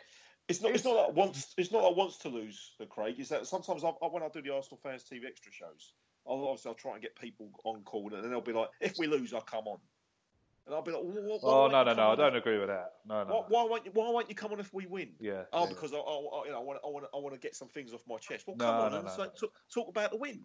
It's 0.48 0.62
not. 0.62 0.72
It's, 0.72 0.86
not 0.86 0.96
like 0.96 1.16
wants. 1.16 1.54
It's 1.58 1.72
not 1.72 1.84
like 1.84 1.96
wants 1.96 2.18
to 2.18 2.30
lose. 2.30 2.74
The 2.80 2.86
Craig 2.86 3.16
is 3.20 3.30
that 3.30 3.48
sometimes 3.48 3.84
I, 3.84 3.90
I, 3.90 4.08
when 4.08 4.22
I 4.22 4.30
do 4.30 4.42
the 4.42 4.54
Arsenal 4.54 4.80
fans 4.84 5.04
TV 5.04 5.26
extra 5.26 5.52
shows, 5.52 5.94
I'll 6.28 6.48
obviously 6.48 6.70
I'll 6.70 6.76
try 6.76 6.94
and 6.94 7.02
get 7.02 7.16
people 7.20 7.50
on 7.64 7.82
call, 7.82 8.14
and 8.14 8.24
then 8.24 8.30
they'll 8.30 8.42
be 8.42 8.54
like, 8.54 8.70
"If 8.80 9.00
we 9.00 9.08
lose, 9.08 9.34
I'll 9.34 9.42
come 9.42 9.66
on," 9.66 9.80
and 10.66 10.74
I'll 10.74 10.82
be 10.82 10.92
like, 10.92 11.02
well, 11.04 11.40
Oh 11.44 11.68
no, 11.68 11.84
no, 11.84 11.94
no! 11.94 12.10
I 12.12 12.16
don't 12.16 12.36
agree 12.36 12.58
with 12.58 12.70
that. 12.70 12.94
No, 13.08 13.24
no. 13.24 13.34
Why, 13.34 13.64
why 13.64 13.70
won't 13.70 13.86
you? 13.86 13.92
Why 13.94 14.10
won't 14.10 14.30
you 14.30 14.36
come 14.36 14.52
on 14.52 14.60
if 14.60 14.74
we 14.74 14.86
win? 14.88 15.10
Yeah. 15.20 15.44
Oh, 15.54 15.64
yeah. 15.64 15.70
because 15.70 15.94
I, 15.94 15.98
I, 15.98 16.46
you 16.46 16.52
know, 16.52 16.60
I 16.60 16.64
want, 16.64 16.80
I 16.84 16.88
want, 16.90 17.06
I 17.14 17.18
want 17.18 17.36
to 17.36 17.40
get 17.40 17.56
some 17.56 17.68
things 17.68 17.94
off 17.94 18.02
my 18.08 18.18
chest. 18.18 18.46
Well, 18.48 18.56
No, 18.58 18.66
come 18.66 18.76
on 18.76 18.92
no, 18.92 18.98
and 19.00 19.06
no. 19.08 19.26
Talk, 19.40 19.52
talk 19.74 19.88
about 19.90 20.12
the 20.12 20.18
win. 20.18 20.42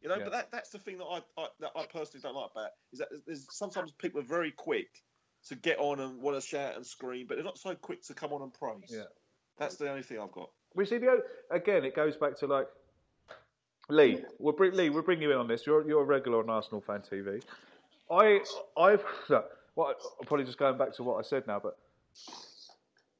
You 0.00 0.08
know, 0.08 0.16
Yeah. 0.16 0.24
but 0.24 0.32
that, 0.32 0.50
that's 0.50 0.70
the 0.70 0.78
thing 0.78 0.98
that 0.98 1.04
I, 1.04 1.20
I 1.38 1.46
that 1.60 1.72
I 1.76 1.84
personally 1.84 2.22
don't 2.22 2.34
like 2.34 2.50
about 2.52 2.66
it, 2.66 2.72
is 2.92 2.98
that 3.00 3.08
there's 3.26 3.46
sometimes 3.50 3.92
people 3.92 4.20
are 4.20 4.24
very 4.24 4.50
quick 4.50 4.88
to 5.48 5.54
get 5.54 5.78
on 5.78 6.00
and 6.00 6.20
want 6.20 6.40
to 6.40 6.46
shout 6.46 6.76
and 6.76 6.86
scream, 6.86 7.26
but 7.26 7.36
they're 7.36 7.44
not 7.44 7.58
so 7.58 7.74
quick 7.74 8.02
to 8.06 8.14
come 8.14 8.32
on 8.32 8.42
and 8.42 8.54
praise. 8.54 8.88
Yeah. 8.88 9.04
That's 9.58 9.76
the 9.76 9.90
only 9.90 10.02
thing 10.02 10.18
I've 10.18 10.32
got. 10.32 10.50
We 10.74 10.86
see 10.86 10.98
the 10.98 11.22
again. 11.50 11.84
It 11.84 11.94
goes 11.94 12.16
back 12.16 12.38
to 12.38 12.46
like 12.46 12.66
Lee. 13.88 14.24
We'll 14.38 14.54
bring 14.54 14.72
Lee. 14.72 14.90
We'll 14.90 15.02
bring 15.02 15.20
you 15.20 15.30
in 15.30 15.38
on 15.38 15.46
this. 15.46 15.66
You're 15.66 15.86
you're 15.86 16.02
a 16.02 16.04
regular 16.04 16.38
on 16.38 16.48
Arsenal 16.48 16.80
fan 16.80 17.00
TV. 17.00 17.42
I 18.12 18.40
I 18.76 18.98
look. 19.28 19.50
What 19.74 19.96
I'm 20.20 20.26
probably 20.26 20.44
just 20.44 20.58
going 20.58 20.76
back 20.76 20.92
to 20.96 21.02
what 21.02 21.16
I 21.16 21.22
said 21.22 21.46
now, 21.46 21.58
but 21.58 21.78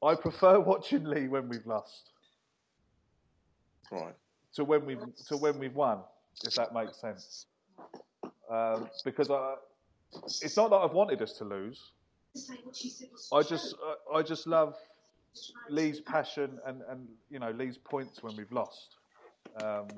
I 0.06 0.14
prefer 0.14 0.60
watching 0.72 1.04
Lee 1.04 1.26
when 1.26 1.48
we've 1.48 1.66
lost 1.66 2.10
Right. 3.90 4.14
to 4.54 4.64
when 4.64 4.84
we've 4.84 5.00
to 5.28 5.38
when 5.38 5.58
we've 5.58 5.74
won. 5.74 6.00
If 6.44 6.54
that 6.56 6.74
makes 6.74 7.00
sense, 7.00 7.46
um, 8.50 8.90
because 9.02 9.30
I, 9.30 9.54
it's 10.42 10.58
not 10.58 10.68
that 10.68 10.76
I've 10.76 10.92
wanted 10.92 11.22
us 11.22 11.32
to 11.38 11.44
lose. 11.44 11.92
I 13.32 13.42
just 13.42 13.74
I, 14.12 14.18
I 14.18 14.22
just 14.22 14.46
love 14.46 14.76
Lee's 15.70 16.00
passion 16.00 16.58
and, 16.66 16.82
and 16.90 17.08
you 17.30 17.38
know 17.38 17.50
Lee's 17.52 17.78
points 17.78 18.22
when 18.22 18.36
we've 18.36 18.52
lost. 18.52 18.96
Um, 19.56 19.88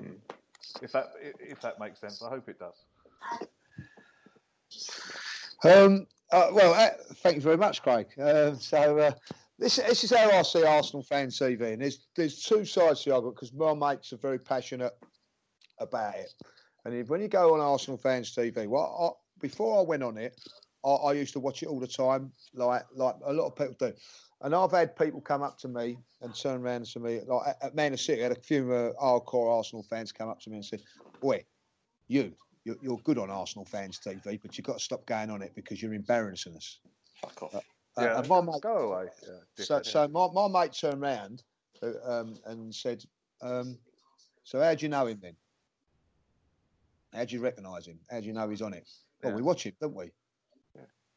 if 0.81 0.93
that 0.93 1.07
if 1.41 1.59
that 1.61 1.81
makes 1.81 1.99
sense, 1.99 2.21
I 2.21 2.29
hope 2.29 2.47
it 2.47 2.59
does. 2.59 2.85
Um, 5.63 6.07
uh, 6.31 6.49
well, 6.51 6.73
uh, 6.73 6.89
thank 7.15 7.35
you 7.35 7.41
very 7.41 7.57
much, 7.57 7.81
Craig. 7.81 8.07
Uh, 8.19 8.55
so 8.55 8.97
uh, 8.97 9.11
this, 9.57 9.77
this 9.77 10.03
is 10.03 10.11
how 10.11 10.29
I 10.29 10.41
see 10.41 10.65
Arsenal 10.65 11.03
fan 11.03 11.27
TV, 11.29 11.73
and 11.73 11.81
there's 11.81 12.07
there's 12.15 12.41
two 12.41 12.65
sides 12.65 13.03
to 13.03 13.09
the 13.09 13.15
argument 13.15 13.35
because 13.35 13.53
my 13.53 13.73
mates 13.73 14.11
are 14.11 14.17
very 14.17 14.39
passionate 14.39 14.93
about 15.79 16.15
it. 16.15 16.33
And 16.83 16.93
if, 16.93 17.09
when 17.09 17.21
you 17.21 17.27
go 17.27 17.53
on 17.53 17.61
Arsenal 17.61 17.97
fans 17.97 18.35
TV, 18.35 18.67
well, 18.67 19.17
I, 19.17 19.41
before 19.41 19.79
I 19.79 19.81
went 19.81 20.03
on 20.03 20.17
it, 20.17 20.39
I, 20.83 20.89
I 20.89 21.13
used 21.13 21.33
to 21.33 21.39
watch 21.39 21.63
it 21.63 21.67
all 21.67 21.79
the 21.79 21.87
time, 21.87 22.31
like 22.53 22.83
like 22.93 23.15
a 23.25 23.31
lot 23.31 23.47
of 23.47 23.55
people 23.55 23.75
do. 23.79 23.93
And 24.41 24.53
I've 24.53 24.71
had 24.71 24.95
people 24.97 25.21
come 25.21 25.41
up 25.41 25.57
to 25.59 25.67
me 25.67 25.97
and 26.21 26.35
turn 26.35 26.61
around 26.61 26.85
to 26.87 26.99
me, 26.99 27.21
like 27.25 27.55
at, 27.61 27.73
Man 27.73 27.95
City, 27.95 28.21
I 28.21 28.27
had 28.27 28.37
a 28.37 28.41
few 28.41 28.65
hardcore 29.01 29.55
Arsenal 29.55 29.83
fans 29.83 30.11
come 30.11 30.27
up 30.27 30.41
to 30.41 30.49
me 30.49 30.57
and 30.57 30.65
said, 30.65 30.81
Boy, 31.21 31.45
you, 32.07 32.33
you're, 32.65 32.75
you're 32.81 32.97
good 33.03 33.17
on 33.17 33.29
Arsenal 33.29 33.63
fans 33.65 33.99
TV, 34.05 34.39
but 34.41 34.57
you've 34.57 34.65
got 34.65 34.79
to 34.79 34.83
stop 34.83 35.05
going 35.05 35.29
on 35.29 35.41
it 35.41 35.53
because 35.55 35.81
you're 35.81 35.93
embarrassing 35.93 36.55
us. 36.55 36.79
Fuck 37.21 37.43
off. 37.43 37.55
Uh, 37.55 37.59
Yeah, 38.01 38.19
and 38.19 38.27
my 38.27 38.41
mate, 38.41 38.61
go 38.61 38.91
away. 38.91 39.05
so, 39.57 39.81
so 39.83 40.07
my, 40.09 40.27
my 40.33 40.47
mate 40.47 40.73
turned 40.73 40.99
round 40.99 41.43
uh, 41.81 41.91
um, 42.03 42.35
and 42.45 42.73
said, 42.73 43.03
um, 43.41 43.77
"So 44.43 44.59
how 44.59 44.73
do 44.75 44.83
you 44.83 44.89
know 44.89 45.05
him 45.05 45.19
then? 45.21 45.35
How 47.13 47.23
do 47.23 47.35
you 47.35 47.41
recognise 47.41 47.87
him? 47.87 47.99
How 48.11 48.19
do 48.19 48.25
you 48.25 48.33
know 48.33 48.49
he's 48.49 48.61
on 48.61 48.73
it? 48.73 48.89
Well, 49.23 49.33
we 49.33 49.41
watch 49.41 49.63
him, 49.65 49.73
don't 49.79 49.95
we? 49.95 50.11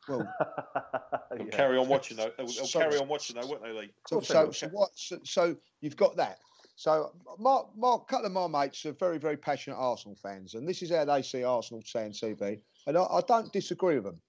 Well, 0.08 0.32
They'll 1.36 1.46
Carry 1.48 1.76
on 1.78 1.88
watching 1.88 2.16
though. 2.16 2.30
They'll, 2.36 2.46
they'll 2.46 2.66
So- 2.66 2.78
carry 2.78 2.98
on 2.98 3.08
watching 3.08 3.40
though, 3.40 3.46
won't 3.46 3.62
they, 3.62 3.72
Lee? 3.72 3.90
so, 4.06 4.20
so, 4.20 4.50
so 4.52 4.68
what? 4.68 4.90
So, 4.94 5.18
so 5.24 5.56
you've 5.80 5.96
got 5.96 6.16
that. 6.16 6.38
So 6.78 7.10
my, 7.40 7.62
my 7.76 7.96
a 7.96 7.98
couple 7.98 8.26
of 8.26 8.32
my 8.32 8.46
mates 8.46 8.86
are 8.86 8.92
very, 8.92 9.18
very 9.18 9.36
passionate 9.36 9.74
Arsenal 9.74 10.14
fans, 10.14 10.54
and 10.54 10.66
this 10.66 10.80
is 10.80 10.92
how 10.92 11.04
they 11.04 11.22
see 11.22 11.42
Arsenal 11.42 11.82
saying 11.84 12.12
TV, 12.12 12.60
and 12.86 12.96
I, 12.96 13.02
I 13.02 13.20
don't 13.26 13.52
disagree 13.52 13.96
with 13.96 14.04
them. 14.04 14.20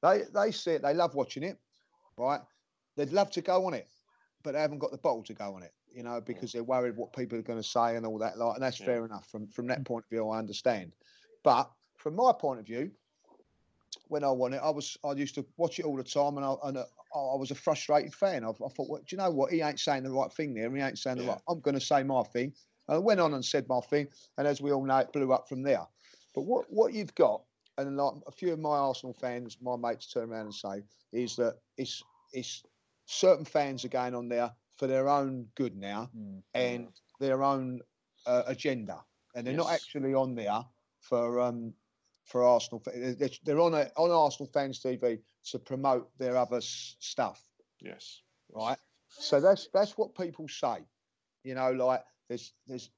They 0.00 0.22
they 0.32 0.52
see 0.52 0.70
it, 0.70 0.82
they 0.82 0.94
love 0.94 1.14
watching 1.14 1.42
it, 1.42 1.58
right? 2.16 2.40
They'd 2.96 3.12
love 3.12 3.30
to 3.32 3.42
go 3.42 3.66
on 3.66 3.74
it, 3.74 3.88
but 4.42 4.52
they 4.52 4.60
haven't 4.60 4.78
got 4.78 4.90
the 4.90 4.96
bottle 4.96 5.22
to 5.24 5.34
go 5.34 5.54
on 5.54 5.62
it, 5.62 5.74
you 5.94 6.02
know, 6.02 6.18
because 6.22 6.50
they're 6.52 6.64
worried 6.64 6.96
what 6.96 7.12
people 7.12 7.38
are 7.38 7.42
going 7.42 7.60
to 7.60 7.68
say 7.68 7.94
and 7.94 8.06
all 8.06 8.16
that. 8.20 8.38
Like, 8.38 8.54
and 8.54 8.62
that's 8.62 8.80
Yeah. 8.80 8.86
fair 8.86 9.04
enough 9.04 9.26
from 9.26 9.48
from 9.48 9.66
that 9.66 9.84
point 9.84 10.06
of 10.06 10.08
view. 10.08 10.30
I 10.30 10.38
understand, 10.38 10.92
but 11.42 11.70
from 11.98 12.16
my 12.16 12.32
point 12.32 12.58
of 12.58 12.64
view, 12.64 12.90
when 14.08 14.24
I 14.24 14.30
won 14.30 14.54
it, 14.54 14.62
I 14.64 14.70
was 14.70 14.96
I 15.04 15.12
used 15.12 15.34
to 15.34 15.44
watch 15.58 15.78
it 15.78 15.84
all 15.84 15.96
the 15.96 16.04
time, 16.04 16.38
and 16.38 16.46
I 16.46 16.54
and 16.62 16.78
I 17.14 17.36
was 17.36 17.50
a 17.50 17.54
frustrated 17.54 18.14
fan. 18.14 18.44
I, 18.44 18.48
I 18.48 18.52
thought, 18.52 18.88
well, 18.88 19.00
do 19.00 19.06
you 19.10 19.18
know 19.18 19.30
what? 19.30 19.52
He 19.52 19.60
ain't 19.60 19.80
saying 19.80 20.02
the 20.02 20.10
right 20.10 20.32
thing 20.32 20.54
there. 20.54 20.74
He 20.74 20.82
ain't 20.82 20.98
saying 20.98 21.18
the 21.18 21.24
right. 21.24 21.38
I'm 21.48 21.60
going 21.60 21.74
to 21.74 21.80
say 21.80 22.02
my 22.02 22.22
thing. 22.22 22.52
And 22.88 22.96
I 22.96 22.98
went 22.98 23.20
on 23.20 23.34
and 23.34 23.44
said 23.44 23.68
my 23.68 23.80
thing, 23.80 24.08
and 24.38 24.46
as 24.46 24.60
we 24.60 24.72
all 24.72 24.84
know, 24.84 24.98
it 24.98 25.12
blew 25.12 25.32
up 25.32 25.48
from 25.48 25.62
there. 25.62 25.86
But 26.34 26.42
what 26.42 26.64
what 26.68 26.92
you've 26.94 27.14
got, 27.14 27.42
and 27.78 27.96
like 27.96 28.14
a 28.26 28.32
few 28.32 28.52
of 28.52 28.58
my 28.58 28.76
Arsenal 28.76 29.14
fans, 29.14 29.58
my 29.62 29.76
mates 29.76 30.08
turn 30.12 30.30
around 30.30 30.46
and 30.46 30.54
say, 30.54 30.82
is 31.12 31.36
that 31.36 31.58
it's 31.76 32.02
it's 32.32 32.62
certain 33.06 33.44
fans 33.44 33.84
are 33.84 33.88
going 33.88 34.14
on 34.14 34.28
there 34.28 34.50
for 34.78 34.86
their 34.86 35.08
own 35.08 35.46
good 35.54 35.76
now 35.76 36.10
and 36.54 36.88
their 37.20 37.42
own 37.42 37.80
uh, 38.26 38.42
agenda, 38.46 38.98
and 39.34 39.46
they're 39.46 39.54
not 39.54 39.70
actually 39.70 40.14
on 40.14 40.34
there 40.34 40.64
for 41.00 41.40
um 41.40 41.72
for 42.24 42.42
Arsenal. 42.44 42.82
They're, 43.44 43.60
on 43.60 43.74
a, 43.74 43.90
on 43.96 44.10
Arsenal 44.10 44.50
fans 44.52 44.80
TV 44.80 45.20
to 45.50 45.58
promote 45.58 46.08
their 46.18 46.36
other 46.36 46.58
s- 46.58 46.96
stuff, 46.98 47.44
Yes. 47.80 48.22
right? 48.50 48.78
So 49.08 49.40
that's 49.40 49.68
that's 49.74 49.98
what 49.98 50.14
people 50.14 50.48
say. 50.48 50.78
You 51.44 51.54
know, 51.54 51.72
like 51.72 52.02
there's 52.28 52.54
there's 52.66 52.90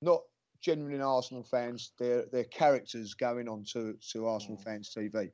not 0.00 0.22
genuine 0.62 1.02
Arsenal 1.02 1.42
fans. 1.44 1.92
They're 1.98 2.24
they're 2.32 2.44
characters 2.44 3.14
going 3.14 3.48
on 3.48 3.64
to 3.72 3.94
to 4.12 4.26
Arsenal 4.26 4.56
fans 4.56 4.94
TV. 4.96 5.30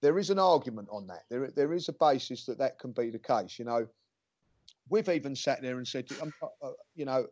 There 0.00 0.18
is 0.18 0.30
an 0.30 0.38
argument 0.38 0.88
on 0.90 1.06
that. 1.08 1.22
There 1.30 1.52
there 1.54 1.72
is 1.72 1.88
a 1.88 1.92
basis 1.92 2.46
that 2.46 2.58
that 2.58 2.78
can 2.80 2.92
be 2.92 3.10
the 3.10 3.18
case. 3.18 3.58
You 3.58 3.64
know, 3.66 3.86
we've 4.88 5.08
even 5.08 5.36
sat 5.36 5.62
there 5.62 5.76
and 5.76 5.86
said, 5.86 6.06
uh, 6.42 6.70
you 6.96 7.04
know, 7.04 7.26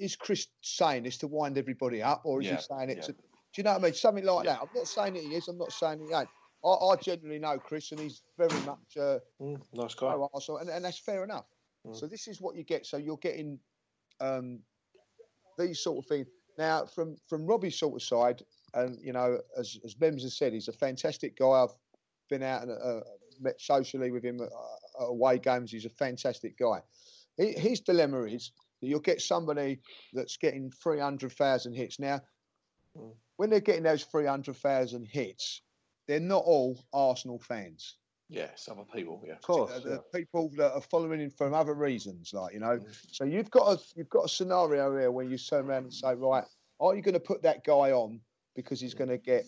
is 0.00 0.16
Chris 0.16 0.48
saying 0.62 1.04
this 1.04 1.18
to 1.18 1.28
wind 1.28 1.58
everybody 1.58 2.02
up, 2.02 2.22
or 2.24 2.40
is 2.40 2.46
Yeah, 2.48 2.56
he 2.56 2.62
saying 2.62 2.90
it 2.90 2.96
yeah. 2.98 3.02
to? 3.02 3.16
Do 3.54 3.60
you 3.60 3.64
know 3.64 3.72
what 3.72 3.80
I 3.80 3.84
mean? 3.84 3.94
Something 3.94 4.24
like 4.24 4.46
that. 4.46 4.60
I'm 4.62 4.68
not 4.74 4.88
saying 4.88 5.14
that 5.14 5.22
he 5.22 5.34
is. 5.34 5.48
I'm 5.48 5.58
not 5.58 5.72
saying 5.72 6.00
he 6.00 6.14
ain't. 6.14 6.28
I, 6.64 6.68
I 6.68 6.96
genuinely 6.96 7.38
know 7.38 7.58
Chris, 7.58 7.90
and 7.90 8.00
he's 8.00 8.22
very 8.38 8.60
much 8.64 8.96
uh, 8.98 9.18
nice 9.72 9.94
guy. 9.94 10.14
Arsenal, 10.32 10.58
and, 10.58 10.70
and 10.70 10.84
that's 10.84 10.98
fair 10.98 11.24
enough. 11.24 11.44
Mm. 11.86 11.96
So 11.96 12.06
this 12.06 12.28
is 12.28 12.40
what 12.40 12.56
you 12.56 12.64
get. 12.64 12.86
So 12.86 12.96
you're 12.96 13.16
getting 13.18 13.58
um, 14.20 14.60
these 15.58 15.80
sort 15.80 15.98
of 15.98 16.08
things. 16.08 16.28
Now, 16.58 16.86
from 16.86 17.16
from 17.28 17.46
Robbie's 17.46 17.78
sort 17.78 17.94
of 17.94 18.02
side, 18.02 18.42
and 18.74 18.96
you 19.02 19.12
know, 19.12 19.38
as 19.58 19.76
as 19.84 19.98
Mems 20.00 20.22
has 20.22 20.36
said, 20.36 20.52
he's 20.52 20.68
a 20.68 20.72
fantastic 20.72 21.36
guy. 21.36 21.46
I've 21.46 21.76
been 22.30 22.42
out 22.42 22.62
and 22.62 22.70
uh, 22.70 23.00
met 23.40 23.60
socially 23.60 24.10
with 24.10 24.24
him 24.24 24.40
at, 24.40 24.48
at 24.48 25.06
away 25.08 25.38
games. 25.38 25.72
He's 25.72 25.84
a 25.84 25.90
fantastic 25.90 26.56
guy. 26.58 26.80
He, 27.36 27.52
his 27.52 27.80
dilemma 27.80 28.22
is 28.24 28.52
that 28.80 28.86
you'll 28.86 29.00
get 29.00 29.20
somebody 29.20 29.80
that's 30.12 30.36
getting 30.36 30.70
three 30.70 31.00
hundred 31.00 31.32
thousand 31.32 31.74
hits. 31.74 31.98
Now, 31.98 32.20
when 33.42 33.50
they're 33.50 33.58
getting 33.58 33.82
those 33.82 34.04
three 34.04 34.24
hundred 34.26 34.54
thousand 34.54 35.04
hits, 35.04 35.62
they're 36.06 36.20
not 36.20 36.44
all 36.44 36.78
Arsenal 36.92 37.40
fans. 37.40 37.96
Yes, 38.28 38.68
other 38.70 38.84
people. 38.94 39.20
Yeah. 39.26 39.32
Of 39.32 39.42
Uh, 39.72 39.80
the 39.80 40.02
people 40.14 40.48
that 40.58 40.72
are 40.72 40.80
following 40.80 41.18
him 41.18 41.30
from 41.30 41.52
other 41.52 41.74
reasons, 41.74 42.32
like 42.32 42.54
you 42.54 42.60
know. 42.60 42.78
So 43.10 43.24
you've 43.24 43.50
got 43.50 43.76
a 43.76 43.82
you've 43.96 44.08
got 44.08 44.26
a 44.26 44.28
scenario 44.28 44.96
here 44.96 45.10
where 45.10 45.24
you 45.24 45.38
turn 45.38 45.68
around 45.68 45.82
and 45.82 45.92
say, 45.92 46.14
right, 46.14 46.44
are 46.78 46.94
you 46.94 47.02
going 47.02 47.14
to 47.14 47.20
put 47.20 47.42
that 47.42 47.64
guy 47.64 47.90
on 47.90 48.20
because 48.54 48.80
he's 48.80 48.94
going 48.94 49.10
to 49.10 49.18
get 49.18 49.44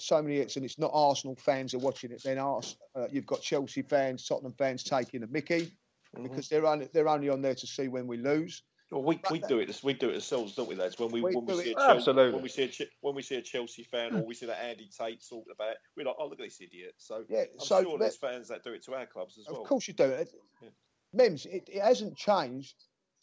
so 0.00 0.22
many 0.22 0.36
hits, 0.36 0.56
and 0.56 0.64
it's 0.64 0.78
not 0.78 0.92
Arsenal 0.94 1.36
fans 1.36 1.74
are 1.74 1.78
watching 1.78 2.12
it. 2.12 2.22
Then 2.22 2.38
Ars- 2.38 2.78
uh, 2.94 3.06
you've 3.12 3.26
got 3.26 3.42
Chelsea 3.42 3.82
fans, 3.82 4.26
Tottenham 4.26 4.54
fans 4.56 4.82
taking 4.82 5.22
a 5.22 5.26
Mickey 5.26 5.76
because 6.22 6.48
they're 6.48 6.64
only 6.64 6.88
they're 6.94 7.08
only 7.08 7.28
on 7.28 7.42
there 7.42 7.54
to 7.54 7.66
see 7.66 7.88
when 7.88 8.06
we 8.06 8.16
lose. 8.16 8.62
Well, 8.90 9.02
we, 9.02 9.20
we 9.32 9.40
do 9.40 9.58
it. 9.58 9.80
We 9.82 9.94
do 9.94 10.10
it 10.10 10.14
ourselves, 10.14 10.54
don't 10.54 10.68
we, 10.68 10.76
lads? 10.76 10.98
When 10.98 11.10
we, 11.10 11.20
We 11.20 11.34
when 11.34 11.44
we 11.46 11.52
do 11.54 11.62
see 11.62 11.72
a. 11.72 11.74
Chelsea, 11.74 11.96
Absolutely. 11.96 12.32
when 12.34 12.42
we 12.42 12.48
see 12.48 12.62
a 12.64 12.86
when 13.00 13.14
we 13.16 13.22
see 13.22 13.34
a 13.34 13.42
Chelsea 13.42 13.82
fan 13.82 14.14
or 14.14 14.24
we 14.24 14.34
see 14.34 14.46
that 14.46 14.62
Andy 14.62 14.88
Tate 14.96 15.24
talking 15.28 15.52
about, 15.52 15.72
it, 15.72 15.78
we're 15.96 16.06
like, 16.06 16.14
oh 16.18 16.24
look 16.24 16.38
at 16.38 16.44
this 16.44 16.60
idiot. 16.60 16.94
So 16.96 17.24
Yeah, 17.28 17.44
I'm 17.52 17.66
so 17.66 17.82
sure 17.82 17.92
let- 17.92 18.00
there's 18.00 18.16
fans 18.16 18.48
that 18.48 18.62
do 18.62 18.72
it 18.72 18.84
to 18.84 18.94
our 18.94 19.06
clubs 19.06 19.38
as 19.38 19.46
well. 19.50 19.62
Of 19.62 19.68
course 19.68 19.88
you 19.88 19.94
do. 19.94 20.04
It- 20.04 20.32
Mems, 21.12 21.46
it, 21.46 21.68
it 21.72 21.82
hasn't 21.82 22.16
changed. 22.16 22.74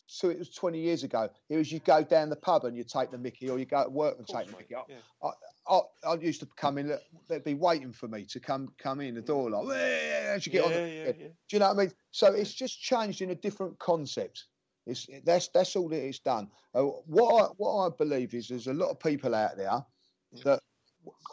So 0.06 0.30
it 0.30 0.38
was 0.38 0.50
20 0.50 0.80
years 0.80 1.04
ago. 1.04 1.30
It 1.50 1.58
was 1.58 1.72
you 1.72 1.80
go 1.80 2.04
down 2.04 2.30
the 2.30 2.36
pub 2.36 2.66
and 2.66 2.76
you 2.76 2.84
take 2.84 3.12
the 3.12 3.18
Mickey, 3.18 3.50
or 3.50 3.58
you 3.58 3.66
go 3.66 3.84
to 3.84 3.90
work 3.90 4.18
and 4.18 4.28
take 4.28 4.48
the 4.48 4.58
Mickey. 4.58 4.76
I, 4.76 5.30
I, 5.68 5.82
I 6.06 6.16
used 6.16 6.42
to 6.42 6.48
come 6.58 6.78
in. 6.78 6.98
They'd 7.30 7.44
be 7.44 7.54
waiting 7.54 7.94
for 7.94 8.08
me 8.08 8.26
to 8.26 8.40
come 8.40 8.74
come 8.78 9.00
in 9.00 9.16
the 9.16 9.22
mm. 9.22 9.26
door 9.26 9.50
like, 9.50 9.78
as 9.78 10.46
you 10.46 10.52
get 10.52 10.66
on. 10.66 10.72
Yeah, 10.72 10.78
the- 10.78 10.90
yeah, 10.90 11.06
yeah. 11.06 11.14
Do 11.14 11.34
you 11.52 11.60
know 11.60 11.68
what 11.70 11.78
I 11.78 11.80
mean? 11.86 11.92
So 12.12 12.34
it's 12.34 12.54
just 12.54 12.82
changed 12.82 13.22
in 13.22 13.30
a 13.30 13.36
different 13.36 13.80
concept. 13.80 14.46
It's 14.86 15.08
that's 15.24 15.48
that's 15.50 15.76
all 15.76 15.90
that 15.90 16.06
it's 16.06 16.20
done. 16.20 16.50
Uh, 16.76 16.84
what 16.84 17.44
I, 17.44 17.48
what 17.58 17.88
I 17.88 17.90
believe 17.98 18.34
is 18.34 18.48
there's 18.50 18.68
a 18.68 18.74
lot 18.74 18.90
of 18.90 19.00
people 19.00 19.34
out 19.34 19.56
there 19.58 19.84
that 20.44 20.60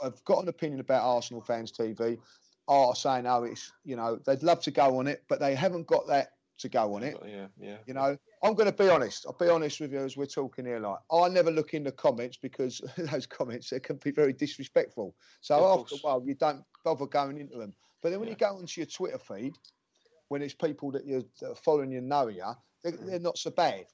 have 0.02 0.24
got 0.24 0.42
an 0.42 0.48
opinion 0.48 0.80
about 0.80 1.02
Arsenal 1.02 1.42
fans 1.42 1.72
TV 1.72 2.18
are 2.68 2.94
saying, 2.94 3.26
oh, 3.26 3.44
it's 3.44 3.72
you 3.84 3.96
know 3.96 4.16
they'd 4.26 4.42
love 4.42 4.60
to 4.62 4.70
go 4.70 4.98
on 4.98 5.06
it, 5.06 5.24
but 5.28 5.40
they 5.40 5.54
haven't 5.54 5.86
got 5.86 6.06
that 6.06 6.32
to 6.58 6.68
go 6.68 6.94
on 6.94 7.02
it. 7.02 7.16
Yeah, 7.26 7.46
yeah. 7.58 7.76
You 7.86 7.94
know, 7.94 8.16
I'm 8.42 8.54
going 8.54 8.70
to 8.70 8.76
be 8.76 8.88
honest. 8.88 9.26
I'll 9.26 9.36
be 9.38 9.48
honest 9.48 9.80
with 9.80 9.92
you 9.92 10.00
as 10.00 10.16
we're 10.16 10.26
talking 10.26 10.66
here. 10.66 10.78
Like, 10.78 10.98
I 11.10 11.28
never 11.28 11.50
look 11.50 11.74
in 11.74 11.84
the 11.84 11.92
comments 11.92 12.36
because 12.36 12.80
those 12.96 13.26
comments 13.26 13.70
they 13.70 13.80
can 13.80 13.96
be 13.96 14.10
very 14.10 14.32
disrespectful. 14.32 15.14
So 15.40 15.58
Yeah, 15.58 15.80
after 15.80 15.94
a 15.96 15.98
while, 15.98 16.22
you 16.24 16.34
don't 16.34 16.62
bother 16.84 17.06
going 17.06 17.38
into 17.38 17.58
them. 17.58 17.74
But 18.02 18.10
then 18.10 18.20
when 18.20 18.28
you 18.28 18.36
go 18.36 18.56
onto 18.56 18.80
your 18.80 18.86
Twitter 18.86 19.18
feed, 19.18 19.56
when 20.28 20.42
it's 20.42 20.54
people 20.54 20.90
that 20.92 21.06
you're 21.06 21.22
that 21.40 21.50
are 21.50 21.54
following 21.54 21.90
you 21.90 22.00
know 22.00 22.28
you, 22.28 22.44
they're, 22.82 22.92
Mm. 22.92 23.06
they're 23.06 23.18
not 23.20 23.38
so 23.38 23.50
bad. 23.50 23.86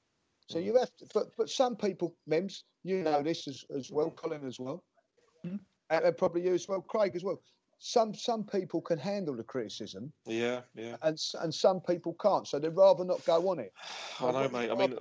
So 0.49 0.59
mm. 0.59 0.65
you 0.65 0.77
have 0.77 0.95
to, 0.97 1.05
but 1.13 1.35
but 1.37 1.49
some 1.49 1.75
people, 1.75 2.15
Mems, 2.25 2.63
you 2.83 3.03
know 3.03 3.21
this 3.21 3.47
as, 3.47 3.65
as 3.75 3.91
well, 3.91 4.09
Colin 4.11 4.45
as 4.47 4.59
well, 4.59 4.83
mm-hmm. 5.45 5.57
and, 5.89 6.05
and 6.05 6.17
probably 6.17 6.43
you 6.43 6.53
as 6.53 6.67
well, 6.67 6.81
Craig 6.81 7.15
as 7.15 7.23
well. 7.23 7.41
Some 7.79 8.13
some 8.15 8.43
people 8.43 8.81
can 8.81 8.97
handle 8.97 9.35
the 9.35 9.43
criticism, 9.43 10.11
Yeah, 10.25 10.61
yeah. 10.75 10.95
and 11.03 11.19
and 11.41 11.53
some 11.53 11.79
people 11.81 12.15
can't. 12.21 12.47
So 12.47 12.57
they'd 12.59 12.69
rather 12.75 13.05
not 13.05 13.23
go 13.25 13.49
on 13.49 13.59
it. 13.59 13.73
I 14.19 14.31
know, 14.31 14.49
mate. 14.49 14.71
I 14.71 14.75
mean, 14.75 14.97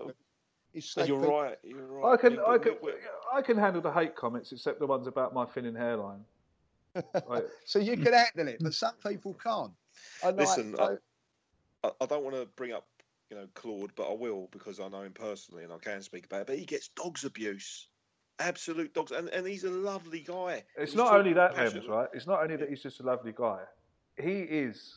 It's 0.74 0.97
uh, 0.97 1.01
and 1.01 1.03
like 1.03 1.09
you're 1.09 1.20
people- 1.20 1.41
right. 1.43 1.59
You're 1.62 1.87
right. 1.87 2.12
I 2.12 2.16
can, 2.18 2.32
mean, 2.32 2.43
I 2.47 2.59
can, 2.59 2.76
we- 2.82 2.93
I 3.32 3.41
can 3.43 3.57
handle 3.57 3.80
the 3.80 3.93
hate 3.93 4.14
comments, 4.14 4.53
except 4.53 4.78
the 4.78 4.87
ones 4.87 5.07
about 5.07 5.32
my 5.32 5.47
thinning 5.47 5.74
hairline. 5.76 6.24
Right. 7.28 7.45
So 7.64 7.78
you 7.78 7.97
can 7.97 8.12
handle 8.14 8.49
it, 8.49 8.59
but 8.61 8.74
some 8.74 8.95
people 9.07 9.34
can't. 9.43 9.72
And 10.24 10.37
Listen, 10.37 10.74
so- 10.76 10.99
I, 11.84 11.91
I 12.01 12.07
don't 12.07 12.24
want 12.24 12.37
to 12.37 12.47
bring 12.57 12.72
up, 12.72 12.87
you 13.31 13.37
know, 13.37 13.47
Claude, 13.55 13.93
but 13.97 14.09
I 14.11 14.14
will 14.14 14.49
because 14.53 14.79
I 14.81 14.89
know 14.89 15.03
him 15.03 15.12
personally 15.12 15.64
and 15.64 15.72
I 15.72 15.79
can 15.79 16.01
speak 16.03 16.27
about 16.27 16.43
it. 16.43 16.47
But 16.47 16.59
he 16.59 16.64
gets 16.64 16.89
dogs 16.89 17.24
abuse, 17.24 17.89
absolute 18.39 18.95
dogs, 18.95 19.11
and, 19.12 19.29
and 19.31 19.47
he's 19.47 19.64
a 19.64 19.70
lovely 19.70 20.20
guy. 20.20 20.62
It's 20.77 20.93
He's 20.93 20.97
not 20.97 21.14
only 21.14 21.33
that, 21.35 21.55
passionate- 21.55 21.89
right? 21.89 22.09
It's 22.12 22.27
not 22.27 22.43
only 22.43 22.57
that 22.57 22.68
he's 22.68 22.83
just 22.83 23.01
a 23.01 23.03
lovely 23.03 23.33
guy. 23.37 23.61
He 24.16 24.41
is. 24.41 24.95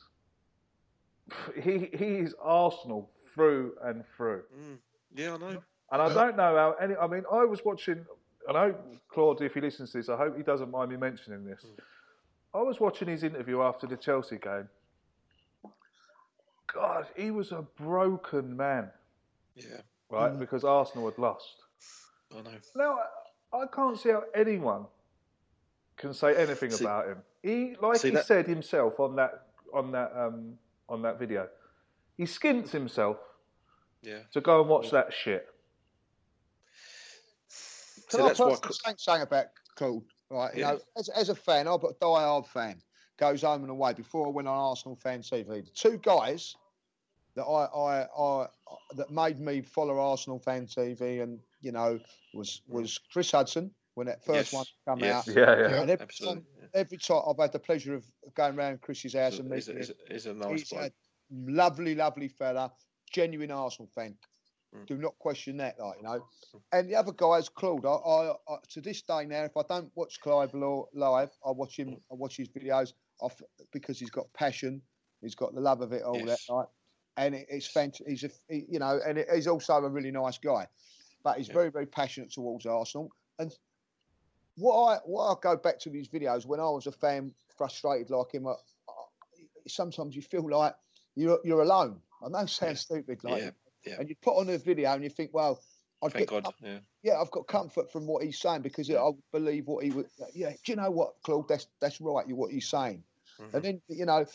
He 1.61 1.89
he 1.93 2.05
is 2.25 2.33
Arsenal 2.41 3.09
through 3.35 3.73
and 3.83 4.03
through. 4.17 4.43
Mm, 4.57 4.77
yeah, 5.15 5.35
I 5.35 5.37
know. 5.37 5.63
And 5.91 6.01
I 6.01 6.13
don't 6.13 6.35
know 6.37 6.55
how 6.55 6.75
any. 6.81 6.95
I 6.95 7.05
mean, 7.07 7.23
I 7.31 7.45
was 7.45 7.63
watching. 7.63 8.03
I 8.47 8.53
know 8.53 8.75
Claude, 9.09 9.41
if 9.41 9.53
he 9.53 9.61
listens 9.61 9.91
to 9.91 9.97
this, 9.99 10.09
I 10.09 10.17
hope 10.17 10.35
he 10.37 10.43
doesn't 10.43 10.71
mind 10.71 10.89
me 10.91 10.97
mentioning 10.97 11.45
this. 11.45 11.65
I 12.53 12.61
was 12.61 12.79
watching 12.79 13.07
his 13.07 13.23
interview 13.23 13.61
after 13.61 13.85
the 13.85 13.95
Chelsea 13.97 14.37
game. 14.37 14.67
God, 16.73 17.07
he 17.15 17.31
was 17.31 17.51
a 17.51 17.63
broken 17.77 18.55
man, 18.55 18.89
Yeah, 19.55 19.81
right? 20.09 20.31
Mm. 20.33 20.39
Because 20.39 20.63
Arsenal 20.63 21.09
had 21.09 21.17
lost. 21.17 21.55
I 22.35 22.41
know. 22.41 22.51
Now, 22.75 22.99
I 23.53 23.65
can't 23.73 23.99
see 23.99 24.09
how 24.09 24.23
anyone 24.35 24.85
can 25.97 26.13
say 26.13 26.35
anything 26.35 26.71
See- 26.71 26.83
about 26.85 27.07
him. 27.07 27.17
He, 27.41 27.75
like 27.81 28.01
he 28.01 28.09
that- 28.11 28.25
said 28.25 28.45
himself 28.47 28.99
on 28.99 29.15
that 29.15 29.47
on 29.73 29.91
that 29.93 30.11
um, 30.15 30.57
on 30.89 31.01
that 31.03 31.17
video, 31.19 31.47
he 32.17 32.25
skins 32.25 32.71
himself 32.71 33.17
Yeah. 34.01 34.19
to 34.33 34.41
go 34.41 34.59
and 34.61 34.69
watch 34.69 34.91
that 34.91 35.13
shit. 35.13 35.47
Can 38.09 38.21
I 38.21 38.29
personally 38.29 38.55
say 38.71 38.93
something 38.97 39.21
about 39.23 39.45
Claude? 39.75 40.03
Right, 40.31 40.53
you 40.55 40.61
Yeah. 40.61 40.71
know, 40.73 40.79
as, 40.97 41.09
as 41.09 41.29
a 41.29 41.35
fan, 41.35 41.67
I'm 41.67 41.75
a 41.83 41.93
die-hard 42.01 42.45
fan. 42.47 42.81
Goes 43.19 43.41
home 43.41 43.61
and 43.63 43.69
away. 43.69 43.93
Before 43.93 44.27
I 44.27 44.29
went 44.29 44.47
on 44.47 44.57
Arsenal 44.57 44.95
fan 44.95 45.19
TV, 45.21 45.45
the 45.45 45.71
two 45.75 45.97
guys 45.97 46.55
that 47.35 47.43
I, 47.43 47.65
I, 47.65 48.07
I 48.17 48.47
that 48.95 49.11
made 49.11 49.39
me 49.39 49.61
follow 49.61 49.99
Arsenal 49.99 50.39
fan 50.39 50.65
TV, 50.67 51.21
and 51.21 51.39
you 51.61 51.71
know, 51.73 51.99
was 52.33 52.61
was 52.67 52.97
Chris 53.11 53.31
Hudson 53.31 53.71
when 53.95 54.07
that 54.07 54.23
first 54.23 54.53
Yes, 54.53 54.53
one 54.53 54.65
come 54.87 54.99
yes. 54.99 55.27
out. 55.27 55.35
Yeah, 55.35 55.59
yeah. 55.69 55.81
And 55.81 55.89
every 55.91 56.05
Absolutely, 56.05 56.35
time, 56.61 56.69
every 56.73 56.97
time 56.97 57.21
I've 57.27 57.37
had 57.39 57.51
the 57.51 57.59
pleasure 57.59 57.93
of 57.95 58.05
going 58.35 58.55
round 58.55 58.79
Chris's 58.79 59.13
house 59.15 59.39
and 59.39 59.53
He's 59.53 59.67
a, 59.67 59.73
meeting 59.73 59.89
him. 59.89 59.95
a, 60.09 60.13
he's 60.13 60.25
a 60.25 60.33
nice 60.33 60.59
He's 60.61 60.69
bloke. 60.69 60.83
a 60.83 60.91
lovely, 61.31 61.95
lovely 61.95 62.29
fella, 62.29 62.71
genuine 63.11 63.51
Arsenal 63.51 63.89
fan. 63.93 64.15
Mm. 64.73 64.85
Do 64.85 64.97
not 64.97 65.17
question 65.19 65.57
that, 65.57 65.77
like 65.79 65.97
you 65.97 66.03
know. 66.03 66.23
And 66.71 66.89
the 66.89 66.95
other 66.95 67.11
guy 67.11 67.33
is 67.39 67.49
Claude. 67.49 67.85
I, 67.85 67.89
I, 67.89 68.31
I 68.47 68.57
to 68.69 68.79
this 68.81 69.01
day 69.01 69.25
now, 69.25 69.43
if 69.43 69.57
I 69.57 69.63
don't 69.67 69.91
watch 69.95 70.21
Clive 70.21 70.53
Law 70.53 70.85
live, 70.93 71.31
I 71.45 71.51
watch 71.51 71.77
him. 71.77 71.97
I 72.09 72.15
watch 72.15 72.37
his 72.37 72.47
videos 72.47 72.93
off 73.21 73.41
because 73.71 73.99
he's 73.99 74.09
got 74.09 74.31
passion. 74.33 74.81
He's 75.21 75.35
got 75.35 75.53
the 75.53 75.61
love 75.61 75.81
of 75.81 75.91
it 75.93 76.03
all. 76.03 76.17
Yes. 76.17 76.45
That, 76.47 76.53
right? 76.53 76.67
And 77.17 77.35
it, 77.35 77.47
it's 77.49 77.67
fantastic. 77.67 78.07
He's 78.07 78.23
a, 78.23 78.29
you 78.49 78.79
know, 78.79 78.99
and 79.05 79.17
it, 79.17 79.27
he's 79.33 79.47
also 79.47 79.73
a 79.73 79.89
really 79.89 80.11
nice 80.11 80.37
guy, 80.37 80.67
but 81.23 81.37
he's 81.37 81.47
very, 81.49 81.69
very 81.69 81.85
passionate 81.85 82.31
towards 82.31 82.65
Arsenal. 82.65 83.11
And 83.39 83.53
what 84.55 84.85
I 84.85 84.97
what 85.05 85.25
I 85.31 85.35
go 85.41 85.57
back 85.57 85.79
to 85.79 85.89
these 85.89 86.07
videos 86.07 86.45
when 86.45 86.59
I 86.59 86.63
was 86.69 86.87
a 86.87 86.91
fan, 86.91 87.33
frustrated 87.57 88.09
like 88.09 88.31
him. 88.33 88.47
I, 88.47 88.51
I- 88.51 88.55
sometimes 89.67 90.15
you 90.15 90.21
feel 90.21 90.49
like 90.49 90.73
you're 91.15 91.39
you're 91.43 91.61
alone. 91.61 91.99
I 92.23 92.29
know 92.29 92.39
it 92.39 92.49
sounds 92.49 92.81
stupid, 92.81 93.19
like, 93.23 93.41
Yeah, 93.41 93.49
yeah. 93.85 93.95
and 93.99 94.09
you 94.09 94.15
put 94.21 94.37
on 94.37 94.49
a 94.49 94.57
video 94.57 94.91
and 94.93 95.03
you 95.03 95.09
think, 95.09 95.31
well, 95.33 95.61
I'd 96.03 96.11
Thank 96.13 96.29
get 96.29 96.43
God. 96.43 96.53
Yeah. 96.61 96.79
yeah, 97.03 97.21
I've 97.21 97.31
got 97.31 97.47
comfort 97.47 97.91
from 97.91 98.07
what 98.07 98.23
he's 98.23 98.39
saying 98.39 98.61
because 98.61 98.89
I 98.89 99.11
believe 99.31 99.67
what 99.67 99.83
he 99.83 99.91
would. 99.91 100.07
Yeah, 100.33 100.51
do 100.51 100.71
you 100.71 100.75
know 100.77 100.91
what, 100.91 101.13
Claude? 101.23 101.47
That's 101.47 101.67
that's 101.81 101.99
right. 102.01 102.27
You 102.27 102.35
what 102.35 102.51
he's 102.51 102.67
saying, 102.67 103.03
Mm-hmm. 103.41 103.55
and 103.55 103.65
then 103.65 103.81
you 103.87 104.05
know, 104.05 104.25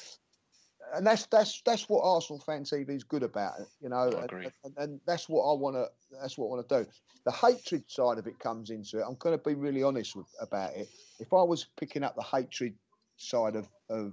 and 0.95 1.07
that's 1.07 1.27
that's 1.27 1.61
that's 1.65 1.89
what 1.89 2.03
Arsenal 2.03 2.41
fan 2.41 2.65
TV 2.65 2.91
is 2.91 3.05
good 3.05 3.23
about. 3.23 3.55
You 3.81 3.89
know, 3.89 4.05
and, 4.09 4.25
agree. 4.25 4.49
and, 4.65 4.75
and 4.77 5.01
that's 5.07 5.29
what 5.29 5.43
I 5.43 5.55
want 5.59 5.77
to. 5.77 5.87
That's 6.21 6.39
what 6.39 6.47
I 6.47 6.51
want 6.51 6.69
to 6.69 6.85
do. 6.85 6.91
The 7.25 7.33
hatred 7.33 7.85
side 7.91 8.19
of 8.19 8.27
it 8.27 8.39
comes 8.39 8.71
into 8.71 8.99
it. 8.99 9.05
I'm 9.07 9.17
going 9.17 9.37
to 9.37 9.43
be 9.43 9.55
really 9.55 9.83
honest 9.83 10.15
with, 10.15 10.27
about 10.41 10.75
it. 10.75 10.89
If 11.21 11.33
I 11.33 11.43
was 11.43 11.67
picking 11.79 12.03
up 12.03 12.17
the 12.17 12.23
hatred 12.23 12.75
side 13.17 13.57
of 13.57 13.69
of 13.89 14.13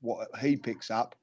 what 0.00 0.28
he 0.40 0.56
picks 0.56 0.90
up, 0.90 1.14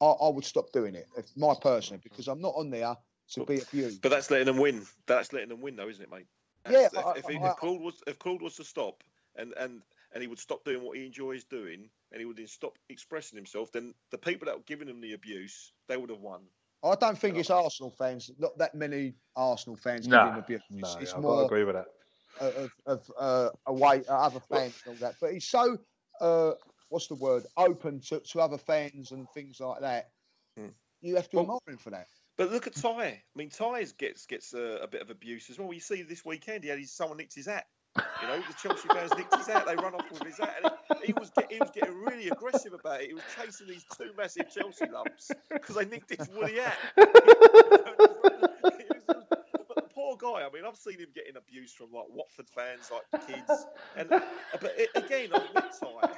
I, 0.00 0.06
I 0.06 0.28
would 0.28 0.44
stop 0.44 0.72
doing 0.72 0.94
it. 0.94 1.06
If 1.16 1.26
my 1.36 1.54
personally, 1.60 2.00
because 2.02 2.28
I'm 2.28 2.40
not 2.40 2.54
on 2.56 2.70
there 2.70 2.96
to 3.32 3.44
be 3.44 3.60
abused. 3.60 4.02
But 4.02 4.10
that's 4.10 4.30
letting 4.30 4.46
them 4.46 4.58
win. 4.58 4.84
That's 5.06 5.32
letting 5.32 5.48
them 5.48 5.60
win, 5.60 5.76
though, 5.76 5.88
isn't 5.88 6.02
it, 6.02 6.10
mate? 6.10 6.26
Yeah, 6.70 6.88
That's- 6.92 7.04
I- 7.04 7.18
If, 7.18 7.30
if, 7.30 7.42
I- 7.42 7.50
if 7.50 7.56
Claude 7.56 7.80
was 7.80 8.02
if 8.06 8.18
Claude 8.18 8.42
was 8.42 8.56
to 8.56 8.64
stop 8.64 9.02
and 9.36 9.52
and 9.58 9.82
and 10.14 10.22
he 10.22 10.28
would 10.28 10.38
stop 10.38 10.64
doing 10.64 10.82
what 10.82 10.96
he 10.96 11.04
enjoys 11.04 11.44
doing, 11.44 11.90
and 12.12 12.20
he 12.20 12.24
would 12.24 12.36
then 12.36 12.46
stop 12.46 12.78
expressing 12.88 13.36
himself, 13.36 13.72
then 13.72 13.92
the 14.10 14.18
people 14.18 14.46
that 14.46 14.56
were 14.56 14.62
giving 14.66 14.88
him 14.88 15.00
the 15.00 15.12
abuse, 15.12 15.72
they 15.88 15.96
would 15.96 16.10
have 16.10 16.20
won. 16.20 16.40
I 16.84 16.94
don't 16.94 17.18
think 17.18 17.36
it's 17.36 17.50
Arsenal 17.50 17.90
fans. 17.90 18.30
Not 18.38 18.56
that 18.58 18.74
many 18.74 19.14
Arsenal 19.36 19.76
fans 19.76 20.06
No, 20.06 20.24
giving 20.24 20.38
abuse. 20.38 20.62
no, 20.70 20.86
It's, 20.86 20.96
it's 21.00 21.10
yeah, 21.10 21.16
I've 21.16 21.22
more 21.22 21.44
agree 21.44 21.64
with 21.64 21.74
that. 21.74 21.86
of, 22.40 22.70
of 22.86 23.10
uh, 23.18 23.48
away 23.66 24.04
uh, 24.08 24.12
other 24.12 24.40
fans 24.40 24.74
and 24.86 24.94
all 24.94 25.00
that. 25.00 25.16
But 25.20 25.32
he's 25.32 25.46
so 25.48 25.78
uh, 26.20 26.52
what's 26.90 27.08
the 27.08 27.14
word? 27.14 27.44
Open 27.56 28.00
to, 28.08 28.20
to 28.20 28.40
other 28.40 28.58
fans 28.58 29.12
and 29.12 29.26
things 29.30 29.60
like 29.60 29.80
that. 29.80 30.10
Hmm. 30.58 30.68
You 31.00 31.16
have 31.16 31.28
to 31.30 31.40
admire 31.40 31.58
him 31.66 31.78
for 31.78 31.90
that. 31.90 32.06
But 32.36 32.50
look 32.50 32.66
at 32.66 32.74
Ty. 32.74 33.04
I 33.06 33.22
mean, 33.34 33.50
Ty 33.50 33.84
gets 33.96 34.26
gets 34.26 34.54
a, 34.54 34.80
a 34.82 34.86
bit 34.86 35.02
of 35.02 35.10
abuse 35.10 35.50
as 35.50 35.58
well. 35.58 35.72
You 35.72 35.80
see 35.80 36.02
this 36.02 36.24
weekend, 36.24 36.64
he 36.64 36.70
had 36.70 36.78
his 36.78 36.92
someone 36.92 37.18
nicked 37.18 37.34
his 37.34 37.46
hat. 37.46 37.66
You 37.96 38.28
know, 38.28 38.38
the 38.38 38.54
Chelsea 38.60 38.88
fans 38.88 39.12
nicked 39.16 39.36
his 39.36 39.46
hat. 39.46 39.66
They 39.66 39.76
run 39.76 39.94
off 39.94 40.10
with 40.10 40.22
his 40.22 40.38
hat, 40.38 40.56
and 40.62 40.98
he, 41.00 41.06
he 41.06 41.12
was 41.12 41.30
get, 41.30 41.52
he 41.52 41.58
was 41.58 41.70
getting 41.70 41.94
really 42.02 42.28
aggressive 42.28 42.72
about 42.72 43.02
it. 43.02 43.08
He 43.08 43.14
was 43.14 43.22
chasing 43.36 43.68
these 43.68 43.84
two 43.96 44.10
massive 44.16 44.50
Chelsea 44.52 44.86
lumps 44.92 45.30
because 45.50 45.76
they 45.76 45.84
nicked 45.84 46.10
his 46.10 46.28
woolly 46.30 46.54
hat. 46.54 46.76
Poor 49.94 50.16
guy. 50.16 50.44
I 50.44 50.50
mean, 50.52 50.64
I've 50.66 50.76
seen 50.76 50.98
him 50.98 51.08
getting 51.14 51.36
abused 51.36 51.76
from 51.76 51.92
like 51.92 52.06
Watford 52.10 52.48
fans, 52.48 52.90
like 52.90 53.26
kids. 53.26 53.66
And 53.96 54.12
uh, 54.12 54.20
but 54.60 54.74
it, 54.76 54.90
again, 54.96 55.30
I've 55.32 55.54
met 55.54 55.72
Ty. 55.78 56.08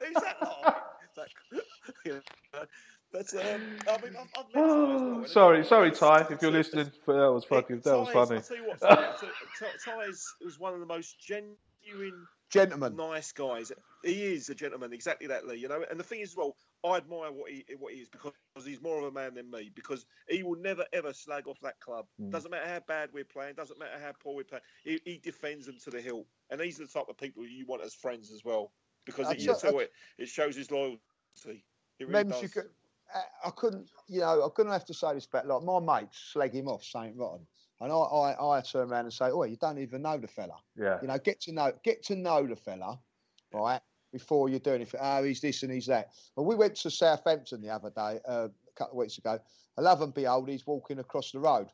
Who's 0.00 0.14
that 0.22 0.36
like? 0.40 0.76
That, 1.16 1.28
you 2.06 2.12
know, 2.54 2.64
but 3.12 3.32
um, 3.34 3.62
I 3.88 4.00
mean, 4.02 4.16
I've, 4.16 4.28
I've 4.38 4.54
met 4.54 4.66
Ty 4.68 4.94
as 4.94 5.00
well. 5.02 5.24
sorry, 5.26 5.54
it's- 5.60 5.68
sorry, 5.68 5.90
Ty, 5.90 6.26
if 6.30 6.42
you're 6.42 6.50
listening. 6.50 6.90
But 7.06 7.14
that 7.20 7.32
was 7.32 7.44
fucking. 7.44 7.80
That 7.80 7.98
was 7.98 8.08
Ty's- 8.08 8.28
funny. 8.28 8.36
I'll 8.36 8.42
tell 8.42 8.56
you 8.56 8.68
what, 8.68 8.80
Ty, 8.80 9.26
Ty, 9.58 9.66
Ty 9.84 10.00
is, 10.08 10.34
was 10.44 10.58
one 10.60 10.74
of 10.74 10.80
the 10.80 10.86
most 10.86 11.16
genuine, 11.20 12.26
Gentlemen. 12.50 12.96
nice 12.96 13.32
guys. 13.32 13.72
He 14.04 14.24
is 14.32 14.48
a 14.48 14.54
gentleman, 14.54 14.92
exactly 14.92 15.26
that, 15.28 15.46
Lee. 15.46 15.56
You 15.56 15.68
know, 15.68 15.84
and 15.90 15.98
the 16.00 16.04
thing 16.04 16.20
is, 16.20 16.36
well, 16.36 16.56
I 16.84 16.96
admire 16.96 17.30
what 17.32 17.50
he 17.50 17.64
what 17.78 17.92
he 17.92 18.00
is 18.00 18.08
because 18.08 18.32
he's 18.64 18.80
more 18.80 18.98
of 18.98 19.04
a 19.04 19.12
man 19.12 19.34
than 19.34 19.50
me. 19.50 19.70
Because 19.74 20.06
he 20.28 20.42
will 20.42 20.56
never 20.58 20.84
ever 20.92 21.12
slag 21.12 21.46
off 21.46 21.58
that 21.62 21.78
club. 21.80 22.06
Mm. 22.20 22.30
Doesn't 22.30 22.50
matter 22.50 22.66
how 22.66 22.80
bad 22.88 23.10
we're 23.12 23.24
playing. 23.24 23.54
Doesn't 23.54 23.78
matter 23.78 23.98
how 24.02 24.12
poor 24.22 24.36
we're 24.36 24.44
playing. 24.44 24.62
He, 24.84 25.00
he 25.04 25.18
defends 25.22 25.66
them 25.66 25.76
to 25.84 25.90
the 25.90 26.00
hilt, 26.00 26.26
and 26.50 26.60
he's 26.60 26.78
the 26.78 26.86
type 26.86 27.06
of 27.10 27.18
people 27.18 27.44
you 27.46 27.66
want 27.66 27.82
as 27.82 27.92
friends 27.92 28.32
as 28.32 28.44
well. 28.44 28.72
Because 29.04 29.30
it, 29.30 29.44
That's 29.46 29.64
it. 29.64 29.74
it, 29.74 29.92
it 30.18 30.28
shows 30.28 30.56
his 30.56 30.70
loyalty. 30.70 30.98
It 31.46 32.08
really 32.08 32.24
Mems, 32.24 32.40
you 32.42 32.48
could, 32.48 32.64
I- 33.44 33.50
couldn't, 33.50 33.90
you 34.08 34.20
know, 34.20 34.44
I 34.44 34.48
couldn't 34.54 34.72
have 34.72 34.84
to 34.86 34.94
say 34.94 35.14
this 35.14 35.26
back. 35.26 35.44
Like 35.44 35.62
my 35.62 35.80
mates 35.80 36.18
slag 36.32 36.54
him 36.54 36.68
off, 36.68 36.84
saying 36.84 37.16
rotten, 37.16 37.46
and 37.80 37.92
I, 37.92 37.96
I, 37.96 38.58
I 38.58 38.60
turn 38.60 38.90
around 38.90 39.04
and 39.04 39.12
say, 39.12 39.26
"Oh, 39.26 39.44
you 39.44 39.56
don't 39.56 39.78
even 39.78 40.02
know 40.02 40.18
the 40.18 40.28
fella." 40.28 40.56
Yeah. 40.76 40.98
You 41.02 41.08
know, 41.08 41.18
get 41.18 41.40
to 41.42 41.52
know, 41.52 41.72
get 41.82 42.02
to 42.04 42.16
know 42.16 42.46
the 42.46 42.56
fella, 42.56 42.98
right, 43.52 43.80
before 44.12 44.48
you 44.48 44.58
do 44.58 44.74
anything. 44.74 45.00
Oh, 45.02 45.22
he's 45.24 45.40
this 45.40 45.62
and 45.62 45.72
he's 45.72 45.86
that. 45.86 46.10
Well, 46.36 46.46
we 46.46 46.54
went 46.54 46.76
to 46.76 46.90
Southampton 46.90 47.60
the 47.60 47.70
other 47.70 47.90
day, 47.90 48.20
uh, 48.28 48.48
a 48.48 48.72
couple 48.76 48.92
of 48.92 48.98
weeks 49.04 49.18
ago. 49.18 49.38
And 49.76 49.84
love 49.84 50.02
and 50.02 50.12
behold, 50.14 50.48
he's 50.48 50.66
walking 50.66 50.98
across 50.98 51.30
the 51.32 51.38
road, 51.40 51.68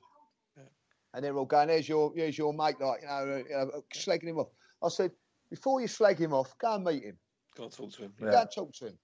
and 1.15 1.25
they're 1.25 1.37
all 1.37 1.45
going, 1.47 1.69
"There's 1.69 1.89
your, 1.89 2.13
there's 2.15 2.37
your 2.39 2.53
mate," 2.53 2.81
like 2.81 3.03
you 3.03 3.09
know, 3.09 3.43
uh, 3.55 3.63
uh, 3.79 3.81
slagging 3.95 4.29
him 4.29 4.39
off. 4.39 4.49
I 4.83 4.89
said, 4.89 5.13
before 5.51 5.81
you 5.81 5.89
slag 5.89 6.19
him 6.19 6.35
off, 6.35 6.57
go 6.59 6.75
and 6.75 6.85
meet 6.85 7.03
him. 7.05 7.17
Go 7.57 7.65
and 7.65 7.73
talk 7.73 7.93
to 7.93 8.03
him. 8.03 8.13
Go 8.21 8.27
and 8.41 8.51
talk 8.55 8.73
to 8.75 8.87
him. 8.89 8.99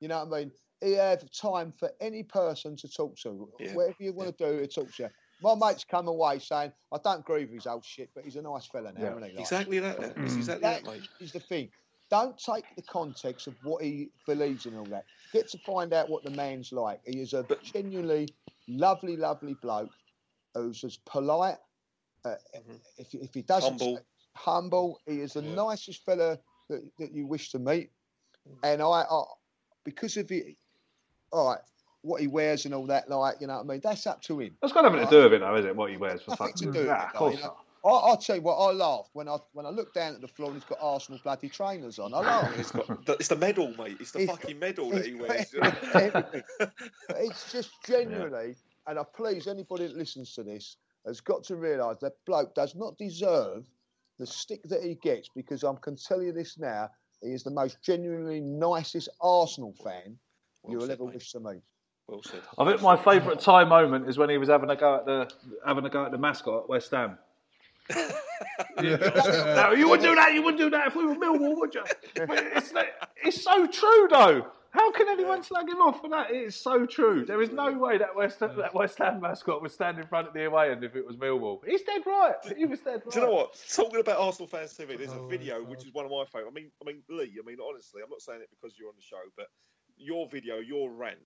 You 0.00 0.08
know 0.08 0.24
what 0.24 0.36
I 0.36 0.40
mean? 0.40 0.52
He 0.82 0.92
have 0.92 1.30
time 1.30 1.72
for 1.72 1.90
any 2.00 2.22
person 2.22 2.76
to 2.76 2.88
talk 2.88 3.16
to. 3.18 3.48
Yeah. 3.58 3.74
Whatever 3.74 3.96
you 3.98 4.12
want 4.12 4.36
to 4.36 4.44
do, 4.44 4.58
he'll 4.58 4.68
talk 4.68 4.92
to 4.96 5.04
you. 5.04 5.08
My 5.40 5.54
mate's 5.54 5.84
come 5.84 6.08
away 6.08 6.38
saying, 6.38 6.72
I 6.92 6.98
don't 7.02 7.20
agree 7.20 7.44
with 7.44 7.54
his 7.54 7.66
old 7.66 7.84
shit, 7.84 8.10
but 8.14 8.24
he's 8.24 8.36
a 8.36 8.42
nice 8.42 8.66
fella 8.66 8.92
now, 8.92 9.00
Yeah. 9.02 9.10
isn't 9.10 9.22
he? 9.24 9.30
Like, 9.32 9.40
Exactly 9.40 9.78
that. 9.80 9.98
It's 9.98 10.34
Mm. 10.34 10.36
exactly 10.36 10.62
that 10.62 10.84
that, 10.84 10.92
mate. 10.92 11.08
is 11.20 11.32
the 11.32 11.40
thing. 11.40 11.70
Don't 12.10 12.38
take 12.38 12.64
the 12.76 12.82
context 12.82 13.46
of 13.46 13.56
what 13.62 13.82
he 13.82 14.10
believes 14.26 14.66
in 14.66 14.72
and 14.72 14.80
all 14.80 14.86
that. 14.86 15.06
Get 15.32 15.48
to 15.48 15.58
find 15.58 15.92
out 15.92 16.08
what 16.08 16.24
the 16.24 16.30
man's 16.30 16.72
like. 16.72 17.00
He 17.06 17.20
is 17.20 17.32
a 17.32 17.44
genuinely 17.62 18.28
lovely, 18.68 19.16
lovely 19.16 19.54
bloke 19.54 19.92
who's 20.54 20.84
as 20.84 20.98
polite. 20.98 21.58
Uh, 22.24 22.36
if, 22.98 23.14
if 23.14 23.34
he 23.34 23.42
doesn't 23.42 23.80
Humble. 23.80 24.06
humble, 24.36 25.00
he 25.06 25.20
is 25.20 25.34
the 25.34 25.42
Yeah. 25.42 25.54
nicest 25.54 26.04
fella 26.04 26.38
that, 26.68 26.82
that 26.98 27.12
you 27.12 27.26
wish 27.26 27.50
to 27.50 27.58
meet. 27.58 27.90
And 28.62 28.80
I, 28.82 29.04
I 29.10 29.24
because 29.84 30.16
of 30.16 30.30
it, 30.32 30.56
all 31.32 31.50
right, 31.50 31.60
what 32.02 32.20
he 32.20 32.26
wears 32.28 32.64
and 32.64 32.74
all 32.74 32.86
that, 32.86 33.08
like 33.08 33.36
you 33.40 33.46
know 33.46 33.56
what 33.56 33.64
I 33.64 33.68
mean. 33.68 33.80
That's 33.82 34.06
up 34.06 34.22
to 34.22 34.38
him. 34.40 34.56
That's 34.60 34.72
got 34.72 34.84
nothing 34.84 35.04
to 35.04 35.10
do 35.10 35.22
with 35.24 35.32
it, 35.34 35.40
though, 35.40 35.56
is 35.56 35.64
it? 35.64 35.74
What 35.76 35.90
he 35.90 35.96
wears 35.96 36.22
for 36.22 36.30
Nothing 36.30 36.46
fucking. 36.48 36.72
to 36.72 36.78
do 36.82 36.86
Nah, 36.86 36.94
it, 36.94 37.06
of 37.06 37.12
though, 37.12 37.18
course 37.18 37.34
you 37.36 37.40
know. 37.42 37.46
not. 37.48 37.56
I, 37.84 37.88
I'll 37.88 38.16
tell 38.16 38.36
you 38.36 38.42
what, 38.42 38.56
I 38.56 38.72
laugh 38.72 39.08
when 39.12 39.28
I 39.28 39.36
when 39.52 39.64
I 39.66 39.70
look 39.70 39.94
down 39.94 40.14
at 40.14 40.20
the 40.20 40.26
floor 40.28 40.48
and 40.50 40.56
he's 40.56 40.68
got 40.68 40.78
Arsenal 40.80 41.20
bloody 41.22 41.48
trainers 41.48 41.98
on. 41.98 42.14
I 42.14 42.18
laugh. 42.20 42.52
It's, 42.58 42.70
got, 42.72 43.20
it's 43.20 43.28
the 43.28 43.36
medal, 43.36 43.72
mate. 43.78 43.96
It's 44.00 44.10
the 44.12 44.20
He's 44.20 44.30
fucking 44.30 44.58
medal 44.58 44.90
that 44.90 45.06
he 45.06 45.14
wears. 45.14 45.54
it's 47.10 47.52
just 47.52 47.70
genuinely, 47.86 48.56
and 48.86 48.98
I 48.98 49.04
please 49.14 49.46
anybody 49.46 49.86
that 49.86 49.96
listens 49.96 50.34
to 50.34 50.42
this 50.42 50.76
has 51.06 51.20
got 51.20 51.44
to 51.44 51.56
realise 51.56 51.98
that 52.00 52.12
bloke 52.26 52.54
does 52.54 52.74
not 52.74 52.98
deserve 52.98 53.64
the 54.18 54.26
stick 54.26 54.62
that 54.64 54.82
he 54.82 54.96
gets 54.96 55.28
because 55.34 55.62
I 55.62 55.72
can 55.80 55.96
tell 55.96 56.20
you 56.22 56.32
this 56.32 56.58
now, 56.58 56.90
he 57.22 57.28
is 57.32 57.44
the 57.44 57.50
most 57.50 57.80
genuinely 57.82 58.40
nicest 58.40 59.08
Arsenal 59.20 59.74
fan 59.84 60.18
you 60.68 60.78
will 60.78 60.86
said, 60.86 60.94
ever 60.94 61.04
mate. 61.04 61.14
wish 61.14 61.32
to 61.32 61.40
meet. 61.40 61.62
Well 62.08 62.22
said. 62.22 62.40
I 62.58 62.64
think 62.64 62.82
my 62.82 62.96
favourite 62.96 63.40
Ty 63.40 63.64
moment 63.64 64.08
is 64.08 64.18
when 64.18 64.30
he 64.30 64.38
was 64.38 64.48
having 64.48 64.70
a 64.70 64.76
go 64.76 64.96
at 64.96 65.06
the 65.06 65.30
having 65.66 65.84
a 65.84 65.90
go 65.90 66.04
at 66.04 66.12
the 66.12 66.18
mascot 66.18 66.64
at 66.64 66.68
West 66.68 66.90
Ham. 66.92 67.18
no, 68.80 69.72
you 69.72 69.88
wouldn't 69.88 70.08
do 70.08 70.14
that. 70.14 70.32
You 70.34 70.42
wouldn't 70.42 70.60
do 70.60 70.70
that 70.70 70.88
if 70.88 70.96
we 70.96 71.06
were 71.06 71.14
Millwall, 71.14 71.56
would 71.56 71.74
you? 71.74 71.84
But 72.16 72.44
it's, 72.56 72.72
it's 73.22 73.42
so 73.42 73.66
true, 73.66 74.08
though. 74.10 74.46
How 74.70 74.92
can 74.92 75.08
anyone 75.08 75.42
slag 75.42 75.68
him 75.68 75.80
off 75.80 76.02
for 76.02 76.10
that? 76.10 76.30
It 76.30 76.42
is 76.42 76.56
so 76.56 76.84
true. 76.84 77.24
There 77.24 77.40
is 77.40 77.50
no 77.50 77.72
way 77.72 77.96
that 77.96 78.14
West 78.14 78.40
that 78.40 78.74
West 78.74 78.98
Ham 78.98 79.20
mascot 79.22 79.62
would 79.62 79.70
stand 79.70 79.98
in 79.98 80.06
front 80.06 80.28
of 80.28 80.34
the 80.34 80.44
away 80.44 80.70
end 80.70 80.84
if 80.84 80.94
it 80.94 81.06
was 81.06 81.16
Millwall. 81.16 81.60
He's 81.66 81.82
dead 81.82 82.02
right. 82.04 82.34
He 82.56 82.66
was 82.66 82.80
dead 82.80 83.00
right. 83.04 83.10
Do 83.10 83.20
you 83.20 83.26
know 83.26 83.32
what? 83.32 83.56
Talking 83.74 84.00
about 84.00 84.18
Arsenal 84.18 84.48
fans 84.48 84.74
TV, 84.74 84.98
there's 84.98 85.12
a 85.12 85.18
oh, 85.18 85.28
video 85.28 85.64
which 85.64 85.86
is 85.86 85.94
one 85.94 86.04
of 86.04 86.10
my 86.10 86.24
favourite. 86.26 86.50
I 86.50 86.54
mean, 86.54 86.70
I 86.82 86.84
mean, 86.84 87.02
Lee. 87.08 87.38
I 87.40 87.46
mean, 87.46 87.56
honestly, 87.66 88.02
I'm 88.04 88.10
not 88.10 88.20
saying 88.20 88.42
it 88.42 88.50
because 88.50 88.76
you're 88.78 88.88
on 88.88 88.96
the 88.96 89.02
show, 89.02 89.22
but 89.34 89.46
your 89.96 90.28
video, 90.28 90.58
your 90.58 90.90
rant, 90.90 91.18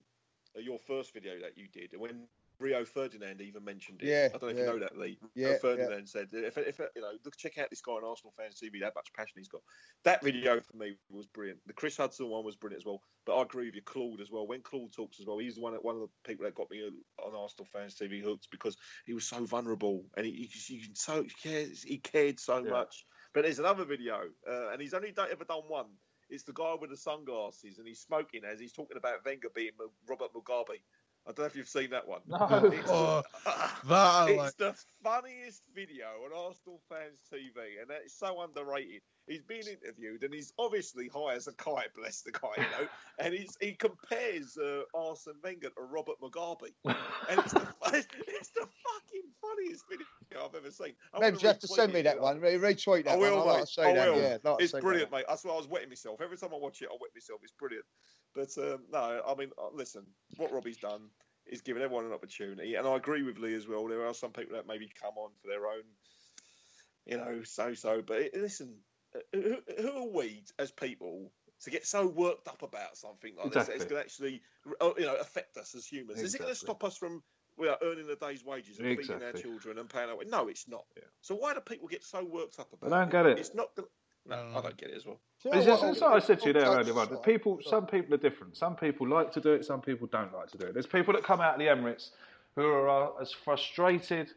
uh, 0.55 0.59
your 0.59 0.79
first 0.79 1.13
video 1.13 1.39
that 1.41 1.57
you 1.57 1.67
did, 1.67 1.93
when 1.97 2.27
Rio 2.59 2.85
Ferdinand 2.85 3.41
even 3.41 3.63
mentioned 3.63 4.01
it. 4.01 4.07
Yeah, 4.07 4.29
I 4.33 4.37
don't 4.37 4.43
know 4.43 4.47
if 4.49 4.57
yeah. 4.57 4.61
you 4.61 4.69
know 4.69 4.79
that, 4.79 4.97
Lee. 4.97 5.19
Yeah, 5.35 5.47
Rio 5.47 5.57
Ferdinand 5.57 6.07
said, 6.07 6.27
if, 6.31 6.57
if 6.57 6.79
you 6.95 7.01
know, 7.01 7.11
look, 7.25 7.35
check 7.35 7.57
out 7.57 7.69
this 7.69 7.81
guy 7.81 7.93
on 7.93 8.03
Arsenal 8.03 8.33
fans 8.37 8.61
TV. 8.61 8.79
That 8.79 8.95
much 8.95 9.11
passion 9.15 9.33
he's 9.37 9.47
got. 9.47 9.61
That 10.03 10.23
video 10.23 10.59
for 10.59 10.77
me 10.77 10.95
was 11.09 11.25
brilliant. 11.25 11.59
The 11.65 11.73
Chris 11.73 11.97
Hudson 11.97 12.29
one 12.29 12.45
was 12.45 12.55
brilliant 12.55 12.83
as 12.83 12.85
well. 12.85 13.01
But 13.25 13.37
I 13.37 13.41
agree 13.41 13.65
with 13.65 13.75
you, 13.75 13.81
Claude 13.81 14.21
as 14.21 14.31
well. 14.31 14.47
When 14.47 14.61
Claude 14.61 14.93
talks 14.93 15.19
as 15.19 15.25
well, 15.25 15.39
he's 15.39 15.59
one 15.59 15.73
of, 15.73 15.81
one 15.81 15.95
of 15.95 16.01
the 16.01 16.09
people 16.23 16.45
that 16.45 16.55
got 16.55 16.69
me 16.69 16.83
on 16.83 17.35
Arsenal 17.35 17.67
fans 17.73 17.95
TV 17.95 18.21
hooked 18.21 18.47
because 18.51 18.77
he 19.05 19.13
was 19.13 19.25
so 19.25 19.43
vulnerable 19.43 20.05
and 20.15 20.25
he, 20.25 20.31
he, 20.31 20.75
he 20.75 20.91
so 20.93 21.23
he 21.23 21.29
cares, 21.41 21.83
he 21.83 21.97
cared 21.97 22.39
so 22.39 22.63
Yeah. 22.63 22.69
much. 22.69 23.05
But 23.33 23.43
there's 23.43 23.59
another 23.59 23.85
video, 23.85 24.23
uh, 24.47 24.69
and 24.71 24.81
he's 24.81 24.93
only 24.93 25.11
done, 25.11 25.29
ever 25.31 25.45
done 25.45 25.63
one. 25.67 25.85
It's 26.31 26.43
the 26.43 26.53
guy 26.53 26.75
with 26.79 26.89
the 26.89 26.97
sunglasses 26.97 27.77
and 27.77 27.87
he's 27.87 27.99
smoking 27.99 28.41
as 28.45 28.59
he's 28.59 28.73
talking 28.73 28.97
about 28.97 29.23
Wenger 29.25 29.49
being 29.53 29.71
Mu- 29.79 29.89
Robert 30.07 30.29
Mugabe. 30.33 30.79
I 31.27 31.33
don't 31.33 31.39
know 31.39 31.45
if 31.45 31.55
you've 31.55 31.67
seen 31.67 31.91
that 31.91 32.07
one. 32.07 32.21
No. 32.25 32.37
It's, 32.73 32.89
Oh, 32.89 33.21
that 33.45 34.29
it's 34.29 34.37
like. 34.39 34.57
the 34.57 34.75
funniest 35.03 35.61
video 35.75 36.05
on 36.25 36.31
Arsenal 36.33 36.81
fans 36.89 37.19
TV, 37.31 37.79
and 37.81 37.91
it's 38.03 38.17
so 38.17 38.41
underrated. 38.41 39.01
He's 39.31 39.43
being 39.43 39.63
interviewed, 39.63 40.23
and 40.23 40.33
he's 40.33 40.51
obviously 40.59 41.07
high 41.07 41.35
as 41.35 41.47
a 41.47 41.53
kite, 41.53 41.93
bless 41.95 42.21
the 42.21 42.31
guy, 42.31 42.49
you 42.57 42.63
know. 42.63 42.87
and 43.19 43.33
he's, 43.33 43.55
he 43.61 43.73
compares 43.73 44.57
uh, 44.57 44.81
Arsene 44.93 45.35
Wenger 45.41 45.69
to 45.69 45.83
Robert 45.89 46.19
Mugabe, 46.21 46.71
and 46.83 47.39
it's 47.39 47.53
the, 47.53 47.67
it's 47.93 48.49
the 48.49 48.67
fucking 48.67 49.27
funniest 49.41 49.85
video 49.89 50.05
I've 50.45 50.55
ever 50.55 50.69
seen. 50.69 50.93
I 51.13 51.19
Mem, 51.19 51.37
you 51.39 51.47
have 51.47 51.59
to 51.59 51.67
send 51.67 51.93
me 51.93 52.01
that 52.01 52.19
one. 52.19 52.41
Re- 52.41 52.57
Retweet 52.57 53.05
that 53.05 53.13
I 53.13 53.15
will, 53.15 53.45
one. 53.45 53.59
Mate. 53.59 53.69
I 53.79 53.93
that. 53.93 54.13
will. 54.13 54.21
Yeah, 54.21 54.37
like 54.43 54.55
it's 54.59 54.71
see 54.71 54.77
that 54.77 54.83
brilliant, 54.83 55.11
mate. 55.11 55.25
That's 55.27 55.45
why 55.45 55.53
I 55.53 55.57
was 55.57 55.67
wetting 55.67 55.89
myself. 55.89 56.19
Every 56.21 56.37
time 56.37 56.49
I 56.53 56.57
watch 56.57 56.81
it, 56.81 56.89
I 56.91 56.97
wet 56.99 57.11
myself. 57.15 57.39
It's 57.41 57.53
brilliant. 57.53 57.85
But 58.35 58.49
um, 58.57 58.81
no, 58.91 59.21
I 59.25 59.35
mean, 59.35 59.51
uh, 59.57 59.73
listen, 59.73 60.05
what 60.37 60.51
Robbie's 60.51 60.77
done 60.77 61.09
is 61.45 61.61
giving 61.61 61.83
everyone 61.83 62.05
an 62.05 62.13
opportunity, 62.13 62.75
and 62.75 62.87
I 62.87 62.95
agree 62.95 63.23
with 63.23 63.37
Lee 63.37 63.53
as 63.53 63.67
well. 63.67 63.87
There 63.87 64.05
are 64.05 64.13
some 64.13 64.31
people 64.31 64.55
that 64.55 64.67
maybe 64.67 64.89
come 65.01 65.13
on 65.17 65.31
for 65.41 65.47
their 65.47 65.67
own, 65.67 65.83
you 67.05 67.17
know, 67.17 67.43
so-so. 67.43 68.01
But 68.05 68.21
it, 68.21 68.35
listen, 68.35 68.75
who, 69.33 69.57
who 69.79 69.91
are 69.91 70.09
we 70.09 70.43
as 70.59 70.71
people? 70.71 71.31
To 71.65 71.69
get 71.69 71.85
so 71.85 72.07
worked 72.07 72.47
up 72.47 72.63
about 72.63 72.97
something 72.97 73.33
like 73.37 73.53
this, 73.53 73.67
that 73.67 73.75
it's 73.75 73.85
going 73.85 74.01
to 74.01 74.03
actually, 74.03 74.41
uh, 74.81 74.93
you 74.97 75.05
know, 75.05 75.15
affect 75.17 75.57
us 75.57 75.75
as 75.75 75.85
humans. 75.85 76.19
Is 76.19 76.33
it 76.33 76.39
going 76.39 76.49
to 76.49 76.59
stop 76.59 76.83
us 76.83 76.97
from 76.97 77.21
well, 77.55 77.77
earning 77.83 78.09
a 78.09 78.15
day's 78.15 78.43
wages 78.43 78.79
and 78.79 78.97
feeding 78.97 79.21
our 79.21 79.33
children 79.33 79.77
and 79.77 79.87
paying 79.87 80.09
our 80.09 80.17
way? 80.17 80.25
No, 80.27 80.47
it's 80.47 80.67
not. 80.67 80.85
So 81.21 81.35
why 81.35 81.53
do 81.53 81.59
people 81.59 81.87
get 81.87 82.03
so 82.03 82.23
worked 82.23 82.59
up 82.59 82.73
about 82.73 82.91
it? 82.91 82.95
I 82.95 82.99
don't 83.01 83.11
get 83.11 83.25
it. 83.27 83.37
It's 83.37 83.53
not. 83.53 83.75
Gonna, 83.75 83.87
no, 84.27 84.57
I 84.57 84.61
don't 84.61 84.77
get 84.77 84.89
it 84.89 84.97
as 84.97 85.05
well. 85.05 85.19
It's 85.45 85.65
just, 85.65 85.83
it's 85.83 86.01
like 86.01 86.11
I 86.11 86.19
said 86.19 86.39
to 86.41 86.47
you 86.47 86.53
there 86.53 86.65
earlier 86.65 86.97
on. 86.97 87.09
that 87.09 87.23
People, 87.23 87.59
some 87.63 87.85
people 87.85 88.13
are 88.13 88.17
different. 88.17 88.55
Some 88.55 88.75
people 88.75 89.07
like 89.07 89.31
to 89.33 89.39
do 89.39 89.53
it. 89.53 89.65
Some 89.65 89.81
people 89.81 90.07
don't 90.11 90.33
like 90.33 90.49
to 90.51 90.57
do 90.57 90.65
it. 90.65 90.73
There's 90.73 90.87
people 90.87 91.13
that 91.13 91.23
come 91.23 91.41
out 91.41 91.53
of 91.53 91.59
the 91.59 91.65
Emirates 91.65 92.09
who 92.55 92.65
are 92.65 92.89
uh, 92.89 93.21
as 93.21 93.31
frustrated 93.31 94.31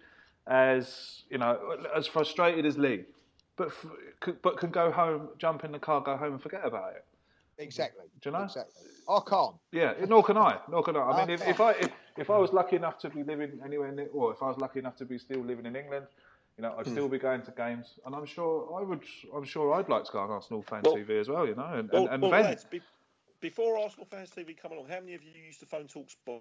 as 0.46 1.22
you 1.30 1.38
know, 1.38 1.76
as 1.94 2.06
frustrated 2.06 2.66
as 2.66 2.78
Lee, 2.78 3.04
but 3.56 3.68
f- 3.68 3.86
c- 4.24 4.32
but 4.42 4.56
can 4.58 4.70
go 4.70 4.90
home, 4.90 5.28
jump 5.38 5.64
in 5.64 5.72
the 5.72 5.78
car, 5.78 6.00
go 6.00 6.16
home, 6.16 6.32
and 6.34 6.42
forget 6.42 6.64
about 6.64 6.92
it. 6.94 7.04
Exactly. 7.58 8.04
Do 8.20 8.30
you 8.30 8.36
know? 8.36 8.44
Exactly. 8.44 8.72
I 9.08 9.20
can't. 9.28 9.54
Yeah, 9.70 9.94
nor 10.08 10.22
can 10.24 10.36
I. 10.36 10.58
Nor 10.68 10.82
can 10.82 10.96
I. 10.96 11.00
I 11.02 11.20
mean, 11.20 11.30
if, 11.30 11.46
if 11.46 11.60
I 11.60 11.72
if, 11.72 11.90
if 12.16 12.30
I 12.30 12.38
was 12.38 12.52
lucky 12.52 12.76
enough 12.76 12.98
to 12.98 13.10
be 13.10 13.22
living 13.22 13.60
anywhere, 13.64 13.92
near, 13.92 14.08
or 14.12 14.32
if 14.32 14.42
I 14.42 14.46
was 14.48 14.56
lucky 14.58 14.78
enough 14.80 14.96
to 14.96 15.04
be 15.04 15.18
still 15.18 15.40
living 15.40 15.66
in 15.66 15.76
England, 15.76 16.06
you 16.56 16.62
know, 16.62 16.74
I'd 16.78 16.86
Hmm. 16.86 16.92
still 16.92 17.08
be 17.08 17.18
going 17.18 17.42
to 17.42 17.50
games, 17.52 17.98
and 18.06 18.14
I'm 18.14 18.26
sure 18.26 18.76
I 18.78 18.82
would. 18.82 19.02
I'm 19.34 19.44
sure 19.44 19.74
I'd 19.74 19.88
like 19.88 20.04
to 20.04 20.12
go 20.12 20.18
on 20.20 20.30
Arsenal 20.30 20.62
fan 20.62 20.82
Well- 20.84 20.96
TV 20.96 21.20
as 21.20 21.28
well. 21.28 21.46
You 21.46 21.54
know, 21.54 21.66
and 21.66 21.88
Well, 21.92 22.04
and, 22.04 22.14
and 22.14 22.22
well, 22.22 22.30
vent. 22.32 22.44
lads, 22.44 22.64
be, 22.64 22.80
before 23.40 23.78
Arsenal 23.78 24.06
fans 24.10 24.30
TV 24.30 24.56
come 24.60 24.72
along, 24.72 24.88
how 24.88 25.00
many 25.00 25.14
of 25.14 25.22
you 25.22 25.30
used 25.46 25.60
to 25.60 25.66
phone 25.66 25.86
Talksport? 25.86 26.40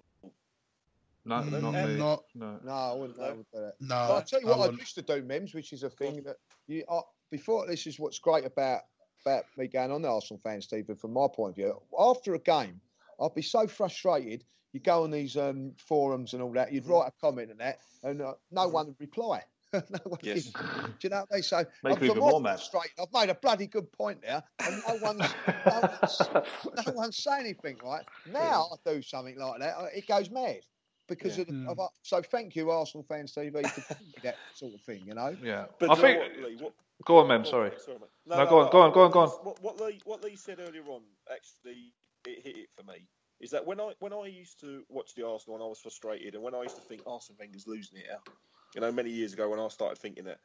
No, 1.26 1.36
Mm, 1.36 1.62
not 1.62 1.72
me. 1.88 1.96
not- 1.96 2.24
No. 2.34 2.58
No, 2.64 2.72
I 2.72 2.94
wouldn't, 2.94 3.18
I 3.18 3.28
wouldn't 3.30 3.50
do 3.52 3.60
that. 3.60 3.74
No, 3.80 3.88
But 3.88 4.12
I'll 4.14 4.22
tell 4.22 4.40
you 4.40 4.46
what 4.48 4.56
I, 4.56 4.60
wouldn't. 4.60 4.78
used 4.80 4.94
to 4.96 5.02
do, 5.02 5.22
Mems, 5.22 5.54
which 5.54 5.72
is 5.72 5.82
a 5.82 5.90
thing 5.90 6.22
that 6.24 6.36
you 6.66 6.84
uh, 6.88 7.00
before. 7.30 7.66
This 7.66 7.86
is 7.86 7.98
what's 7.98 8.18
great 8.18 8.44
about 8.44 8.82
about 9.24 9.44
me 9.56 9.66
going 9.68 9.90
on 9.90 10.02
the 10.02 10.08
Arsenal 10.10 10.38
fans, 10.44 10.64
Stephen. 10.66 10.96
From 10.96 11.12
my 11.14 11.26
point 11.34 11.50
of 11.52 11.56
view, 11.56 11.80
after 11.98 12.34
a 12.34 12.38
game, 12.38 12.80
I'd 13.20 13.34
be 13.34 13.40
so 13.42 13.66
frustrated. 13.66 14.44
You 14.72 14.80
go 14.80 15.04
on 15.04 15.10
these 15.10 15.36
um, 15.36 15.72
forums 15.78 16.34
and 16.34 16.42
all 16.42 16.52
that. 16.52 16.66
Mm-hmm. 16.66 16.74
You'd 16.74 16.86
write 16.86 17.08
a 17.08 17.12
comment 17.20 17.50
and 17.50 17.60
that, 17.60 17.78
and 18.02 18.20
uh, 18.20 18.34
no 18.50 18.68
one 18.68 18.86
would 18.88 19.00
reply. 19.00 19.42
no 19.72 19.80
one 20.04 20.20
Yes. 20.22 20.44
did. 20.44 20.52
Do 20.54 20.60
you 21.02 21.08
know 21.10 21.20
what 21.20 21.28
I 21.32 21.34
mean? 21.36 21.42
So 21.42 21.64
Make 21.82 21.96
I'm 21.96 22.04
you 22.04 22.10
even 22.10 22.18
more 22.18 22.30
more 22.32 22.40
mad. 22.40 22.56
frustrated. 22.56 22.90
I've 23.00 23.12
made 23.12 23.30
a 23.30 23.34
bloody 23.34 23.66
good 23.66 23.90
point 23.92 24.20
there, 24.22 24.42
and 24.60 24.82
no 24.86 24.94
one's 25.02 25.20
no 25.66 25.80
one's, 25.80 26.20
no 26.86 26.92
one's 26.92 27.16
saying 27.16 27.40
anything. 27.46 27.78
Right 27.82 28.04
now, 28.30 28.68
I 28.72 28.90
do 28.92 29.00
something 29.00 29.38
like 29.38 29.60
that. 29.60 29.76
uh, 29.78 29.86
It 29.94 30.06
goes 30.06 30.30
mad. 30.30 30.60
Because 31.06 31.36
Yeah. 31.36 31.42
of, 31.42 31.46
the, 31.48 31.52
Mm. 31.52 31.68
of 31.68 31.80
uh, 31.80 31.88
so, 32.02 32.22
thank 32.22 32.56
you, 32.56 32.70
Arsenal 32.70 33.04
fans 33.04 33.34
TV, 33.34 33.66
for 33.66 33.80
that 34.22 34.38
sort 34.54 34.74
of 34.74 34.80
thing. 34.82 35.02
You 35.06 35.14
know, 35.14 35.36
Yeah, 35.42 35.66
But 35.78 35.90
I 35.90 35.94
think. 35.96 36.18
what, 36.18 36.36
Lee, 36.50 36.56
what, 36.56 36.72
Go 37.04 37.18
on, 37.18 37.28
man. 37.28 37.44
Sorry. 37.44 37.72
sorry, 37.78 37.98
mate. 37.98 38.08
No, 38.26 38.46
go 38.46 38.60
on, 38.60 38.70
go 38.70 38.80
on, 38.80 38.92
go 38.92 39.02
on, 39.02 39.10
go 39.10 39.20
on. 39.20 39.28
What, 39.28 39.62
what 39.62 39.80
Lee, 39.80 40.00
what 40.04 40.22
Lee 40.22 40.36
said 40.36 40.60
earlier 40.60 40.84
on 40.88 41.02
actually 41.30 41.92
it 42.24 42.42
hit 42.42 42.56
it 42.56 42.68
for 42.76 42.82
me. 42.84 43.06
Is 43.40 43.50
that 43.50 43.66
when 43.66 43.80
I 43.80 43.92
when 43.98 44.12
I 44.12 44.26
used 44.26 44.60
to 44.60 44.84
watch 44.88 45.14
the 45.14 45.26
Arsenal 45.26 45.56
and 45.56 45.64
I 45.64 45.68
was 45.68 45.80
frustrated, 45.80 46.34
and 46.34 46.42
when 46.42 46.54
I 46.54 46.62
used 46.62 46.76
to 46.76 46.82
think 46.82 47.02
Arsene 47.06 47.36
Wenger's 47.38 47.66
losing 47.66 47.98
it 47.98 48.06
out, 48.10 48.26
you 48.74 48.80
know, 48.80 48.92
many 48.92 49.10
years 49.10 49.32
ago 49.34 49.50
when 49.50 49.60
I 49.60 49.68
started 49.68 49.98
thinking 49.98 50.24
that, 50.24 50.38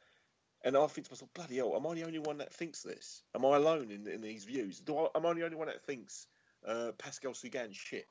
and 0.62 0.76
I 0.76 0.86
think 0.88 1.06
to 1.06 1.12
myself, 1.12 1.32
bloody 1.32 1.56
hell, 1.56 1.74
am 1.76 1.86
I 1.86 1.94
the 1.94 2.04
only 2.04 2.18
one 2.18 2.38
that 2.38 2.52
thinks 2.52 2.82
this? 2.82 3.22
Am 3.34 3.46
I 3.46 3.56
alone 3.56 3.90
in, 3.90 4.06
in 4.06 4.20
these 4.20 4.44
views? 4.44 4.80
Do 4.80 4.98
I, 4.98 5.08
am 5.14 5.24
I 5.24 5.32
the 5.32 5.44
only 5.44 5.56
one 5.56 5.68
that 5.68 5.82
thinks 5.86 6.26
uh, 6.66 6.90
Pascal 6.98 7.32
Cygan 7.32 7.72
shit? 7.72 8.06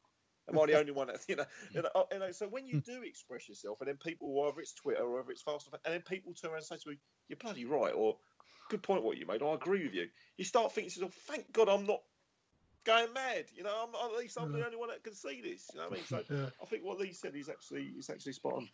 Am 0.49 0.59
I 0.59 0.65
the 0.65 0.79
only 0.79 0.91
one 0.91 1.07
that 1.07 1.19
you 1.27 1.35
know, 1.35 1.45
you 1.71 1.81
know? 1.81 2.05
You 2.11 2.19
know, 2.19 2.31
so 2.31 2.47
when 2.47 2.67
you 2.67 2.79
hmm. 2.79 2.91
do 2.91 3.03
express 3.03 3.47
yourself, 3.47 3.79
and 3.81 3.87
then 3.87 3.97
people, 3.97 4.33
whether 4.33 4.59
it's 4.59 4.73
Twitter 4.73 5.03
or 5.03 5.17
whether 5.17 5.31
it's 5.31 5.41
fast, 5.41 5.69
and 5.71 5.93
then 5.93 6.01
people 6.01 6.33
turn 6.33 6.51
around 6.51 6.59
and 6.59 6.65
say 6.65 6.77
to 6.77 6.89
me, 6.89 6.97
"You're 7.27 7.37
bloody 7.37 7.65
right," 7.65 7.93
or 7.93 8.17
"Good 8.69 8.83
point, 8.83 9.03
what 9.03 9.17
you 9.17 9.25
made. 9.25 9.43
I 9.43 9.53
agree 9.53 9.83
with 9.83 9.93
you." 9.93 10.07
You 10.37 10.45
start 10.45 10.71
thinking 10.73 10.91
to 10.91 10.99
yourself, 10.99 11.15
"Thank 11.27 11.51
God 11.51 11.69
I'm 11.69 11.85
not 11.85 12.01
going 12.85 13.13
mad." 13.13 13.45
You 13.53 13.63
know, 13.63 13.87
I'm, 13.87 14.11
at 14.11 14.17
least 14.17 14.37
I'm 14.39 14.51
the 14.51 14.65
only 14.65 14.77
one 14.77 14.89
that 14.89 15.03
can 15.03 15.13
see 15.15 15.41
this. 15.41 15.69
You 15.73 15.79
know 15.79 15.89
what 15.89 15.93
I 15.93 15.95
mean? 15.95 16.05
So 16.05 16.23
Yeah. 16.29 16.49
I 16.61 16.65
think 16.65 16.83
what 16.83 16.99
Lee 16.99 17.13
said 17.13 17.35
is 17.35 17.49
actually 17.49 17.93
is 17.97 18.09
actually 18.09 18.33
spot 18.33 18.53
on. 18.53 18.69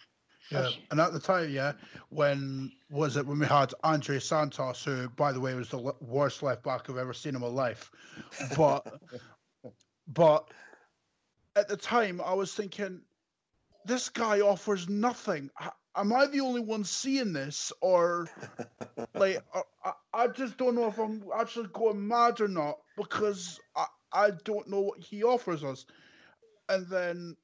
Yeah, 0.52 0.70
and 0.92 1.00
at 1.00 1.12
the 1.12 1.20
time, 1.20 1.50
yeah, 1.50 1.74
when 2.10 2.72
was 2.92 3.18
it 3.18 3.26
when 3.26 3.40
we 3.40 3.48
had 3.48 3.74
Andre 3.84 4.20
Santos, 4.20 4.84
who, 4.84 5.10
by 5.10 5.32
the 5.32 5.40
way, 5.40 5.56
was 5.56 5.70
the 5.70 5.94
worst 6.02 6.44
left 6.44 6.64
back 6.64 6.88
I've 6.88 6.98
ever 6.98 7.14
seen 7.14 7.34
in 7.34 7.42
my 7.42 7.48
life, 7.48 7.90
but 8.56 8.86
but 10.08 10.52
at 11.56 11.68
the 11.68 11.78
time 11.78 12.22
I 12.22 12.34
was 12.34 12.54
thinking, 12.54 13.02
this 13.86 14.10
guy 14.10 14.42
offers 14.42 14.90
nothing. 14.90 15.50
Am 15.96 16.14
I 16.14 16.28
the 16.28 16.42
only 16.42 16.62
one 16.62 16.84
seeing 16.84 17.34
this, 17.34 17.72
or 17.82 18.28
like 19.16 19.40
I, 19.54 19.62
I- 19.86 19.94
I 20.14 20.28
just 20.30 20.58
don't 20.58 20.76
know 20.76 20.88
if 20.88 20.98
I'm 21.00 21.24
actually 21.38 21.68
going 21.74 22.08
mad 22.08 22.42
or 22.42 22.48
not 22.48 22.78
because 22.98 23.60
I 23.76 23.86
I 24.14 24.32
don't 24.46 24.70
know 24.70 24.82
what 24.82 25.00
he 25.00 25.24
offers 25.24 25.64
us, 25.64 25.86
and 26.70 26.88
then 26.88 27.38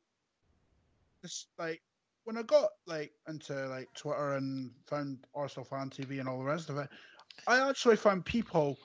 it's 1.23 1.48
like 1.57 1.81
when 2.23 2.38
I 2.38 2.44
got 2.44 2.69
like 2.88 3.11
into 3.27 3.53
like 3.68 3.88
Twitter 3.95 4.34
and 4.34 4.72
found 4.88 5.19
Arsenal 5.36 5.65
fan 5.65 5.90
TV 5.90 6.19
and 6.19 6.30
all 6.30 6.40
the 6.40 6.45
rest 6.45 6.69
of 6.69 6.77
it, 6.77 6.90
I 7.48 7.68
actually 7.69 7.98
found 7.98 8.26
people 8.26 8.77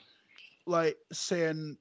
like 0.67 0.97
saying 1.13 1.79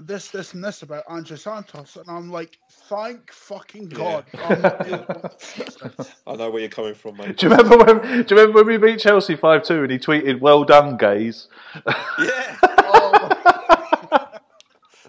this, 0.00 0.30
this, 0.30 0.54
and 0.54 0.62
this 0.62 0.82
about 0.82 1.04
Andre 1.08 1.36
Santos, 1.36 1.96
and 1.96 2.08
I'm 2.08 2.30
like, 2.30 2.58
thank 2.88 3.32
fucking 3.32 3.88
God. 3.88 4.24
I'm 4.34 4.62
not 4.62 4.78
the 4.78 4.84
only 4.84 4.96
one 5.06 5.20
that 5.22 5.40
sees 5.40 5.76
this. 5.76 6.12
I 6.26 6.36
know 6.36 6.50
where 6.50 6.60
you're 6.60 6.70
coming 6.70 6.94
from, 6.94 7.16
mate. 7.16 7.38
Do 7.38 7.46
you 7.46 7.54
remember 7.54 7.78
when? 7.78 8.00
Do 8.02 8.34
you 8.34 8.40
remember 8.40 8.62
when 8.62 8.66
we 8.66 8.76
beat 8.76 9.00
Chelsea 9.00 9.36
five 9.36 9.62
two 9.62 9.82
and 9.82 9.90
he 9.90 9.98
tweeted, 9.98 10.40
"Well 10.40 10.64
done, 10.64 10.96
gays." 10.96 11.48
Yeah. 12.18 12.56
Oh 12.88 13.10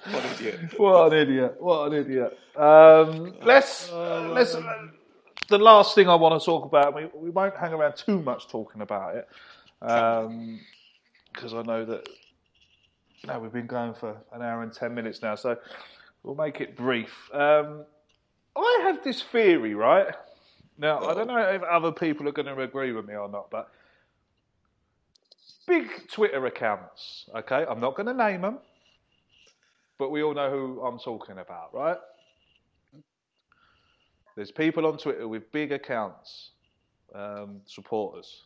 what 0.08 0.26
an 0.26 0.34
idiot. 0.34 0.60
what 0.78 1.14
an 1.14 1.20
idiot! 1.20 1.56
What 1.60 1.92
an 1.92 2.00
idiot! 2.00 2.38
Um, 2.56 3.36
let's 3.44 3.92
uh, 3.92 4.30
let's. 4.34 4.56
Uh, 4.56 4.88
the 5.50 5.58
last 5.58 5.96
thing 5.96 6.10
I 6.10 6.16
want 6.16 6.40
to 6.40 6.46
talk 6.46 6.66
about. 6.66 6.96
We 6.96 7.06
we 7.14 7.30
won't 7.30 7.56
hang 7.56 7.74
around 7.74 7.98
too 7.98 8.22
much 8.22 8.48
talking 8.48 8.82
about 8.82 9.16
it, 9.16 9.28
um, 9.82 10.60
because 11.34 11.54
I 11.54 11.62
know 11.62 11.86
that. 11.86 12.08
Know, 13.26 13.40
we've 13.40 13.52
been 13.52 13.68
going 13.68 13.94
for 13.94 14.16
an 14.32 14.42
hour 14.42 14.64
and 14.64 14.72
ten 14.72 14.94
minutes 14.94 15.22
now, 15.22 15.36
so 15.36 15.58
we'll 16.24 16.36
make 16.36 16.62
it 16.62 16.78
brief. 16.78 17.30
Um, 17.34 17.84
I 18.56 18.80
have 18.84 19.04
this 19.04 19.22
theory, 19.22 19.74
right? 19.74 20.14
Now, 20.78 21.00
I 21.00 21.14
don't 21.14 21.28
know 21.28 21.38
if 21.38 21.62
other 21.64 21.92
people 21.92 22.28
are 22.28 22.32
going 22.32 22.46
to 22.46 22.62
agree 22.62 22.92
with 22.92 23.06
me 23.08 23.16
or 23.16 23.28
not, 23.28 23.50
but 23.50 23.70
big 25.68 26.08
Twitter 26.10 26.46
accounts, 26.46 27.30
okay? 27.36 27.66
I'm 27.68 27.80
not 27.80 27.96
going 27.96 28.06
to 28.06 28.14
name 28.14 28.42
them, 28.42 28.60
but 29.98 30.12
we 30.12 30.24
all 30.24 30.34
know 30.34 30.50
who 30.50 30.82
I'm 30.82 31.00
talking 31.00 31.40
about, 31.40 31.74
right? 31.74 31.98
There's 34.36 34.52
people 34.52 34.86
on 34.86 34.98
Twitter 35.00 35.28
with 35.28 35.52
big 35.52 35.72
accounts, 35.72 36.52
um, 37.16 37.62
supporters. 37.66 38.44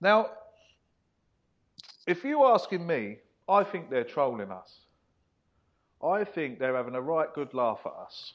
Now, 0.00 0.30
if 2.06 2.24
you're 2.24 2.46
asking 2.46 2.86
me, 2.86 3.18
I 3.48 3.64
think 3.64 3.90
they're 3.90 4.04
trolling 4.04 4.50
us. 4.50 4.80
I 6.04 6.24
think 6.24 6.58
they're 6.58 6.76
having 6.76 6.94
a 6.94 7.00
right 7.00 7.32
good 7.34 7.54
laugh 7.54 7.80
at 7.86 7.92
us. 7.92 8.34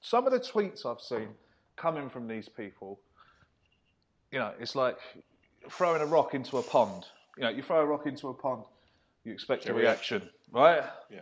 some 0.00 0.26
of 0.26 0.32
the 0.32 0.40
tweets 0.40 0.84
I've 0.84 1.00
seen 1.00 1.28
coming 1.76 2.10
from 2.10 2.26
these 2.28 2.48
people, 2.48 3.00
you 4.32 4.38
know, 4.38 4.52
it's 4.60 4.74
like 4.74 4.98
throwing 5.70 6.02
a 6.02 6.06
rock 6.06 6.34
into 6.34 6.58
a 6.58 6.62
pond. 6.62 7.04
You 7.36 7.44
know, 7.44 7.50
you 7.50 7.62
throw 7.62 7.80
a 7.80 7.86
rock 7.86 8.06
into 8.06 8.28
a 8.28 8.34
pond, 8.34 8.64
you 9.24 9.32
expect 9.32 9.66
a 9.66 9.70
a 9.70 9.74
reaction, 9.74 10.28
right? 10.52 10.82
Yeah. 11.10 11.20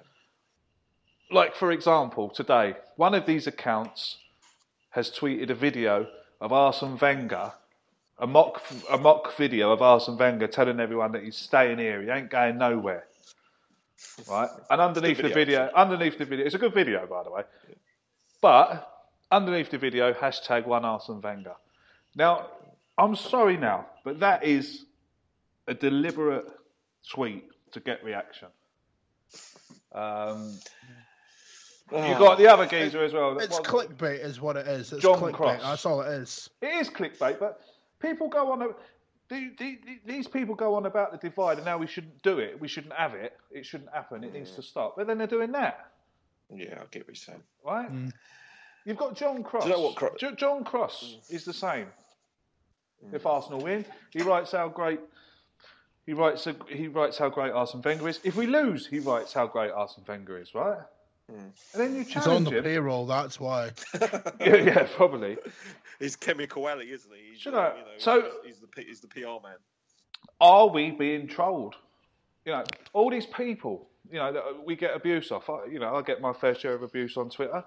Like, 1.30 1.54
for 1.54 1.72
example, 1.72 2.28
today, 2.30 2.74
one 2.96 3.14
of 3.14 3.24
these 3.26 3.46
accounts 3.46 4.18
has 4.90 5.10
tweeted 5.10 5.50
a 5.50 5.54
video 5.54 6.06
of 6.40 6.52
Arsene 6.52 6.98
Wenger, 6.98 7.52
a 8.22 8.26
mock, 8.26 8.62
a 8.88 8.96
mock 8.96 9.36
video 9.36 9.72
of 9.72 9.82
Arsene 9.82 10.16
Wenger 10.16 10.46
telling 10.46 10.78
everyone 10.78 11.10
that 11.12 11.24
he's 11.24 11.36
staying 11.36 11.78
here, 11.78 12.00
he 12.00 12.08
ain't 12.08 12.30
going 12.30 12.56
nowhere. 12.56 13.04
Right? 14.30 14.48
And 14.70 14.80
underneath 14.80 15.16
the 15.16 15.24
video, 15.24 15.34
video, 15.34 15.70
underneath 15.74 16.18
the 16.18 16.24
video, 16.24 16.46
it's 16.46 16.54
a 16.54 16.58
good 16.58 16.72
video, 16.72 17.04
by 17.06 17.24
the 17.24 17.32
way. 17.32 17.42
But 18.40 18.88
underneath 19.30 19.70
the 19.70 19.78
video, 19.78 20.12
hashtag 20.12 20.66
one 20.66 20.84
Arsene 20.84 21.20
Wenger. 21.20 21.56
Now, 22.14 22.46
I'm 22.96 23.16
sorry 23.16 23.56
now, 23.56 23.86
but 24.04 24.20
that 24.20 24.44
is 24.44 24.84
a 25.66 25.74
deliberate 25.74 26.46
tweet 27.10 27.44
to 27.72 27.80
get 27.80 28.04
reaction. 28.04 28.48
Um, 29.92 30.58
You've 31.90 32.18
got 32.18 32.38
the 32.38 32.46
other 32.46 32.66
geezer 32.66 33.02
as 33.02 33.12
well. 33.12 33.38
It's 33.40 33.58
What- 33.58 33.64
clickbait, 33.64 34.24
is 34.24 34.40
what 34.40 34.56
it 34.56 34.68
is. 34.68 34.92
It's 34.92 35.02
John 35.02 35.18
clickbait. 35.20 35.34
Cross. 35.34 35.62
That's 35.62 35.86
all 35.86 36.02
it 36.02 36.12
is. 36.12 36.48
It 36.62 36.72
is 36.74 36.88
clickbait, 36.88 37.38
but 37.38 37.60
people 38.02 38.28
go 38.28 38.52
on. 38.52 38.62
A, 38.62 38.68
the, 39.28 39.50
the, 39.58 39.78
the- 39.86 40.00
these 40.04 40.28
people 40.28 40.54
go 40.54 40.74
on 40.74 40.86
about 40.86 41.12
the 41.12 41.18
divide, 41.18 41.56
and 41.56 41.64
now 41.64 41.78
we 41.78 41.86
shouldn't 41.86 42.22
do 42.22 42.38
it. 42.38 42.60
We 42.60 42.68
shouldn't 42.68 42.92
have 42.94 43.14
it. 43.14 43.32
It 43.50 43.64
shouldn't 43.64 43.90
happen. 43.92 44.24
It 44.24 44.34
needs 44.34 44.50
mm. 44.50 44.56
to 44.56 44.62
stop. 44.62 44.94
But 44.96 45.06
then 45.06 45.16
they're 45.18 45.26
doing 45.26 45.52
that, 45.52 45.92
Yeah, 46.54 46.74
I 46.82 46.84
get 46.90 47.06
what 47.06 47.08
you're 47.08 47.14
saying. 47.14 47.42
right? 47.64 47.90
Mm. 47.90 48.12
You've 48.84 48.98
got 48.98 49.16
John 49.16 49.42
Cross. 49.42 49.64
Do 49.64 49.70
you 49.70 49.76
know 49.76 49.82
what 49.82 49.96
Cro- 49.96 50.16
Jo- 50.18 50.34
John 50.34 50.64
Cross 50.64 51.16
mm. 51.16 51.34
is 51.34 51.44
the 51.44 51.52
same. 51.52 51.86
Mm. 53.06 53.14
If 53.14 53.26
Arsenal 53.26 53.60
win, 53.60 53.84
he 54.10 54.22
writes 54.22 54.52
how 54.52 54.68
great. 54.68 55.00
He 56.04 56.12
writes. 56.12 56.46
He 56.68 56.88
writes 56.88 57.16
how 57.16 57.28
great 57.30 57.52
Arsene 57.52 57.80
Wenger 57.80 58.08
is. 58.08 58.18
If 58.24 58.34
we 58.36 58.46
lose, 58.46 58.86
he 58.86 58.98
writes 58.98 59.32
how 59.32 59.46
great 59.46 59.70
Arsene 59.70 60.04
Wenger 60.06 60.38
is. 60.38 60.54
Right. 60.54 60.78
Mm. 61.30 61.38
And 61.38 61.52
then 61.74 61.94
you 61.94 62.02
He's 62.04 62.26
on 62.26 62.44
the 62.44 62.50
him. 62.50 62.64
payroll, 62.64 63.06
that's 63.06 63.38
why. 63.40 63.70
yeah, 64.40 64.56
yeah, 64.56 64.88
probably. 64.96 65.36
He's 65.98 66.16
chemical 66.16 66.68
alley, 66.68 66.90
isn't 66.90 67.10
he? 67.14 67.30
He's, 67.32 67.40
Should 67.40 67.54
uh, 67.54 67.58
I- 67.58 67.74
you 67.76 67.80
know, 67.82 67.86
so- 67.98 68.22
he's, 68.44 68.54
he's 68.54 68.58
the 68.60 68.66
P- 68.66 68.84
he's 68.84 69.00
the 69.00 69.08
PR 69.08 69.40
man. 69.42 69.56
are 70.40 70.68
we 70.68 70.90
being 70.90 71.26
trolled? 71.28 71.76
You 72.44 72.52
know, 72.52 72.64
all 72.92 73.08
these 73.10 73.26
people, 73.26 73.88
you 74.10 74.18
know, 74.18 74.32
that 74.32 74.42
we 74.66 74.74
get 74.74 74.96
abuse 74.96 75.30
off. 75.30 75.48
I, 75.48 75.66
you 75.66 75.78
know, 75.78 75.94
I 75.94 76.02
get 76.02 76.20
my 76.20 76.32
fair 76.32 76.54
share 76.56 76.74
of 76.74 76.82
abuse 76.82 77.16
on 77.16 77.30
Twitter. 77.30 77.64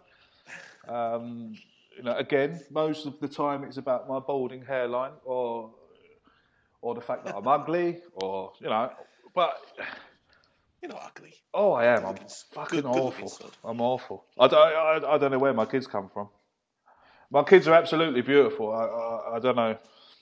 Um, 0.87 1.55
you 1.97 2.03
know, 2.03 2.15
again, 2.17 2.59
most 2.69 3.05
of 3.05 3.19
the 3.21 3.27
time 3.27 3.63
it's 3.63 3.77
about 3.77 4.07
my 4.09 4.19
balding 4.19 4.63
hairline 4.65 5.13
or 5.23 5.71
or 6.81 6.93
the 6.93 7.01
fact 7.01 7.25
that 7.25 7.35
I'm 7.35 7.47
ugly 7.47 7.99
or 8.15 8.51
you 8.59 8.67
know, 8.67 8.91
but 9.33 9.57
You're 10.85 10.93
not 10.93 11.13
ugly. 11.17 11.33
oh, 11.51 11.71
I 11.71 11.85
am. 11.85 12.05
I'm 12.05 12.15
fucking 12.53 12.81
good 12.81 12.85
awful. 12.85 13.27
sod. 13.27 13.51
I'm 13.63 13.81
awful. 13.81 14.23
I 14.39 14.47
don't, 14.47 14.59
I, 14.59 15.13
I 15.15 15.17
don't 15.17 15.31
know 15.31 15.39
where 15.39 15.53
my 15.53 15.65
kids 15.65 15.87
come 15.87 16.11
from. 16.13 16.29
My 17.31 17.43
kids 17.43 17.67
are 17.67 17.73
absolutely 17.73 18.21
beautiful. 18.21 18.71
I, 18.71 18.83
I, 18.83 19.37
I 19.37 19.39
don't 19.39 19.55
know. 19.55 19.77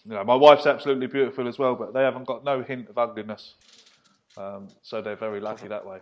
You 0.06 0.11
know, 0.11 0.23
my 0.23 0.35
wife's 0.35 0.65
absolutely 0.65 1.07
beautiful 1.07 1.49
as 1.49 1.60
well, 1.60 1.76
but 1.76 1.94
they 1.94 2.02
haven't 2.02 2.27
got 2.27 2.45
no 2.45 2.61
hint 2.64 2.88
of 2.88 2.98
ugliness. 2.98 3.56
Um, 4.38 4.69
so 4.81 5.02
they're 5.02 5.18
very 5.18 5.41
lucky 5.41 5.68
that 5.68 5.85
way. 5.85 5.99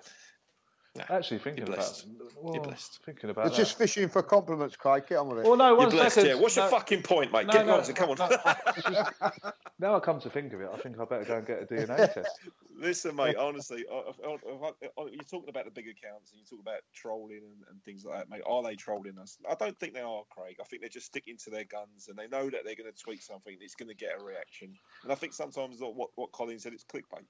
Actually, 1.10 1.40
thinking 1.40 1.66
you're 1.66 1.74
about 1.74 1.78
blessed. 1.86 2.08
well, 2.36 2.54
You're 2.54 2.64
blessed. 2.64 3.00
thinking 3.06 3.30
about 3.30 3.48
It's 3.48 3.56
that. 3.56 3.64
just 3.64 3.78
fishing 3.78 4.10
for 4.10 4.22
compliments, 4.22 4.76
Craig. 4.76 5.04
Get 5.08 5.20
on 5.20 5.30
with 5.30 5.40
it. 5.40 5.46
Well, 5.48 5.56
no, 5.56 5.80
You're 5.80 5.90
blessed, 5.90 6.16
second. 6.16 6.30
yeah. 6.32 6.36
What's 6.36 6.58
your 6.58 6.68
fucking 6.68 7.04
point, 7.04 7.32
mate? 7.32 7.48
no, 7.48 7.54
Get 7.54 7.66
no, 7.66 7.78
on, 7.80 7.94
come 7.94 8.10
on. 8.10 8.18
now 9.80 9.96
I 9.96 10.00
come 10.02 10.20
to 10.20 10.30
think 10.30 10.52
of 10.52 10.60
it, 10.60 10.70
I 10.74 10.78
think 10.78 11.00
I 11.00 11.06
better 11.06 11.24
go 11.24 11.38
and 11.38 11.48
get 11.48 11.62
a 11.64 11.66
DNA 11.66 11.96
test. 12.14 12.40
Listen, 12.78 13.16
mate. 13.16 13.38
Honestly, 13.38 13.86
I- 13.90 13.96
I- 13.96 14.34
I- 14.34 15.02
I- 15.02 15.10
you're 15.12 15.24
talking 15.24 15.48
about 15.50 15.64
the 15.66 15.72
big 15.72 15.88
accounts 15.88 16.32
and 16.34 16.40
you 16.42 16.46
talk 16.46 16.60
about 16.60 16.82
trolling 16.94 17.38
and, 17.44 17.64
and 17.70 17.82
things 17.86 18.04
like 18.04 18.18
that, 18.20 18.30
mate. 18.30 18.42
Are 18.46 18.62
they 18.62 18.76
trolling 18.76 19.18
us? 19.18 19.38
I 19.50 19.56
don't 19.56 19.80
think 19.80 19.94
they 19.94 20.02
are, 20.02 20.24
Craig. 20.30 20.58
I 20.60 20.66
think 20.66 20.82
they're 20.82 20.90
just 20.90 21.06
sticking 21.06 21.38
to 21.46 21.50
their 21.52 21.64
guns 21.64 22.10
and 22.10 22.18
they 22.18 22.28
know 22.28 22.50
that 22.50 22.66
they're 22.66 22.76
going 22.76 22.92
to 22.92 22.98
tweet 23.04 23.24
something 23.24 23.56
that's 23.62 23.76
going 23.76 23.90
to 23.90 23.96
get 23.96 24.20
a 24.20 24.24
reaction. 24.24 24.74
And 25.04 25.12
I 25.12 25.16
think 25.16 25.34
sometimes 25.34 25.78
what 25.80 26.10
what 26.16 26.32
Colin 26.34 26.60
said, 26.60 26.74
it's 26.74 26.84
clickbait. 26.84 27.24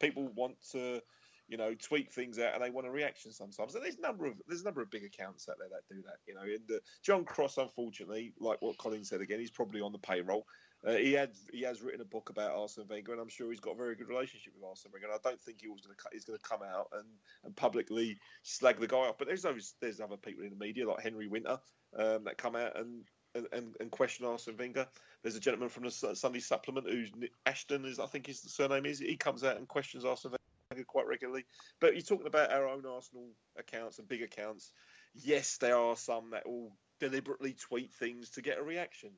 People 0.00 0.28
want 0.34 0.56
to, 0.72 1.00
you 1.48 1.56
know, 1.56 1.74
tweet 1.74 2.12
things 2.12 2.38
out 2.38 2.54
and 2.54 2.62
they 2.62 2.70
want 2.70 2.86
a 2.86 2.90
reaction 2.90 3.32
sometimes. 3.32 3.74
And 3.74 3.84
there's 3.84 3.96
a 3.96 4.00
number 4.00 4.26
of 4.26 4.34
there's 4.46 4.62
a 4.62 4.64
number 4.64 4.82
of 4.82 4.90
big 4.90 5.04
accounts 5.04 5.48
out 5.48 5.56
there 5.58 5.68
that 5.68 5.94
do 5.94 6.02
that. 6.02 6.16
You 6.26 6.34
know, 6.34 6.42
and 6.42 6.70
uh, 6.70 6.80
John 7.02 7.24
Cross, 7.24 7.58
unfortunately, 7.58 8.32
like 8.40 8.60
what 8.60 8.78
Colin 8.78 9.04
said 9.04 9.20
again, 9.20 9.38
he's 9.38 9.50
probably 9.50 9.80
on 9.80 9.92
the 9.92 9.98
payroll. 9.98 10.46
Uh, 10.86 10.92
he 10.92 11.12
had 11.12 11.30
he 11.52 11.62
has 11.62 11.82
written 11.82 12.00
a 12.00 12.04
book 12.04 12.30
about 12.30 12.56
Arsene 12.56 12.86
Wenger, 12.88 13.12
and 13.12 13.20
I'm 13.20 13.28
sure 13.28 13.50
he's 13.50 13.60
got 13.60 13.74
a 13.74 13.78
very 13.78 13.94
good 13.94 14.08
relationship 14.08 14.52
with 14.54 14.68
Arsene 14.68 14.92
Wenger. 14.92 15.08
And 15.08 15.14
I 15.14 15.28
don't 15.28 15.40
think 15.40 15.60
he 15.60 15.68
was 15.68 15.80
going 15.80 15.96
to 15.96 16.02
he's 16.12 16.24
going 16.24 16.38
to 16.38 16.48
come 16.48 16.60
out 16.62 16.88
and, 16.92 17.06
and 17.44 17.56
publicly 17.56 18.18
slag 18.42 18.78
the 18.78 18.86
guy 18.86 18.98
off. 18.98 19.18
But 19.18 19.28
there's 19.28 19.42
those 19.42 19.74
there's 19.80 20.00
other 20.00 20.16
people 20.16 20.44
in 20.44 20.50
the 20.50 20.56
media 20.64 20.88
like 20.88 21.02
Henry 21.02 21.28
Winter 21.28 21.58
um, 21.98 22.24
that 22.24 22.38
come 22.38 22.56
out 22.56 22.78
and. 22.78 23.04
And, 23.34 23.46
and, 23.52 23.76
and 23.80 23.90
question 23.90 24.24
Arsene 24.24 24.56
Wenger. 24.56 24.86
There's 25.22 25.36
a 25.36 25.40
gentleman 25.40 25.68
from 25.68 25.82
the 25.82 25.90
Sunday 25.90 26.38
Supplement 26.38 26.88
who's 26.88 27.12
Ashton 27.44 27.84
is 27.84 28.00
I 28.00 28.06
think 28.06 28.26
his 28.26 28.40
surname 28.40 28.86
is. 28.86 28.98
He 28.98 29.18
comes 29.18 29.44
out 29.44 29.58
and 29.58 29.68
questions 29.68 30.06
Arsene 30.06 30.30
Wenger 30.30 30.45
quite 30.84 31.06
regularly. 31.06 31.44
But 31.80 31.94
you're 31.94 32.02
talking 32.02 32.26
about 32.26 32.52
our 32.52 32.68
own 32.68 32.84
Arsenal 32.86 33.28
accounts 33.58 33.98
and 33.98 34.08
big 34.08 34.22
accounts. 34.22 34.72
Yes, 35.14 35.56
there 35.58 35.76
are 35.76 35.96
some 35.96 36.30
that 36.30 36.46
will 36.46 36.76
deliberately 37.00 37.54
tweet 37.54 37.92
things 37.92 38.30
to 38.30 38.42
get 38.42 38.58
a 38.58 38.62
reaction 38.62 39.10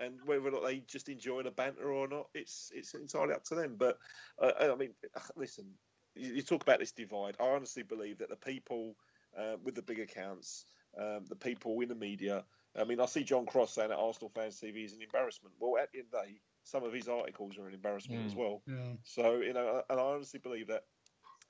and 0.00 0.18
whether 0.24 0.48
or 0.48 0.50
not 0.50 0.64
they 0.64 0.78
just 0.80 1.08
enjoy 1.08 1.42
the 1.42 1.50
banter 1.50 1.92
or 1.92 2.08
not, 2.08 2.26
it's 2.34 2.72
it's 2.74 2.94
entirely 2.94 3.34
up 3.34 3.44
to 3.44 3.54
them. 3.54 3.76
But 3.78 3.98
uh, 4.40 4.52
I 4.58 4.74
mean, 4.74 4.90
listen, 5.36 5.66
you, 6.14 6.34
you 6.34 6.42
talk 6.42 6.62
about 6.62 6.80
this 6.80 6.92
divide. 6.92 7.36
I 7.38 7.44
honestly 7.44 7.82
believe 7.82 8.18
that 8.18 8.30
the 8.30 8.36
people 8.36 8.96
uh, 9.38 9.56
with 9.62 9.74
the 9.74 9.82
big 9.82 10.00
accounts, 10.00 10.64
um, 10.98 11.26
the 11.28 11.36
people 11.36 11.78
in 11.80 11.88
the 11.88 11.94
media. 11.94 12.44
I 12.78 12.84
mean, 12.84 13.00
I 13.00 13.06
see 13.06 13.24
John 13.24 13.46
Cross 13.46 13.74
saying 13.74 13.88
that 13.88 13.98
Arsenal 13.98 14.30
fans 14.34 14.60
TV 14.60 14.84
is 14.84 14.92
an 14.92 15.02
embarrassment. 15.02 15.54
Well, 15.58 15.80
at 15.80 15.90
the 15.92 15.98
end 15.98 16.08
of 16.12 16.20
the 16.20 16.26
day, 16.28 16.40
some 16.62 16.84
of 16.84 16.92
his 16.92 17.08
articles 17.08 17.58
are 17.58 17.66
an 17.66 17.74
embarrassment 17.74 18.26
as 18.26 18.34
well. 18.34 18.62
Yeah. 18.66 18.94
So 19.02 19.36
you 19.38 19.52
know, 19.52 19.82
and 19.90 20.00
I 20.00 20.02
honestly 20.02 20.40
believe 20.40 20.68
that 20.68 20.84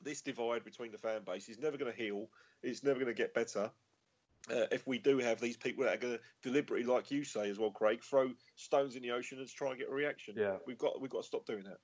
this 0.02 0.20
divide 0.22 0.64
between 0.64 0.92
the 0.92 0.98
fan 0.98 1.22
base 1.24 1.48
is 1.48 1.58
never 1.58 1.76
going 1.76 1.90
to 1.92 1.96
heal. 1.96 2.28
It's 2.62 2.82
never 2.82 2.98
going 2.98 3.14
to 3.14 3.14
get 3.14 3.34
better. 3.34 3.70
Uh, 4.50 4.64
if 4.72 4.86
we 4.86 4.98
do 4.98 5.18
have 5.18 5.38
these 5.40 5.56
people 5.56 5.84
that 5.84 5.94
are 5.94 5.98
going 5.98 6.14
to 6.14 6.20
deliberately, 6.42 6.86
like 6.86 7.10
you 7.10 7.24
say 7.24 7.50
as 7.50 7.58
well, 7.58 7.70
Craig, 7.70 8.02
throw 8.02 8.30
stones 8.56 8.96
in 8.96 9.02
the 9.02 9.10
ocean 9.10 9.38
and 9.38 9.48
try 9.48 9.70
and 9.70 9.78
get 9.78 9.88
a 9.90 9.92
reaction, 9.92 10.34
Yeah. 10.36 10.56
we've 10.66 10.78
got 10.78 11.00
we've 11.00 11.10
got 11.10 11.22
to 11.22 11.26
stop 11.26 11.44
doing 11.44 11.64
that. 11.64 11.78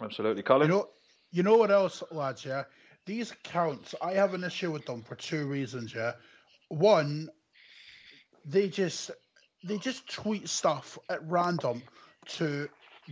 Absolutely, 0.00 0.42
Colin. 0.42 0.68
You 0.68 0.74
know, 0.76 0.88
you 1.30 1.42
know 1.44 1.56
what 1.56 1.70
else, 1.70 2.02
lads? 2.10 2.44
Yeah, 2.44 2.64
these 3.06 3.30
accounts. 3.30 3.94
I 4.02 4.12
have 4.14 4.34
an 4.34 4.42
issue 4.42 4.72
with 4.72 4.86
them 4.86 5.02
for 5.02 5.14
two 5.14 5.46
reasons. 5.46 5.94
Yeah, 5.94 6.12
one, 6.68 7.28
they 8.44 8.68
just 8.68 9.12
they 9.62 9.78
just 9.78 10.08
tweet 10.12 10.48
stuff 10.48 10.98
at 11.08 11.22
random 11.28 11.82
to 12.26 12.68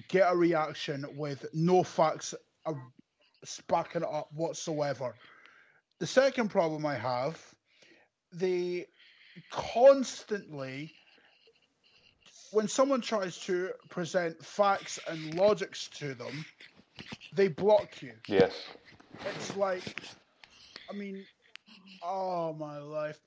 get 0.08 0.30
a 0.30 0.36
reaction 0.36 1.06
with 1.16 1.46
no 1.54 1.82
facts 1.84 2.34
backing 3.68 4.02
it 4.02 4.08
up 4.10 4.28
whatsoever. 4.32 5.14
The 5.98 6.06
second 6.06 6.50
problem 6.50 6.84
I 6.84 6.96
have, 6.96 7.40
they 8.32 8.86
constantly 9.50 10.92
when 12.52 12.68
someone 12.68 13.00
tries 13.00 13.38
to 13.38 13.70
present 13.88 14.44
facts 14.44 14.98
and 15.08 15.34
logics 15.34 15.88
to 15.88 16.14
them, 16.14 16.44
they 17.34 17.48
block 17.48 18.02
you. 18.02 18.12
Yes. 18.28 18.54
It's 19.34 19.56
like, 19.56 20.00
I 20.90 20.94
mean, 20.94 21.24
oh 22.02 22.54
my 22.54 22.78
life. 22.78 23.18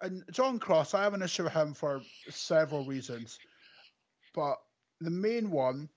And 0.00 0.22
John 0.32 0.58
Cross, 0.58 0.94
I 0.94 1.02
have 1.02 1.14
an 1.14 1.22
issue 1.22 1.44
with 1.44 1.52
him 1.52 1.72
for 1.72 2.02
several 2.28 2.84
reasons, 2.84 3.38
but 4.34 4.56
the 5.00 5.10
main 5.10 5.50
one, 5.50 5.88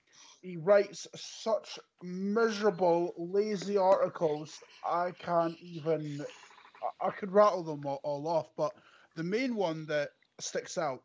he 0.41 0.57
writes 0.57 1.07
such 1.15 1.79
miserable, 2.01 3.13
lazy 3.17 3.77
articles. 3.77 4.59
I 4.85 5.11
can't 5.11 5.57
even. 5.61 6.21
I- 6.21 7.07
I 7.07 7.11
could 7.11 7.31
rattle 7.31 7.63
them 7.63 7.85
all, 7.85 7.99
all 8.03 8.27
off, 8.27 8.47
but 8.55 8.71
the 9.15 9.23
main 9.23 9.55
one 9.55 9.85
that 9.87 10.09
sticks 10.39 10.77
out 10.77 11.03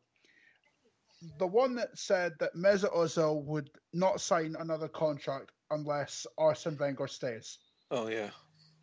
the 1.38 1.46
one 1.46 1.74
that 1.76 1.96
said 1.96 2.32
that 2.40 2.54
Mesut 2.54 2.92
Ozil 2.94 3.44
would 3.44 3.70
not 3.92 4.20
sign 4.20 4.56
another 4.58 4.88
contract 4.88 5.52
unless 5.70 6.26
Arsene 6.38 6.76
Wenger 6.78 7.06
stays. 7.06 7.58
Oh 7.90 8.08
yeah, 8.08 8.30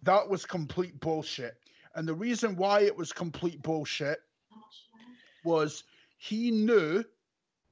That 0.03 0.27
was 0.27 0.45
complete 0.45 0.99
bullshit. 0.99 1.55
And 1.95 2.07
the 2.07 2.13
reason 2.13 2.55
why 2.55 2.81
it 2.81 2.95
was 2.95 3.11
complete 3.11 3.61
bullshit 3.61 4.19
was 5.43 5.83
he 6.17 6.51
knew 6.51 7.03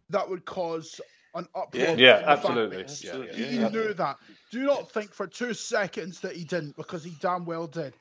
that 0.09 0.29
would 0.29 0.45
cause 0.45 0.99
an 1.35 1.47
uproar. 1.55 1.83
Yeah, 1.83 1.91
in 1.91 1.99
yeah, 1.99 2.23
absolutely. 2.25 2.83
base. 2.83 3.03
Yeah, 3.03 3.17
yeah, 3.17 3.33
he 3.33 3.57
yeah. 3.59 3.69
knew 3.69 3.93
that. 3.93 4.17
Do 4.51 4.63
not 4.63 4.91
think 4.91 5.13
for 5.13 5.27
two 5.27 5.53
seconds 5.53 6.19
that 6.21 6.35
he 6.35 6.43
didn't, 6.43 6.75
because 6.75 7.03
he 7.03 7.13
damn 7.21 7.45
well 7.45 7.67
did. 7.67 7.93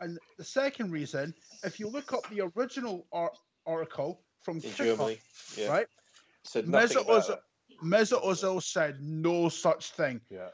And 0.00 0.18
the 0.38 0.44
second 0.44 0.90
reason, 0.90 1.34
if 1.62 1.78
you 1.80 1.88
look 1.88 2.12
up 2.12 2.28
the 2.30 2.50
original 2.56 3.06
ar- 3.12 3.32
article 3.66 4.20
from 4.42 4.56
In 4.56 4.62
kickoff, 4.62 4.76
Germany, 4.76 5.18
yeah. 5.56 5.68
right? 5.68 5.86
Said 6.42 6.68
nothing 6.68 6.98
Mesut 6.98 7.02
about 7.02 7.22
Ozil, 7.22 7.26
that. 7.28 7.40
Mesut 7.82 8.24
Ozil 8.24 8.62
said 8.62 9.00
no 9.00 9.48
such 9.48 9.92
thing. 9.92 10.20
Yeah. 10.30 10.48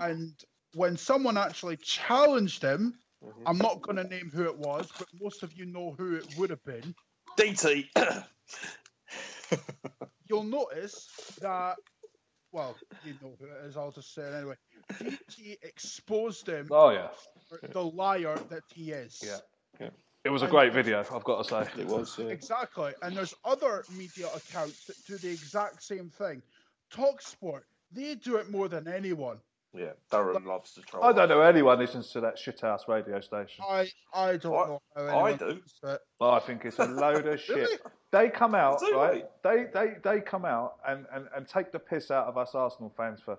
And 0.00 0.32
when 0.74 0.96
someone 0.96 1.36
actually 1.36 1.76
challenged 1.76 2.62
him, 2.62 2.94
Mm-hmm. 3.24 3.42
I'm 3.46 3.58
not 3.58 3.82
going 3.82 3.96
to 3.96 4.04
name 4.04 4.30
who 4.32 4.44
it 4.44 4.56
was, 4.56 4.88
but 4.96 5.08
most 5.20 5.42
of 5.42 5.52
you 5.52 5.66
know 5.66 5.94
who 5.98 6.14
it 6.14 6.38
would 6.38 6.50
have 6.50 6.62
been. 6.64 6.94
DT. 7.36 7.88
You'll 10.28 10.44
notice 10.44 11.08
that, 11.40 11.76
well, 12.52 12.76
you 13.04 13.14
know 13.22 13.34
who 13.38 13.46
it 13.46 13.66
is, 13.68 13.76
I'll 13.76 13.90
just 13.90 14.14
say 14.14 14.22
it 14.22 14.34
anyway. 14.34 14.54
DT 15.00 15.56
exposed 15.62 16.48
him 16.48 16.68
Oh 16.70 16.90
yeah. 16.90 17.08
the 17.72 17.82
liar 17.82 18.38
that 18.50 18.62
he 18.74 18.92
is. 18.92 19.22
Yeah. 19.80 19.88
It 20.24 20.30
was 20.30 20.42
a 20.42 20.46
great 20.48 20.72
video, 20.72 20.98
I've 21.00 21.24
got 21.24 21.42
to 21.44 21.48
say. 21.48 21.80
It 21.80 21.86
was, 21.86 22.18
yeah. 22.18 22.26
Exactly. 22.26 22.92
And 23.02 23.16
there's 23.16 23.34
other 23.44 23.84
media 23.96 24.26
accounts 24.34 24.84
that 24.86 24.96
do 25.06 25.16
the 25.16 25.30
exact 25.30 25.82
same 25.82 26.10
thing. 26.10 26.42
Talksport, 26.92 27.62
they 27.92 28.14
do 28.16 28.36
it 28.36 28.50
more 28.50 28.68
than 28.68 28.88
anyone. 28.88 29.38
Yeah, 29.74 29.92
Durham 30.10 30.46
loves 30.46 30.72
to 30.74 30.80
troll. 30.82 31.04
I 31.04 31.12
don't 31.12 31.28
know 31.28 31.42
anyone 31.42 31.78
listens 31.78 32.10
to 32.12 32.20
that 32.22 32.36
shithouse 32.38 32.88
radio 32.88 33.20
station. 33.20 33.62
I 33.68 33.88
I 34.14 34.36
don't 34.38 34.54
I- 34.54 34.66
know 34.66 34.82
how 34.96 35.02
I 35.02 35.30
anyone 35.32 35.36
do. 35.36 35.60
does 35.60 35.94
it. 35.94 36.00
I 36.20 36.38
think 36.40 36.64
it's 36.64 36.78
a 36.78 36.86
load 36.86 37.26
of 37.26 37.38
shit. 37.40 37.56
Really? 37.56 37.76
They 38.10 38.30
come 38.30 38.54
out, 38.54 38.80
right? 38.94 39.28
They, 39.42 39.66
they 39.72 39.96
they 40.02 40.20
come 40.20 40.44
out 40.44 40.76
and, 40.86 41.04
and, 41.12 41.26
and 41.36 41.46
take 41.46 41.72
the 41.72 41.78
piss 41.78 42.10
out 42.10 42.26
of 42.26 42.38
us 42.38 42.54
Arsenal 42.54 42.92
fans 42.96 43.20
for 43.22 43.38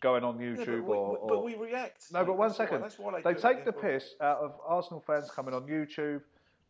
going 0.00 0.24
on 0.24 0.38
Yeah, 0.40 0.46
YouTube 0.48 0.66
but, 0.66 0.88
we, 0.88 0.96
or, 0.96 1.16
or 1.18 1.28
but 1.28 1.44
we 1.44 1.54
react. 1.54 2.12
No, 2.12 2.24
but 2.24 2.36
one 2.36 2.48
that's 2.48 2.58
why- 2.58 2.78
that's 2.78 2.98
why 2.98 3.20
they 3.22 3.30
it, 3.30 3.40
take 3.40 3.58
yeah, 3.58 3.64
the 3.64 3.72
piss 3.72 4.14
out 4.20 4.38
of 4.38 4.52
Arsenal 4.66 5.02
fans 5.06 5.30
coming 5.30 5.54
on 5.54 5.62
YouTube, 5.68 6.22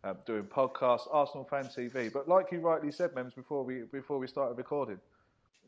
um, 0.04 0.16
doing 0.26 0.44
podcasts, 0.44 1.08
Arsenal 1.10 1.44
fan 1.44 1.64
TV. 1.64 2.12
But 2.12 2.28
like 2.28 2.52
you 2.52 2.60
rightly 2.60 2.92
said, 2.92 3.14
Mems, 3.14 3.32
before 3.32 3.64
we 3.64 3.82
before 3.90 4.18
we 4.18 4.26
started 4.26 4.58
recording, 4.58 4.98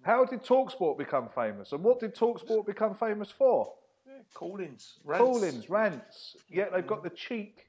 how 0.03 0.27
did 0.27 0.43
Talksport 0.45 0.99
become 0.99 1.29
famous, 1.35 1.73
and 1.73 1.83
what 1.83 2.01
did 2.01 2.15
Talksport 2.15 2.67
become 2.67 2.95
famous 2.95 3.31
for? 3.31 3.73
yeah, 4.07 4.13
Call-ins, 4.35 4.99
rants. 5.05 5.23
Call-ins, 5.25 5.71
rants. 5.71 6.37
Yet 6.51 6.71
they've 6.73 6.87
got 6.87 7.03
the 7.03 7.11
cheek 7.11 7.67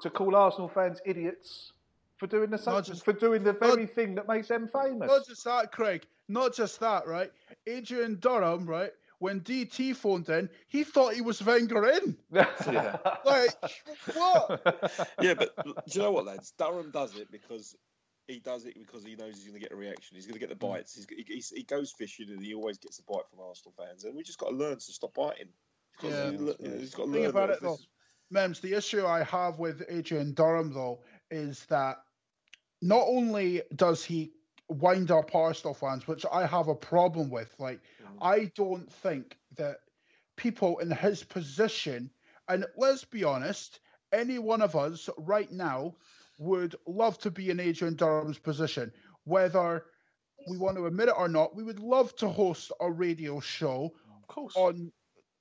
to 0.00 0.08
call 0.10 0.34
Arsenal 0.34 0.68
fans 0.68 1.00
idiots 1.04 1.72
for 2.20 2.26
doing 2.26 2.50
the 2.50 2.58
same, 2.58 2.82
just- 2.84 3.02
for 3.04 3.14
doing 3.14 3.42
the 3.42 3.54
very 3.54 3.86
thing 3.86 4.14
that 4.14 4.28
makes 4.28 4.48
them 4.48 4.68
famous. 4.68 5.08
Not 5.08 5.26
just 5.26 5.42
that, 5.44 5.72
Craig. 5.72 6.06
Not 6.28 6.54
just 6.54 6.78
that, 6.80 7.06
right? 7.08 7.32
Adrian 7.66 8.16
Durham, 8.20 8.66
right? 8.66 8.92
When 9.20 9.40
DT 9.40 9.96
phoned 9.96 10.28
in, 10.28 10.48
he 10.68 10.84
thought 10.84 11.14
he 11.14 11.22
was 11.22 11.42
Wenger 11.42 11.88
in. 11.88 12.16
Yeah. 12.70 12.96
Like, 13.24 13.50
what? 14.14 15.08
yeah, 15.20 15.34
but 15.34 15.54
do 15.56 15.72
you 15.92 16.02
know 16.02 16.12
what, 16.12 16.26
lads? 16.26 16.52
Durham 16.58 16.90
does 16.90 17.16
it 17.16 17.30
because 17.32 17.74
he 18.28 18.38
does 18.38 18.64
it 18.66 18.74
because 18.78 19.02
he 19.04 19.16
knows 19.16 19.34
he's 19.34 19.44
going 19.44 19.54
to 19.54 19.60
get 19.60 19.72
a 19.72 19.76
reaction. 19.76 20.14
He's 20.16 20.26
going 20.26 20.38
to 20.38 20.46
get 20.46 20.50
the 20.50 20.54
Mm. 20.66 20.72
bites. 20.72 20.94
He's, 20.94 21.06
he, 21.08 21.24
he's, 21.26 21.50
he 21.50 21.62
goes 21.64 21.90
fishing 21.90 22.28
and 22.30 22.42
he 22.44 22.54
always 22.54 22.78
gets 22.78 22.98
a 22.98 23.02
bite 23.02 23.28
from 23.30 23.40
Arsenal 23.40 23.74
fans. 23.76 24.04
And 24.04 24.14
we 24.14 24.22
just 24.22 24.38
got 24.38 24.50
to 24.50 24.54
learn 24.56 24.74
to 24.76 24.80
stop 24.92 25.14
biting. 25.14 25.48
He's 26.00 26.10
Yeah. 26.12 26.30
to, 26.30 26.42
le- 26.42 26.78
he's 26.78 26.94
got 26.94 27.06
to 27.06 27.12
Think 27.12 27.22
learn. 27.24 27.30
about 27.30 27.50
it 27.50 27.60
though, 27.62 27.72
this 27.72 27.80
is- 27.80 27.88
Mems. 28.30 28.60
The 28.60 28.74
issue 28.74 29.04
I 29.06 29.22
have 29.24 29.58
with 29.58 29.82
Adrian 29.88 30.32
Durham 30.34 30.72
though 30.72 31.00
is 31.30 31.64
that 31.66 31.96
not 32.82 33.04
only 33.06 33.62
does 33.74 34.04
he 34.04 34.32
wind 34.68 35.10
up 35.10 35.34
Arsenal 35.34 35.74
fans, 35.74 36.06
which 36.06 36.24
I 36.30 36.46
have 36.46 36.68
a 36.68 36.74
problem 36.74 37.28
with. 37.30 37.54
Like, 37.58 37.80
mm. 38.02 38.16
I 38.22 38.50
don't 38.54 38.90
think 38.90 39.36
that 39.56 39.78
people 40.36 40.78
in 40.78 40.90
his 40.90 41.24
position, 41.24 42.10
and 42.48 42.64
let's 42.76 43.04
be 43.04 43.24
honest, 43.24 43.80
any 44.12 44.38
one 44.38 44.62
of 44.62 44.76
us 44.76 45.08
right 45.18 45.50
now 45.50 45.94
would 46.38 46.76
love 46.86 47.18
to 47.18 47.30
be 47.30 47.50
in 47.50 47.60
Adrian 47.60 47.96
Durham's 47.96 48.38
position, 48.38 48.92
whether 49.24 49.84
we 50.48 50.56
want 50.56 50.76
to 50.76 50.86
admit 50.86 51.08
it 51.08 51.14
or 51.16 51.28
not. 51.28 51.54
We 51.54 51.64
would 51.64 51.80
love 51.80 52.14
to 52.16 52.28
host 52.28 52.72
a 52.80 52.90
radio 52.90 53.40
show 53.40 53.92
on 54.56 54.92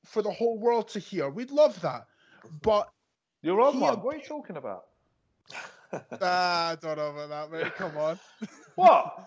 for 0.06 0.22
the 0.22 0.32
whole 0.32 0.60
world 0.60 0.90
to 0.90 1.00
hear. 1.00 1.30
We'd 1.30 1.52
love 1.52 1.80
that, 1.82 2.08
but 2.62 2.90
You're 3.42 3.62
on 3.62 3.80
one. 3.80 4.02
What 4.02 4.16
are 4.16 4.18
you 4.18 4.26
talking 4.26 4.58
about? 4.58 4.86
Ah, 6.22 6.72
I 6.72 6.76
don't 6.76 6.98
know 6.98 7.08
about 7.08 7.30
that, 7.30 7.52
mate. 7.52 7.76
Come 7.76 7.98
on. 7.98 8.20
What? 8.76 9.18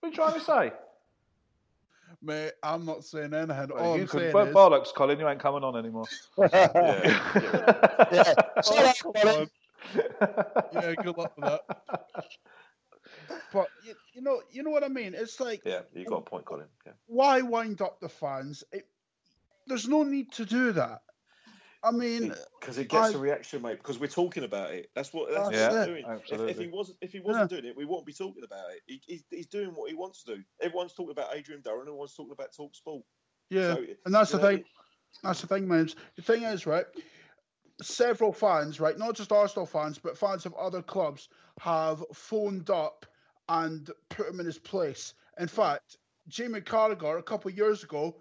What 0.00 0.08
are 0.08 0.08
you 0.08 0.14
trying 0.14 0.34
to 0.34 0.40
say? 0.40 0.72
Mate, 2.20 2.52
I'm 2.62 2.84
not 2.84 3.04
saying 3.04 3.32
anything. 3.32 3.68
Well, 3.72 3.78
All 3.78 3.96
you 3.96 4.02
I'm 4.02 4.08
could, 4.08 4.20
saying 4.20 4.32
but 4.32 4.48
is, 4.48 4.54
bollocks, 4.54 4.92
Colin. 4.94 5.18
You 5.18 5.28
ain't 5.28 5.40
coming 5.40 5.64
on 5.64 5.76
anymore. 5.76 6.04
yeah, 6.38 6.68
come 6.68 6.82
on. 9.16 9.48
yeah, 10.72 10.94
good 11.02 11.16
luck 11.16 11.32
with 11.36 11.44
that. 11.46 11.60
But 13.52 13.68
you, 13.84 13.94
you 14.14 14.22
know, 14.22 14.42
you 14.50 14.62
know 14.62 14.70
what 14.70 14.84
I 14.84 14.88
mean. 14.88 15.14
It's 15.14 15.40
like, 15.40 15.62
yeah, 15.64 15.80
you 15.94 16.04
got 16.04 16.18
a 16.18 16.22
point, 16.22 16.44
Colin. 16.44 16.66
Yeah. 16.84 16.92
why 17.06 17.40
wind 17.40 17.80
up 17.80 18.00
the 18.00 18.08
fans? 18.08 18.62
It, 18.72 18.86
there's 19.66 19.88
no 19.88 20.02
need 20.02 20.32
to 20.32 20.44
do 20.44 20.72
that. 20.72 21.02
I 21.84 21.90
mean, 21.90 22.34
Because 22.60 22.78
it 22.78 22.88
gets 22.88 23.14
I- 23.14 23.18
a 23.18 23.18
reaction, 23.18 23.62
mate. 23.62 23.78
Because 23.78 23.98
we're 23.98 24.06
talking 24.06 24.44
about 24.44 24.70
it. 24.70 24.90
That's 24.94 25.12
what 25.12 25.30
that's 25.32 25.50
That's 25.50 25.74
what 25.74 25.88
he's 25.88 25.98
it. 25.98 26.04
doing. 26.04 26.20
If, 26.48 26.50
if 26.50 26.58
he 26.58 26.68
wasn't, 26.68 26.98
if 27.00 27.12
he 27.12 27.20
wasn't 27.20 27.50
doing 27.50 27.64
it, 27.64 27.76
we 27.76 27.84
wouldn't 27.84 28.06
be 28.06 28.12
talking 28.12 28.44
about 28.44 28.70
it. 28.70 28.80
He, 28.86 29.02
he's, 29.06 29.24
he's 29.30 29.46
doing 29.46 29.70
what 29.70 29.90
he 29.90 29.96
wants 29.96 30.22
to 30.24 30.36
do. 30.36 30.42
Everyone's 30.60 30.92
talking 30.92 31.10
about 31.10 31.34
Adrian 31.34 31.60
Durham. 31.62 31.80
Everyone's 31.80 32.14
talking 32.14 32.32
about 32.32 32.52
Talksport. 32.52 33.02
Yeah, 33.50 33.74
So, 33.74 33.84
and 34.06 34.14
that's 34.14 34.30
the 34.30 34.38
know, 34.38 34.44
thing. 34.44 34.64
That's 35.22 35.40
the 35.40 35.46
thing, 35.46 35.66
man. 35.68 35.90
The 36.16 36.22
thing 36.22 36.42
is, 36.44 36.66
right? 36.66 36.86
Several 37.82 38.32
fans, 38.32 38.78
right, 38.80 38.96
not 38.96 39.14
just 39.14 39.32
Arsenal 39.32 39.66
fans, 39.66 39.98
but 39.98 40.16
fans 40.16 40.46
of 40.46 40.54
other 40.54 40.82
clubs, 40.82 41.28
have 41.60 42.02
phoned 42.14 42.70
up 42.70 43.06
and 43.48 43.90
put 44.08 44.28
him 44.28 44.38
in 44.40 44.46
his 44.46 44.58
place. 44.58 45.14
In 45.38 45.48
fact, 45.48 45.96
Jamie 46.28 46.60
Carragher 46.60 47.18
a 47.18 47.22
couple 47.22 47.50
of 47.50 47.56
years 47.56 47.82
ago, 47.82 48.16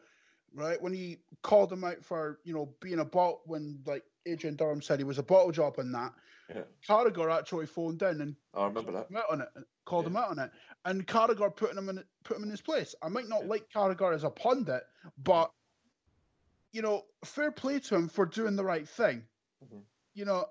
right, 0.54 0.82
when 0.82 0.94
he 0.94 1.18
called 1.42 1.72
him 1.72 1.84
out 1.84 2.04
for 2.04 2.40
you 2.44 2.54
know 2.54 2.74
being 2.82 3.00
a 3.00 3.06
bot 3.06 3.40
when 3.46 3.80
like 3.86 4.04
Adrian 4.26 4.56
Durham 4.56 4.82
said 4.82 5.00
he 5.00 5.06
was 5.06 5.18
a 5.18 5.24
bottle 5.24 5.52
job 5.52 5.80
and 5.80 5.94
that, 5.94 6.14
Yeah. 6.54 6.62
Carragher 6.88 7.32
actually 7.32 7.66
phoned 7.66 8.02
in 8.02 8.22
and 8.22 8.36
I 8.54 8.66
remember 8.66 8.92
that. 8.94 9.10
him 9.10 9.18
out 9.18 9.32
on 9.32 9.42
it, 9.42 9.50
called 9.86 10.08
him 10.08 10.18
out 10.18 10.30
on 10.30 10.40
it, 10.40 10.52
and 10.86 11.06
Carragher 11.08 11.56
putting 11.56 11.78
him 11.78 11.90
in 11.90 12.04
put 12.24 12.38
him 12.38 12.44
in 12.44 12.50
his 12.50 12.62
place. 12.62 12.96
I 13.02 13.10
might 13.10 13.28
not 13.28 13.48
like 13.48 13.70
Carragher 13.74 14.14
as 14.14 14.24
a 14.24 14.30
pundit, 14.30 14.84
but 15.18 15.52
you 16.72 16.82
know, 16.82 17.04
fair 17.26 17.52
play 17.52 17.80
to 17.80 17.96
him 17.96 18.08
for 18.08 18.26
doing 18.26 18.56
the 18.56 18.64
right 18.64 18.88
thing. 18.88 19.24
Mm-hmm. 19.64 19.80
You 20.14 20.26
know, 20.26 20.46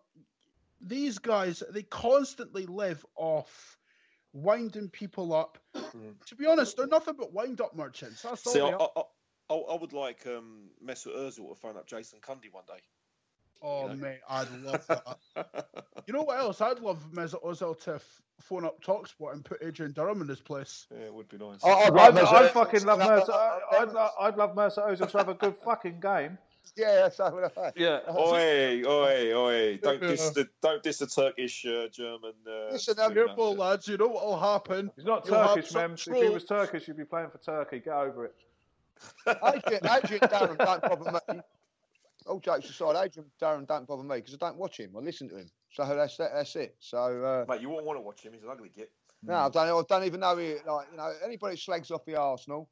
these 0.81 1.19
guys 1.19 1.63
they 1.71 1.83
constantly 1.83 2.67
live 2.67 3.05
off 3.17 3.79
winding 4.33 4.89
people 4.89 5.33
up. 5.33 5.59
To 6.27 6.35
be 6.37 6.47
honest, 6.47 6.77
they're 6.77 6.87
nothing 6.87 7.15
but 7.19 7.33
wind 7.33 7.61
up 7.61 7.75
merchants. 7.75 8.23
That's 8.23 8.47
all 8.47 8.53
See, 8.53 8.61
they 8.61 8.73
I. 9.51 9.55
I, 9.55 9.57
I, 9.57 9.75
I 9.75 9.81
would 9.81 9.93
like 9.93 10.27
um, 10.27 10.69
Mesut 10.85 11.17
Ozil 11.17 11.49
to 11.49 11.55
phone 11.55 11.77
up 11.77 11.87
Jason 11.87 12.21
Cundy 12.21 12.53
one 12.53 12.65
day. 12.67 12.81
Oh 13.63 13.89
mate, 13.89 14.21
I'd 14.29 14.51
love 14.63 14.87
that. 14.87 15.19
you 16.07 16.15
know 16.15 16.23
what 16.23 16.39
else? 16.39 16.61
I'd 16.61 16.79
love 16.79 17.05
Mesut 17.13 17.43
Ozil 17.45 17.79
to 17.85 17.97
f- 17.97 18.23
phone 18.41 18.65
up 18.65 18.83
Talksport 18.83 19.35
and 19.35 19.45
put 19.45 19.63
Adrian 19.63 19.93
Durham 19.93 20.23
in 20.23 20.29
his 20.29 20.41
place. 20.41 20.87
Yeah, 20.91 21.07
it 21.07 21.15
would 21.15 21.29
be 21.29 21.37
nice. 21.37 21.61
I'd, 21.63 21.93
I'd, 21.93 22.15
Mesut- 22.15 22.33
I'd 22.33 22.51
fucking 22.53 22.85
love 22.85 23.01
Mercer. 23.01 23.33
I'd, 23.33 24.11
I'd 24.21 24.37
love 24.39 24.57
Mercer 24.57 24.81
Ozil 24.81 25.11
to 25.11 25.19
have 25.19 25.29
a 25.29 25.35
good 25.35 25.57
fucking 25.63 26.01
game. 26.01 26.39
Yeah, 26.77 27.09
so 27.11 27.31
would 27.35 27.51
I. 27.59 27.73
Yeah. 27.77 28.01
Oi, 28.09 28.83
oi, 28.87 29.35
oi! 29.35 29.77
Don't 29.83 30.01
diss 30.01 30.31
the 30.31 30.49
don't 30.63 30.83
diss 30.83 30.99
the 30.99 31.07
Turkish 31.07 31.67
uh, 31.67 31.89
German. 31.89 32.33
Uh, 32.47 32.73
Listen, 32.73 32.95
I'm 32.99 33.11
singer. 33.11 33.27
careful, 33.27 33.57
lads. 33.57 33.89
You 33.89 33.97
know 33.97 34.09
what'll 34.09 34.39
happen. 34.39 34.91
He's 34.97 35.05
not 35.05 35.27
You'll 35.27 35.37
Turkish, 35.37 35.71
some 35.71 35.83
Mems. 35.83 36.07
If 36.07 36.23
he 36.23 36.29
was 36.29 36.45
Turkish, 36.45 36.85
he'd 36.87 36.97
be 36.97 37.05
playing 37.05 37.31
for 37.31 37.39
Turkey. 37.39 37.81
Get 37.81 37.95
over 37.95 38.27
it. 38.27 38.35
Adrian, 39.27 39.81
Adrian 39.87 40.21
Darren 40.23 40.59
don't 40.59 40.83
bother 40.83 41.21
me. 41.35 41.41
All 42.27 42.39
jokes 42.41 42.69
aside, 42.69 42.97
Adrian 43.07 43.31
Darren 43.41 43.67
don't 43.67 43.87
bother 43.87 44.03
me 44.03 44.17
because 44.17 44.35
I 44.35 44.37
don't 44.39 44.57
watch 44.57 44.79
him. 44.79 44.93
I 44.97 45.01
listen 45.01 45.29
to 45.31 45.37
him. 45.37 45.51
So 45.73 45.85
that's 45.85 46.17
that, 46.19 46.31
that's 46.35 46.55
it. 46.57 46.77
So 46.81 46.99
uh, 47.25 47.45
Mate, 47.53 47.61
you 47.63 47.71
won't 47.71 47.87
want 47.87 47.97
to 47.99 48.03
watch 48.03 48.23
him. 48.23 48.33
He's 48.33 48.43
an 48.43 48.51
ugly 48.51 48.71
git. 48.75 48.91
no, 49.23 49.35
I 49.35 49.49
don't. 49.49 49.69
I 49.69 49.83
don't 49.89 50.05
even 50.07 50.21
know. 50.21 50.37
He, 50.37 50.55
like 50.67 50.89
you 50.91 50.97
know, 50.97 51.13
anybody 51.25 51.55
who 51.55 51.59
slags 51.59 51.91
off 51.91 52.05
the 52.05 52.17
Arsenal, 52.17 52.69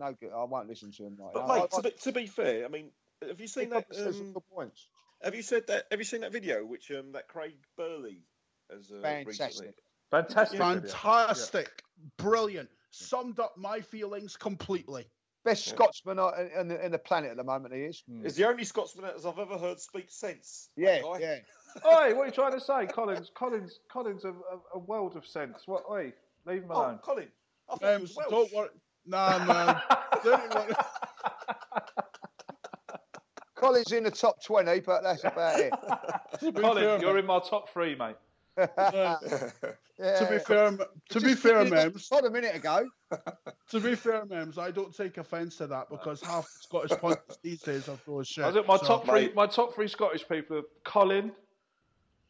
no 0.00 0.14
good. 0.18 0.30
I 0.36 0.44
won't 0.44 0.68
listen 0.68 0.90
to 0.92 1.04
him. 1.04 1.16
Like, 1.18 1.34
But 1.34 1.44
I- 1.44 1.58
mate, 1.58 1.68
I- 1.72 1.76
to 1.76 1.82
be, 1.82 1.90
to 1.90 2.12
be 2.12 2.26
fair, 2.26 2.64
I 2.64 2.68
mean, 2.68 2.90
have 3.26 3.40
you 3.40 3.46
seen 3.46 3.70
that? 3.70 3.88
probably 3.88 4.04
says 4.04 4.16
some 4.18 4.32
Um, 4.36 4.42
points. 4.54 4.88
have 5.22 5.34
you 5.34 5.42
said 5.42 5.66
that? 5.68 5.84
Have 5.90 6.00
you 6.00 6.04
seen 6.04 6.22
that 6.22 6.32
video 6.32 6.64
which 6.64 6.90
um, 6.90 7.12
that 7.12 7.28
Craig 7.28 7.54
Burley 7.76 8.22
has 8.70 8.90
uh, 8.90 8.96
recently? 9.26 9.68
Fantastic. 10.10 10.58
Fantastic. 10.58 10.58
video. 10.58 10.90
Fantastic, 10.90 11.82
brilliant. 12.18 12.68
Summed 12.90 13.38
up 13.38 13.56
my 13.56 13.80
feelings 13.80 14.36
completely. 14.36 15.06
Best 15.44 15.66
Scotsman 15.66 16.18
on- 16.20 16.34
in, 16.58 16.68
the, 16.68 16.84
in 16.84 16.92
the 16.92 16.98
planet 16.98 17.30
at 17.32 17.36
the 17.36 17.42
moment. 17.44 17.74
He 17.74 17.80
is. 17.82 18.02
Is 18.22 18.36
the 18.36 18.46
only 18.46 18.64
Scotsman 18.64 19.10
as 19.16 19.26
I've 19.26 19.38
ever 19.38 19.58
heard 19.58 19.80
speak 19.80 20.06
sense. 20.08 20.68
Yeah, 20.76 21.00
yeah. 21.18 21.38
Oi, 21.86 22.14
what 22.14 22.22
are 22.22 22.26
you 22.26 22.32
trying 22.32 22.52
to 22.52 22.60
say? 22.60 22.86
Collins, 22.86 23.30
Collins, 23.34 23.80
Collins, 23.90 24.24
a, 24.24 24.28
a, 24.28 24.60
a 24.74 24.78
world 24.78 25.16
of 25.16 25.26
sense. 25.26 25.62
What? 25.66 25.82
Oi, 25.90 26.12
leave 26.46 26.62
him 26.62 26.68
Oh, 26.70 26.74
alone. 26.82 26.98
Colin, 27.02 27.28
I 27.68 27.76
thought 27.76 27.94
Um, 27.94 28.00
was 28.02 28.14
Welsh. 28.16 28.30
don't 28.30 28.52
worry. 28.52 28.68
Nah, 29.06 29.44
man. 29.44 29.80
Don't 30.22 30.54
worry. 30.54 30.74
Collins 33.56 33.92
in 33.92 34.04
the 34.04 34.10
top 34.10 34.42
twenty, 34.44 34.80
but 34.80 35.02
that's 35.02 35.24
about 35.24 35.58
it. 35.60 35.72
To 36.40 36.52
be 36.52 36.60
Colin, 36.60 36.82
fair, 36.84 37.00
you're 37.00 37.14
mate, 37.14 37.20
in 37.20 37.26
my 37.26 37.38
top 37.40 37.68
three, 37.70 37.94
mate. 37.96 38.16
uh, 38.56 39.16
To 39.98 40.26
be 40.30 40.38
fair, 40.40 40.76
to 41.10 41.20
be 41.20 41.34
fair, 41.34 41.64
Mems. 41.64 42.08
Not 42.10 42.24
a 42.26 42.30
minute 42.30 42.56
ago. 42.56 42.88
To 43.72 43.80
be 43.80 43.94
fair, 43.94 44.24
Mems, 44.26 44.58
I 44.58 44.70
don't 44.70 44.94
take 44.94 45.16
offence 45.18 45.56
to 45.56 45.66
that 45.66 45.88
because 45.90 46.20
half 46.22 46.44
the 46.44 46.60
Scottish 46.60 46.98
pundits 47.00 47.38
these 47.42 47.60
days 47.62 47.88
are 47.88 47.96
full 47.96 48.20
of 48.20 48.26
shit. 48.26 48.44
I 48.44 48.52
think 48.52 48.66
my 48.66 48.76
so- 48.76 48.86
top 48.86 49.06
three, 49.06 49.32
my 49.34 49.46
top 49.46 49.74
three 49.74 49.88
Scottish 49.88 50.28
people 50.28 50.58
are 50.58 50.62
Colin, 50.84 51.32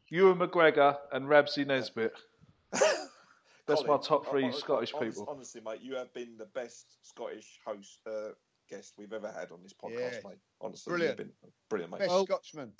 Ewan 0.08 0.38
McGregor, 0.38 0.96
and 1.12 1.28
Rab 1.28 1.48
C. 1.48 1.64
Nesbitt. 1.64 2.12
That's 2.72 3.82
Colin, 3.82 3.86
my 3.88 3.96
top 3.98 4.26
three 4.28 4.42
hon- 4.42 4.50
hon- 4.52 4.60
Scottish 4.60 4.92
honest- 4.94 5.18
people. 5.18 5.32
Honestly, 5.32 5.60
mate, 5.64 5.80
you 5.82 5.94
have 5.96 6.12
been 6.14 6.36
the 6.38 6.46
best 6.46 6.96
Scottish 7.02 7.58
host 7.64 7.98
uh, 8.06 8.30
guest 8.70 8.94
we've 8.96 9.12
ever 9.12 9.30
had 9.32 9.50
on 9.50 9.62
this 9.62 9.72
podcast, 9.74 9.98
Yeah. 10.22 10.28
mate. 10.28 10.38
Honestly, 10.60 10.90
Brilliant. 10.92 11.18
you've 11.18 11.26
been 11.42 11.50
brilliant, 11.68 11.92
mate. 11.92 12.00
Best 12.00 12.20
Scotsman. 12.24 12.72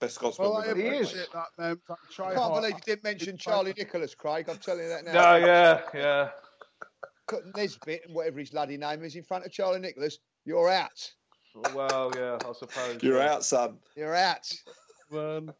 Best 0.00 0.14
Scotsman 0.16 0.48
Well, 0.48 0.58
I 0.58 0.66
ever 0.68 0.68
had, 0.68 0.76
mate. 0.78 0.94
appreciate 0.94 1.28
that, 1.32 1.46
Mems. 1.58 1.80
I 1.90 1.94
try 2.12 2.26
I 2.26 2.34
can't 2.34 2.42
hard. 2.42 2.62
believe 2.62 2.74
you 2.76 2.80
didn't 2.86 3.04
mention 3.04 3.36
Charlie 3.38 3.74
Nicholas, 3.76 4.14
Craig. 4.14 4.46
I'm 4.48 4.56
telling 4.58 4.82
you 4.84 4.88
that 4.88 5.04
now. 5.04 5.12
No, 5.12 5.36
yeah, 5.46 5.80
yeah. 5.94 6.28
Put 7.28 7.56
Nesbitt 7.56 8.02
and 8.06 8.14
whatever 8.14 8.38
his 8.38 8.50
bloody 8.50 8.76
name 8.76 9.02
is 9.02 9.16
in 9.16 9.22
front 9.24 9.44
of 9.44 9.52
Charlie 9.52 9.80
Nicholas. 9.80 10.18
You're 10.44 10.70
out. 10.70 11.12
Well, 11.74 12.12
yeah, 12.16 12.38
I 12.46 12.52
suppose. 12.52 13.02
You're 13.02 13.18
yeah. 13.18 13.32
out, 13.34 13.44
son. 13.44 13.78
You're 13.96 14.14
out. 14.14 14.46
Man. 15.10 15.50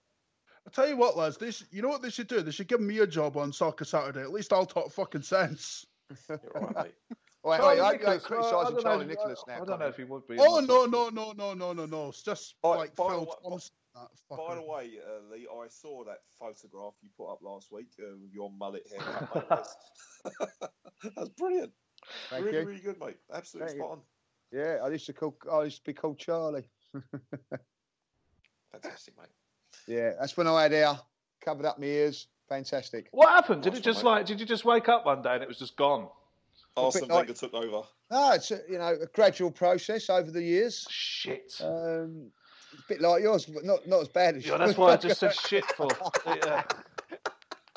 I 0.67 0.71
tell 0.71 0.89
you 0.89 0.97
what, 0.97 1.17
lads. 1.17 1.37
this 1.39 1.65
you 1.71 1.81
know 1.83 1.89
what 1.89 2.03
they 2.03 2.11
should 2.11 2.27
do? 2.29 2.41
They 2.43 2.51
should 2.51 2.69
give 2.69 2.81
me 2.81 2.99
a 2.99 3.07
job 3.07 3.37
on 3.37 3.53
Soccer 3.53 3.85
Saturday. 3.85 4.21
At 4.21 4.33
least 4.33 4.53
I'll 4.53 4.67
talk 4.67 4.93
fucking 4.93 5.23
sense. 5.23 5.87
Wait, 6.29 7.59
Charlie 7.59 7.81
wait, 7.81 7.81
I 7.81 7.87
hope 7.93 8.01
you 8.01 8.01
ain't 8.01 8.01
Nicholas, 8.01 8.25
I 8.25 8.27
criticising 8.27 8.75
don't 8.75 8.83
Charlie 8.83 9.05
know- 9.05 9.11
Nicholas 9.11 9.45
now. 9.47 9.55
I 9.55 9.65
don't 9.65 9.79
know 9.79 9.87
if 9.87 9.97
he 9.97 10.05
would 10.05 10.27
be. 10.27 10.37
Oh 10.41 10.59
no, 10.59 10.87
no, 10.87 11.09
no, 11.11 11.33
no, 11.33 11.53
no, 11.53 11.73
no, 11.73 11.87
no. 11.87 12.09
It's 12.09 12.23
just 12.23 12.57
By- 12.61 12.77
like 12.77 12.97
by 12.97 13.09
Phil 13.09 13.21
the 13.21 13.25
way- 13.27 13.33
Thompson. 13.45 13.71
That 13.97 14.37
By 14.37 14.55
the 14.57 14.63
way, 14.63 14.91
uh, 15.03 15.33
Lee, 15.33 15.47
I 15.51 15.69
saw 15.69 16.05
that 16.05 16.19
photograph 16.39 16.95
you 17.03 17.09
put 17.17 17.33
up 17.33 17.41
last 17.43 17.73
week 17.73 17.89
of 17.99 18.19
your 18.31 18.51
mullet 18.51 18.87
hair. 18.91 19.29
mate. 19.35 19.45
That's, 19.49 19.77
that's 21.17 21.29
brilliant. 21.31 21.73
Thank 22.31 22.45
really, 22.45 22.59
you. 22.59 22.67
really 22.67 22.81
good, 22.81 23.01
mate. 23.01 23.17
Absolutely 23.33 23.69
Thank 23.69 23.79
you. 23.79 23.85
spot 23.85 23.93
on. 23.93 24.03
Yeah, 24.53 24.79
I 24.85 24.89
used 24.89 25.07
to 25.07 25.13
call. 25.13 25.37
I 25.53 25.63
used 25.65 25.79
to 25.79 25.85
be 25.85 25.93
called 25.93 26.19
Charlie. 26.19 26.69
Fantastic, 28.73 29.15
mate. 29.19 29.29
Yeah, 29.87 30.13
that's 30.19 30.37
when 30.37 30.47
I 30.47 30.63
had 30.65 30.73
hair, 30.73 30.99
covered 31.41 31.65
up 31.65 31.79
my 31.79 31.87
ears. 31.87 32.29
Fantastic. 32.49 33.09
What 33.13 33.29
happened? 33.29 33.63
Did 33.63 33.73
Nice 33.73 33.81
it 33.81 33.85
just 33.85 34.05
one, 34.05 34.17
like? 34.17 34.27
Did 34.27 34.41
you 34.41 34.47
just 34.47 34.65
wake 34.65 34.89
up 34.89 35.07
one 35.07 35.23
day 35.23 35.35
and 35.35 35.43
it 35.43 35.49
was 35.49 35.59
just 35.59 35.77
gone? 35.77 36.09
Arsene 36.77 37.03
like- 37.09 37.11
Wenger 37.27 37.33
took 37.33 37.55
over. 37.55 37.83
No, 38.11 38.33
it's 38.33 38.51
a, 38.51 38.61
you 38.69 38.79
know 38.79 38.97
a 39.03 39.07
gradual 39.07 39.51
process 39.51 40.11
over 40.11 40.31
the 40.31 40.43
years. 40.43 40.87
Shit. 40.91 41.55
Um, 41.63 42.31
it's 42.77 42.85
a 42.85 42.89
bit 42.89 43.01
like 43.01 43.23
yours, 43.23 43.47
but 43.47 43.65
not 43.65 43.87
not 43.87 44.01
as 44.03 44.09
bad 44.09 44.37
as 44.37 44.45
Yeah, 44.45 44.57
yours. 44.57 44.61
that's 44.61 44.79
why 44.79 44.93
I 44.93 44.97
just 44.97 45.21
said 45.21 45.35
shit 45.49 45.65
for. 45.73 45.89
Yeah. 46.27 46.63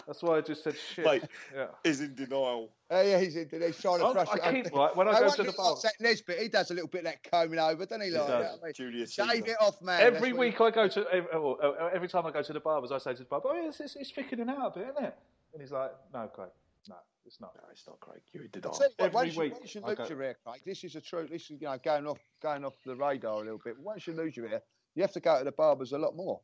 That's 0.07 0.23
why 0.23 0.37
I 0.37 0.41
just 0.41 0.63
said 0.63 0.75
shit. 0.75 1.05
Mate, 1.05 1.23
Yeah. 1.53 1.67
is 1.83 2.01
in 2.01 2.15
denial. 2.15 2.71
Oh, 2.89 3.01
yeah, 3.01 3.19
he's, 3.19 3.35
in 3.35 3.47
he's 3.51 3.79
trying 3.79 3.99
to 3.99 4.05
I'm- 4.05 4.13
brush 4.13 4.27
I 4.29 4.49
it. 4.49 4.63
keep, 4.65 4.73
right, 4.73 4.95
when 4.95 5.07
I 5.07 5.13
Hey, 5.13 5.19
go 5.19 5.29
to 5.35 5.43
the 5.43 5.51
bar- 5.51 5.75
that 5.83 5.93
Nesbitt, 5.99 6.39
he 6.39 6.47
does 6.47 6.71
a 6.71 6.73
little 6.73 6.87
bit 6.89 6.99
of 6.99 7.03
that 7.05 7.23
combing 7.29 7.59
over, 7.59 7.85
doesn't 7.85 8.01
he? 8.01 8.07
He 8.07 8.13
does. 8.13 8.27
you 8.27 8.33
know 8.33 8.57
I 8.59 8.65
mean? 8.65 8.73
Julius 8.73 9.13
Shave 9.13 9.29
Caesar. 9.29 9.45
it 9.51 9.57
off, 9.61 9.79
man. 9.83 10.01
Every 10.01 10.19
That's 10.19 10.31
what 10.31 10.39
week 10.39 10.61
I 10.61 10.71
go 10.71 10.87
to 10.87 11.05
ev- 11.13 11.27
oh, 11.31 11.59
oh, 11.61 11.89
every 11.93 12.07
time 12.07 12.25
I 12.25 12.31
go 12.31 12.41
to 12.41 12.53
the 12.53 12.59
barbers, 12.59 12.91
I 12.91 12.97
say 12.97 13.11
to 13.13 13.19
the 13.19 13.25
barber, 13.25 13.49
"Oh, 13.51 13.67
it's, 13.69 13.79
it's, 13.81 13.95
it's 13.97 14.09
thickening 14.11 14.49
out 14.49 14.75
a 14.75 14.79
bit, 14.79 14.89
isn't 14.89 15.03
it?" 15.05 15.15
And 15.53 15.61
he's 15.61 15.71
like, 15.71 15.91
"No, 16.11 16.27
Craig, 16.33 16.49
no, 16.89 16.95
it's 17.27 17.39
not." 17.39 17.53
No, 17.53 17.61
it's 17.71 17.85
not 17.85 17.99
Craig. 17.99 18.21
You're 18.33 18.45
in 18.45 18.49
I 18.55 18.59
denial. 18.59 18.79
what, 18.79 18.91
Every 18.97 19.13
once 19.13 19.35
you, 19.35 19.39
week 19.41 19.53
once 19.59 19.75
you 19.75 19.81
lose 19.81 19.97
go- 19.99 20.07
your 20.07 20.21
hair, 20.23 20.35
Craig, 20.43 20.61
this 20.65 20.83
is 20.83 20.95
a 20.95 21.01
true. 21.01 21.27
This 21.29 21.43
is 21.51 21.61
you 21.61 21.67
know 21.67 21.77
going 21.83 22.07
off 22.07 22.17
going 22.41 22.65
off 22.65 22.73
the 22.83 22.95
radar 22.95 23.35
a 23.35 23.43
little 23.43 23.61
bit. 23.63 23.75
But 23.75 23.83
once 23.85 24.07
you 24.07 24.13
lose 24.13 24.35
your 24.35 24.47
hair, 24.47 24.63
you 24.95 25.01
have 25.03 25.11
to 25.13 25.19
go 25.19 25.39
to 25.39 25.45
the 25.45 25.51
barbers 25.51 25.91
a 25.91 25.97
lot 25.97 26.15
more. 26.15 26.41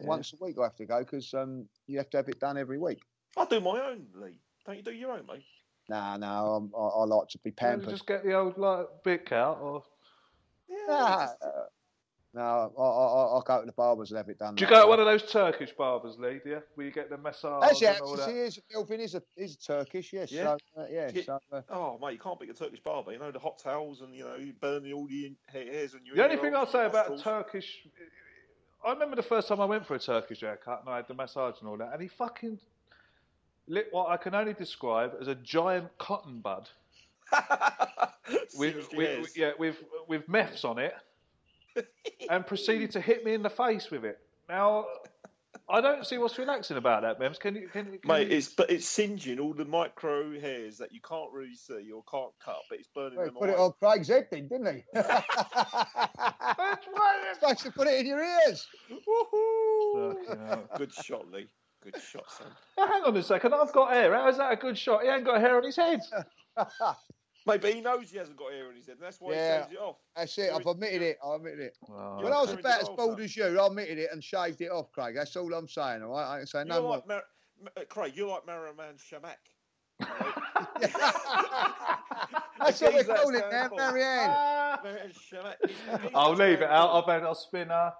Once 0.00 0.32
a 0.32 0.42
week 0.42 0.56
I 0.58 0.62
have 0.64 0.76
to 0.76 0.86
go 0.86 1.00
because 1.00 1.34
um, 1.34 1.68
you 1.86 1.98
have 1.98 2.08
to 2.10 2.16
have 2.16 2.28
it 2.28 2.40
done 2.40 2.56
every 2.56 2.78
week. 2.78 3.02
I 3.36 3.44
do 3.44 3.60
my 3.60 3.80
own, 3.80 4.06
Lee. 4.14 4.32
Don't 4.64 4.76
you 4.76 4.82
do 4.82 4.92
your 4.92 5.12
own, 5.12 5.26
mate? 5.26 5.44
Nah, 5.88 6.16
no, 6.16 6.26
I'm, 6.26 6.72
I, 6.74 6.80
I 6.80 7.04
like 7.04 7.28
to 7.28 7.38
be 7.38 7.50
Can't 7.50 7.72
you 7.72 7.76
pampered. 7.78 7.90
just 7.90 8.06
get 8.06 8.24
the 8.24 8.32
old 8.34 8.56
like 8.56 8.86
bit 9.04 9.30
out, 9.32 9.58
or 9.60 9.82
Nah, 10.88 11.26
uh, 11.42 11.64
no, 12.32 12.40
I, 12.78 12.82
I, 12.82 13.38
I- 13.38 13.42
go 13.44 13.60
to 13.60 13.66
the 13.66 13.72
barbers 13.72 14.10
and 14.10 14.18
have 14.18 14.28
it 14.28 14.38
done. 14.38 14.54
do 14.54 14.64
you 14.64 14.70
that 14.70 14.74
go 14.76 14.82
to 14.82 14.88
one 14.88 15.00
of 15.00 15.06
those 15.06 15.22
Turkish 15.30 15.72
barbers, 15.76 16.16
Lee? 16.18 16.40
Do 16.44 16.50
you? 16.50 16.62
Where 16.74 16.86
you 16.86 16.92
get 16.92 17.10
the 17.10 17.18
massage 17.18 17.64
Actually, 17.64 17.86
and 17.88 18.00
all 18.02 18.12
actually, 18.14 18.32
that? 18.34 18.38
he 18.40 18.46
is, 18.46 18.60
Melvin 18.72 19.00
is 19.00 19.14
a 19.16 19.22
is 19.36 19.56
Turkish, 19.56 20.12
yes. 20.12 20.30
Yeah? 20.30 20.56
So, 20.74 20.82
uh, 20.82 20.86
yeah, 20.90 21.10
Yeah. 21.12 21.22
so, 21.24 21.40
uh, 21.52 21.62
Oh, 21.70 21.98
mate, 22.00 22.12
you 22.12 22.18
can't 22.18 22.38
beat 22.38 22.50
a 22.50 22.54
Turkish 22.54 22.80
barber. 22.80 23.12
You 23.12 23.18
know, 23.18 23.30
the 23.32 23.38
hot 23.38 23.58
towels 23.58 24.00
and, 24.00 24.14
you 24.14 24.24
know, 24.24 24.36
you 24.36 24.52
burning 24.60 24.92
all 24.92 25.06
the 25.06 25.26
in- 25.26 25.36
hairs 25.46 25.94
and 25.94 26.06
your 26.06 26.14
The 26.16 26.24
only 26.24 26.36
thing 26.36 26.54
I'll 26.54 26.66
say 26.70 26.86
about 26.86 27.10
nostrils. 27.10 27.22
Turkish, 27.22 27.78
I 28.84 28.92
remember 28.92 29.16
the 29.16 29.22
first 29.22 29.48
time 29.48 29.60
I 29.60 29.64
went 29.64 29.86
for 29.86 29.94
a 29.94 29.98
Turkish 29.98 30.40
haircut 30.40 30.80
and 30.84 30.88
I 30.92 30.96
had 30.96 31.08
the 31.08 31.14
massage 31.14 31.56
and 31.60 31.68
all 31.68 31.76
that, 31.78 31.92
and 31.92 32.00
he 32.00 32.08
fucking 32.08 32.58
lit 33.66 33.88
what 33.90 34.08
I 34.08 34.16
can 34.16 34.34
only 34.34 34.54
describe 34.54 35.12
as 35.20 35.28
a 35.28 35.34
giant 35.34 35.88
cotton 35.98 36.40
bud 36.40 36.68
with, 38.58 38.88
with 38.96 39.36
yeah 39.36 39.52
with 39.58 39.76
with 40.08 40.28
meths 40.28 40.64
on 40.64 40.78
it, 40.78 40.92
and 42.30 42.46
proceeded 42.46 42.92
to 42.92 43.00
hit 43.00 43.24
me 43.24 43.34
in 43.34 43.42
the 43.42 43.50
face 43.50 43.90
with 43.90 44.04
it. 44.04 44.18
Now, 44.48 44.86
I 45.68 45.80
don't 45.80 46.04
see 46.06 46.18
what's 46.18 46.36
relaxing 46.38 46.76
about 46.76 47.02
that, 47.02 47.20
Mems. 47.20 47.38
Can 47.38 47.54
you 47.54 47.68
can, 47.68 47.92
you- 47.92 47.98
can 48.00 48.08
Mate, 48.08 48.28
you, 48.30 48.36
it's 48.38 48.48
but 48.48 48.70
it's 48.70 48.86
singeing 48.86 49.38
all 49.38 49.52
the 49.54 49.64
micro 49.64 50.38
hairs 50.40 50.78
that 50.78 50.92
you 50.92 51.00
can't 51.00 51.30
really 51.32 51.54
see 51.54 51.90
or 51.92 52.02
can't 52.10 52.32
cut, 52.44 52.58
but 52.68 52.78
it's 52.78 52.88
burning 52.94 53.16
well, 53.18 53.26
he 53.26 53.30
them 53.30 53.38
put 53.38 53.50
it 53.50 53.58
on 53.58 53.72
Craig's 53.80 54.08
head, 54.08 54.26
then, 54.30 54.48
didn't 54.48 54.74
he? 54.74 54.84
Supposed 57.34 57.60
to 57.60 57.70
put 57.70 57.86
it 57.88 58.00
in 58.00 58.06
your 58.06 58.22
ears. 58.22 58.66
Fucking 58.88 60.40
hell. 60.46 60.64
Good 60.76 60.92
shot, 60.92 61.30
Lee. 61.30 61.46
Good 61.82 61.96
shot, 62.02 62.24
son. 62.36 62.48
Now, 62.76 62.86
hang 62.88 63.04
on 63.04 63.16
a 63.16 63.22
second, 63.22 63.54
I've 63.54 63.72
got 63.72 63.92
hair. 63.92 64.12
How 64.12 64.28
is 64.28 64.36
that 64.36 64.52
a 64.52 64.56
good 64.56 64.76
shot? 64.76 65.02
He 65.02 65.08
ain't 65.08 65.24
got 65.24 65.40
hair 65.40 65.56
on 65.56 65.64
his 65.64 65.76
head. 65.76 66.00
Mate, 67.50 67.60
but 67.60 67.74
he 67.74 67.80
knows 67.80 68.10
he 68.10 68.18
hasn't 68.18 68.36
got 68.36 68.52
hair 68.52 68.70
in 68.70 68.76
his 68.76 68.86
head, 68.86 68.96
and 68.96 69.04
that's 69.04 69.20
why 69.20 69.32
Yeah. 69.34 69.56
he 69.58 69.62
shaves 69.62 69.72
it 69.74 69.78
off. 69.80 69.96
That's 70.16 70.38
it. 70.38 70.52
I've 70.52 70.66
admitted 70.66 71.02
it. 71.02 71.18
I 71.24 71.34
admitted 71.34 71.60
it. 71.60 71.76
Well, 71.88 72.20
When 72.22 72.32
I 72.32 72.40
was 72.40 72.52
about 72.52 72.80
as 72.82 72.88
a 72.88 72.92
bald 72.92 73.16
denial, 73.16 73.24
as 73.24 73.36
you, 73.36 73.60
I 73.60 73.66
admitted 73.66 73.98
it 73.98 74.10
and 74.12 74.22
shaved 74.24 74.60
it 74.60 74.70
off, 74.70 74.90
Craig. 74.92 75.14
That's 75.14 75.34
all 75.36 75.52
I'm 75.54 75.68
saying. 75.68 76.02
All 76.02 76.10
right, 76.10 76.26
I 76.26 76.38
ain't 76.40 76.48
saying 76.48 76.66
You're 76.68 76.76
no 76.76 76.82
more. 76.82 76.90
like 76.96 77.06
Mar- 77.08 77.24
uh, 77.76 77.80
Craig. 77.88 78.12
You're 78.16 78.28
like 78.28 78.46
Marouane 78.46 78.98
Chamakh. 78.98 79.36
That's 82.58 82.80
what 82.80 82.92
we 82.92 82.98
Geezer 83.00 83.08
that's 83.12 83.22
call 83.22 83.34
it 83.34 83.40
going 83.40 83.52
now, 83.52 83.68
for. 83.68 83.76
Marianne. 83.76 84.30
Marouane 84.30 85.14
Chamakh. 85.32 85.54
He's- 85.66 86.00
he's 86.02 86.10
I'll 86.14 86.32
leave 86.34 86.40
it 86.54 86.60
going 86.60 86.70
out. 86.72 87.04
for- 87.04 87.10
I've 87.12 87.22
had 87.22 87.30
a 87.30 87.34
spinner. 87.34 87.92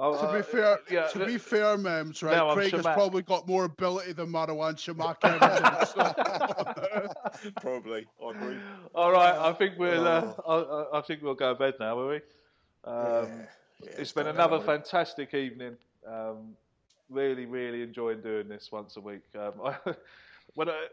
Oh, 0.00 0.12
To 0.12 0.28
uh, 0.28 0.36
be 0.36 0.42
fair, 0.42 0.78
yeah, 0.88 1.08
to 1.08 1.26
be 1.26 1.38
fair, 1.38 1.76
Mems, 1.76 2.22
right? 2.22 2.36
No, 2.36 2.50
I'm 2.50 2.54
Craig 2.54 2.70
has 2.72 2.84
probably 2.84 3.22
got 3.22 3.48
more 3.48 3.64
ability 3.64 4.12
than 4.12 4.28
Marouane 4.28 4.76
Chamakh. 4.76 5.16
ever 5.24 5.38
did, 5.40 5.88
so- 5.88 7.50
Probably, 7.60 8.06
I 8.24 8.30
agree. 8.30 8.56
All 8.94 9.10
right, 9.10 9.34
I 9.34 9.52
think 9.54 9.74
we'll. 9.76 10.06
Uh, 10.06 10.32
Oh. 10.46 10.88
I, 10.92 10.98
I 10.98 11.00
think 11.02 11.22
we'll 11.22 11.34
go 11.34 11.52
to 11.52 11.58
bed 11.58 11.74
now, 11.80 11.96
will 11.96 12.08
we? 12.10 12.16
Um, 12.84 13.26
Yeah, 13.82 13.90
it's 13.98 14.12
been 14.12 14.28
another 14.28 14.58
to 14.58 14.64
go. 14.64 14.66
fantastic 14.66 15.34
evening. 15.34 15.76
Um, 16.06 16.54
really, 17.10 17.46
really 17.46 17.82
enjoying 17.82 18.20
doing 18.20 18.48
this 18.48 18.70
once 18.70 18.96
a 18.96 19.00
week. 19.00 19.22
Um, 19.36 19.52
I, 19.64 19.76
when 20.54 20.68
I 20.68 20.86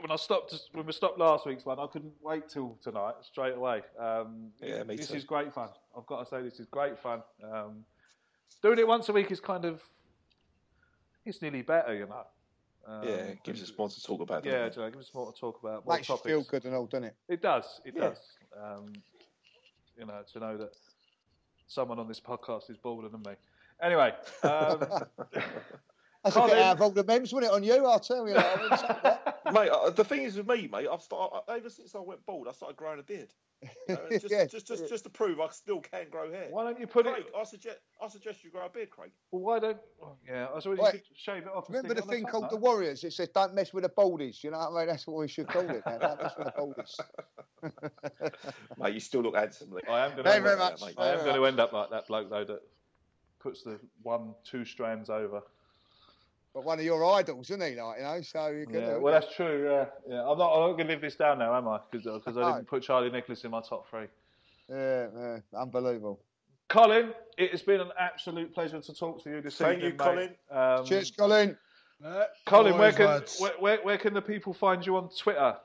when 0.00 0.10
I 0.10 0.16
stopped 0.16 0.54
when 0.72 0.86
we 0.86 0.92
stopped 0.92 1.18
last 1.20 1.46
week's 1.46 1.64
one, 1.64 1.78
I 1.78 1.86
couldn't 1.86 2.12
wait 2.20 2.48
till 2.48 2.76
tonight 2.82 3.14
straight 3.22 3.54
away. 3.54 3.82
Um, 3.98 4.50
Yeah, 4.60 4.82
me 4.82 4.96
this 4.96 5.08
too. 5.08 5.14
is 5.14 5.24
great 5.24 5.54
fun. 5.54 5.68
I've 5.96 6.06
got 6.06 6.24
to 6.24 6.26
say, 6.28 6.42
this 6.42 6.58
is 6.58 6.66
great 6.66 6.98
fun. 6.98 7.22
Um, 7.44 7.84
doing 8.62 8.78
it 8.78 8.86
once 8.86 9.08
a 9.08 9.12
week 9.12 9.30
is 9.30 9.40
kind 9.40 9.64
of 9.64 9.82
it's 11.24 11.40
nearly 11.42 11.62
better, 11.62 11.94
you 11.94 12.06
know. 12.06 12.24
Um, 12.86 13.08
Yeah, 13.08 13.14
it 13.32 13.42
gives 13.44 13.62
us 13.62 13.72
more 13.76 13.88
to 13.88 14.02
talk 14.02 14.20
about. 14.20 14.44
yeah, 14.44 14.68
doesn't 14.68 14.74
do 14.74 14.80
you 14.80 14.86
know, 14.86 14.90
give 14.90 15.00
us 15.00 15.10
more 15.14 15.32
to 15.32 15.38
talk 15.40 15.58
about. 15.62 15.86
More 15.86 15.96
Makes 15.96 16.08
you 16.08 16.16
feel 16.18 16.42
good 16.42 16.64
and 16.66 16.74
all, 16.74 16.86
doesn't 16.86 17.04
it? 17.04 17.16
It 17.28 17.42
does. 17.42 17.80
It 17.84 17.94
Yeah. 17.96 18.08
does. 18.08 18.18
Um, 18.60 18.92
you 19.96 20.06
know, 20.06 20.22
to 20.32 20.40
know 20.40 20.56
that 20.58 20.76
someone 21.66 21.98
on 21.98 22.08
this 22.08 22.20
podcast 22.20 22.68
is 22.70 22.76
bolder 22.76 23.08
than 23.08 23.22
me. 23.22 23.32
Anyway, 23.82 24.12
um, 24.42 24.86
That's 26.24 26.36
a 26.36 26.40
bit 26.40 26.48
Colin. 26.50 26.62
out 26.64 26.76
of 26.76 26.82
all 26.82 26.90
the 26.90 27.04
memes, 27.04 27.32
wasn't 27.34 27.52
it, 27.52 27.54
on 27.54 27.62
you? 27.62 27.84
I'll 27.86 28.00
tell 28.00 28.26
you. 28.26 28.34
I 28.34 28.54
wouldn't 28.60 28.80
say 28.80 28.86
that. 29.02 29.42
it? 29.46 29.52
mate. 29.52 29.68
Uh, 29.68 29.90
the 29.90 30.04
thing 30.04 30.22
is 30.22 30.36
with 30.36 30.48
me, 30.48 30.68
mate. 30.72 30.88
I've 30.90 31.02
started 31.02 31.42
ever 31.50 31.68
since 31.68 31.94
I 31.94 31.98
went 31.98 32.24
bald. 32.24 32.48
I 32.48 32.52
started 32.52 32.76
growing 32.76 32.98
a 32.98 33.02
beard. 33.02 33.28
You 33.88 33.94
know, 33.94 34.00
just, 34.10 34.30
Yeah. 34.30 34.46
just, 34.46 34.66
just, 34.66 34.88
just 34.88 35.04
to 35.04 35.10
prove 35.10 35.38
I 35.40 35.48
still 35.50 35.80
can 35.80 36.06
grow 36.10 36.30
hair. 36.32 36.46
why 36.50 36.64
don't 36.64 36.80
you 36.80 36.86
put 36.86 37.04
Craig, 37.04 37.24
it? 37.28 37.32
I 37.38 37.44
suggest, 37.44 37.76
I 38.02 38.08
suggest 38.08 38.42
you 38.42 38.50
grow 38.50 38.64
a 38.64 38.68
beard, 38.70 38.88
Craig. 38.90 39.10
Well, 39.32 39.42
why 39.42 39.58
don't? 39.58 39.76
well, 40.00 40.16
yeah, 40.26 40.46
I 40.54 40.60
suppose 40.60 40.78
you 40.78 40.84
Wait. 40.84 40.92
could 40.92 41.02
shave 41.14 41.42
it 41.42 41.48
off. 41.54 41.66
and 41.68 41.76
Remember 41.76 41.94
the 41.94 42.02
stick 42.02 42.10
thing 42.14 42.24
called 42.24 42.44
no? 42.44 42.48
the 42.50 42.56
Warriors? 42.56 43.04
It 43.04 43.12
says, 43.12 43.28
"Don't 43.28 43.54
mess 43.54 43.74
with 43.74 43.84
the 43.84 43.90
baldies." 43.90 44.42
You 44.42 44.50
know 44.50 44.58
what 44.58 44.72
I 44.72 44.78
mean? 44.80 44.86
That's 44.88 45.06
what 45.06 45.18
we 45.18 45.28
should 45.28 45.46
call 45.48 45.68
it. 45.70 45.82
Now. 45.86 45.98
Don't 45.98 46.22
mess 46.22 46.32
with 46.38 46.46
the 46.46 46.52
baldies. 46.52 47.00
Mate, 48.78 48.94
you 48.94 49.00
still 49.00 49.22
look 49.22 49.36
handsome, 49.36 49.74
I 49.90 50.06
am 50.06 50.12
going 50.12 50.24
Thank 50.24 50.36
you 50.38 50.42
very 50.42 50.56
to. 50.56 50.62
much. 50.62 50.80
mate. 50.82 50.94
I 50.98 51.08
am 51.10 51.18
going 51.20 51.34
to 51.36 51.44
end 51.46 51.60
up 51.60 51.72
like 51.72 51.90
that 51.90 52.06
bloke 52.08 52.30
though 52.30 52.44
that 52.44 52.60
puts 53.40 53.62
the 53.62 53.78
one, 54.02 54.34
two 54.44 54.64
strands 54.64 55.10
over. 55.10 55.42
But 56.54 56.64
one 56.64 56.78
of 56.78 56.84
your 56.84 57.04
idols, 57.04 57.50
isn't 57.50 57.60
he? 57.60 57.80
Like 57.80 57.98
you 57.98 58.04
know, 58.04 58.20
so 58.22 58.46
you 58.46 58.66
can. 58.66 58.80
Yeah, 58.80 58.96
well, 58.98 59.12
that's 59.12 59.34
true. 59.34 59.64
Yeah, 59.64 59.86
yeah. 60.08 60.22
I'm 60.22 60.38
not. 60.38 60.54
I'm 60.54 60.70
not 60.70 60.76
going 60.76 60.86
to 60.86 60.92
live 60.92 61.00
this 61.00 61.16
down 61.16 61.40
now, 61.40 61.54
am 61.56 61.66
I? 61.66 61.80
Because 61.90 62.06
because 62.06 62.38
I 62.38 62.52
didn't 62.52 62.68
put 62.68 62.84
Charlie 62.84 63.10
Nicholas 63.10 63.42
in 63.42 63.50
my 63.50 63.60
top 63.60 63.90
three. 63.90 64.06
yeah, 64.70 65.08
yeah, 65.18 65.38
unbelievable. 65.58 66.20
Colin, 66.68 67.12
it 67.36 67.50
has 67.50 67.62
been 67.62 67.80
an 67.80 67.90
absolute 67.98 68.54
pleasure 68.54 68.80
to 68.80 68.94
talk 68.94 69.22
to 69.24 69.30
you 69.30 69.40
this 69.40 69.56
Thank 69.56 69.82
evening, 69.82 69.98
you, 70.00 70.14
mate. 70.14 70.36
Um, 70.50 70.86
Cheers, 70.86 71.10
Colin. 71.10 71.56
Uh, 72.04 72.24
Colin, 72.46 72.78
where 72.78 72.92
can 72.92 73.22
where, 73.38 73.52
where, 73.58 73.78
where 73.82 73.98
can 73.98 74.14
the 74.14 74.22
people 74.22 74.54
find 74.54 74.84
you 74.86 74.96
on 74.96 75.10
Twitter? 75.16 75.56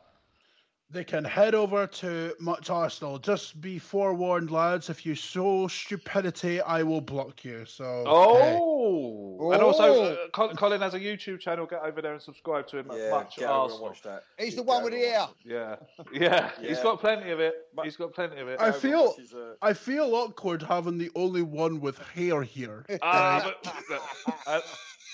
They 0.92 1.04
can 1.04 1.24
head 1.24 1.54
over 1.54 1.86
to 1.86 2.36
Much 2.40 2.72
Arsenal. 2.72 3.20
Just 3.20 3.62
be 3.62 3.78
forewarned, 3.78 4.50
lads. 4.50 4.90
If 4.90 5.06
you 5.06 5.14
show 5.14 5.68
stupidity, 5.68 6.62
I 6.62 6.82
will 6.82 7.02
block 7.02 7.46
you. 7.46 7.64
So. 7.66 8.04
hey. 8.42 8.58
Oh, 8.60 9.52
and 9.52 9.62
also 9.62 10.16
uh, 10.16 10.28
Colin 10.56 10.82
has 10.82 10.96
a 10.96 11.00
YouTube 11.00 11.40
channel. 11.40 11.68
Get 11.68 11.84
over 11.84 12.02
there 12.02 12.14
and 12.14 12.22
subscribe 12.22 12.66
to 12.70 12.80
him. 12.80 12.90
at 12.90 12.98
Yeah, 12.98 13.12
Much 13.12 13.36
get 13.38 13.46
over 13.50 13.54
and 13.54 13.62
Arsenal. 13.72 13.82
watch 13.88 14.02
that. 14.02 14.24
He's 14.40 14.56
the 14.56 14.64
one 14.64 14.84
with 14.84 14.94
the 14.94 15.00
ear. 15.00 15.20
watch 15.20 15.36
Yeah, 15.46 15.76
yeah, 16.12 16.50
He's 16.60 16.78
Yeah. 16.78 16.84
got 16.84 17.00
plenty 17.00 17.30
of 17.30 17.40
it. 17.40 17.54
He's 17.84 17.96
got 17.96 18.14
plenty 18.14 18.40
of 18.42 18.48
it. 18.48 18.60
I 18.60 18.72
feel 18.72 19.16
watch 19.16 19.34
uh, 19.34 19.54
I 19.62 19.74
feel 19.74 20.16
awkward 20.16 20.64
having 20.64 20.98
the 20.98 21.12
only 21.16 21.44
one 21.44 21.80
with 21.82 22.00
hair 22.00 22.42
here. 22.42 22.84
Ah, 23.04 23.54
but, 23.64 23.76
look, 23.92 24.02
uh, 24.48 24.62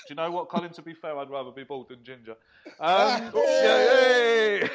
do 0.08 0.12
you 0.12 0.16
know 0.16 0.30
what, 0.32 0.50
Colin? 0.50 0.72
To 0.74 0.82
be 0.82 0.94
fair, 0.94 1.18
I'd 1.18 1.30
rather 1.30 1.52
be 1.52 1.64
bald 1.64 1.90
than 1.90 2.04
ginger. 2.04 2.36
Um, 2.80 3.32
yeah, 3.36 3.78
hey. 3.88 4.70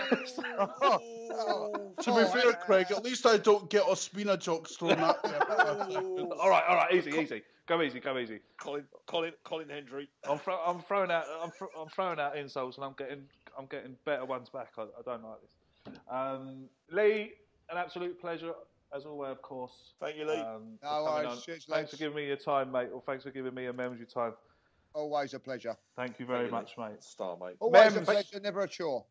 to 2.03 2.15
be 2.15 2.25
fair, 2.33 2.53
Craig, 2.65 2.87
at 2.91 3.05
least 3.05 3.27
I 3.27 3.37
don't 3.37 3.71
get 3.71 3.85
Ospina 3.85 4.39
jokes 4.39 4.77
thrown 4.77 4.93
at 4.93 5.25
me. 5.25 5.31
all 6.41 6.51
right, 6.51 6.65
all 6.69 6.77
right, 6.77 6.95
easy, 6.95 7.11
easy. 7.11 7.43
Go 7.67 7.83
easy, 7.83 8.01
go 8.01 8.19
easy. 8.19 8.41
Colin, 8.61 8.85
Colin, 9.07 9.33
Colin 9.45 9.69
Hendry. 9.69 10.09
I'm, 10.29 10.39
thro- 10.39 10.61
I'm 10.67 10.81
throwing 10.81 11.11
out, 11.13 11.25
I'm, 11.41 11.51
thro- 11.53 11.69
I'm 11.81 11.89
throwing 11.89 12.19
out 12.19 12.37
insults, 12.37 12.77
and 12.77 12.85
I'm 12.85 12.95
getting, 12.99 13.23
I'm 13.57 13.67
getting 13.67 13.97
better 14.05 14.25
ones 14.25 14.49
back. 14.49 14.73
I, 14.77 14.83
I 14.83 15.03
don't 15.05 15.23
like 15.23 15.39
this. 15.43 15.95
Um, 16.11 16.65
Lee, 16.91 17.33
an 17.71 17.77
absolute 17.77 18.21
pleasure 18.21 18.53
as 18.95 19.07
always, 19.07 19.31
of 19.31 19.43
course. 19.43 19.73
Thank 20.01 20.17
you, 20.17 20.27
Lee. 20.27 20.39
Um, 20.39 20.79
No 20.83 21.05
coming 21.07 21.29
worries. 21.29 21.43
Cheers, 21.43 21.65
Thanks 21.65 21.69
lads. 21.69 21.91
for 21.93 21.97
giving 21.97 22.17
me 22.17 22.27
your 22.27 22.37
time, 22.37 22.73
mate. 22.73 22.89
Or 22.93 23.03
thanks 23.07 23.23
for 23.25 23.31
giving 23.31 23.55
me 23.55 23.67
a 23.67 23.73
memory 23.73 24.05
time. 24.13 24.33
Always 24.95 25.35
a 25.35 25.39
pleasure. 25.39 25.77
Thank 25.97 26.19
you 26.19 26.27
very 26.27 26.51
Thank 26.51 26.69
you, 26.77 26.83
much, 26.83 26.91
mate. 26.93 27.03
Star, 27.05 27.37
mate. 27.41 27.57
Always 27.61 27.97
a 27.97 28.01
pleasure, 28.01 28.41
never 28.41 28.63
a 28.63 28.69
chore. 28.69 29.05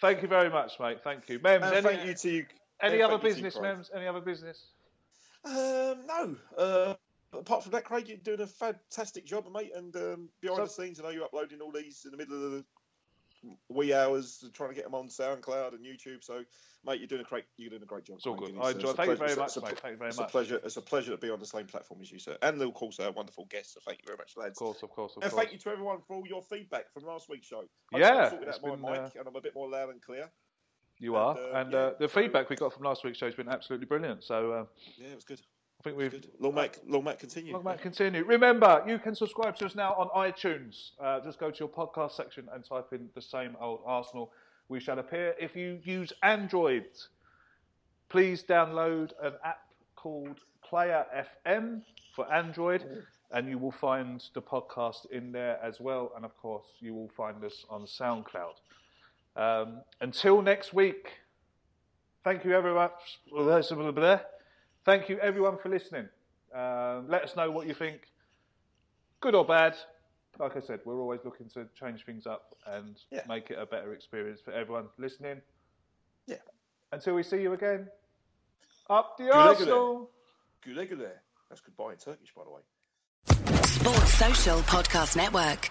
Thank 0.00 0.22
you 0.22 0.28
very 0.28 0.50
much, 0.50 0.80
mate. 0.80 0.98
Thank 1.04 1.28
you, 1.28 1.38
Mems. 1.42 1.64
And 1.64 1.74
any, 1.74 1.82
thank 1.82 2.06
you 2.06 2.14
to 2.14 2.30
you. 2.30 2.46
any 2.80 3.02
other 3.02 3.12
thank 3.14 3.22
you 3.24 3.28
business, 3.28 3.54
Craig. 3.54 3.76
Mems? 3.76 3.90
Any 3.94 4.06
other 4.06 4.20
business? 4.20 4.66
Um, 5.44 6.06
no. 6.06 6.36
Uh, 6.56 6.94
apart 7.32 7.62
from 7.62 7.72
that, 7.72 7.84
Craig, 7.84 8.08
you're 8.08 8.16
doing 8.18 8.40
a 8.40 8.46
fantastic 8.46 9.24
job, 9.24 9.46
mate. 9.52 9.72
And 9.74 9.94
um, 9.96 10.28
behind 10.40 10.58
So- 10.58 10.64
the 10.64 10.70
scenes, 10.70 11.00
I 11.00 11.04
know 11.04 11.10
you're 11.10 11.24
uploading 11.24 11.60
all 11.60 11.70
these 11.70 12.04
in 12.04 12.10
the 12.10 12.16
middle 12.16 12.34
of 12.44 12.52
the 12.52 12.64
wee 13.68 13.94
hours, 13.94 14.44
trying 14.52 14.68
to 14.70 14.74
get 14.74 14.84
them 14.84 14.94
on 14.94 15.08
SoundCloud 15.08 15.72
and 15.74 15.84
YouTube. 15.84 16.22
So, 16.22 16.42
mate, 16.84 17.00
you're 17.00 17.06
doing 17.08 17.22
a 17.22 17.24
great, 17.24 17.44
you're 17.56 17.70
doing 17.70 17.82
a 17.82 17.86
great 17.86 18.04
job. 18.04 18.16
It's 18.18 18.26
all 18.26 18.34
good. 18.34 18.50
I 18.60 18.70
enjoy- 18.72 18.90
it's 18.90 18.96
thank 18.96 19.10
you 19.10 19.16
very 19.16 19.30
it's 19.32 19.36
a- 19.56 19.60
much, 19.60 19.70
mate. 19.70 19.78
Thank 19.80 19.92
you 19.92 19.96
very 19.98 20.08
it's 20.08 20.18
much. 20.18 20.28
a 20.28 20.30
pleasure. 20.30 20.60
It's 20.64 20.76
a 20.76 20.82
pleasure 20.82 21.10
to 21.12 21.16
be 21.16 21.30
on 21.30 21.40
the 21.40 21.46
same 21.46 21.66
platform 21.66 22.00
as 22.02 22.10
you, 22.12 22.18
sir, 22.18 22.36
and 22.42 22.60
of 22.60 22.74
course, 22.74 23.00
our 23.00 23.12
wonderful 23.12 23.46
guests. 23.46 23.74
So, 23.74 23.80
thank 23.86 24.00
you 24.00 24.06
very 24.06 24.18
much, 24.18 24.36
lads. 24.36 24.58
Of 24.60 24.64
course, 24.66 24.82
of 24.82 24.90
course, 24.90 25.16
of 25.16 25.22
And 25.22 25.32
course. 25.32 25.42
thank 25.42 25.52
you 25.52 25.58
to 25.58 25.70
everyone 25.70 26.02
for 26.02 26.16
all 26.16 26.26
your 26.26 26.42
feedback 26.42 26.92
from 26.92 27.04
last 27.04 27.28
week's 27.28 27.46
show. 27.46 27.64
I 27.94 27.98
Yeah, 27.98 28.28
sorted 28.30 28.48
it's 28.48 28.58
out 28.58 28.62
my 28.62 28.70
been, 28.70 28.82
mic, 28.82 29.16
uh, 29.16 29.18
and 29.20 29.28
I'm 29.28 29.36
a 29.36 29.40
bit 29.40 29.54
more 29.54 29.68
loud 29.70 29.88
and 29.90 30.02
clear. 30.02 30.30
You 30.98 31.16
And, 31.16 31.24
are, 31.24 31.38
uh, 31.38 31.60
and 31.62 31.72
yeah, 31.72 31.78
uh, 31.78 31.94
the 31.98 32.08
feedback 32.08 32.50
we 32.50 32.56
got 32.56 32.74
from 32.74 32.82
last 32.82 33.04
week's 33.04 33.16
show 33.16 33.24
has 33.26 33.34
been 33.34 33.48
absolutely 33.48 33.86
brilliant. 33.86 34.22
So 34.22 34.52
uh, 34.52 34.66
Yeah, 34.98 35.08
it 35.08 35.14
was 35.14 35.24
good. 35.24 35.40
I 35.80 35.82
think 35.82 35.96
we've 35.96 36.26
Long 36.38 36.54
Mac, 36.54 36.78
long 36.86 37.04
Mac, 37.04 37.18
continue. 37.18 37.54
Long 37.54 37.64
might 37.64 37.80
continue. 37.80 38.22
Remember, 38.24 38.84
you 38.86 38.98
can 38.98 39.14
subscribe 39.14 39.56
to 39.56 39.64
us 39.64 39.74
now 39.74 39.94
on 39.94 40.08
iTunes. 40.30 40.90
Uh, 41.00 41.20
just 41.20 41.38
go 41.38 41.50
to 41.50 41.58
your 41.58 41.68
podcast 41.68 42.12
section 42.12 42.48
and 42.52 42.62
type 42.62 42.92
in 42.92 43.08
the 43.14 43.22
same 43.22 43.56
old 43.58 43.80
Arsenal. 43.86 44.30
We 44.68 44.78
shall 44.78 44.98
appear. 44.98 45.34
If 45.40 45.56
you 45.56 45.78
use 45.82 46.12
Android, 46.22 46.84
please 48.10 48.42
download 48.42 49.12
an 49.22 49.32
app 49.42 49.62
called 49.96 50.40
Player 50.62 51.06
FM 51.48 51.80
for 52.14 52.30
Android, 52.30 52.84
and 53.30 53.48
you 53.48 53.56
will 53.56 53.72
find 53.72 54.22
the 54.34 54.42
podcast 54.42 55.10
in 55.10 55.32
there 55.32 55.58
as 55.62 55.80
well. 55.80 56.12
And 56.14 56.26
of 56.26 56.36
course, 56.36 56.66
you 56.80 56.92
will 56.92 57.10
find 57.16 57.42
us 57.42 57.64
on 57.70 57.86
SoundCloud. 57.86 58.56
Um, 59.34 59.80
until 60.02 60.42
next 60.42 60.74
week, 60.74 61.10
thank 62.22 62.44
you 62.44 62.52
everyone. 62.54 62.90
Thank 64.84 65.08
you 65.08 65.18
everyone 65.18 65.58
for 65.58 65.68
listening. 65.68 66.08
Um, 66.54 67.08
let 67.08 67.22
us 67.22 67.36
know 67.36 67.50
what 67.50 67.66
you 67.66 67.74
think, 67.74 68.00
good 69.20 69.34
or 69.34 69.44
bad. 69.44 69.76
Like 70.38 70.56
I 70.56 70.60
said, 70.60 70.80
we're 70.84 70.98
always 70.98 71.20
looking 71.24 71.48
to 71.50 71.66
change 71.78 72.04
things 72.04 72.26
up 72.26 72.54
and 72.66 72.96
Yeah. 73.10 73.22
make 73.28 73.50
it 73.50 73.58
a 73.58 73.66
better 73.66 73.92
experience 73.92 74.40
for 74.40 74.52
everyone 74.52 74.88
listening. 74.98 75.42
Yeah. 76.26 76.36
Until 76.92 77.14
we 77.14 77.22
see 77.22 77.40
you 77.42 77.52
again, 77.52 77.88
up 78.88 79.16
the 79.18 79.24
Güle 79.24 79.32
güle. 79.32 79.48
Arsenal. 79.48 80.10
Güle 80.62 80.86
güle. 80.88 81.12
That's 81.48 81.60
goodbye 81.60 81.92
in 81.92 81.98
Turkish, 81.98 82.32
by 82.34 82.42
the 82.44 82.50
way. 82.50 82.62
Sports 83.64 84.14
Social 84.14 84.58
Podcast 84.62 85.16
Network. 85.16 85.70